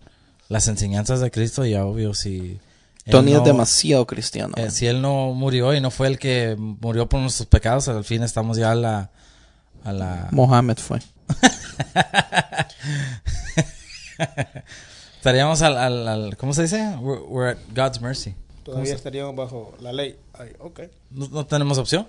las 0.48 0.68
enseñanzas 0.68 1.20
de 1.20 1.30
Cristo 1.30 1.64
y 1.64 1.70
ya 1.72 1.84
obvio 1.84 2.14
si 2.14 2.58
Tony 3.12 3.32
no- 3.32 3.38
es 3.38 3.44
demasiado 3.44 4.06
cristiano. 4.06 4.54
eh, 4.56 4.70
si 4.70 4.86
él 4.86 5.00
no 5.00 5.32
murió 5.32 5.72
y 5.74 5.80
no 5.80 5.90
fue 5.90 6.08
el 6.08 6.18
que 6.18 6.56
murió 6.58 7.08
por 7.08 7.20
nuestros 7.20 7.46
pecados, 7.46 7.86
al 7.88 8.04
fin 8.04 8.22
estamos 8.22 8.56
ya 8.56 8.72
a 8.72 8.74
la... 8.74 9.10
A 9.84 9.92
la 9.92 10.28
Mohammed 10.32 10.78
fue. 10.78 10.98
estaríamos 15.16 15.62
al, 15.62 15.76
al, 15.78 16.08
al- 16.08 16.36
¿Cómo 16.36 16.52
se 16.52 16.62
dice? 16.62 16.96
We're, 17.00 17.22
we're 17.22 17.50
at 17.52 17.58
God's 17.74 18.00
mercy. 18.00 18.34
Todavía 18.64 18.94
estaríamos 18.94 19.36
bajo 19.36 19.74
la 19.80 19.92
ley. 19.92 20.16
Ay, 20.34 20.50
ok. 20.58 20.80
No, 21.12 21.28
no 21.28 21.46
tenemos 21.46 21.78
opción. 21.78 22.08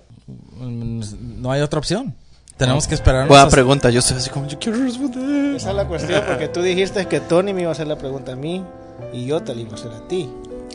No 0.57 1.51
hay 1.51 1.61
otra 1.61 1.77
opción. 1.79 2.15
Tenemos 2.57 2.87
que 2.87 2.95
esperar. 2.95 3.27
Buena 3.27 3.47
pregunta. 3.49 3.91
Yo 3.91 3.99
estoy 3.99 4.17
así 4.17 4.31
como, 4.31 4.47
yo 4.47 4.57
quiero 4.57 4.79
responder. 4.79 5.55
Esa 5.55 5.69
es 5.69 5.75
la 5.75 5.85
cuestión, 5.87 6.23
porque 6.27 6.47
tú 6.47 6.63
dijiste 6.63 7.05
que 7.07 7.19
Tony 7.19 7.53
me 7.53 7.61
iba 7.61 7.69
a 7.69 7.73
hacer 7.73 7.85
la 7.85 7.97
pregunta 7.99 8.31
a 8.31 8.35
mí 8.35 8.63
y 9.13 9.27
yo 9.27 9.41
te 9.43 9.53
la 9.53 9.61
iba 9.61 9.71
a 9.73 9.75
hacer 9.75 9.91
a 9.91 10.07
ti. 10.07 10.27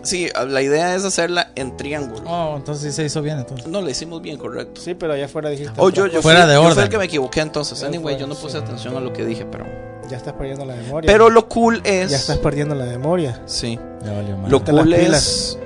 Sí, 0.03 0.29
la 0.49 0.63
idea 0.63 0.95
es 0.95 1.05
hacerla 1.05 1.53
en 1.55 1.77
triángulo. 1.77 2.29
Oh, 2.29 2.57
entonces 2.57 2.93
sí 2.93 2.97
se 2.97 3.05
hizo 3.05 3.23
bien 3.23 3.39
entonces. 3.39 3.67
No, 3.67 3.81
la 3.81 3.91
hicimos 3.91 4.21
bien, 4.21 4.37
correcto. 4.37 4.81
Sí, 4.81 4.95
pero 4.95 5.13
allá 5.13 5.27
afuera 5.27 5.49
dijiste. 5.51 5.73
Oh, 5.77 5.91
yo. 5.91 6.09
Fuera 6.21 6.41
fui, 6.43 6.49
de 6.49 6.55
yo 6.55 6.63
fui 6.63 6.71
orden. 6.71 6.85
el 6.85 6.91
que 6.91 6.99
me 6.99 7.05
equivoqué 7.05 7.41
entonces. 7.41 7.83
Anyway, 7.83 8.15
fue, 8.15 8.21
yo 8.21 8.27
no 8.27 8.35
puse 8.35 8.59
sí. 8.59 8.65
atención 8.65 8.97
a 8.97 9.01
lo 9.01 9.13
que 9.13 9.25
dije, 9.25 9.47
pero... 9.47 9.65
Ya 10.09 10.17
estás 10.17 10.35
perdiendo 10.35 10.65
la 10.65 10.75
memoria. 10.75 11.11
Pero 11.11 11.31
lo 11.31 11.49
cool 11.49 11.81
es... 11.85 12.11
Ya 12.11 12.17
estás 12.17 12.39
perdiendo 12.39 12.75
la 12.75 12.85
memoria. 12.85 13.41
Sí. 13.47 13.79
Ya 14.05 14.13
valió 14.13 14.37
mal. 14.37 14.51
Lo 14.51 14.65
cool 14.65 14.93
es 14.93 15.59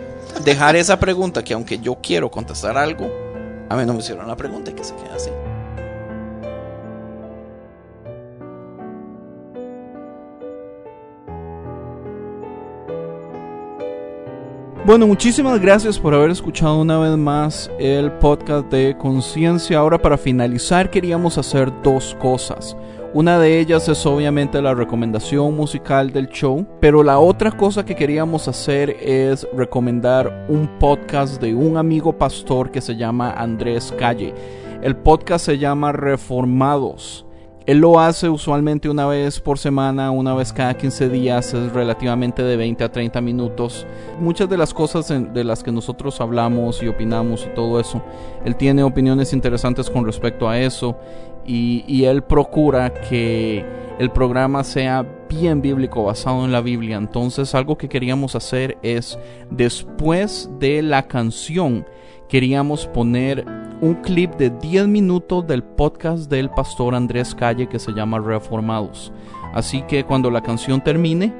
dejar 0.44 0.76
esa 0.76 0.98
pregunta 1.00 1.42
que 1.42 1.54
aunque 1.54 1.78
yo 1.78 1.96
quiero 2.02 2.30
contestar 2.30 2.76
algo, 2.76 3.10
a 3.68 3.76
mí 3.76 3.84
no 3.86 3.94
me 3.94 4.00
hicieron 4.00 4.28
la 4.28 4.36
pregunta 4.36 4.70
y 4.70 4.74
que 4.74 4.84
se 4.84 4.94
quede 4.94 5.12
así. 5.14 5.30
Bueno, 14.86 15.08
muchísimas 15.08 15.60
gracias 15.60 15.98
por 15.98 16.14
haber 16.14 16.30
escuchado 16.30 16.80
una 16.80 16.96
vez 17.00 17.16
más 17.16 17.68
el 17.80 18.12
podcast 18.12 18.70
de 18.70 18.96
Conciencia. 18.96 19.78
Ahora 19.78 19.98
para 19.98 20.16
finalizar 20.16 20.92
queríamos 20.92 21.38
hacer 21.38 21.72
dos 21.82 22.16
cosas. 22.20 22.76
Una 23.12 23.36
de 23.40 23.58
ellas 23.58 23.88
es 23.88 24.06
obviamente 24.06 24.62
la 24.62 24.74
recomendación 24.74 25.56
musical 25.56 26.12
del 26.12 26.28
show, 26.28 26.64
pero 26.80 27.02
la 27.02 27.18
otra 27.18 27.50
cosa 27.50 27.84
que 27.84 27.96
queríamos 27.96 28.46
hacer 28.46 28.90
es 29.00 29.44
recomendar 29.52 30.46
un 30.48 30.78
podcast 30.78 31.42
de 31.42 31.52
un 31.52 31.78
amigo 31.78 32.16
pastor 32.16 32.70
que 32.70 32.80
se 32.80 32.94
llama 32.94 33.32
Andrés 33.32 33.92
Calle. 33.98 34.34
El 34.82 34.94
podcast 34.94 35.46
se 35.46 35.58
llama 35.58 35.90
Reformados. 35.90 37.25
Él 37.66 37.78
lo 37.78 37.98
hace 37.98 38.28
usualmente 38.28 38.88
una 38.88 39.06
vez 39.06 39.40
por 39.40 39.58
semana, 39.58 40.12
una 40.12 40.34
vez 40.34 40.52
cada 40.52 40.74
15 40.74 41.08
días, 41.08 41.52
es 41.52 41.72
relativamente 41.72 42.44
de 42.44 42.56
20 42.56 42.84
a 42.84 42.92
30 42.92 43.20
minutos. 43.20 43.84
Muchas 44.20 44.48
de 44.48 44.56
las 44.56 44.72
cosas 44.72 45.08
de 45.08 45.42
las 45.42 45.64
que 45.64 45.72
nosotros 45.72 46.20
hablamos 46.20 46.80
y 46.80 46.86
opinamos 46.86 47.44
y 47.44 47.54
todo 47.56 47.80
eso, 47.80 48.00
él 48.44 48.54
tiene 48.54 48.84
opiniones 48.84 49.32
interesantes 49.32 49.90
con 49.90 50.06
respecto 50.06 50.48
a 50.48 50.60
eso 50.60 50.96
y 51.44 52.04
él 52.04 52.22
procura 52.22 52.94
que 52.94 53.64
el 53.98 54.10
programa 54.10 54.62
sea 54.62 55.04
bien 55.28 55.60
bíblico, 55.60 56.04
basado 56.04 56.44
en 56.44 56.52
la 56.52 56.60
Biblia. 56.60 56.96
Entonces 56.96 57.52
algo 57.52 57.76
que 57.76 57.88
queríamos 57.88 58.36
hacer 58.36 58.78
es, 58.82 59.18
después 59.50 60.48
de 60.60 60.82
la 60.82 61.08
canción, 61.08 61.84
queríamos 62.28 62.86
poner 62.86 63.44
un 63.80 63.94
clip 63.94 64.34
de 64.36 64.50
10 64.50 64.88
minutos 64.88 65.46
del 65.46 65.62
podcast 65.62 66.30
del 66.30 66.50
pastor 66.50 66.94
Andrés 66.94 67.34
Calle 67.34 67.68
que 67.68 67.78
se 67.78 67.92
llama 67.92 68.18
Reformados. 68.18 69.12
Así 69.52 69.82
que 69.82 70.04
cuando 70.04 70.30
la 70.30 70.42
canción 70.42 70.82
termine, 70.82 71.32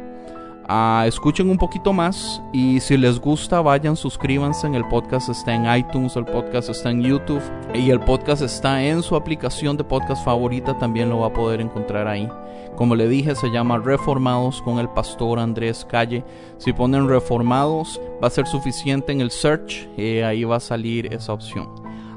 ah, 0.68 1.04
escuchen 1.06 1.50
un 1.50 1.58
poquito 1.58 1.92
más 1.92 2.42
y 2.52 2.80
si 2.80 2.96
les 2.96 3.18
gusta 3.18 3.60
vayan, 3.60 3.96
suscríbanse. 3.96 4.66
El 4.68 4.86
podcast 4.88 5.28
está 5.28 5.54
en 5.54 5.78
iTunes, 5.78 6.16
el 6.16 6.24
podcast 6.24 6.68
está 6.68 6.90
en 6.90 7.02
YouTube 7.02 7.42
y 7.74 7.90
el 7.90 8.00
podcast 8.00 8.42
está 8.42 8.82
en 8.82 9.02
su 9.02 9.16
aplicación 9.16 9.76
de 9.76 9.84
podcast 9.84 10.24
favorita, 10.24 10.76
también 10.78 11.08
lo 11.08 11.20
va 11.20 11.28
a 11.28 11.32
poder 11.32 11.60
encontrar 11.60 12.06
ahí. 12.06 12.28
Como 12.76 12.94
le 12.94 13.08
dije, 13.08 13.34
se 13.34 13.50
llama 13.50 13.78
Reformados 13.78 14.60
con 14.60 14.78
el 14.78 14.90
pastor 14.90 15.38
Andrés 15.38 15.86
Calle. 15.88 16.22
Si 16.58 16.74
ponen 16.74 17.08
Reformados, 17.08 17.98
va 18.22 18.26
a 18.26 18.30
ser 18.30 18.46
suficiente 18.46 19.12
en 19.12 19.22
el 19.22 19.30
search, 19.30 19.88
eh, 19.96 20.22
ahí 20.22 20.44
va 20.44 20.56
a 20.56 20.60
salir 20.60 21.12
esa 21.12 21.32
opción. 21.32 21.68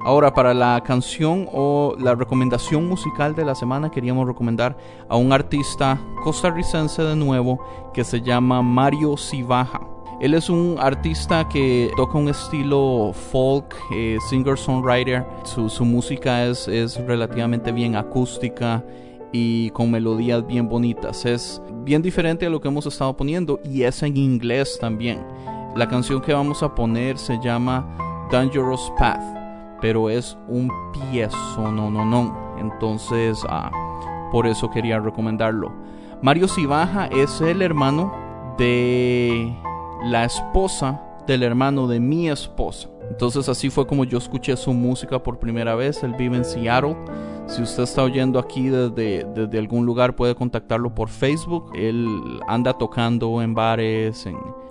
Ahora, 0.04 0.34
para 0.34 0.54
la 0.54 0.82
canción 0.86 1.48
o 1.54 1.96
la 1.98 2.14
recomendación 2.14 2.90
musical 2.90 3.36
de 3.36 3.46
la 3.46 3.56
semana, 3.56 3.90
queríamos 3.90 4.28
recomendar 4.28 4.76
a 5.08 5.16
un 5.16 5.32
artista 5.32 5.98
costarricense 6.26 7.04
de 7.04 7.16
nuevo 7.16 7.60
que 7.94 8.04
se 8.04 8.22
llama 8.22 8.62
Mario 8.62 9.16
Cibaja. 9.16 9.80
Él 10.20 10.34
es 10.34 10.50
un 10.50 10.76
artista 10.78 11.48
que 11.48 11.90
toca 11.96 12.18
un 12.18 12.28
estilo 12.28 13.14
folk, 13.14 13.76
eh, 13.94 14.18
singer-songwriter. 14.30 15.26
Su, 15.44 15.70
su 15.70 15.86
música 15.86 16.46
es, 16.46 16.68
es 16.68 16.98
relativamente 17.06 17.72
bien 17.72 17.96
acústica 17.96 18.84
y 19.32 19.70
con 19.72 19.92
melodías 19.92 20.46
bien 20.46 20.68
bonitas. 20.68 21.26
Es 21.26 21.62
bien 21.84 22.02
diferente 22.02 22.46
a 22.46 22.50
lo 22.50 22.60
que 22.60 22.68
hemos 22.68 22.86
estado 22.86 23.16
poniendo 23.16 23.60
y 23.64 23.84
es 23.84 24.02
en 24.04 24.18
inglés 24.18 24.78
también. 24.80 25.24
La 25.76 25.88
canción 25.88 26.22
que 26.22 26.34
vamos 26.34 26.64
a 26.64 26.74
poner 26.74 27.18
se 27.18 27.40
llama 27.40 28.28
Dangerous 28.32 28.92
Path, 28.98 29.22
pero 29.82 30.10
es 30.10 30.38
un 30.48 30.72
piezo, 30.92 31.72
no, 31.72 31.90
no, 31.90 32.06
no. 32.06 32.58
Entonces, 32.60 33.44
ah, 33.50 33.72
por 34.32 34.48
eso 34.48 34.70
quería 34.70 35.00
recomendarlo. 35.00 35.72
Mario 36.22 36.48
Cibaja 36.48 37.08
es 37.08 37.40
el 37.42 37.62
hermano 37.62 38.14
de 38.58 39.56
la 40.04 40.26
esposa 40.26 41.02
del 41.30 41.44
hermano 41.44 41.88
de 41.88 42.00
mi 42.00 42.30
esposa. 42.30 42.90
Entonces 43.10 43.48
así 43.50 43.70
fue 43.70 43.86
como 43.86 44.04
yo 44.04 44.18
escuché 44.18 44.56
su 44.58 44.74
música 44.74 45.22
por 45.22 45.40
primera 45.40 45.76
vez. 45.76 46.04
Él 46.04 46.14
vive 46.18 46.38
en 46.38 46.46
Seattle. 46.46 46.96
Si 47.50 47.64
usted 47.64 47.82
está 47.82 48.04
oyendo 48.04 48.38
aquí 48.38 48.70
desde, 48.70 49.26
desde 49.34 49.58
algún 49.58 49.84
lugar 49.84 50.16
puede 50.16 50.36
contactarlo 50.36 50.94
por 50.94 51.10
Facebook. 51.10 51.72
Él 51.76 52.40
anda 52.48 52.78
tocando 52.78 53.42
en 53.42 53.56
bares, 53.56 54.28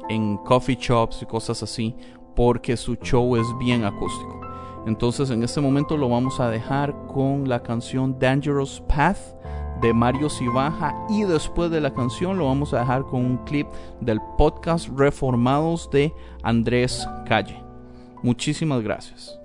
en, 0.09 0.37
coffee 0.39 0.79
shops 0.81 1.23
y 1.23 1.27
cosas 1.27 1.63
así 1.63 1.95
porque 2.37 2.77
su 2.77 2.95
show 2.95 3.37
es 3.37 3.47
bien 3.59 3.85
acústico. 3.85 4.41
Entonces 4.87 5.31
en 5.31 5.43
este 5.43 5.61
momento 5.61 5.97
lo 5.97 6.09
vamos 6.09 6.39
a 6.39 6.49
dejar 6.49 6.95
con 7.09 7.49
la 7.49 7.65
canción 7.65 8.17
Dangerous 8.17 8.81
Path 8.89 9.19
de 9.83 9.93
Mario 9.93 10.31
Cibaja 10.31 10.95
y 11.11 11.25
después 11.25 11.73
de 11.73 11.81
la 11.81 11.93
canción 11.93 12.39
lo 12.39 12.47
vamos 12.47 12.73
a 12.73 12.79
dejar 12.79 13.05
con 13.07 13.25
un 13.25 13.39
clip 13.39 13.67
del 14.01 14.21
podcast 14.39 14.89
Reformados 14.97 15.91
de 15.91 16.15
Andrés 16.45 17.07
Calle. 17.27 17.61
Muchísimas 18.23 18.83
gracias. 18.83 19.39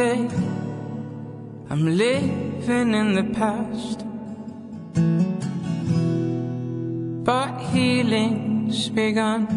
I'm 0.00 1.96
living 1.96 2.94
in 2.94 3.14
the 3.14 3.24
past, 3.34 4.04
but 7.24 7.58
healing's 7.72 8.88
begun. 8.90 9.48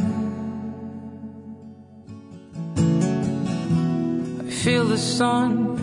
I 4.39 4.49
feel 4.49 4.85
the 4.85 4.97
sun 4.97 5.77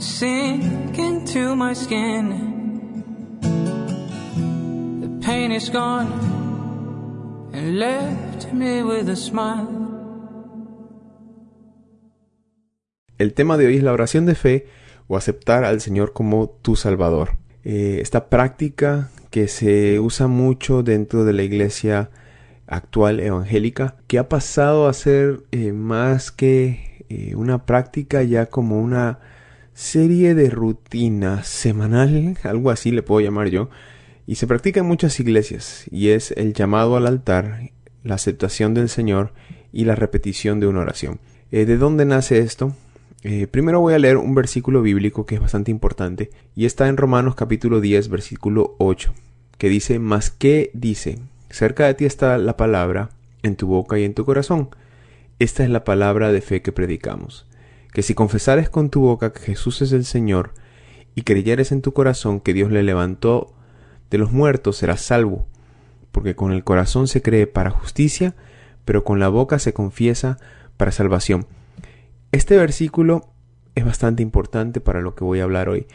sink 0.00 0.98
into 0.98 1.54
my 1.54 1.74
skin. 1.74 2.24
The 5.02 5.26
pain 5.26 5.52
is 5.52 5.68
gone 5.68 6.10
and 7.52 7.78
left 7.78 8.50
me 8.50 8.82
with 8.82 9.10
a 9.10 9.16
smile. 9.16 9.77
El 13.18 13.34
tema 13.34 13.56
de 13.56 13.66
hoy 13.66 13.76
es 13.76 13.82
la 13.82 13.92
oración 13.92 14.26
de 14.26 14.36
fe 14.36 14.66
o 15.08 15.16
aceptar 15.16 15.64
al 15.64 15.80
Señor 15.80 16.12
como 16.12 16.48
tu 16.62 16.76
Salvador. 16.76 17.30
Eh, 17.64 17.98
esta 18.00 18.28
práctica 18.28 19.10
que 19.30 19.48
se 19.48 19.98
usa 19.98 20.28
mucho 20.28 20.84
dentro 20.84 21.24
de 21.24 21.32
la 21.32 21.42
iglesia 21.42 22.10
actual 22.68 23.18
evangélica, 23.18 23.96
que 24.06 24.20
ha 24.20 24.28
pasado 24.28 24.86
a 24.86 24.92
ser 24.92 25.40
eh, 25.50 25.72
más 25.72 26.30
que 26.30 27.04
eh, 27.08 27.34
una 27.34 27.66
práctica 27.66 28.22
ya 28.22 28.46
como 28.46 28.80
una 28.80 29.18
serie 29.74 30.36
de 30.36 30.48
rutina 30.48 31.42
semanal, 31.42 32.36
algo 32.44 32.70
así 32.70 32.92
le 32.92 33.02
puedo 33.02 33.20
llamar 33.20 33.48
yo, 33.48 33.68
y 34.26 34.36
se 34.36 34.46
practica 34.46 34.80
en 34.80 34.86
muchas 34.86 35.18
iglesias, 35.18 35.86
y 35.90 36.10
es 36.10 36.30
el 36.32 36.52
llamado 36.52 36.96
al 36.96 37.06
altar, 37.06 37.70
la 38.04 38.14
aceptación 38.14 38.74
del 38.74 38.88
Señor 38.88 39.32
y 39.72 39.86
la 39.86 39.96
repetición 39.96 40.60
de 40.60 40.68
una 40.68 40.80
oración. 40.80 41.18
¿De 41.50 41.78
dónde 41.78 42.04
nace 42.04 42.38
esto? 42.38 42.74
Eh, 43.22 43.48
primero 43.48 43.80
voy 43.80 43.94
a 43.94 43.98
leer 43.98 44.16
un 44.16 44.36
versículo 44.36 44.80
bíblico 44.80 45.26
que 45.26 45.34
es 45.34 45.40
bastante 45.40 45.72
importante 45.72 46.30
y 46.54 46.66
está 46.66 46.86
en 46.86 46.96
Romanos 46.96 47.34
capítulo 47.34 47.80
10 47.80 48.10
versículo 48.10 48.76
8 48.78 49.12
que 49.58 49.68
dice, 49.68 49.98
Mas 49.98 50.30
qué 50.30 50.70
dice, 50.72 51.18
cerca 51.50 51.86
de 51.86 51.94
ti 51.94 52.04
está 52.04 52.38
la 52.38 52.56
palabra 52.56 53.10
en 53.42 53.56
tu 53.56 53.66
boca 53.66 53.98
y 53.98 54.04
en 54.04 54.14
tu 54.14 54.24
corazón. 54.24 54.70
Esta 55.40 55.64
es 55.64 55.70
la 55.70 55.82
palabra 55.82 56.30
de 56.30 56.40
fe 56.40 56.62
que 56.62 56.70
predicamos, 56.70 57.46
que 57.92 58.02
si 58.02 58.14
confesares 58.14 58.70
con 58.70 58.88
tu 58.88 59.00
boca 59.00 59.32
que 59.32 59.40
Jesús 59.40 59.82
es 59.82 59.90
el 59.90 60.04
Señor 60.04 60.54
y 61.16 61.22
creyeres 61.22 61.72
en 61.72 61.82
tu 61.82 61.92
corazón 61.92 62.38
que 62.38 62.52
Dios 62.52 62.70
le 62.70 62.84
levantó 62.84 63.52
de 64.10 64.18
los 64.18 64.30
muertos, 64.30 64.76
serás 64.76 65.00
salvo, 65.00 65.48
porque 66.12 66.36
con 66.36 66.52
el 66.52 66.62
corazón 66.62 67.08
se 67.08 67.20
cree 67.20 67.48
para 67.48 67.70
justicia, 67.70 68.36
pero 68.84 69.02
con 69.02 69.18
la 69.18 69.28
boca 69.28 69.58
se 69.58 69.72
confiesa 69.72 70.38
para 70.76 70.92
salvación. 70.92 71.46
Este 72.30 72.56
versículo 72.56 73.32
es 73.74 73.84
bastante 73.84 74.22
importante 74.22 74.80
para 74.80 75.00
lo 75.00 75.14
que 75.14 75.24
voy 75.24 75.40
a 75.40 75.44
hablar 75.44 75.68
hoy. 75.68 75.86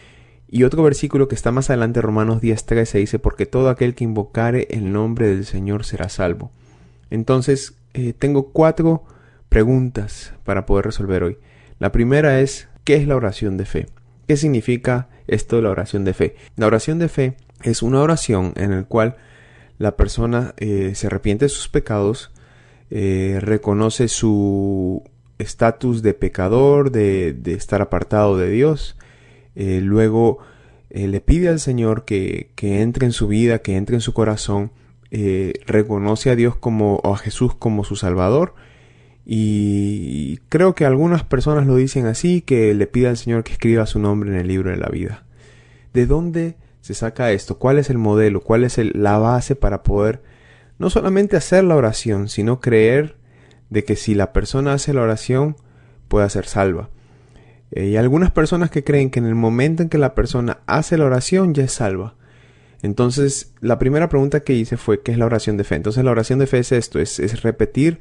Y 0.50 0.64
otro 0.64 0.84
versículo 0.84 1.28
que 1.28 1.36
está 1.36 1.52
más 1.52 1.70
adelante, 1.70 2.02
Romanos 2.02 2.42
10.13, 2.42 3.00
dice, 3.00 3.20
porque 3.20 3.46
todo 3.46 3.70
aquel 3.70 3.96
que 3.96 4.04
invocare 4.04 4.68
el 4.72 4.92
nombre 4.92 5.28
del 5.28 5.46
Señor 5.46 5.84
será 5.84 6.10
salvo. 6.10 6.52
Entonces, 7.10 7.76
eh, 7.94 8.14
tengo 8.14 8.52
cuatro 8.52 9.04
preguntas 9.50 10.34
para 10.44 10.66
poder 10.66 10.86
resolver 10.86 11.24
hoy. 11.24 11.38
La 11.80 11.92
primera 11.92 12.40
es, 12.40 12.68
¿qué 12.84 12.96
es 12.96 13.08
la 13.08 13.16
oración 13.16 13.58
de 13.58 13.66
fe? 13.66 13.88
¿Qué 14.28 14.38
significa 14.38 15.10
esto 15.28 15.58
de 15.58 15.64
la 15.64 15.70
oración 15.70 16.06
de 16.06 16.14
fe? 16.14 16.36
La 16.56 16.68
oración 16.68 16.98
de 17.00 17.10
fe 17.10 17.38
es 17.62 17.84
una 17.84 18.02
oración 18.02 18.54
en 18.56 18.72
la 18.72 18.84
cual 18.84 19.18
la 19.78 19.96
persona 19.96 20.54
eh, 20.58 20.94
se 20.96 21.08
arrepiente 21.08 21.46
de 21.46 21.50
sus 21.50 21.68
pecados, 21.68 22.32
eh, 22.90 23.40
reconoce 23.42 24.08
su 24.08 25.04
estatus 25.40 26.02
de 26.02 26.14
pecador, 26.14 26.92
de, 26.92 27.36
estar 27.46 27.82
apartado 27.82 28.38
de 28.38 28.50
Dios, 28.50 28.98
eh, 29.56 29.80
luego 29.82 30.40
le 30.90 31.22
pide 31.22 31.50
al 31.50 31.60
Señor 31.60 32.06
que, 32.06 32.52
que, 32.56 32.82
entre 32.82 33.08
en 33.08 33.14
su 33.14 33.28
vida, 33.28 33.60
que 33.60 33.76
entre 33.78 33.96
en 33.96 34.02
su 34.02 34.14
corazón, 34.14 34.72
eh, 35.16 35.54
reconoce 35.68 36.32
a 36.32 36.36
Dios 36.36 36.56
como, 36.56 36.96
o 37.04 37.14
a 37.14 37.18
Jesús 37.20 37.54
como 37.54 37.84
su 37.84 37.96
Salvador. 37.96 38.56
Y 39.24 40.38
creo 40.50 40.74
que 40.74 40.86
algunas 40.86 41.24
personas 41.24 41.68
lo 41.68 41.76
dicen 41.76 42.08
así, 42.08 42.42
que 42.42 42.74
le 42.74 42.88
pide 42.88 43.10
al 43.10 43.18
Señor 43.18 43.44
que 43.44 43.54
escriba 43.54 43.86
su 43.86 44.00
nombre 44.00 44.32
en 44.32 44.38
el 44.38 44.48
libro 44.48 44.72
de 44.72 44.78
la 44.78 44.90
vida. 44.90 45.24
¿De 45.94 46.08
dónde 46.08 46.58
se 46.82 46.96
saca 46.96 47.32
esto? 47.32 47.60
¿Cuál 47.60 47.78
es 47.78 47.92
el 47.92 48.00
modelo? 48.00 48.42
¿Cuál 48.42 48.64
es 48.64 48.80
la 48.96 49.20
base 49.20 49.56
para 49.56 49.84
poder 49.84 50.24
no 50.80 50.90
solamente 50.90 51.38
hacer 51.38 51.64
la 51.64 51.76
oración, 51.76 52.28
sino 52.28 52.60
creer 52.60 53.16
de 53.74 53.84
que 53.84 53.96
si 53.96 54.14
la 54.16 54.32
persona 54.32 54.74
hace 54.74 54.94
la 54.94 55.02
oración, 55.02 55.58
pueda 56.08 56.30
ser 56.30 56.46
salva? 56.46 56.90
Eh, 57.72 57.88
y 57.88 57.98
algunas 57.98 58.32
personas 58.32 58.70
que 58.70 58.84
creen 58.84 59.10
que 59.10 59.20
en 59.20 59.26
el 59.26 59.36
momento 59.36 59.84
en 59.84 59.90
que 59.90 59.98
la 59.98 60.14
persona 60.14 60.60
hace 60.68 60.98
la 60.98 61.06
oración 61.06 61.54
ya 61.54 61.64
es 61.64 61.74
salva. 61.74 62.16
Entonces, 62.84 63.54
la 63.62 63.80
primera 63.80 64.10
pregunta 64.10 64.42
que 64.42 64.54
hice 64.54 64.78
fue, 64.78 65.02
¿qué 65.02 65.12
es 65.12 65.18
la 65.18 65.26
oración 65.26 65.58
de 65.58 65.64
fe? 65.64 65.76
Entonces, 65.76 66.04
la 66.04 66.12
oración 66.12 66.38
de 66.38 66.48
fe 66.48 66.60
es 66.60 66.72
esto, 66.72 67.00
es, 67.00 67.42
repetir 67.42 68.00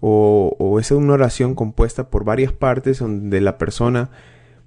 o, 0.00 0.76
es 0.78 0.90
una 0.90 1.14
oración 1.14 1.54
compuesta 1.54 2.10
por 2.10 2.24
varias 2.24 2.52
partes 2.52 2.98
donde 2.98 3.40
la 3.40 3.56
persona 3.56 4.10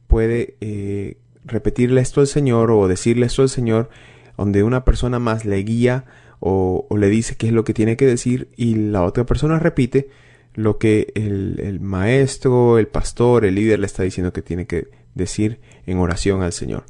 puede 0.07 0.55
eh, 0.61 1.17
repetirle 1.45 2.01
esto 2.01 2.21
al 2.21 2.27
Señor 2.27 2.71
o 2.71 2.87
decirle 2.87 3.27
esto 3.27 3.43
al 3.43 3.49
Señor, 3.49 3.89
donde 4.37 4.63
una 4.63 4.85
persona 4.85 5.19
más 5.19 5.45
le 5.45 5.57
guía 5.57 6.05
o, 6.39 6.87
le 6.97 7.09
dice 7.09 7.35
qué 7.35 7.47
es 7.47 7.53
lo 7.53 7.63
que 7.63 7.73
tiene 7.73 7.97
que 7.97 8.05
decir 8.05 8.49
y 8.55 8.75
la 8.75 9.03
otra 9.03 9.25
persona 9.25 9.59
repite 9.59 10.09
lo 10.57 10.79
que 10.79 11.13
el, 11.13 11.61
el, 11.63 11.79
maestro, 11.79 12.79
el 12.79 12.87
pastor, 12.87 13.45
el 13.45 13.53
líder 13.53 13.77
le 13.77 13.85
está 13.85 14.01
diciendo 14.01 14.33
que 14.33 14.41
tiene 14.41 14.65
que 14.65 14.89
decir 15.13 15.59
en 15.85 15.99
oración 15.99 16.41
al 16.41 16.51
Señor. 16.51 16.83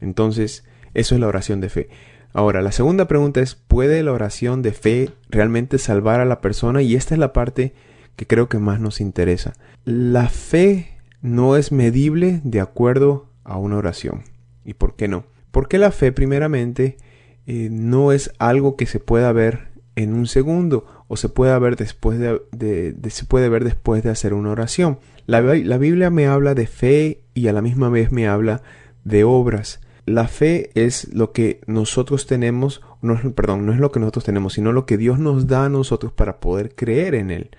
Entonces, 0.00 0.64
eso 0.94 1.14
es 1.14 1.20
la 1.20 1.26
oración 1.26 1.60
de 1.60 1.68
fe. 1.68 1.88
Ahora, 2.32 2.62
la 2.62 2.72
segunda 2.72 3.06
pregunta 3.08 3.42
es, 3.42 3.56
¿puede 3.56 4.02
la 4.02 4.12
oración 4.12 4.62
de 4.62 4.72
fe 4.72 5.10
realmente 5.28 5.76
salvar 5.76 6.20
a 6.20 6.24
la 6.24 6.40
persona? 6.40 6.80
Y 6.80 6.96
esta 6.96 7.14
es 7.14 7.18
la 7.18 7.34
parte 7.34 7.74
que 8.16 8.26
creo 8.26 8.48
que 8.48 8.58
más 8.58 8.80
nos 8.80 9.02
interesa. 9.02 9.52
La 9.84 10.30
fe 10.30 10.96
no 11.20 11.56
es 11.56 11.72
medible 11.72 12.40
de 12.42 12.60
acuerdo 12.60 13.28
a 13.44 13.58
una 13.58 13.76
oración. 13.76 14.22
¿Y 14.64 14.72
por 14.72 14.96
qué 14.96 15.08
no? 15.08 15.24
Porque 15.50 15.76
la 15.76 15.90
fe, 15.90 16.10
primeramente, 16.10 16.96
eh, 17.46 17.68
no 17.70 18.12
es 18.12 18.32
algo 18.38 18.76
que 18.76 18.86
se 18.86 18.98
pueda 18.98 19.30
ver 19.32 19.68
en 19.94 20.14
un 20.14 20.26
segundo 20.26 20.99
o 21.12 21.16
se 21.16 21.28
puede 21.28 21.58
ver 21.58 21.74
después 21.74 22.20
de, 22.20 22.94
se 23.10 23.24
puede 23.24 23.48
ver 23.48 23.64
después 23.64 24.04
de 24.04 24.10
hacer 24.10 24.32
una 24.32 24.52
oración. 24.52 25.00
La, 25.26 25.40
la 25.40 25.76
Biblia 25.76 26.08
me 26.08 26.28
habla 26.28 26.54
de 26.54 26.68
fe 26.68 27.22
y 27.34 27.48
a 27.48 27.52
la 27.52 27.62
misma 27.62 27.88
vez 27.88 28.12
me 28.12 28.28
habla 28.28 28.62
de 29.02 29.24
obras. 29.24 29.80
La 30.06 30.28
fe 30.28 30.70
es 30.76 31.12
lo 31.12 31.32
que 31.32 31.62
nosotros 31.66 32.28
tenemos, 32.28 32.80
no, 33.02 33.18
perdón, 33.34 33.66
no 33.66 33.72
es 33.72 33.80
lo 33.80 33.90
que 33.90 33.98
nosotros 33.98 34.24
tenemos, 34.24 34.52
sino 34.52 34.70
lo 34.70 34.86
que 34.86 34.98
Dios 34.98 35.18
nos 35.18 35.48
da 35.48 35.64
a 35.64 35.68
nosotros 35.68 36.12
para 36.12 36.38
poder 36.38 36.76
creer 36.76 37.16
en 37.16 37.32
Él. 37.32 37.50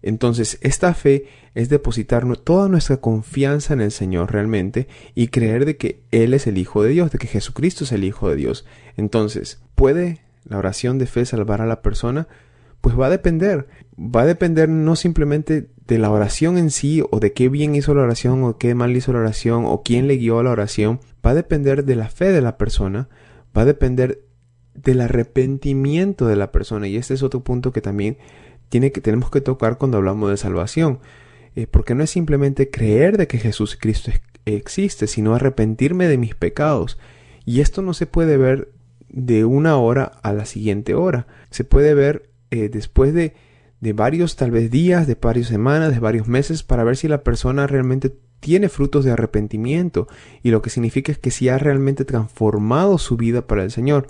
Entonces, 0.00 0.56
esta 0.62 0.94
fe 0.94 1.26
es 1.54 1.68
depositar 1.68 2.24
toda 2.38 2.70
nuestra 2.70 2.96
confianza 3.02 3.74
en 3.74 3.82
el 3.82 3.90
Señor 3.90 4.32
realmente 4.32 4.88
y 5.14 5.28
creer 5.28 5.66
de 5.66 5.76
que 5.76 6.00
Él 6.10 6.32
es 6.32 6.46
el 6.46 6.56
Hijo 6.56 6.82
de 6.82 6.88
Dios, 6.88 7.10
de 7.10 7.18
que 7.18 7.26
Jesucristo 7.26 7.84
es 7.84 7.92
el 7.92 8.04
Hijo 8.04 8.30
de 8.30 8.36
Dios. 8.36 8.64
Entonces, 8.96 9.60
¿puede 9.74 10.22
la 10.46 10.56
oración 10.56 10.98
de 10.98 11.04
fe 11.04 11.26
salvar 11.26 11.60
a 11.60 11.66
la 11.66 11.82
persona? 11.82 12.28
Pues 12.80 12.98
va 12.98 13.06
a 13.06 13.10
depender. 13.10 13.68
Va 13.98 14.22
a 14.22 14.26
depender 14.26 14.68
no 14.68 14.96
simplemente 14.96 15.68
de 15.86 15.98
la 15.98 16.10
oración 16.10 16.58
en 16.58 16.70
sí 16.70 17.02
o 17.10 17.18
de 17.18 17.32
qué 17.32 17.48
bien 17.48 17.74
hizo 17.74 17.94
la 17.94 18.02
oración 18.02 18.44
o 18.44 18.58
qué 18.58 18.74
mal 18.74 18.96
hizo 18.96 19.12
la 19.12 19.20
oración 19.20 19.64
o 19.66 19.82
quién 19.82 20.06
le 20.06 20.16
guió 20.16 20.38
a 20.38 20.42
la 20.42 20.50
oración. 20.50 21.00
Va 21.24 21.30
a 21.30 21.34
depender 21.34 21.84
de 21.84 21.96
la 21.96 22.08
fe 22.08 22.32
de 22.32 22.40
la 22.40 22.58
persona. 22.58 23.08
Va 23.56 23.62
a 23.62 23.66
depender 23.66 24.22
del 24.74 25.00
arrepentimiento 25.00 26.26
de 26.26 26.36
la 26.36 26.52
persona. 26.52 26.86
Y 26.86 26.96
este 26.96 27.14
es 27.14 27.22
otro 27.22 27.42
punto 27.42 27.72
que 27.72 27.80
también 27.80 28.18
tiene 28.68 28.92
que, 28.92 29.00
tenemos 29.00 29.30
que 29.30 29.40
tocar 29.40 29.78
cuando 29.78 29.96
hablamos 29.96 30.30
de 30.30 30.36
salvación. 30.36 31.00
Eh, 31.56 31.66
porque 31.66 31.94
no 31.94 32.04
es 32.04 32.10
simplemente 32.10 32.70
creer 32.70 33.16
de 33.16 33.26
que 33.26 33.38
Jesús 33.38 33.76
Cristo 33.80 34.12
existe, 34.44 35.06
sino 35.06 35.34
arrepentirme 35.34 36.06
de 36.06 36.18
mis 36.18 36.34
pecados. 36.34 36.98
Y 37.44 37.60
esto 37.60 37.82
no 37.82 37.94
se 37.94 38.06
puede 38.06 38.36
ver 38.36 38.70
de 39.08 39.44
una 39.44 39.76
hora 39.76 40.04
a 40.22 40.32
la 40.32 40.44
siguiente 40.44 40.94
hora. 40.94 41.26
Se 41.50 41.64
puede 41.64 41.94
ver 41.94 42.27
eh, 42.50 42.68
después 42.68 43.14
de, 43.14 43.34
de 43.80 43.92
varios, 43.92 44.36
tal 44.36 44.50
vez 44.50 44.70
días, 44.70 45.06
de 45.06 45.16
varias 45.20 45.48
semanas, 45.48 45.92
de 45.92 46.00
varios 46.00 46.28
meses, 46.28 46.62
para 46.62 46.84
ver 46.84 46.96
si 46.96 47.08
la 47.08 47.22
persona 47.22 47.66
realmente 47.66 48.14
tiene 48.40 48.68
frutos 48.68 49.04
de 49.04 49.10
arrepentimiento 49.10 50.06
y 50.42 50.50
lo 50.50 50.62
que 50.62 50.70
significa 50.70 51.12
es 51.12 51.18
que 51.18 51.30
si 51.30 51.48
ha 51.48 51.58
realmente 51.58 52.04
transformado 52.04 52.98
su 52.98 53.16
vida 53.16 53.46
para 53.46 53.64
el 53.64 53.70
Señor. 53.70 54.08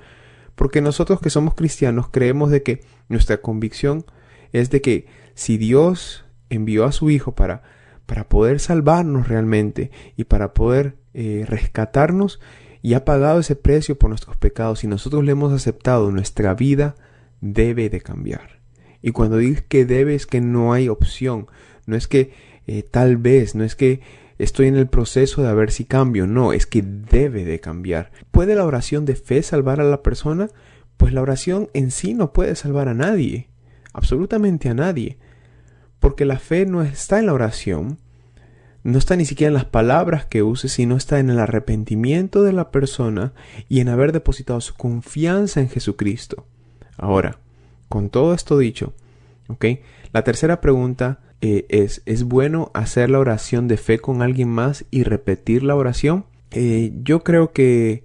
Porque 0.54 0.80
nosotros 0.80 1.20
que 1.20 1.30
somos 1.30 1.54
cristianos 1.54 2.08
creemos 2.10 2.50
de 2.50 2.62
que 2.62 2.80
nuestra 3.08 3.40
convicción 3.40 4.04
es 4.52 4.70
de 4.70 4.80
que 4.80 5.06
si 5.34 5.56
Dios 5.56 6.24
envió 6.50 6.84
a 6.84 6.92
su 6.92 7.10
Hijo 7.10 7.34
para, 7.34 7.62
para 8.06 8.28
poder 8.28 8.60
salvarnos 8.60 9.28
realmente 9.28 9.90
y 10.16 10.24
para 10.24 10.54
poder 10.54 10.96
eh, 11.14 11.44
rescatarnos 11.48 12.40
y 12.82 12.94
ha 12.94 13.04
pagado 13.04 13.40
ese 13.40 13.56
precio 13.56 13.98
por 13.98 14.10
nuestros 14.10 14.36
pecados 14.36 14.84
y 14.84 14.86
nosotros 14.86 15.24
le 15.24 15.32
hemos 15.32 15.52
aceptado, 15.52 16.10
nuestra 16.10 16.54
vida 16.54 16.96
debe 17.40 17.90
de 17.90 18.00
cambiar. 18.00 18.60
Y 19.02 19.12
cuando 19.12 19.38
digo 19.38 19.60
que 19.68 19.84
debe 19.84 20.14
es 20.14 20.26
que 20.26 20.40
no 20.40 20.72
hay 20.72 20.88
opción, 20.88 21.46
no 21.86 21.96
es 21.96 22.08
que 22.08 22.32
eh, 22.66 22.82
tal 22.82 23.16
vez, 23.16 23.54
no 23.54 23.64
es 23.64 23.76
que 23.76 24.00
estoy 24.38 24.66
en 24.66 24.76
el 24.76 24.88
proceso 24.88 25.42
de 25.42 25.54
ver 25.54 25.70
si 25.70 25.84
cambio, 25.84 26.26
no, 26.26 26.52
es 26.52 26.66
que 26.66 26.82
debe 26.82 27.44
de 27.44 27.60
cambiar. 27.60 28.10
¿Puede 28.30 28.54
la 28.54 28.64
oración 28.64 29.04
de 29.04 29.16
fe 29.16 29.42
salvar 29.42 29.80
a 29.80 29.84
la 29.84 30.02
persona? 30.02 30.48
Pues 30.96 31.12
la 31.12 31.22
oración 31.22 31.70
en 31.74 31.90
sí 31.90 32.14
no 32.14 32.32
puede 32.32 32.56
salvar 32.56 32.88
a 32.88 32.94
nadie 32.94 33.48
absolutamente 33.98 34.68
a 34.68 34.74
nadie, 34.74 35.18
porque 35.98 36.24
la 36.24 36.38
fe 36.38 36.66
no 36.66 36.82
está 36.82 37.18
en 37.18 37.26
la 37.26 37.34
oración, 37.34 37.98
no 38.84 38.96
está 38.96 39.16
ni 39.16 39.26
siquiera 39.26 39.48
en 39.48 39.54
las 39.54 39.64
palabras 39.64 40.24
que 40.24 40.42
use, 40.42 40.68
sino 40.68 40.96
está 40.96 41.18
en 41.18 41.30
el 41.30 41.40
arrepentimiento 41.40 42.42
de 42.42 42.52
la 42.52 42.70
persona 42.70 43.34
y 43.68 43.80
en 43.80 43.88
haber 43.88 44.12
depositado 44.12 44.60
su 44.60 44.74
confianza 44.74 45.60
en 45.60 45.68
Jesucristo. 45.68 46.46
Ahora, 46.98 47.38
con 47.88 48.10
todo 48.10 48.34
esto 48.34 48.58
dicho, 48.58 48.92
¿ok? 49.48 49.64
La 50.12 50.22
tercera 50.24 50.60
pregunta 50.60 51.20
eh, 51.40 51.66
es, 51.68 52.02
¿es 52.04 52.24
bueno 52.24 52.70
hacer 52.74 53.08
la 53.08 53.20
oración 53.20 53.68
de 53.68 53.76
fe 53.76 53.98
con 53.98 54.20
alguien 54.20 54.48
más 54.48 54.84
y 54.90 55.04
repetir 55.04 55.62
la 55.62 55.76
oración? 55.76 56.26
Eh, 56.50 56.92
yo 57.02 57.22
creo 57.22 57.52
que 57.52 58.04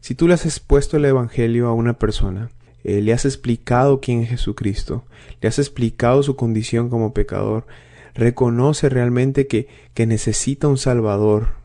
si 0.00 0.14
tú 0.14 0.26
le 0.26 0.34
has 0.34 0.44
expuesto 0.44 0.96
el 0.96 1.04
Evangelio 1.04 1.68
a 1.68 1.72
una 1.72 1.98
persona, 1.98 2.50
eh, 2.84 3.00
le 3.00 3.12
has 3.12 3.24
explicado 3.24 4.00
quién 4.00 4.20
es 4.20 4.30
Jesucristo, 4.30 5.04
le 5.40 5.48
has 5.48 5.60
explicado 5.60 6.22
su 6.24 6.34
condición 6.34 6.90
como 6.90 7.14
pecador, 7.14 7.66
reconoce 8.14 8.88
realmente 8.88 9.46
que, 9.46 9.68
que 9.94 10.06
necesita 10.06 10.66
un 10.66 10.78
Salvador 10.78 11.62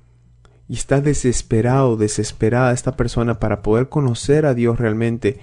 y 0.69 0.75
está 0.75 1.01
desesperado, 1.01 1.97
desesperada 1.97 2.73
esta 2.73 2.95
persona 2.95 3.39
para 3.39 3.63
poder 3.63 3.89
conocer 3.89 4.45
a 4.45 4.53
Dios 4.53 4.77
realmente 4.77 5.39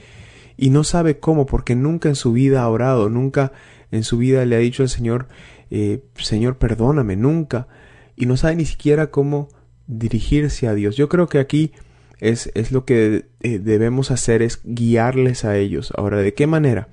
y 0.56 0.70
no 0.70 0.84
sabe 0.84 1.18
cómo 1.18 1.46
porque 1.46 1.74
nunca 1.74 2.08
en 2.08 2.14
su 2.14 2.32
vida 2.32 2.62
ha 2.62 2.68
orado, 2.68 3.08
nunca 3.08 3.52
en 3.90 4.04
su 4.04 4.18
vida 4.18 4.44
le 4.44 4.56
ha 4.56 4.60
dicho 4.60 4.82
al 4.82 4.88
Señor, 4.88 5.28
eh, 5.70 6.04
Señor, 6.16 6.58
perdóname, 6.58 7.16
nunca, 7.16 7.68
y 8.16 8.26
no 8.26 8.36
sabe 8.36 8.56
ni 8.56 8.64
siquiera 8.64 9.10
cómo 9.10 9.48
dirigirse 9.86 10.68
a 10.68 10.74
Dios. 10.74 10.96
Yo 10.96 11.08
creo 11.08 11.28
que 11.28 11.38
aquí 11.38 11.72
es, 12.20 12.50
es 12.54 12.72
lo 12.72 12.84
que 12.84 13.26
eh, 13.40 13.58
debemos 13.58 14.10
hacer, 14.10 14.42
es 14.42 14.60
guiarles 14.64 15.44
a 15.44 15.56
ellos. 15.56 15.92
Ahora, 15.96 16.18
¿de 16.18 16.34
qué 16.34 16.46
manera? 16.46 16.88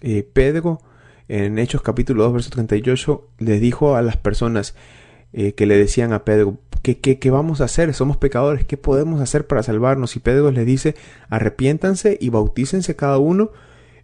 Eh, 0.00 0.28
Pedro, 0.30 0.80
en 1.28 1.58
Hechos 1.58 1.82
capítulo 1.82 2.24
2, 2.24 2.32
verso 2.32 2.50
38, 2.50 3.28
le 3.38 3.60
dijo 3.60 3.96
a 3.96 4.02
las 4.02 4.16
personas 4.16 4.74
eh, 5.32 5.52
que 5.52 5.66
le 5.66 5.76
decían 5.76 6.12
a 6.12 6.24
Pedro, 6.24 6.58
¿qué, 6.82 6.98
qué, 6.98 7.18
qué 7.18 7.30
vamos 7.30 7.60
a 7.60 7.64
hacer? 7.64 7.94
Somos 7.94 8.16
pecadores, 8.16 8.64
¿qué 8.64 8.76
podemos 8.76 9.20
hacer 9.20 9.46
para 9.46 9.62
salvarnos? 9.62 10.16
Y 10.16 10.20
Pedro 10.20 10.50
les 10.50 10.66
dice, 10.66 10.94
arrepiéntanse 11.28 12.18
y 12.20 12.28
bautícense 12.30 12.96
cada 12.96 13.18
uno 13.18 13.50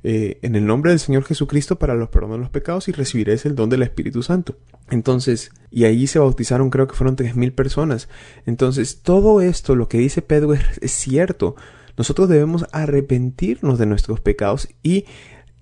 eh, 0.04 0.38
en 0.42 0.54
el 0.54 0.64
nombre 0.64 0.92
del 0.92 1.00
Señor 1.00 1.24
Jesucristo 1.24 1.78
para 1.78 1.94
los 1.94 2.08
perdón 2.08 2.40
los 2.40 2.50
pecados 2.50 2.88
y 2.88 2.92
recibiréis 2.92 3.44
el 3.46 3.56
don 3.56 3.68
del 3.68 3.82
Espíritu 3.82 4.22
Santo. 4.22 4.56
Entonces, 4.90 5.50
y 5.70 5.84
ahí 5.84 6.06
se 6.06 6.18
bautizaron, 6.18 6.70
creo 6.70 6.86
que 6.86 6.94
fueron 6.94 7.16
tres 7.16 7.36
mil 7.36 7.52
personas. 7.52 8.08
Entonces, 8.46 9.02
todo 9.02 9.40
esto, 9.40 9.74
lo 9.74 9.88
que 9.88 9.98
dice 9.98 10.22
Pedro 10.22 10.54
es 10.54 10.92
cierto. 10.92 11.56
Nosotros 11.96 12.28
debemos 12.28 12.64
arrepentirnos 12.70 13.76
de 13.76 13.86
nuestros 13.86 14.20
pecados 14.20 14.68
y 14.84 15.04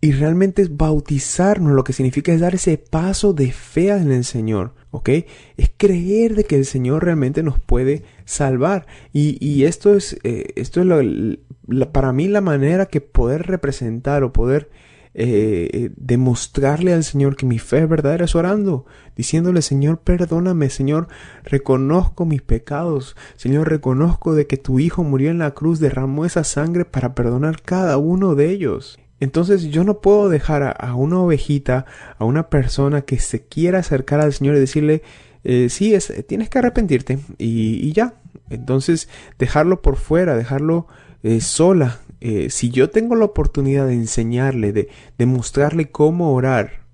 y 0.00 0.12
realmente 0.12 0.66
bautizarnos, 0.70 1.72
lo 1.72 1.84
que 1.84 1.92
significa 1.92 2.32
es 2.32 2.40
dar 2.40 2.54
ese 2.54 2.78
paso 2.78 3.32
de 3.32 3.52
fe 3.52 3.88
en 3.88 4.12
el 4.12 4.24
Señor, 4.24 4.74
¿ok? 4.90 5.08
Es 5.56 5.70
creer 5.76 6.34
de 6.34 6.44
que 6.44 6.56
el 6.56 6.66
Señor 6.66 7.04
realmente 7.04 7.42
nos 7.42 7.58
puede 7.58 8.04
salvar. 8.24 8.86
Y, 9.12 9.38
y 9.44 9.64
esto 9.64 9.94
es, 9.94 10.18
eh, 10.22 10.52
esto 10.56 10.80
es 10.80 10.86
lo, 10.86 11.92
para 11.92 12.12
mí 12.12 12.28
la 12.28 12.40
manera 12.40 12.86
que 12.86 13.00
poder 13.00 13.46
representar 13.46 14.22
o 14.22 14.32
poder 14.32 14.70
eh, 15.18 15.70
eh, 15.72 15.90
demostrarle 15.96 16.92
al 16.92 17.02
Señor 17.02 17.36
que 17.36 17.46
mi 17.46 17.58
fe 17.58 17.78
es 17.78 17.88
verdadera 17.88 18.26
es 18.26 18.34
orando, 18.34 18.84
diciéndole 19.16 19.62
Señor 19.62 20.00
perdóname, 20.00 20.68
Señor 20.68 21.08
reconozco 21.42 22.26
mis 22.26 22.42
pecados, 22.42 23.16
Señor 23.34 23.70
reconozco 23.70 24.34
de 24.34 24.46
que 24.46 24.58
tu 24.58 24.78
Hijo 24.78 25.04
murió 25.04 25.30
en 25.30 25.38
la 25.38 25.52
cruz, 25.52 25.80
derramó 25.80 26.26
esa 26.26 26.44
sangre 26.44 26.84
para 26.84 27.14
perdonar 27.14 27.62
cada 27.62 27.96
uno 27.96 28.34
de 28.34 28.50
ellos. 28.50 28.98
Entonces 29.20 29.64
yo 29.64 29.84
no 29.84 30.00
puedo 30.00 30.28
dejar 30.28 30.76
a, 30.78 30.94
una 30.94 31.20
ovejita, 31.20 31.86
a 32.18 32.24
una 32.24 32.48
persona 32.50 33.02
que 33.02 33.18
se 33.18 33.42
quiera 33.46 33.78
acercar 33.78 34.20
al 34.20 34.32
Señor 34.32 34.56
y 34.56 34.60
decirle, 34.60 35.02
eh, 35.44 35.68
sí, 35.70 35.94
es, 35.94 36.12
tienes 36.26 36.50
que 36.50 36.58
arrepentirte 36.58 37.18
y, 37.38 37.92
ya. 37.92 38.14
Entonces 38.50 39.08
dejarlo 39.38 39.82
por 39.82 39.96
fuera, 39.96 40.36
dejarlo 40.36 40.86
eh, 41.22 41.40
sola. 41.40 42.00
Eh, 42.20 42.50
si 42.50 42.70
yo 42.70 42.90
tengo 42.90 43.14
la 43.14 43.24
oportunidad 43.24 43.86
de 43.86 43.94
enseñarle, 43.94 44.72
de, 44.72 44.88
de 45.18 45.26
mostrarle 45.26 45.90
cómo 45.90 46.32
orar, 46.34 46.86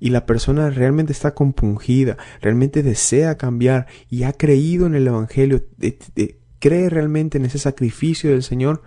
y 0.00 0.10
la 0.10 0.26
persona 0.26 0.70
realmente 0.70 1.12
está 1.12 1.34
compungida, 1.34 2.16
realmente 2.40 2.82
desea 2.82 3.36
cambiar 3.36 3.88
y 4.08 4.22
ha 4.22 4.32
creído 4.32 4.86
en 4.86 4.94
el 4.94 5.08
Evangelio, 5.08 5.64
cree 6.58 6.88
realmente 6.88 7.38
en 7.38 7.44
ese 7.44 7.58
sacrificio 7.58 8.30
del 8.30 8.42
Señor, 8.42 8.82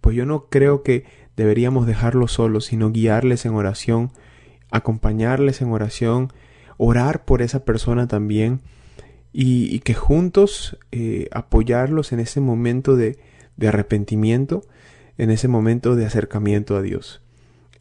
pues 0.00 0.16
yo 0.16 0.24
no 0.24 0.46
creo 0.48 0.82
que 0.82 1.04
deberíamos 1.40 1.86
dejarlos 1.86 2.32
solos, 2.32 2.66
sino 2.66 2.92
guiarles 2.92 3.46
en 3.46 3.54
oración, 3.54 4.12
acompañarles 4.70 5.62
en 5.62 5.72
oración, 5.72 6.30
orar 6.76 7.24
por 7.24 7.40
esa 7.40 7.64
persona 7.64 8.06
también 8.06 8.60
y, 9.32 9.78
que 9.78 9.94
juntos 9.94 10.76
eh, 10.92 11.28
apoyarlos 11.32 12.12
en 12.12 12.20
ese 12.20 12.42
momento 12.42 12.94
de, 12.94 13.18
arrepentimiento, 13.66 14.60
en 15.16 15.30
ese 15.30 15.48
momento 15.48 15.96
de 15.96 16.04
acercamiento 16.04 16.76
a 16.76 16.82
Dios. 16.82 17.22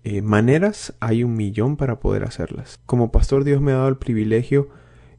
Eh, 0.06 0.22
maneras 0.22 0.94
hay 1.02 1.26
un 1.26 1.36
millón 1.36 1.76
para 1.76 2.00
poder 2.00 2.24
hacerlas. 2.24 2.80
Como 2.86 3.12
pastor 3.12 3.44
Dios 3.44 3.62
me 3.62 3.74
ha 3.74 3.76
dado 3.76 3.90
el 3.90 3.98
privilegio 3.98 4.70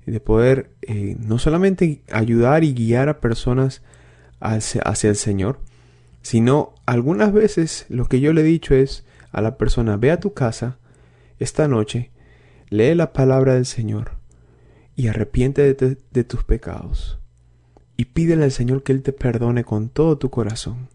de 0.06 0.18
poder 0.18 0.70
eh, 0.80 1.14
no 1.18 1.38
solamente 1.38 2.00
ayudar 2.10 2.64
y 2.64 2.72
guiar 2.72 3.10
a 3.10 3.20
personas 3.20 3.82
hacia 4.40 5.10
el 5.10 5.16
Señor, 5.16 5.60
sino 6.22 6.74
algunas 6.86 7.32
veces 7.32 7.86
lo 7.88 8.06
que 8.06 8.20
yo 8.20 8.32
le 8.32 8.42
he 8.42 8.44
dicho 8.44 8.74
es 8.74 9.04
a 9.32 9.40
la 9.40 9.56
persona, 9.56 9.96
ve 9.96 10.10
a 10.10 10.20
tu 10.20 10.34
casa 10.34 10.78
esta 11.38 11.68
noche, 11.68 12.10
lee 12.68 12.94
la 12.94 13.12
palabra 13.12 13.54
del 13.54 13.66
Señor 13.66 14.12
y 14.96 15.08
arrepiente 15.08 15.74
de, 15.74 16.24
tus 16.24 16.44
pecados 16.44 17.18
y 17.96 18.06
pídele 18.06 18.44
al 18.44 18.52
Señor 18.52 18.82
que 18.82 18.92
Él 18.92 19.02
te 19.02 19.12
perdone 19.12 19.64
con 19.64 19.88
todo 19.88 20.18
tu 20.18 20.30
corazón. 20.30 20.88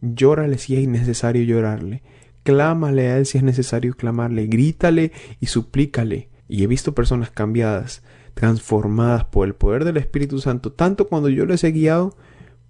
Llórale 0.00 0.58
si 0.58 0.76
es 0.76 0.88
necesario 0.88 1.44
llorarle, 1.44 2.02
clámale 2.42 3.08
a 3.08 3.18
Él 3.18 3.26
si 3.26 3.38
es 3.38 3.44
necesario 3.44 3.94
clamarle, 3.94 4.46
grítale 4.46 5.12
y 5.40 5.46
suplícale. 5.46 6.28
Y 6.48 6.62
he 6.62 6.66
visto 6.66 6.94
personas 6.94 7.30
cambiadas, 7.30 8.02
transformadas 8.34 9.24
por 9.24 9.46
el 9.46 9.54
poder 9.54 9.84
del 9.84 9.96
Espíritu 9.96 10.40
Santo, 10.40 10.72
tanto 10.72 11.08
cuando 11.08 11.28
yo 11.28 11.46
les 11.46 11.64
he 11.64 11.72
guiado 11.72 12.16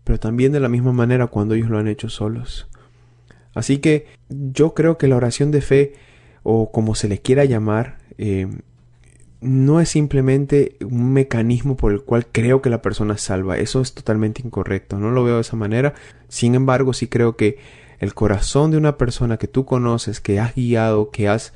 pero 0.05 0.21
también 0.21 0.53
de 0.53 0.61
la 0.61 0.69
misma 0.69 0.93
manera 0.93 1.27
cuando 1.27 1.55
ellos 1.55 1.71
lo 1.71 1.79
han 1.79 1.89
hecho 1.89 2.09
solos. 2.09 2.69
Así 3.55 3.79
que 3.79 4.07
yo 4.29 4.75
creo 4.75 4.99
que 4.99 5.09
la 5.09 5.17
oración 5.17 5.51
de 5.51 5.61
fe, 5.61 5.95
o 6.43 6.71
como 6.71 6.95
se 6.95 7.09
le 7.09 7.21
quiera 7.21 7.45
llamar, 7.45 7.99
eh, 8.19 8.49
no 9.41 9.81
es 9.81 9.91
simplemente 9.91 10.77
un 10.81 11.13
mecanismo 11.13 11.77
por 11.77 11.93
el 11.93 12.03
cual 12.03 12.27
creo 12.27 12.63
que 12.63 12.71
la 12.71 12.83
persona 12.83 13.19
salva. 13.19 13.59
Eso 13.59 13.81
es 13.81 13.93
totalmente 13.93 14.43
incorrecto. 14.45 14.99
No 14.99 15.11
lo 15.11 15.23
veo 15.23 15.37
de 15.37 15.43
esa 15.43 15.57
manera. 15.57 15.95
Sin 16.29 16.55
embargo, 16.55 16.93
sí 16.93 17.09
creo 17.09 17.37
que 17.37 17.59
el 17.99 18.15
corazón 18.15 18.71
de 18.71 18.79
una 18.79 18.97
persona 18.97 19.37
que 19.37 19.47
tú 19.47 19.65
conoces, 19.65 20.21
que 20.21 20.41
has 20.41 20.55
guiado, 20.55 21.11
que 21.11 21.29
has 21.29 21.53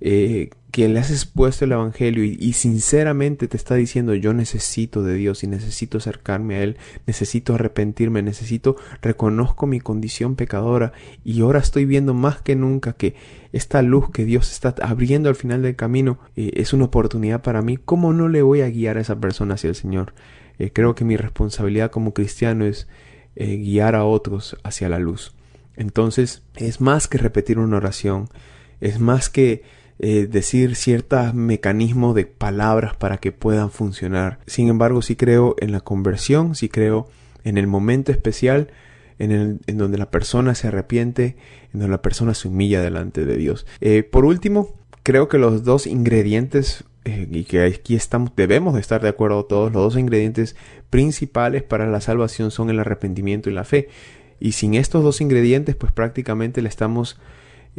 eh, 0.00 0.50
que 0.70 0.88
le 0.88 1.00
has 1.00 1.10
expuesto 1.10 1.64
el 1.64 1.72
Evangelio 1.72 2.22
y, 2.24 2.52
sinceramente 2.52 3.48
te 3.48 3.56
está 3.56 3.74
diciendo 3.74 4.14
yo 4.14 4.34
necesito 4.34 5.02
de 5.02 5.14
Dios 5.14 5.42
y 5.42 5.46
necesito 5.46 5.98
acercarme 5.98 6.56
a 6.56 6.62
Él, 6.62 6.76
necesito 7.06 7.54
arrepentirme, 7.54 8.22
necesito, 8.22 8.76
reconozco 9.00 9.66
mi 9.66 9.80
condición 9.80 10.36
pecadora 10.36 10.92
y 11.24 11.40
ahora 11.40 11.58
estoy 11.58 11.84
viendo 11.84 12.14
más 12.14 12.40
que 12.42 12.54
nunca 12.54 12.92
que 12.92 13.14
esta 13.52 13.82
luz 13.82 14.10
que 14.10 14.24
Dios 14.24 14.52
está 14.52 14.74
abriendo 14.82 15.28
al 15.28 15.36
final 15.36 15.62
del 15.62 15.74
camino 15.74 16.18
eh, 16.36 16.52
es 16.54 16.72
una 16.72 16.84
oportunidad 16.84 17.42
para 17.42 17.62
mí, 17.62 17.76
¿cómo 17.76 18.12
no 18.12 18.28
le 18.28 18.42
voy 18.42 18.60
a 18.60 18.70
guiar 18.70 18.98
a 18.98 19.00
esa 19.00 19.18
persona 19.18 19.54
hacia 19.54 19.68
el 19.68 19.74
Señor? 19.74 20.14
Eh, 20.58 20.70
creo 20.72 20.94
que 20.94 21.04
mi 21.04 21.16
responsabilidad 21.16 21.90
como 21.90 22.12
cristiano 22.12 22.64
es 22.64 22.86
guiar 23.36 23.94
a 23.94 24.04
otros 24.04 24.56
hacia 24.64 24.88
la 24.88 24.98
luz. 24.98 25.32
Entonces 25.76 26.42
es 26.56 26.80
más 26.80 27.06
que 27.06 27.18
repetir 27.18 27.60
una 27.60 27.76
oración, 27.76 28.28
es 28.80 28.98
más 28.98 29.28
que 29.28 29.62
eh, 30.00 30.28
decir 30.30 30.76
ciertos 30.76 31.34
mecanismos 31.34 32.14
de 32.14 32.24
palabras 32.26 32.96
para 32.96 33.18
que 33.18 33.32
puedan 33.32 33.70
funcionar. 33.70 34.38
Sin 34.46 34.68
embargo, 34.68 35.02
sí 35.02 35.16
creo 35.16 35.56
en 35.58 35.72
la 35.72 35.80
conversión, 35.80 36.54
sí 36.54 36.68
creo 36.68 37.08
en 37.44 37.58
el 37.58 37.66
momento 37.66 38.12
especial 38.12 38.68
en, 39.18 39.32
el, 39.32 39.58
en 39.66 39.78
donde 39.78 39.98
la 39.98 40.10
persona 40.10 40.54
se 40.54 40.68
arrepiente, 40.68 41.36
en 41.72 41.80
donde 41.80 41.88
la 41.88 42.02
persona 42.02 42.34
se 42.34 42.48
humilla 42.48 42.80
delante 42.80 43.24
de 43.24 43.36
Dios. 43.36 43.66
Eh, 43.80 44.02
por 44.02 44.24
último, 44.24 44.74
creo 45.02 45.28
que 45.28 45.38
los 45.38 45.64
dos 45.64 45.86
ingredientes 45.86 46.84
eh, 47.04 47.26
y 47.30 47.44
que 47.44 47.62
aquí 47.62 47.94
estamos, 47.94 48.32
debemos 48.36 48.74
de 48.74 48.80
estar 48.80 49.00
de 49.00 49.08
acuerdo 49.08 49.44
todos, 49.46 49.72
los 49.72 49.82
dos 49.82 49.96
ingredientes 49.96 50.56
principales 50.90 51.62
para 51.62 51.86
la 51.86 52.00
salvación 52.00 52.50
son 52.50 52.70
el 52.70 52.78
arrepentimiento 52.78 53.50
y 53.50 53.54
la 53.54 53.64
fe. 53.64 53.88
Y 54.40 54.52
sin 54.52 54.74
estos 54.74 55.02
dos 55.02 55.20
ingredientes, 55.20 55.74
pues 55.74 55.90
prácticamente 55.90 56.62
le 56.62 56.68
estamos 56.68 57.18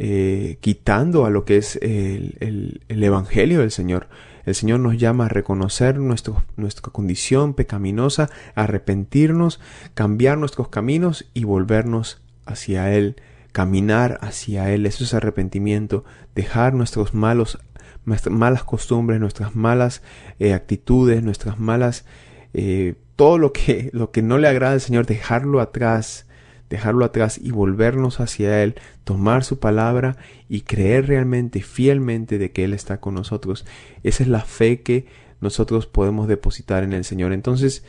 eh, 0.02 0.56
quitando 0.62 1.26
a 1.26 1.30
lo 1.30 1.44
que 1.44 1.58
es 1.58 1.76
el, 1.82 2.80
Evangelio 2.88 3.60
del 3.60 3.70
Señor. 3.70 4.08
El 4.46 4.54
Señor 4.54 4.80
nos 4.80 4.96
llama 4.96 5.26
a 5.26 5.28
reconocer 5.28 5.98
nuestra 5.98 6.90
condición 6.90 7.52
pecaminosa, 7.52 8.30
arrepentirnos, 8.54 9.60
cambiar 9.92 10.38
nuestros 10.38 10.68
caminos 10.68 11.28
y 11.34 11.44
volvernos 11.44 12.22
hacia 12.46 12.94
Él, 12.94 13.16
caminar 13.52 14.18
hacia 14.22 14.72
Él. 14.72 14.86
Eso 14.86 15.04
es 15.04 15.12
arrepentimiento, 15.12 16.06
dejar 16.34 16.72
nuestros 16.72 17.12
malos, 17.12 17.58
nuestras 18.06 18.34
malas 18.34 18.64
costumbres, 18.64 19.20
nuestras 19.20 19.54
malas 19.54 20.00
eh, 20.38 20.54
actitudes, 20.54 21.22
nuestras 21.22 21.58
malas, 21.58 22.06
eh, 22.54 22.94
todo 23.16 23.36
lo 23.36 23.52
que, 23.52 23.90
lo 23.92 24.12
que 24.12 24.22
no 24.22 24.38
le 24.38 24.48
agrada 24.48 24.72
al 24.72 24.80
Señor, 24.80 25.04
dejarlo 25.04 25.60
atrás 25.60 26.24
dejarlo 26.70 27.04
atrás 27.04 27.38
y 27.42 27.50
volvernos 27.50 28.20
hacia 28.20 28.62
Él, 28.62 28.76
tomar 29.04 29.44
su 29.44 29.58
palabra 29.58 30.16
y 30.48 30.62
creer 30.62 31.08
realmente, 31.08 31.60
fielmente 31.60 32.38
de 32.38 32.52
que 32.52 32.64
Él 32.64 32.72
está 32.72 33.00
con 33.00 33.14
nosotros. 33.14 33.66
Esa 34.02 34.22
es 34.22 34.28
la 34.28 34.40
fe 34.40 34.80
que 34.80 35.06
nosotros 35.40 35.86
podemos 35.86 36.28
depositar 36.28 36.84
en 36.84 36.92
el 36.92 37.04
Señor. 37.04 37.32
Entonces, 37.32 37.84